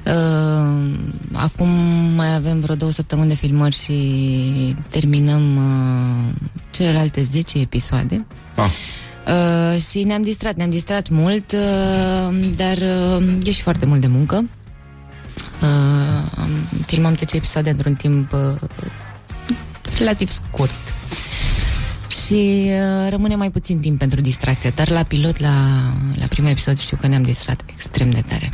Uh, 0.05 0.95
acum 1.33 1.69
mai 2.15 2.35
avem 2.35 2.61
vreo 2.61 2.75
două 2.75 2.91
săptămâni 2.91 3.29
de 3.29 3.35
filmări 3.35 3.75
și 3.75 4.77
terminăm 4.89 5.57
uh, 5.57 6.35
celelalte 6.71 7.23
10 7.23 7.59
episoade. 7.59 8.27
Ah. 8.57 8.71
Uh, 9.31 9.81
și 9.91 10.05
ne-am 10.05 10.23
distrat, 10.23 10.57
ne-am 10.57 10.71
distrat 10.71 11.09
mult, 11.09 11.53
uh, 11.53 12.39
dar 12.57 12.77
uh, 13.19 13.27
e 13.45 13.53
și 13.53 13.63
foarte 13.63 13.87
mult 13.87 14.01
de 14.01 14.07
muncă. 14.07 14.45
Uh, 15.63 15.69
am, 16.37 16.51
filmam 16.87 17.17
10 17.17 17.37
episoade 17.37 17.71
într-un 17.71 17.95
timp 17.95 18.33
uh, 18.33 18.69
relativ 19.99 20.31
scurt. 20.31 20.95
Și 22.25 22.71
uh, 22.71 23.09
rămâne 23.09 23.35
mai 23.35 23.51
puțin 23.51 23.81
timp 23.81 23.99
pentru 23.99 24.21
distracție, 24.21 24.73
dar 24.75 24.89
la 24.89 25.03
pilot, 25.03 25.39
la, 25.39 25.55
la 26.15 26.27
primul 26.27 26.51
episod, 26.51 26.79
știu 26.79 26.97
că 27.01 27.07
ne-am 27.07 27.23
distrat 27.23 27.63
extrem 27.67 28.11
de 28.11 28.23
tare. 28.29 28.53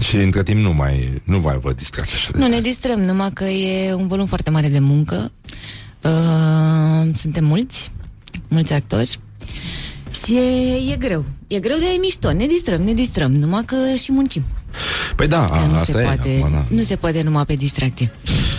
Și 0.00 0.16
între 0.16 0.42
timp 0.42 0.60
nu 0.60 0.72
mai, 0.72 1.22
nu 1.24 1.38
mai 1.38 1.58
vă 1.58 1.72
distrați 1.72 2.14
așa 2.14 2.30
de 2.32 2.38
Nu 2.38 2.46
ne 2.46 2.60
distrăm, 2.60 3.00
numai 3.00 3.32
că 3.32 3.44
e 3.44 3.94
un 3.94 4.06
volum 4.06 4.26
foarte 4.26 4.50
mare 4.50 4.68
de 4.68 4.78
muncă. 4.78 5.32
Uh, 6.02 7.14
suntem 7.14 7.44
mulți, 7.44 7.90
mulți 8.48 8.72
actori. 8.72 9.18
Și 10.24 10.34
e, 10.34 10.92
e 10.92 10.96
greu. 10.96 11.24
E 11.46 11.58
greu 11.58 11.76
de 11.78 11.84
e 11.94 11.98
mișto. 11.98 12.32
Ne 12.32 12.46
distrăm, 12.46 12.82
ne 12.82 12.92
distrăm. 12.92 13.32
Numai 13.32 13.62
că 13.64 13.76
și 14.02 14.12
muncim. 14.12 14.42
Păi 15.16 15.28
da, 15.28 15.44
Că 15.44 15.66
nu 15.70 15.74
asta 15.74 15.84
se 15.92 15.98
e. 15.98 16.02
poate, 16.02 16.36
acum, 16.40 16.52
da. 16.52 16.64
nu 16.68 16.82
se 16.82 16.96
poate 16.96 17.22
numai 17.22 17.44
pe 17.44 17.54
distracție. 17.54 18.10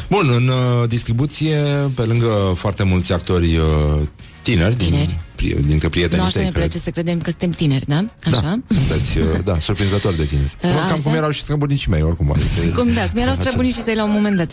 Bun, 0.10 0.30
în 0.36 0.48
uh, 0.48 0.90
distribuție, 0.90 1.58
pe 1.96 2.02
lângă 2.02 2.54
foarte 2.56 2.84
mulți 2.84 3.14
actori 3.14 3.58
uh, 3.58 4.02
tineri, 4.42 4.76
Tineri. 4.76 5.06
Din, 5.06 5.18
pri, 5.40 5.56
dintre 5.68 5.90
prietenii 5.90 6.18
nu 6.18 6.24
așa 6.24 6.34
tăi, 6.36 6.44
ne 6.44 6.50
cred. 6.52 6.64
place 6.64 6.78
să 6.84 6.90
credem 6.90 7.18
că 7.20 7.30
suntem 7.30 7.50
tineri, 7.50 7.86
da? 7.88 8.06
Așa? 8.26 8.42
Da, 8.42 8.60
sunteți, 8.76 9.18
uh, 9.18 9.26
da, 9.44 9.60
surprinzător 9.68 10.14
de 10.14 10.24
tineri. 10.26 10.56
Uh, 10.64 10.70
Cam 10.72 10.94
așa? 10.94 11.02
cum 11.04 11.14
erau 11.14 11.30
și 11.32 11.42
străbunicii 11.42 11.92
mei, 11.92 12.02
oricum. 12.02 12.32
Adică, 12.32 12.76
Cum 12.82 12.94
da, 12.94 13.08
mi-erau 13.14 13.32
Așa. 13.32 13.42
străbunicii 13.42 13.82
tăi 13.82 13.96
la 13.96 14.04
un 14.04 14.12
moment 14.12 14.38
dat. 14.38 14.52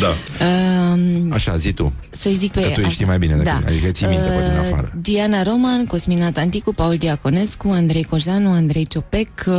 Da. 0.00 0.08
Uh, 0.08 1.32
Așa, 1.32 1.56
zi 1.56 1.72
tu. 1.72 1.92
să-i 2.10 2.34
zic 2.34 2.52
pe 2.52 2.60
Că 2.62 2.68
tu 2.68 2.80
așa. 2.80 2.88
știi 2.88 3.06
mai 3.06 3.18
bine 3.18 3.36
decât 3.36 3.52
mine, 3.58 3.66
adică 3.70 3.90
ții 3.90 4.06
minte 4.06 4.28
pe 4.28 4.50
din 4.50 4.58
afară. 4.58 4.92
Diana 5.00 5.42
Roman, 5.42 5.84
Cosmina 5.84 6.30
Tanticu, 6.30 6.72
Paul 6.72 6.96
Diaconescu, 6.96 7.68
Andrei 7.68 8.04
Cojanu, 8.04 8.50
Andrei 8.50 8.86
Ciopec, 8.86 9.28
uh, 9.46 9.54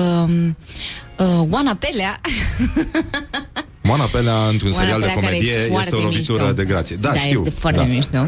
uh, 1.18 1.48
Oana 1.50 1.76
Pelea. 1.76 2.22
Moana 3.82 4.04
Pelea, 4.04 4.36
într-un 4.52 4.72
Oana 4.72 4.82
serial 4.82 5.00
de 5.00 5.06
Pelea, 5.06 5.22
care 5.22 5.36
e 5.36 5.40
comedie, 5.40 5.54
este 5.60 5.72
foarte 5.72 5.96
o 5.96 6.00
lovitură 6.00 6.42
mișto. 6.42 6.56
de 6.56 6.66
grație. 6.66 6.96
Da, 6.96 7.10
da 7.12 7.20
știu. 7.20 7.42
este 7.46 7.60
foarte 7.60 7.80
da. 7.80 7.86
mișto. 7.86 8.28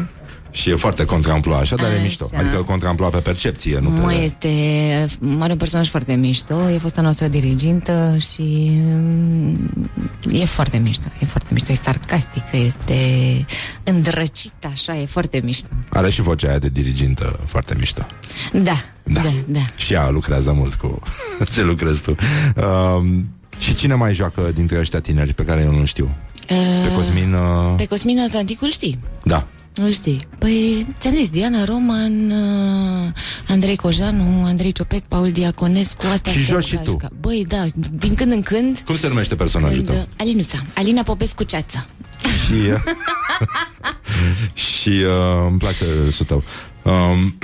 Și 0.52 0.70
e 0.70 0.74
foarte 0.74 1.04
contramploa, 1.04 1.58
așa, 1.58 1.76
dar 1.76 1.90
e 1.90 1.92
Așa. 1.92 2.02
mișto. 2.02 2.28
Adică 2.36 2.56
contramploa 2.56 3.08
pe 3.08 3.18
percepție, 3.18 3.78
nu 3.78 3.88
pe... 3.88 4.00
Mă, 4.00 4.14
este 4.14 4.48
are 5.38 5.52
un 5.52 5.58
personaj 5.58 5.88
foarte 5.88 6.14
mișto, 6.14 6.70
e 6.70 6.78
fosta 6.78 7.00
noastră 7.00 7.26
dirigintă 7.26 8.16
și 8.32 8.70
mm, 8.82 9.90
e 10.30 10.44
foarte 10.44 10.78
mișto, 10.78 11.06
e 11.20 11.26
foarte 11.26 11.48
mișto, 11.52 11.72
e 11.72 11.78
sarcastică, 11.82 12.56
este 12.56 12.96
îndrăcită, 13.82 14.68
așa, 14.72 14.96
e 14.96 15.06
foarte 15.06 15.40
mișto. 15.44 15.68
Are 15.88 16.10
și 16.10 16.20
vocea 16.20 16.48
aia 16.48 16.58
de 16.58 16.68
dirigintă 16.68 17.38
foarte 17.46 17.74
mișto. 17.78 18.06
Da, 18.52 18.84
da, 19.02 19.20
da. 19.20 19.30
da. 19.46 19.60
Și 19.76 19.92
ea 19.92 20.10
lucrează 20.10 20.52
mult 20.52 20.74
cu 20.74 21.02
ce 21.54 21.62
lucrezi 21.62 22.02
tu. 22.02 22.14
Um, 22.96 23.28
și 23.58 23.74
cine 23.74 23.94
mai 23.94 24.14
joacă 24.14 24.50
dintre 24.54 24.78
ăștia 24.78 25.00
tineri 25.00 25.34
pe 25.34 25.44
care 25.44 25.60
eu 25.60 25.72
nu 25.74 25.84
știu? 25.84 26.14
Pe 26.46 26.94
Cosmin... 26.96 27.32
Uh... 27.32 27.74
Pe 27.76 27.86
Cosmina 27.86 28.26
Zanticul 28.26 28.70
știi? 28.70 28.98
Da. 29.22 29.46
Nu 29.74 29.90
știi. 29.92 30.26
Păi, 30.38 30.86
ți-am 30.98 31.14
zis, 31.14 31.30
Diana 31.30 31.64
Roman, 31.64 32.30
uh, 32.30 33.12
Andrei 33.48 33.76
Cojanu, 33.76 34.44
Andrei 34.44 34.72
Ciopec, 34.72 35.02
Paul 35.04 35.30
Diaconescu, 35.30 36.06
asta 36.12 36.30
Și 36.30 36.38
joci 36.40 36.64
și 36.64 36.78
tu. 36.84 36.96
Băi, 37.20 37.44
da, 37.48 37.64
din 37.92 38.14
când 38.14 38.32
în 38.32 38.42
când, 38.42 38.78
Cum 38.86 38.96
se 38.96 39.08
numește 39.08 39.36
personajul 39.36 39.74
când 39.76 39.86
tău? 39.88 39.96
uh, 39.96 40.04
Alinuța, 40.16 40.62
Alina 40.74 41.02
Popescu 41.02 41.42
Ceață. 41.42 41.86
Și, 42.46 42.52
uh, 42.52 42.80
și 44.54 44.88
uh, 44.88 45.46
îmi 45.48 45.58
place 45.58 45.84
râsul 46.04 46.26
tău. 46.26 46.42
Um, 46.82 47.38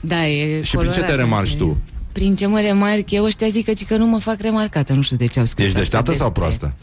Da, 0.00 0.26
e 0.26 0.62
și 0.62 0.76
prin 0.76 0.90
ce 0.90 0.94
te 0.94 1.00
colorată 1.00 1.22
remarci 1.22 1.48
și- 1.48 1.56
tu? 1.56 1.76
Prin 2.12 2.36
ce 2.36 2.46
mă 2.46 2.60
remarc, 2.60 3.10
eu 3.10 3.24
ăștia 3.24 3.48
zic 3.48 3.64
că, 3.64 3.72
ci 3.72 3.84
că 3.84 3.96
nu 3.96 4.06
mă 4.06 4.18
fac 4.18 4.40
remarcată, 4.40 4.92
nu 4.92 5.02
știu 5.02 5.16
de 5.16 5.26
ce 5.26 5.38
au 5.40 5.44
scris 5.46 5.66
Ești 5.66 5.78
asta 5.80 6.00
deșteaptă 6.02 6.22
sau 6.22 6.32
despre- 6.32 6.40
proastă? 6.58 6.76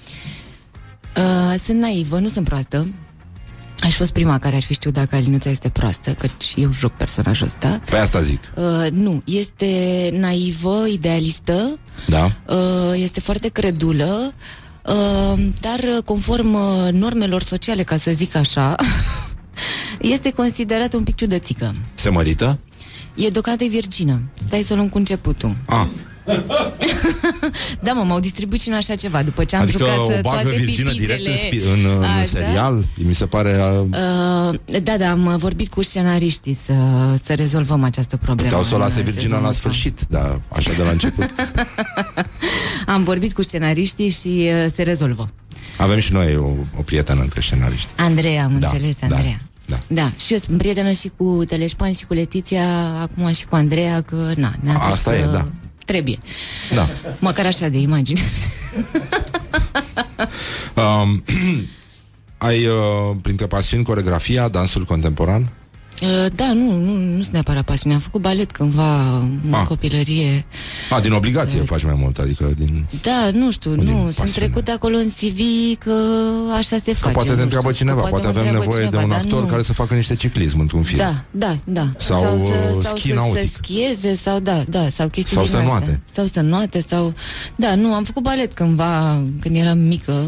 Uh, 1.17 1.59
sunt 1.65 1.79
naivă, 1.79 2.19
nu 2.19 2.27
sunt 2.27 2.47
proastă. 2.47 2.87
Aș 3.79 3.89
fi 3.91 3.97
fost 3.97 4.11
prima 4.11 4.37
care 4.39 4.55
aș 4.55 4.65
fi 4.65 4.73
știut 4.73 4.93
dacă 4.93 5.15
Alinuța 5.15 5.49
este 5.49 5.69
proastă, 5.69 6.13
căci 6.13 6.53
eu 6.55 6.71
joc 6.73 6.91
personajul 6.91 7.45
ăsta. 7.47 7.81
Pe 7.89 7.97
asta 7.97 8.21
zic. 8.21 8.39
Uh, 8.55 8.91
nu, 8.91 9.21
este 9.25 10.09
naivă, 10.13 10.87
idealistă, 10.91 11.79
Da? 12.07 12.31
uh, 12.47 12.55
este 12.93 13.19
foarte 13.19 13.47
credulă, 13.47 14.33
uh, 14.85 15.45
dar 15.59 15.79
uh, 15.97 16.03
conform 16.05 16.53
uh, 16.53 16.91
normelor 16.91 17.41
sociale, 17.41 17.83
ca 17.83 17.97
să 17.97 18.11
zic 18.11 18.35
așa, 18.35 18.75
este 20.15 20.31
considerată 20.31 20.97
un 20.97 21.03
pic 21.03 21.15
ciudățică. 21.15 21.73
Se 21.93 22.09
mărită? 22.09 22.59
E 23.15 23.27
deocamdată 23.27 23.69
virgină. 23.69 24.21
Stai 24.47 24.61
să 24.61 24.73
luăm 24.73 24.89
cu 24.89 24.97
începutul. 24.97 25.55
Ah. 25.65 25.85
da, 27.85 27.93
mă, 27.93 28.03
m-au 28.03 28.19
distribuit 28.19 28.61
și 28.61 28.67
în 28.69 28.73
așa 28.75 28.95
ceva. 28.95 29.23
După 29.23 29.43
ce 29.43 29.55
am 29.55 29.61
adică 29.61 29.77
jucat 29.77 29.97
o 29.97 30.01
uh, 30.01 30.19
bagă 30.21 30.41
toate 30.41 30.57
Virgină 30.57 30.91
direct 30.91 31.25
în, 31.25 31.33
pipizele... 31.33 31.61
spi- 31.61 31.85
în, 31.85 31.97
în 31.97 32.03
Așa. 32.03 32.23
serial? 32.25 32.83
Mi 32.95 33.13
se 33.15 33.25
pare... 33.25 33.57
Uh, 33.59 33.83
Uh, 34.55 34.81
da, 34.83 34.97
da, 34.97 35.09
am 35.11 35.35
vorbit 35.37 35.69
cu 35.69 35.83
scenariștii 35.83 36.53
să, 36.53 36.73
să 37.23 37.33
rezolvăm 37.33 37.83
această 37.83 38.17
problemă. 38.17 38.49
Puteau 38.49 38.63
să 38.63 38.75
o 38.75 38.77
lase 38.77 38.97
în 38.99 39.03
Virgina 39.03 39.21
sezonul 39.21 39.43
la 39.43 39.49
ăsta. 39.49 39.61
sfârșit, 39.61 39.99
dar 40.09 40.41
așa 40.49 40.71
de 40.77 40.83
la 40.83 40.89
început. 40.89 41.29
Am 42.95 43.03
vorbit 43.03 43.33
cu 43.33 43.41
scenariștii 43.43 44.09
și 44.09 44.27
uh, 44.65 44.71
se 44.73 44.83
rezolvă. 44.83 45.29
Avem 45.77 45.99
și 45.99 46.13
noi 46.13 46.35
o, 46.37 46.45
o 46.77 46.81
prietenă 46.85 47.21
între 47.21 47.41
scenariști. 47.41 47.87
Andreea, 47.97 48.43
am 48.43 48.59
Da, 48.59 48.67
înțeles, 48.69 48.95
da, 48.99 49.15
Andreea. 49.15 49.41
da. 49.65 49.79
Da, 49.87 50.11
și 50.25 50.33
eu 50.33 50.39
sunt 50.45 50.57
prietenă 50.57 50.91
și 50.91 51.11
cu 51.17 51.43
Teleșpan 51.47 51.91
și 51.93 52.05
cu 52.05 52.13
Letiția, 52.13 52.63
acum 53.01 53.33
și 53.33 53.45
cu 53.45 53.55
Andreea, 53.55 54.01
că 54.01 54.15
na, 54.35 54.53
ne-a 54.59 54.73
dus 54.73 54.81
Asta 54.93 55.11
să... 55.11 55.17
e, 55.17 55.25
da. 55.31 55.47
Trebuie. 55.85 56.17
Da. 56.73 56.89
Măcar 57.19 57.45
așa 57.45 57.69
de 57.69 57.77
imagine. 57.77 58.19
Um, 60.75 61.23
ai, 62.37 62.65
uh, 62.65 63.15
printre 63.21 63.47
pasiuni, 63.47 63.83
coregrafia, 63.83 64.47
dansul 64.47 64.85
contemporan? 64.85 65.51
Uh, 66.01 66.25
da, 66.35 66.53
nu, 66.53 66.71
nu, 66.79 66.93
nu 67.15 67.21
sunt 67.21 67.33
neapărat 67.33 67.63
pasiune. 67.65 67.93
Am 67.93 67.99
făcut 67.99 68.21
balet 68.21 68.51
cândva 68.51 69.17
în 69.17 69.53
Ah. 69.53 69.65
copilărie. 69.67 70.45
A, 70.89 70.99
din 70.99 71.11
obligație 71.11 71.59
faci 71.59 71.83
mai 71.83 71.93
mult, 71.97 72.17
adică 72.17 72.51
din... 72.57 72.85
Da, 73.01 73.29
nu 73.33 73.51
știu, 73.51 73.75
din 73.75 73.83
nu, 73.83 73.97
sunt 74.01 74.15
pasiune. 74.15 74.31
trecut 74.47 74.67
acolo 74.67 74.97
în 74.97 75.09
CV 75.09 75.39
că 75.79 75.93
așa 76.57 76.77
se 76.77 76.91
Că 76.91 76.97
face. 76.97 77.13
poate 77.13 77.29
te 77.29 77.35
nu 77.35 77.41
întreabă 77.41 77.71
știu, 77.71 77.85
cineva, 77.85 78.01
că 78.03 78.09
poate 78.09 78.23
mă 78.25 78.29
avem 78.29 78.41
întreabă 78.43 78.63
nevoie 78.65 78.83
cineva, 78.85 78.97
de 78.97 79.03
un 79.03 79.09
dar 79.09 79.19
actor 79.19 79.41
nu. 79.41 79.47
care 79.47 79.61
să 79.61 79.73
facă 79.73 79.93
niște 79.93 80.15
ciclism 80.15 80.59
într-un 80.59 80.81
film. 80.83 80.97
Da, 80.97 81.23
da, 81.31 81.55
da. 81.63 81.87
Sau, 81.97 82.21
sau, 82.21 82.39
uh, 82.39 82.47
să, 82.73 82.81
sau 82.81 82.95
schi 82.97 83.07
să, 83.07 83.13
nautic. 83.13 83.41
să 83.41 83.47
schieze, 83.61 84.15
sau 84.15 84.39
da, 84.39 84.63
da, 84.69 84.89
sau 84.89 85.07
chestii 85.07 85.33
Sau 85.35 85.43
din 85.43 85.51
să 85.51 85.57
astea. 85.57 85.71
nuate. 85.71 86.01
Sau 86.11 86.25
să 86.25 86.41
nuate, 86.41 86.83
sau... 86.87 87.13
Da, 87.55 87.75
nu, 87.75 87.93
am 87.93 88.03
făcut 88.03 88.23
balet 88.23 88.53
cândva, 88.53 89.23
când 89.39 89.55
eram 89.55 89.77
mică, 89.77 90.27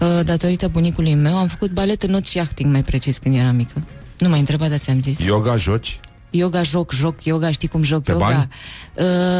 uh, 0.00 0.20
datorită 0.24 0.68
bunicului 0.68 1.14
meu. 1.14 1.36
Am 1.36 1.46
făcut 1.48 1.70
balet 1.70 2.02
în 2.02 2.10
not 2.10 2.26
și 2.26 2.38
acting, 2.38 2.72
mai 2.72 2.82
precis, 2.82 3.18
când 3.18 3.34
eram 3.36 3.56
mică. 3.56 3.84
Nu 4.18 4.28
m-ai 4.28 4.38
întrebat, 4.38 4.68
dar 4.68 4.78
ți-am 4.78 5.02
zis. 5.02 5.18
Yoga, 5.26 5.56
joci? 5.56 5.98
Yoga 6.30 6.62
joc, 6.62 6.92
joc 6.92 7.24
yoga, 7.24 7.50
știi 7.50 7.68
cum 7.68 7.82
joc 7.82 8.02
Pe 8.02 8.10
yoga? 8.10 8.24
bani? 8.24 8.48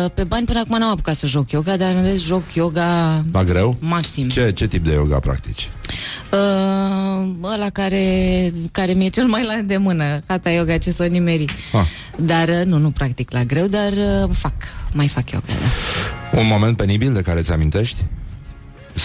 Uh, 0.04 0.10
pe 0.14 0.24
bani 0.24 0.46
până 0.46 0.58
acum 0.58 0.78
n-am 0.78 0.90
apucat 0.90 1.16
să 1.16 1.26
joc 1.26 1.50
yoga, 1.50 1.76
dar 1.76 1.94
în 1.94 2.02
rest 2.02 2.24
joc 2.24 2.52
yoga 2.54 3.24
La 3.32 3.44
greu? 3.44 3.76
maxim. 3.80 4.28
Ce, 4.28 4.50
ce 4.52 4.66
tip 4.66 4.84
de 4.84 4.92
yoga 4.92 5.18
practici? 5.18 5.68
Uh, 6.32 7.28
ăla 7.42 7.70
care, 7.72 8.52
care 8.72 8.92
mi-e 8.92 9.08
cel 9.08 9.26
mai 9.26 9.44
la 9.44 9.54
de 9.64 9.76
mână, 9.76 10.22
Hatha 10.26 10.50
yoga, 10.50 10.78
ce 10.78 10.90
s-o 10.90 11.04
nimeri. 11.04 11.44
Ah. 11.72 11.84
Dar 12.18 12.48
uh, 12.48 12.64
nu, 12.64 12.78
nu 12.78 12.90
practic 12.90 13.30
la 13.32 13.44
greu, 13.44 13.66
dar 13.66 13.92
uh, 13.92 14.30
fac, 14.32 14.54
mai 14.92 15.08
fac 15.08 15.30
yoga, 15.30 15.44
da. 16.32 16.38
Un 16.40 16.46
moment 16.46 16.76
penibil 16.76 17.12
de 17.12 17.20
care 17.22 17.40
ți 17.42 17.52
amintești? 17.52 18.04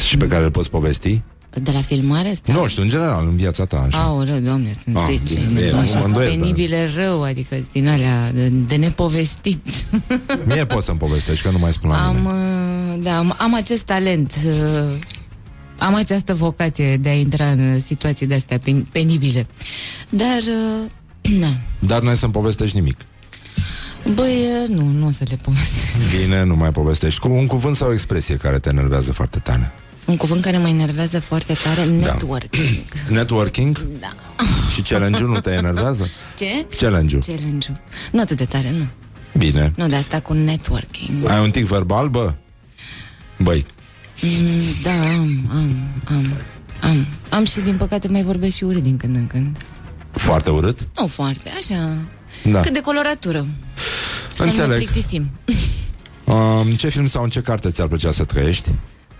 Și 0.07 0.17
pe 0.17 0.27
care 0.27 0.43
îl 0.43 0.51
poți 0.51 0.69
povesti? 0.69 1.21
De 1.53 1.71
la 1.71 1.81
filmare 1.81 2.29
asta? 2.29 2.53
Nu 2.53 2.67
știu, 2.67 2.81
în 2.81 2.89
general, 2.89 3.27
în 3.27 3.35
viața 3.35 3.65
ta, 3.65 3.83
așa. 3.87 3.97
Aoleu, 3.99 4.39
doamne, 4.39 4.75
sunt 4.83 4.95
Ah, 4.97 5.03
10 5.07 5.19
bine, 5.33 5.47
bine, 5.53 5.69
nu, 5.71 5.77
mă 5.77 5.83
și 5.83 5.89
sunt 5.91 6.03
îndoiesc, 6.03 6.31
dar- 6.37 6.39
penibile 6.41 6.89
rău, 6.95 7.23
adică 7.23 7.55
sunt 7.55 7.71
din 7.71 7.87
alea 7.87 8.31
de, 8.31 8.47
de 8.49 8.75
nepovestit. 8.75 9.67
Mie 10.47 10.65
poți 10.65 10.85
să-mi 10.85 10.97
povestești, 10.97 11.43
că 11.43 11.49
nu 11.51 11.57
mai 11.59 11.73
spun 11.73 11.89
la 11.89 12.05
am, 12.05 12.15
nimeni. 12.15 12.97
uh, 12.97 13.03
da, 13.03 13.17
am, 13.17 13.35
am 13.37 13.55
acest 13.55 13.81
talent, 13.81 14.33
uh, 14.45 14.53
am 15.77 15.93
această 15.95 16.33
vocație 16.33 16.97
de 16.97 17.09
a 17.09 17.13
intra 17.13 17.45
în 17.49 17.79
situații 17.79 18.25
de-astea 18.27 18.57
pen, 18.57 18.87
penibile. 18.91 19.47
Dar, 20.09 20.39
uh, 20.81 21.31
na, 21.41 21.57
Dar 21.79 22.01
n-ai 22.01 22.17
să-mi 22.17 22.31
povestești 22.33 22.75
nimic. 22.75 22.97
băi, 24.15 24.45
uh, 24.63 24.75
nu, 24.77 24.85
nu 24.85 25.07
o 25.07 25.11
să 25.11 25.23
le 25.29 25.37
povestesc. 25.41 26.21
Bine, 26.21 26.43
nu 26.43 26.55
mai 26.55 26.71
povestești. 26.71 27.19
Cu 27.19 27.27
un 27.31 27.45
cuvânt 27.45 27.75
sau 27.75 27.89
o 27.89 27.93
expresie 27.93 28.35
care 28.35 28.59
te 28.59 28.69
enervează 28.69 29.11
foarte 29.11 29.39
tare. 29.39 29.71
Un 30.05 30.17
cuvânt 30.17 30.41
care 30.41 30.57
mă 30.57 30.67
enervează 30.67 31.19
foarte 31.19 31.53
tare, 31.63 31.85
network. 31.89 32.55
Networking? 33.09 33.85
Da. 33.99 34.13
Și 34.73 34.81
challenge-ul 34.81 35.29
nu 35.29 35.39
te 35.39 35.49
enervează? 35.51 36.09
Ce? 36.39 36.65
Challenge-ul. 36.77 37.21
Challenge-ul. 37.27 37.79
Nu 38.11 38.21
atât 38.21 38.37
de 38.37 38.45
tare, 38.45 38.71
nu. 38.71 38.85
Bine. 39.37 39.73
Nu, 39.75 39.87
de 39.87 39.95
asta 39.95 40.19
cu 40.19 40.33
networking. 40.33 41.29
Ai 41.29 41.39
un 41.43 41.51
tic 41.51 41.65
verbal, 41.65 42.07
bă? 42.09 42.33
Băi, 43.39 43.65
Mm, 44.23 44.47
da, 44.83 44.91
am, 44.91 45.49
am, 45.51 45.75
am, 46.05 46.33
am. 46.81 47.05
Am 47.29 47.45
și, 47.45 47.59
din 47.59 47.75
păcate, 47.77 48.07
mai 48.07 48.23
vorbesc 48.23 48.55
și 48.55 48.63
urât 48.63 48.83
din 48.83 48.97
când 48.97 49.15
în 49.15 49.27
când. 49.27 49.57
foarte 50.11 50.49
urât? 50.49 50.87
Nu 50.99 51.07
foarte, 51.07 51.51
așa. 51.57 51.93
Da. 52.51 52.59
Cât 52.59 52.73
de 52.73 52.79
coloratură. 52.81 53.45
Să 54.35 54.43
nu 54.43 54.45
ne 54.45 54.51
Înțeleg. 54.51 54.77
plictisim. 54.89 55.29
Um, 56.23 56.73
ce 56.77 56.89
film 56.89 57.07
sau 57.07 57.23
în 57.23 57.29
ce 57.29 57.41
carte 57.41 57.71
ți-ar 57.71 57.87
plăcea 57.87 58.11
să 58.11 58.23
trăiești? 58.23 58.69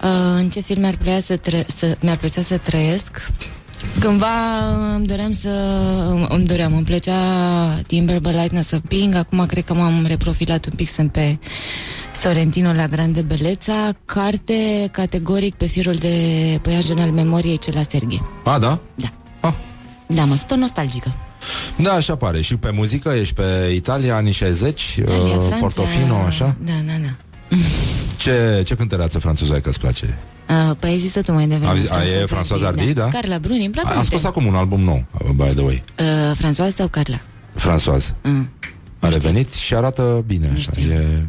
Uh, 0.03 0.07
în 0.38 0.49
ce 0.49 0.60
film 0.61 0.80
mi-ar 0.82 0.95
plăcea 0.98 1.19
să, 1.19 1.36
tră- 1.38 1.65
să, 1.76 1.98
mi-ar 2.02 2.18
plăcea 2.18 2.41
să 2.41 2.57
trăiesc? 2.57 3.28
Cândva 3.99 4.28
îmi 4.95 5.06
doream 5.06 5.34
să... 5.34 5.49
îmi- 6.11 6.26
Îmi 6.30 6.45
doream, 6.45 6.73
îmi 6.76 6.84
plăcea 6.86 7.14
Timber 7.88 8.22
Lightness 8.22 8.72
of 8.72 8.80
Being 8.88 9.15
Acum 9.15 9.45
cred 9.45 9.64
că 9.64 9.73
m-am 9.73 10.06
reprofilat 10.06 10.65
un 10.65 10.73
pic 10.76 10.90
Sunt 10.90 11.11
pe 11.11 11.38
Sorrentino 12.15 12.73
la 12.73 12.88
Grande 12.88 13.22
Beleța 13.22 13.90
Carte 14.06 14.90
categoric 14.91 15.53
pe 15.56 15.65
firul 15.65 15.94
de 15.95 16.15
Păiajen 16.61 16.99
al 16.99 17.10
memoriei 17.11 17.57
ce 17.57 17.72
la 17.72 17.82
Serghe 17.90 18.22
A, 18.44 18.60
da? 18.60 18.80
Da, 20.07 20.26
mă, 20.26 20.36
sunt 20.36 20.52
o 20.52 20.56
nostalgică 20.56 21.15
Da, 21.76 21.91
așa 21.94 22.15
pare. 22.15 22.41
Și 22.41 22.56
pe 22.57 22.72
muzică 22.73 23.10
ești 23.10 23.34
pe 23.34 23.72
Italia, 23.73 24.15
anii 24.15 24.32
60, 24.32 24.95
Italia, 24.98 25.22
uh, 25.22 25.32
Franța 25.34 25.56
Portofino, 25.60 26.15
așa? 26.28 26.56
Da, 26.65 26.72
da, 26.86 26.94
da 27.02 27.57
Ce, 28.22 28.61
ce 28.65 28.76
cântăreață 28.76 29.19
franțuzaică 29.19 29.69
îți 29.69 29.80
place? 29.80 30.18
uh, 30.69 30.76
Păi 30.80 30.89
ai 30.89 30.98
zis-o 30.98 31.22
tu 31.22 31.31
mai 31.31 31.48
devreme 31.48 31.72
A 31.72 31.76
zis- 31.76 31.89
a, 31.89 32.03
e 32.03 32.26
Françoise 32.26 32.61
Hardy, 32.64 32.93
da? 32.93 33.06
Carla 33.06 33.39
Bruni, 33.39 33.64
îmi 33.65 33.69
plac 33.73 33.85
A, 33.85 33.89
a 33.89 33.93
multe. 33.93 34.10
scos 34.10 34.23
acum 34.23 34.45
un 34.45 34.56
album 34.56 34.80
nou, 34.81 35.06
by 35.35 35.43
the 35.53 35.61
way. 35.61 35.84
uh, 35.99 36.38
Françoise 36.38 36.76
sau 36.76 36.88
Carla? 36.88 37.22
Françoise. 37.60 38.07
Mm. 38.23 38.49
A 38.99 39.07
revenit 39.10 39.53
și 39.53 39.73
arată 39.76 40.23
bine, 40.27 40.52
așa. 40.56 40.72
E... 40.93 41.26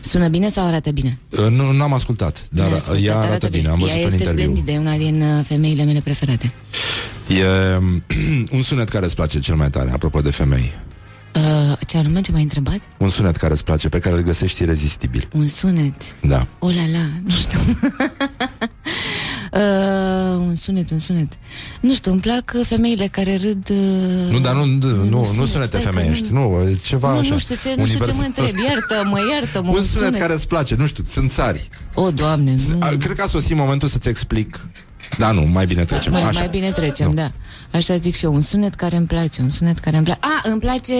Sună 0.00 0.28
bine 0.28 0.50
sau 0.50 0.66
arată 0.66 0.90
bine? 0.90 1.18
Uh, 1.30 1.46
Nu, 1.48 1.72
n-am 1.72 1.92
ascultat, 1.92 2.46
dar 2.50 2.66
Ne-ai 2.66 2.70
ea 2.70 2.76
ascultat, 2.76 3.10
arată, 3.14 3.26
arată 3.26 3.48
bine. 3.48 3.68
Am 3.68 3.78
Ea 3.80 3.86
văzut 3.86 3.96
un 3.96 4.02
este 4.02 4.16
interviu. 4.16 4.40
splendidă, 4.42 4.70
e 4.70 4.78
una 4.78 4.96
din 4.96 5.22
uh, 5.22 5.44
femeile 5.46 5.84
mele 5.84 6.00
preferate. 6.00 6.52
E 7.28 7.44
un 8.56 8.62
sunet 8.62 8.88
care 8.88 9.04
îți 9.04 9.14
place 9.14 9.38
cel 9.38 9.54
mai 9.54 9.70
tare, 9.70 9.90
apropo 9.92 10.20
de 10.20 10.30
femei. 10.30 10.72
Uh, 11.34 11.76
ce 11.86 11.96
anume, 11.96 12.20
ce 12.20 12.32
m-ai 12.32 12.42
întrebat? 12.42 12.80
Un 12.96 13.08
sunet 13.08 13.36
care 13.36 13.52
îți 13.52 13.64
place, 13.64 13.88
pe 13.88 13.98
care 13.98 14.16
îl 14.16 14.22
găsești 14.22 14.62
irezistibil. 14.62 15.28
Un 15.34 15.46
sunet. 15.48 16.20
Da. 16.20 16.46
O 16.58 16.66
la 16.66 16.82
la, 16.92 17.04
nu 17.24 17.30
știu. 17.30 17.58
uh, 19.52 20.36
un 20.46 20.54
sunet, 20.54 20.90
un 20.90 20.98
sunet. 20.98 21.32
Nu 21.80 21.94
știu, 21.94 22.12
îmi 22.12 22.20
plac 22.20 22.52
uh, 22.54 22.66
femeile 22.66 23.06
care 23.06 23.36
râd... 23.36 23.68
Uh, 23.70 24.30
Nu, 24.32 24.38
dar 24.40 24.54
nu, 24.54 24.64
nu, 24.64 24.88
nu, 24.88 25.04
nu 25.04 25.24
sunet, 25.24 25.48
sunete 25.48 25.66
stai 25.78 25.82
că 25.82 25.90
femeiești, 25.90 26.32
nu, 26.32 26.68
ceva 26.84 27.12
nu, 27.12 27.18
așa. 27.18 27.32
nu 27.32 27.38
știu 27.38 27.54
ce, 27.62 27.74
nu 27.76 27.86
știu 27.86 27.98
ce 28.04 28.12
mă 28.12 28.12
universal. 28.12 28.44
întreb. 28.44 28.64
Iartă-mă, 28.64 29.18
iartă-mă. 29.32 29.70
Un 29.70 29.82
sunet 29.82 30.14
care 30.18 30.32
îți 30.32 30.46
place, 30.46 30.74
nu 30.74 30.86
știu, 30.86 31.04
sunt 31.08 31.30
țari. 31.30 31.68
O, 31.94 32.10
Doamne, 32.10 32.54
nu. 32.68 32.76
A, 32.80 32.88
Cred 32.98 33.16
că 33.16 33.22
a 33.22 33.26
sosit 33.26 33.56
momentul 33.56 33.88
să-ți 33.88 34.08
explic. 34.08 34.66
Da, 35.18 35.30
nu, 35.32 35.40
mai 35.42 35.66
bine 35.66 35.84
trecem. 35.84 36.12
Mai, 36.12 36.22
Așa. 36.22 36.38
mai 36.38 36.48
bine 36.48 36.70
trecem, 36.70 37.08
Nu. 37.08 37.14
da. 37.14 37.30
Așa 37.72 37.96
zic 37.96 38.14
și 38.14 38.24
eu, 38.24 38.34
un 38.34 38.42
sunet 38.42 38.74
care 38.74 38.96
îmi 38.96 39.06
place, 39.06 39.42
un 39.42 39.50
sunet 39.50 39.78
care 39.78 39.96
îmi 39.96 40.04
place. 40.04 40.20
A, 40.22 40.48
îmi 40.50 40.60
place, 40.60 40.92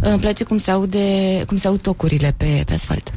îmi 0.00 0.20
place 0.20 0.44
cum 0.44 0.58
se 0.58 0.70
aude, 0.70 1.04
cum 1.46 1.56
se 1.56 1.66
aud 1.66 1.80
tocurile 1.80 2.34
pe, 2.36 2.62
pe 2.66 2.72
asfalt. 2.72 3.12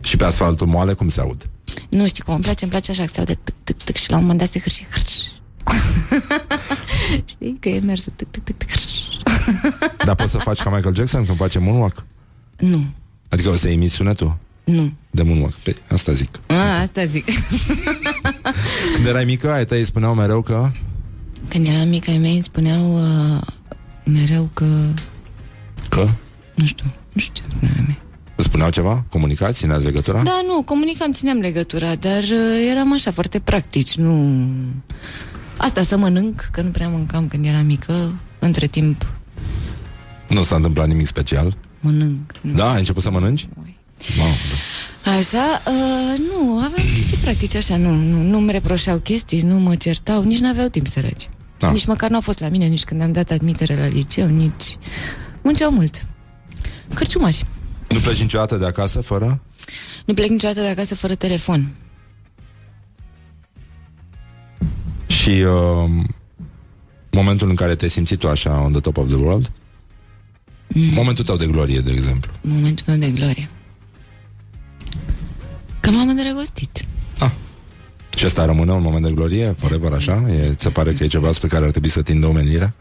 Și 0.00 0.16
pe 0.16 0.24
asfaltul 0.24 0.66
moale, 0.66 0.92
cum 0.92 1.08
se 1.08 1.20
aud? 1.20 1.48
Nu 1.88 2.06
știu 2.06 2.24
cum 2.24 2.34
îmi 2.34 2.42
place, 2.42 2.62
îmi 2.64 2.72
place 2.72 2.90
așa 2.90 3.02
că 3.04 3.10
se 3.12 3.18
aude 3.18 3.38
tic, 3.44 3.54
tic, 3.64 3.76
tic 3.82 3.96
și 3.96 4.10
la 4.10 4.16
un 4.16 4.22
moment 4.22 4.38
dat 4.40 4.48
se 4.48 4.58
hârșie. 4.60 4.86
Hârș. 4.90 5.14
Știi? 7.24 7.56
Că 7.60 7.68
e 7.68 7.80
mersul 7.80 8.12
tic, 8.16 8.28
tic, 8.30 8.44
tic, 8.44 8.56
tic, 8.56 8.68
hârș. 8.70 8.84
Dar 10.04 10.14
poți 10.14 10.30
să 10.30 10.38
faci 10.38 10.62
ca 10.62 10.70
Michael 10.70 10.94
Jackson 10.94 11.24
când 11.24 11.36
face 11.36 11.58
moonwalk? 11.58 12.04
Nu, 12.58 12.84
Adică 13.28 13.48
o 13.48 13.54
să 13.54 13.68
imiți 13.68 13.94
sunetul 13.94 14.36
nu. 14.66 14.92
de 15.10 15.22
moonwalk. 15.22 15.52
Pe, 15.54 15.76
asta 15.90 16.12
zic. 16.12 16.40
A, 16.46 16.80
asta 16.80 17.04
zic. 17.04 17.24
Când 18.94 19.06
erai 19.06 19.24
mică, 19.24 19.50
ai 19.52 19.64
tăi 19.64 19.84
spuneau 19.84 20.14
mereu 20.14 20.42
că... 20.42 20.70
Când 21.48 21.66
eram 21.66 21.88
mică, 21.88 22.10
ai 22.10 22.18
mei 22.18 22.32
îmi 22.34 22.42
spuneau 22.42 22.94
uh, 22.94 23.40
mereu 24.04 24.50
că... 24.54 24.66
Că? 25.88 26.08
Nu 26.54 26.66
știu, 26.66 26.84
nu 27.12 27.20
știu 27.20 27.32
ce 27.34 27.42
spuneau 27.50 27.74
ai 27.78 27.84
mei. 27.86 27.98
Îți 28.36 28.46
spuneau 28.46 28.70
ceva? 28.70 29.04
Comunicați? 29.08 29.58
Țineați 29.58 29.84
legătura? 29.84 30.22
Da, 30.22 30.40
nu, 30.46 30.62
comunicam, 30.62 31.12
țineam 31.12 31.38
legătura, 31.38 31.94
dar 31.94 32.22
uh, 32.22 32.68
eram 32.70 32.92
așa, 32.92 33.10
foarte 33.10 33.38
practici, 33.40 33.94
nu... 33.96 34.44
Asta 35.56 35.82
să 35.82 35.96
mănânc, 35.96 36.48
că 36.52 36.60
nu 36.62 36.70
prea 36.70 36.88
mâncam 36.88 37.28
când 37.28 37.44
eram 37.44 37.66
mică, 37.66 38.14
între 38.38 38.66
timp 38.66 39.06
Nu 40.28 40.42
s-a 40.42 40.56
întâmplat 40.56 40.86
nimic 40.86 41.06
special? 41.06 41.56
mănânc. 41.80 42.32
Nu. 42.40 42.52
Da? 42.52 42.70
Ai 42.72 42.78
început 42.78 43.02
să 43.02 43.10
mănânci? 43.10 43.48
Mamă, 44.18 44.30
Așa, 45.06 45.62
uh, 45.66 46.18
nu, 46.18 46.58
aveam 46.58 46.86
chestii 46.94 47.16
practice 47.16 47.56
așa, 47.56 47.76
nu, 47.76 47.94
nu, 47.94 48.22
nu-mi 48.22 48.50
reproșau 48.50 48.98
chestii, 48.98 49.40
nu 49.40 49.58
mă 49.58 49.74
certau, 49.74 50.22
nici 50.22 50.38
n-aveau 50.38 50.68
timp 50.68 50.86
săraci. 50.86 51.28
Da. 51.58 51.70
Nici 51.70 51.86
măcar 51.86 52.08
nu 52.08 52.14
au 52.14 52.20
fost 52.20 52.40
la 52.40 52.48
mine, 52.48 52.66
nici 52.66 52.84
când 52.84 53.02
am 53.02 53.12
dat 53.12 53.30
admitere 53.30 53.76
la 53.76 53.86
liceu, 53.86 54.28
nici... 54.28 54.76
Munceau 55.42 55.70
mult. 55.70 56.06
Cărciumari. 56.94 57.44
Nu 57.88 57.98
pleci 57.98 58.20
niciodată 58.20 58.56
de 58.56 58.66
acasă 58.66 59.00
fără? 59.00 59.40
Nu 60.04 60.14
plec 60.14 60.30
niciodată 60.30 60.60
de 60.60 60.68
acasă 60.68 60.94
fără 60.94 61.14
telefon. 61.14 61.74
Și 65.06 65.30
uh, 65.30 65.90
momentul 67.10 67.48
în 67.48 67.54
care 67.54 67.74
te-ai 67.74 67.90
simțit 67.90 68.18
tu 68.18 68.28
așa 68.28 68.60
on 68.60 68.72
the 68.72 68.80
top 68.80 68.96
of 68.96 69.06
the 69.06 69.16
world? 69.16 69.52
Mm. 70.68 70.92
Momentul 70.94 71.24
tău 71.24 71.36
de 71.36 71.46
glorie, 71.46 71.78
de 71.78 71.92
exemplu. 71.92 72.32
Momentul 72.40 72.84
meu 72.88 72.96
de 72.96 73.10
glorie. 73.10 73.48
Că 75.86 75.92
m-am 75.92 76.08
îndrăgostit. 76.08 76.84
Și 78.16 78.24
asta 78.24 78.44
rămâne 78.44 78.72
un 78.72 78.82
moment 78.82 79.04
de 79.04 79.10
glorie, 79.12 79.54
forever 79.58 79.92
așa? 79.92 80.24
E, 80.28 80.54
ți 80.54 80.62
se 80.62 80.70
pare 80.70 80.92
că 80.92 81.04
e 81.04 81.06
ceva 81.06 81.32
spre 81.32 81.48
care 81.48 81.64
ar 81.64 81.70
trebui 81.70 81.88
să 81.88 82.02
tindă 82.02 82.26
omenirea? 82.26 82.74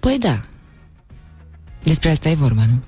Păi 0.00 0.16
da. 0.20 0.44
Despre 1.82 2.10
asta 2.10 2.28
e 2.28 2.34
vorba, 2.34 2.62
nu? 2.66 2.82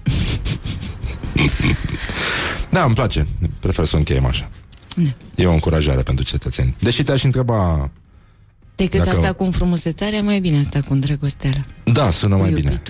Da, 2.70 2.84
îmi 2.84 2.94
place. 2.94 3.26
Prefer 3.60 3.84
să 3.84 3.94
o 3.94 3.98
încheiem 3.98 4.24
așa. 4.26 4.50
Da. 4.96 5.10
E 5.34 5.46
o 5.46 5.52
încurajare 5.52 6.02
pentru 6.02 6.24
cetățeni. 6.24 6.74
Deși 6.80 7.02
te-aș 7.02 7.22
întreba... 7.24 7.90
Decât 8.74 8.98
Dacă- 9.04 9.16
asta 9.16 9.32
cu 9.32 9.44
înfrumusețarea, 9.44 10.22
mai 10.22 10.40
bine 10.40 10.58
asta 10.58 10.80
cu 10.80 10.92
îndrăgosterea. 10.92 11.66
Da, 11.84 12.10
sună 12.10 12.36
mai 12.36 12.50
bine. 12.50 12.82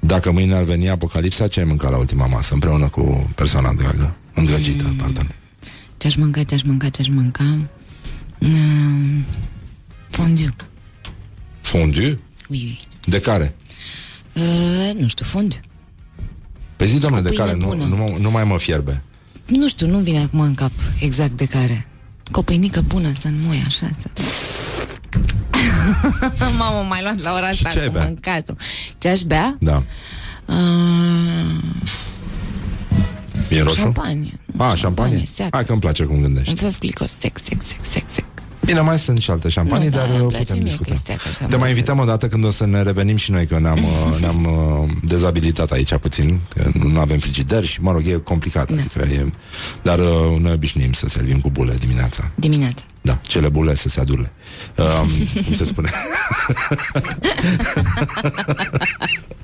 Dacă 0.00 0.32
mâine 0.32 0.54
ar 0.54 0.62
veni 0.64 0.88
apocalipsa, 0.88 1.48
ce 1.48 1.60
ai 1.60 1.66
mâncat 1.66 1.90
la 1.90 1.96
ultima 1.96 2.26
masă 2.26 2.54
împreună 2.54 2.88
cu 2.88 3.30
persoana 3.34 3.72
dragă? 3.72 4.14
Îndrăgită, 4.34 4.84
Mm. 4.86 4.96
pardon. 4.96 5.34
Ce-aș 5.98 6.14
mânca, 6.16 6.42
ce-aș 6.42 6.62
mânca, 6.62 6.88
ce-aș 6.88 7.08
mânca? 7.08 7.44
Um, 8.38 9.24
fondiu. 10.10 10.50
Fondue? 11.60 12.06
Oui, 12.06 12.18
oui. 12.48 12.78
De 13.04 13.20
care? 13.20 13.54
Uh, 14.32 14.90
nu 15.00 15.08
știu, 15.08 15.24
fondiu. 15.24 15.58
Pe 16.76 16.84
zi, 16.84 16.98
domnule, 16.98 17.22
de 17.22 17.28
pâine 17.28 17.44
care? 17.44 17.56
Nu, 17.56 17.66
bună. 17.66 17.84
nu, 17.84 17.96
mă- 17.96 18.16
nu 18.20 18.30
mai 18.30 18.44
mă 18.44 18.58
fierbe. 18.58 19.02
Nu 19.46 19.68
știu, 19.68 19.86
nu 19.86 19.98
vine 19.98 20.20
acum 20.22 20.40
în 20.40 20.54
cap 20.54 20.70
exact 21.00 21.36
de 21.36 21.44
care. 21.44 21.86
Cu 22.32 22.38
o 22.38 22.42
pâinică 22.42 22.80
bună 22.80 23.12
să 23.20 23.26
înmoi 23.28 23.62
așa 23.66 23.90
să... 23.98 24.08
Mamă, 26.58 26.86
m-ai 26.88 27.02
luat 27.02 27.20
la 27.20 27.32
ora 27.34 27.46
asta 27.48 27.68
ce 27.68 27.78
ai 27.78 27.86
cu 27.86 27.92
bea? 27.92 28.04
mâncatul. 28.04 28.56
Ce 28.98 29.08
aș 29.08 29.20
bea? 29.20 29.56
Da. 29.60 29.82
Uh, 30.46 31.62
E 33.48 33.62
roșu? 33.62 33.74
Șampanie. 33.74 34.38
A, 34.56 34.74
șampanie? 34.74 35.24
seacă. 35.34 35.56
Hai 35.56 35.64
că 35.64 35.72
îmi 35.72 35.80
place 35.80 36.04
cum 36.04 36.20
gândești. 36.20 36.50
un 36.50 36.56
fel 36.56 36.74
glicos 36.80 37.10
sec, 37.18 37.38
sec, 37.38 37.62
sec, 37.62 37.78
sec, 37.80 38.02
sec. 38.06 38.24
Bine, 38.64 38.80
mai 38.80 38.98
sunt 38.98 39.20
și 39.20 39.30
alte 39.30 39.48
șampanii, 39.48 39.84
Nu, 39.88 39.90
da, 39.90 39.96
dar 39.96 40.06
îmi 40.08 40.20
uh, 40.20 40.26
place 40.28 40.42
putem 40.44 40.56
mie 40.58 40.64
discuta. 40.66 40.90
chestia 40.90 41.16
că 41.16 41.28
așa 41.28 41.38
Te 41.46 41.56
mai 41.56 41.58
mă- 41.58 41.68
invităm 41.68 41.98
o 41.98 42.04
dată 42.04 42.28
când 42.28 42.44
o 42.44 42.50
să 42.50 42.66
ne 42.66 42.82
revenim 42.82 43.16
și 43.16 43.30
noi, 43.30 43.46
că 43.46 43.58
ne-am, 43.58 43.78
uh, 43.84 44.18
ne-am 44.20 44.44
uh, 44.44 44.90
dezabilitat 45.04 45.70
aici 45.70 45.94
puțin, 45.96 46.40
că 46.54 46.70
nu 46.84 47.00
avem 47.00 47.18
frigider 47.18 47.64
și, 47.64 47.80
mă 47.82 47.92
rog, 47.92 48.06
e 48.06 48.12
complicat. 48.24 48.70
Da. 48.72 48.80
Adică 48.80 49.12
e, 49.14 49.32
dar 49.82 49.98
uh, 49.98 50.38
noi 50.40 50.52
obișnuim 50.52 50.92
să 50.92 51.08
servim 51.08 51.40
cu 51.40 51.50
bule 51.50 51.74
dimineața. 51.80 52.30
Dimineața. 52.34 52.82
Da, 53.00 53.18
cele 53.22 53.48
bule 53.48 53.74
să 53.74 53.88
se 53.88 54.00
adule. 54.00 54.32
Um, 54.76 55.08
cum 55.44 55.54
se 55.54 55.64
spune? 55.64 55.88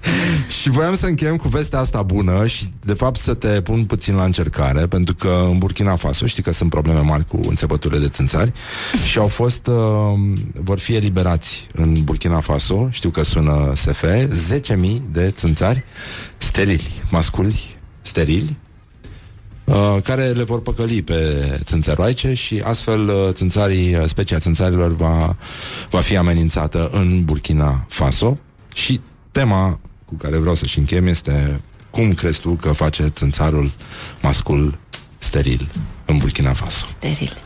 și 0.60 0.70
voiam 0.70 0.96
să 0.96 1.06
încheiem 1.06 1.36
cu 1.36 1.48
vestea 1.48 1.78
asta 1.78 2.02
bună 2.02 2.46
și, 2.46 2.64
de 2.84 2.94
fapt, 2.94 3.20
să 3.20 3.34
te 3.34 3.60
pun 3.60 3.84
puțin 3.84 4.14
la 4.14 4.24
încercare, 4.24 4.86
pentru 4.86 5.14
că 5.14 5.46
în 5.50 5.58
Burkina 5.58 5.96
Faso 5.96 6.26
știi 6.26 6.42
că 6.42 6.52
sunt 6.52 6.70
probleme 6.70 7.00
mari 7.00 7.24
cu 7.24 7.40
înțepăturile 7.48 8.00
de 8.00 8.08
țânțari 8.08 8.52
și 9.10 9.18
au 9.18 9.28
fost, 9.28 9.66
uh, 9.66 9.74
vor 10.62 10.78
fi 10.78 10.94
eliberați 10.94 11.66
în 11.72 12.04
Burkina 12.04 12.40
Faso, 12.40 12.88
știu 12.90 13.10
că 13.10 13.22
sună 13.22 13.72
SF, 13.74 14.04
10.000 14.04 15.00
de 15.12 15.30
țânțari 15.30 15.84
sterili, 16.36 17.02
masculi 17.10 17.76
sterili, 18.00 18.56
uh, 19.64 19.96
care 20.04 20.22
le 20.22 20.42
vor 20.42 20.62
păcăli 20.62 21.02
pe 21.02 21.14
țânțăroaice 21.64 22.34
și 22.34 22.62
astfel 22.64 23.08
uh, 23.08 23.28
țânțarii, 23.32 23.94
uh, 23.94 24.04
specia 24.06 24.38
țânțarilor 24.38 24.96
va, 24.96 25.36
va 25.90 26.00
fi 26.00 26.16
amenințată 26.16 26.88
în 26.92 27.24
Burkina 27.24 27.86
Faso. 27.88 28.38
Și 28.74 29.00
tema 29.30 29.80
cu 30.16 30.22
care 30.24 30.38
vreau 30.38 30.54
să-și 30.54 30.78
închem 30.78 31.06
este 31.06 31.60
cum 31.90 32.12
crezi 32.12 32.40
tu 32.40 32.50
că 32.50 32.72
face 32.72 33.08
țânțarul 33.08 33.70
mascul 34.22 34.78
steril 35.18 35.70
în 36.04 36.18
Burkina 36.18 36.52
Faso? 36.52 36.86
Steril. 36.86 37.36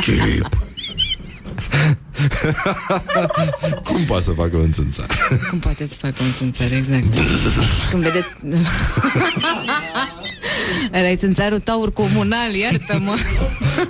Chip. 0.00 0.48
cum 3.84 4.04
poate 4.06 4.24
să 4.24 4.30
facă 4.30 4.56
un 4.56 4.72
țânțar? 4.72 5.06
Cum 5.50 5.58
poate 5.58 5.86
să 5.86 5.94
facă 5.94 6.22
un 6.22 6.32
țânțar, 6.32 6.72
exact. 6.72 7.14
Când 7.90 8.02
vede... 8.02 8.26
Ăla 10.94 11.08
e 11.08 11.16
țânțarul 11.16 11.58
taur 11.58 11.92
comunal, 11.92 12.54
iartă-mă. 12.54 13.14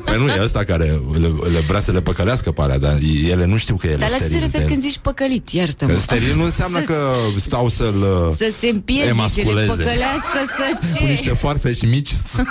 Păi 0.05 0.16
nu, 0.18 0.28
e 0.28 0.40
ăsta 0.43 0.64
care 0.64 0.85
le, 1.12 1.27
le 1.52 1.59
vrea 1.68 1.81
să 1.81 1.93
le 1.93 2.01
păcălească 2.01 2.51
pe 2.52 2.62
alea, 2.62 2.78
dar 2.78 2.98
ele 3.31 3.44
nu 3.44 3.56
știu 3.56 3.74
că 3.77 3.86
ele 3.86 3.97
Dar 3.97 4.10
la 4.10 4.16
ce 4.16 4.22
te 4.22 4.28
steril. 4.28 4.44
referi 4.52 4.70
când 4.72 4.82
zici 4.82 4.98
păcălit, 4.98 5.48
iartă-mă? 5.51 5.93
Că 5.93 5.98
steril 5.98 6.36
nu 6.36 6.44
înseamnă 6.44 6.78
Să- 6.78 6.85
că 6.85 6.97
stau 7.36 7.68
să-l 7.68 8.01
uh, 8.28 8.35
Să 8.39 8.52
se 8.60 8.68
împiedice, 8.68 9.05
le 9.06 9.10
emasculeze. 9.12 9.66
păcălească 9.66 10.39
să 10.56 10.97
cu 10.98 11.05
niște 11.05 11.24
ce? 11.28 11.32
foarfeci 11.35 11.86
mici 11.86 12.09
să, 12.09 12.43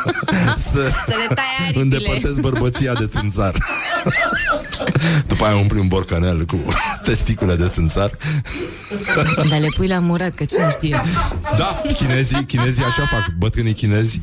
să 0.55 0.91
Să 1.07 1.15
le 1.27 1.33
tai 1.35 1.43
aripile. 1.61 1.81
îndepărtez 1.83 2.37
bărbăția 2.37 2.93
de 2.93 3.07
țânțar. 3.07 3.53
După 5.27 5.45
aia 5.45 5.55
umpli 5.55 5.79
un 5.79 5.87
borcanel 5.87 6.45
cu 6.45 6.59
testicule 7.03 7.55
de 7.55 7.67
țânțar. 7.67 8.11
Dar 9.49 9.59
le 9.59 9.67
pui 9.75 9.87
la 9.87 9.99
murat, 9.99 10.33
că 10.35 10.43
cine 10.43 10.67
știe. 10.71 11.01
Da, 11.57 11.81
chinezii, 11.93 12.45
chinezii 12.45 12.83
așa 12.83 13.05
fac. 13.05 13.33
Bătrânii 13.37 13.73
chinezi. 13.73 14.19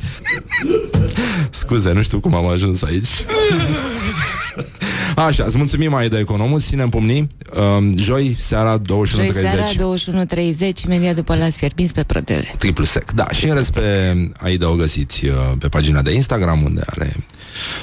Scuze, 1.49 1.91
nu 1.91 2.01
știu 2.01 2.19
cum 2.19 2.35
am 2.35 2.45
ajuns 2.45 2.83
aici. 2.83 3.09
Așa, 5.27 5.43
îți 5.43 5.57
mulțumim 5.57 5.91
mai 5.91 6.09
de 6.09 6.17
economul, 6.17 6.59
ținem 6.59 6.89
pumnii. 6.89 7.29
Um, 7.77 7.97
joi, 7.97 8.35
seara, 8.39 8.81
21.30. 8.81 8.83
Joi 9.13 9.31
seara, 9.31 9.65
21.30, 9.69 10.83
imediat 10.85 11.15
după 11.15 11.35
las 11.35 11.55
fierbinți 11.55 11.93
pe 11.93 12.03
ProTV. 12.03 12.51
Triplu 12.57 12.83
sec. 12.83 13.11
Da, 13.11 13.27
și 13.31 13.47
în 13.47 13.55
rest 13.55 13.71
pe 13.71 13.81
Aida 14.37 14.69
o 14.69 14.75
găsiți 14.75 15.25
uh, 15.25 15.33
pe 15.59 15.67
pagina 15.67 16.01
de 16.01 16.13
Instagram, 16.13 16.63
unde 16.63 16.81
are 16.85 17.15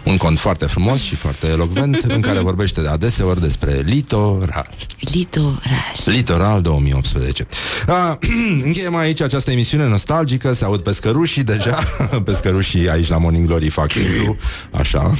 un 0.05 0.17
cont 0.17 0.39
foarte 0.39 0.67
frumos 0.67 1.01
și 1.01 1.15
foarte 1.15 1.47
elocvent, 1.47 2.05
în 2.09 2.21
care 2.21 2.41
vorbește 2.51 2.81
de 2.81 2.89
adeseori 2.89 3.41
despre 3.41 3.83
litoral. 3.85 4.69
Litoral. 4.99 5.95
Litoral 6.05 6.63
2018. 6.63 7.47
A, 7.87 8.19
încheiem 8.65 8.95
aici 8.95 9.21
această 9.21 9.51
emisiune 9.51 9.87
nostalgică, 9.87 10.53
se 10.53 10.65
aud 10.65 10.81
pescărușii 10.81 11.45
deja. 11.45 11.79
pescărușii 12.25 12.89
aici 12.89 13.09
la 13.09 13.19
Morning 13.19 13.47
Glory 13.47 13.69
fac 13.69 13.91
știu, 13.91 14.37
așa. 14.81 15.13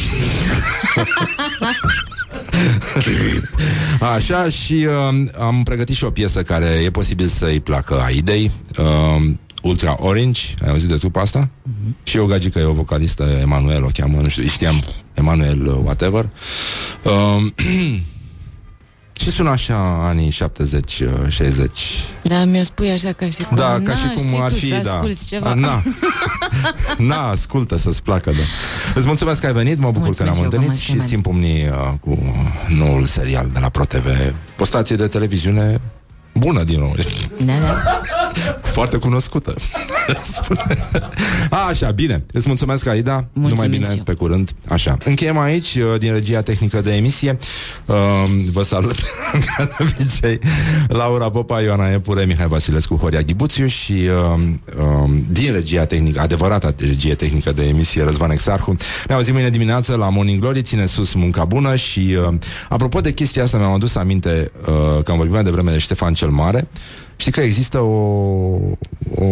Așa 4.15 4.49
și 4.49 4.87
uh, 4.87 5.27
am 5.39 5.63
pregătit 5.63 5.97
și 5.97 6.05
o 6.05 6.11
piesă 6.11 6.43
care 6.43 6.67
e 6.67 6.91
posibil 6.91 7.27
să-i 7.27 7.61
placă 7.61 8.01
Aidei. 8.01 8.51
Uh, 8.79 9.23
Ultra 9.63 9.97
Orange, 9.99 10.41
ai 10.63 10.71
auzit 10.71 10.89
de 10.89 10.97
trupa 10.97 11.21
asta? 11.21 11.49
Mm-hmm. 11.49 12.03
Și 12.03 12.19
o 12.19 12.27
gagică 12.27 12.59
e 12.59 12.65
o 12.65 12.73
vocalistă, 12.73 13.25
Emanuel 13.41 13.85
o 13.85 13.89
cheamă, 13.93 14.21
nu 14.21 14.29
știu, 14.29 14.43
știam, 14.43 14.83
Emanuel 15.15 15.67
uh, 15.67 15.79
whatever. 15.83 16.29
Uh, 17.03 17.43
și 19.21 19.31
sună 19.31 19.51
așa 19.51 20.07
anii 20.09 20.31
70-60. 20.33 20.35
Da, 22.23 22.45
mi-o 22.45 22.63
spui 22.63 22.91
așa 22.91 23.13
ca 23.13 23.31
și 23.31 23.43
cum... 23.43 23.57
Da, 23.57 23.65
ca 23.73 23.79
na, 23.81 23.95
și 23.97 24.07
cum 24.15 24.23
și 24.25 24.39
ar 24.43 24.51
tu 24.51 24.57
fi, 24.59 24.69
să 24.69 24.81
da. 24.83 24.93
asculți 24.93 25.27
ceva. 25.27 25.51
A, 25.51 25.55
Na. 25.55 25.83
Na, 27.15 27.29
ascultă 27.29 27.77
să-ți 27.79 28.03
placă, 28.03 28.31
da. 28.31 28.43
Îți 28.95 29.07
mulțumesc 29.07 29.41
că 29.41 29.47
ai 29.47 29.53
venit, 29.53 29.79
mă 29.79 29.87
bucur 29.91 30.01
Mulțumesc 30.05 30.19
că 30.19 30.25
ne-am 30.25 30.37
eu 30.37 30.41
că 30.43 30.45
întâlnit 30.57 30.69
m-ați 30.69 30.83
și 30.83 30.91
chemat. 30.91 31.07
țin 31.07 31.21
pumnii 31.21 31.69
uh, 31.69 31.93
cu 32.01 32.19
noul 32.79 33.05
serial 33.05 33.51
de 33.53 33.59
la 33.59 33.69
ProTV. 33.69 34.07
Postație 34.57 34.97
de 34.97 35.07
televiziune 35.07 35.81
bună 36.35 36.63
din 36.63 36.79
România. 36.79 37.05
Da, 37.45 37.53
da. 37.61 38.01
Foarte 38.63 38.97
cunoscută. 38.97 39.55
Spune. 40.23 40.61
A, 41.51 41.67
așa, 41.67 41.91
bine. 41.91 42.25
Îți 42.33 42.49
mulțumesc, 42.49 42.87
Aida. 42.87 43.25
Numai 43.33 43.69
bine, 43.69 43.85
și 43.85 43.97
eu. 43.97 44.03
pe 44.03 44.13
curând. 44.13 44.51
Așa. 44.69 44.97
Încheiem 45.05 45.39
aici, 45.39 45.75
uh, 45.75 45.99
din 45.99 46.13
regia 46.13 46.41
tehnică 46.41 46.81
de 46.81 46.97
emisie. 46.97 47.39
Uh, 47.87 47.95
vă 48.53 48.63
salut, 48.63 48.95
ca 49.57 49.65
de 49.65 49.77
obicei, 49.79 50.39
Laura 50.89 51.31
Popa, 51.31 51.61
Ioana 51.61 51.91
Epure, 51.91 52.25
Mihai 52.25 52.47
Vasilescu, 52.49 52.97
Horia 52.97 53.21
Ghibuțiu 53.21 53.67
și 53.67 53.93
uh, 53.93 54.43
uh, 54.79 55.11
din 55.31 55.53
regia 55.53 55.85
tehnică, 55.85 56.21
adevărata 56.21 56.75
regie 56.79 57.15
tehnică 57.15 57.53
de 57.53 57.69
emisie, 57.69 58.03
Răzvan 58.03 58.31
Exarhu. 58.31 58.77
Ne 59.09 59.15
auzim 59.15 59.35
mâine 59.35 59.51
dimineață 59.51 59.97
la 59.97 60.09
Morning 60.09 60.41
Glory. 60.41 60.63
Ține 60.63 60.87
sus 60.87 61.15
munca 61.15 61.45
bună 61.45 61.77
și, 61.77 62.17
uh, 62.29 62.35
apropo 62.69 63.01
de 63.01 63.13
chestia 63.13 63.43
asta, 63.43 63.57
mi-am 63.57 63.73
adus 63.73 63.95
aminte 63.95 64.51
uh, 64.61 65.03
că 65.03 65.11
am 65.11 65.17
vorbit 65.17 65.35
mai 65.35 65.43
devreme 65.43 65.71
de 65.71 65.79
Ștefan 65.79 66.15
cel 66.15 66.24
Mare. 66.29 66.69
Știi 67.17 67.33
că 67.33 67.41
există 67.41 67.79
o, 67.79 67.95
o, 69.15 69.25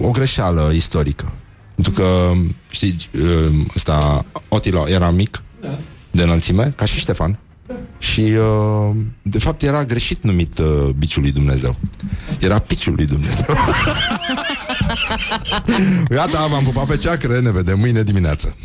o 0.00 0.10
greșeală 0.10 0.70
istorică. 0.74 1.32
Pentru 1.74 1.92
că, 1.92 2.32
știi, 2.70 2.96
ăsta, 3.76 4.24
Otilo 4.48 4.88
era 4.88 5.10
mic, 5.10 5.42
Da. 5.60 5.78
de 6.10 6.22
înălțime, 6.22 6.72
ca 6.76 6.84
și 6.84 6.98
Ștefan. 6.98 7.38
Și, 7.98 8.20
uh, 8.20 8.90
de 9.22 9.38
fapt, 9.38 9.62
era 9.62 9.84
greșit 9.84 10.22
numit 10.22 10.58
uh, 10.58 10.88
biciul 10.98 11.22
lui 11.22 11.32
Dumnezeu. 11.32 11.76
Era 12.40 12.58
piciul 12.58 12.94
lui 12.94 13.06
Dumnezeu. 13.06 13.56
Gata, 16.08 16.46
v-am 16.50 16.64
pupat 16.64 16.86
pe 16.86 16.96
ceacră, 16.96 17.40
ne 17.40 17.50
vedem 17.52 17.78
mâine 17.78 18.02
dimineață. 18.02 18.56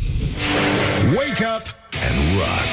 Wake 1.14 1.44
up 1.56 1.66
and 2.08 2.18
rock. 2.36 2.72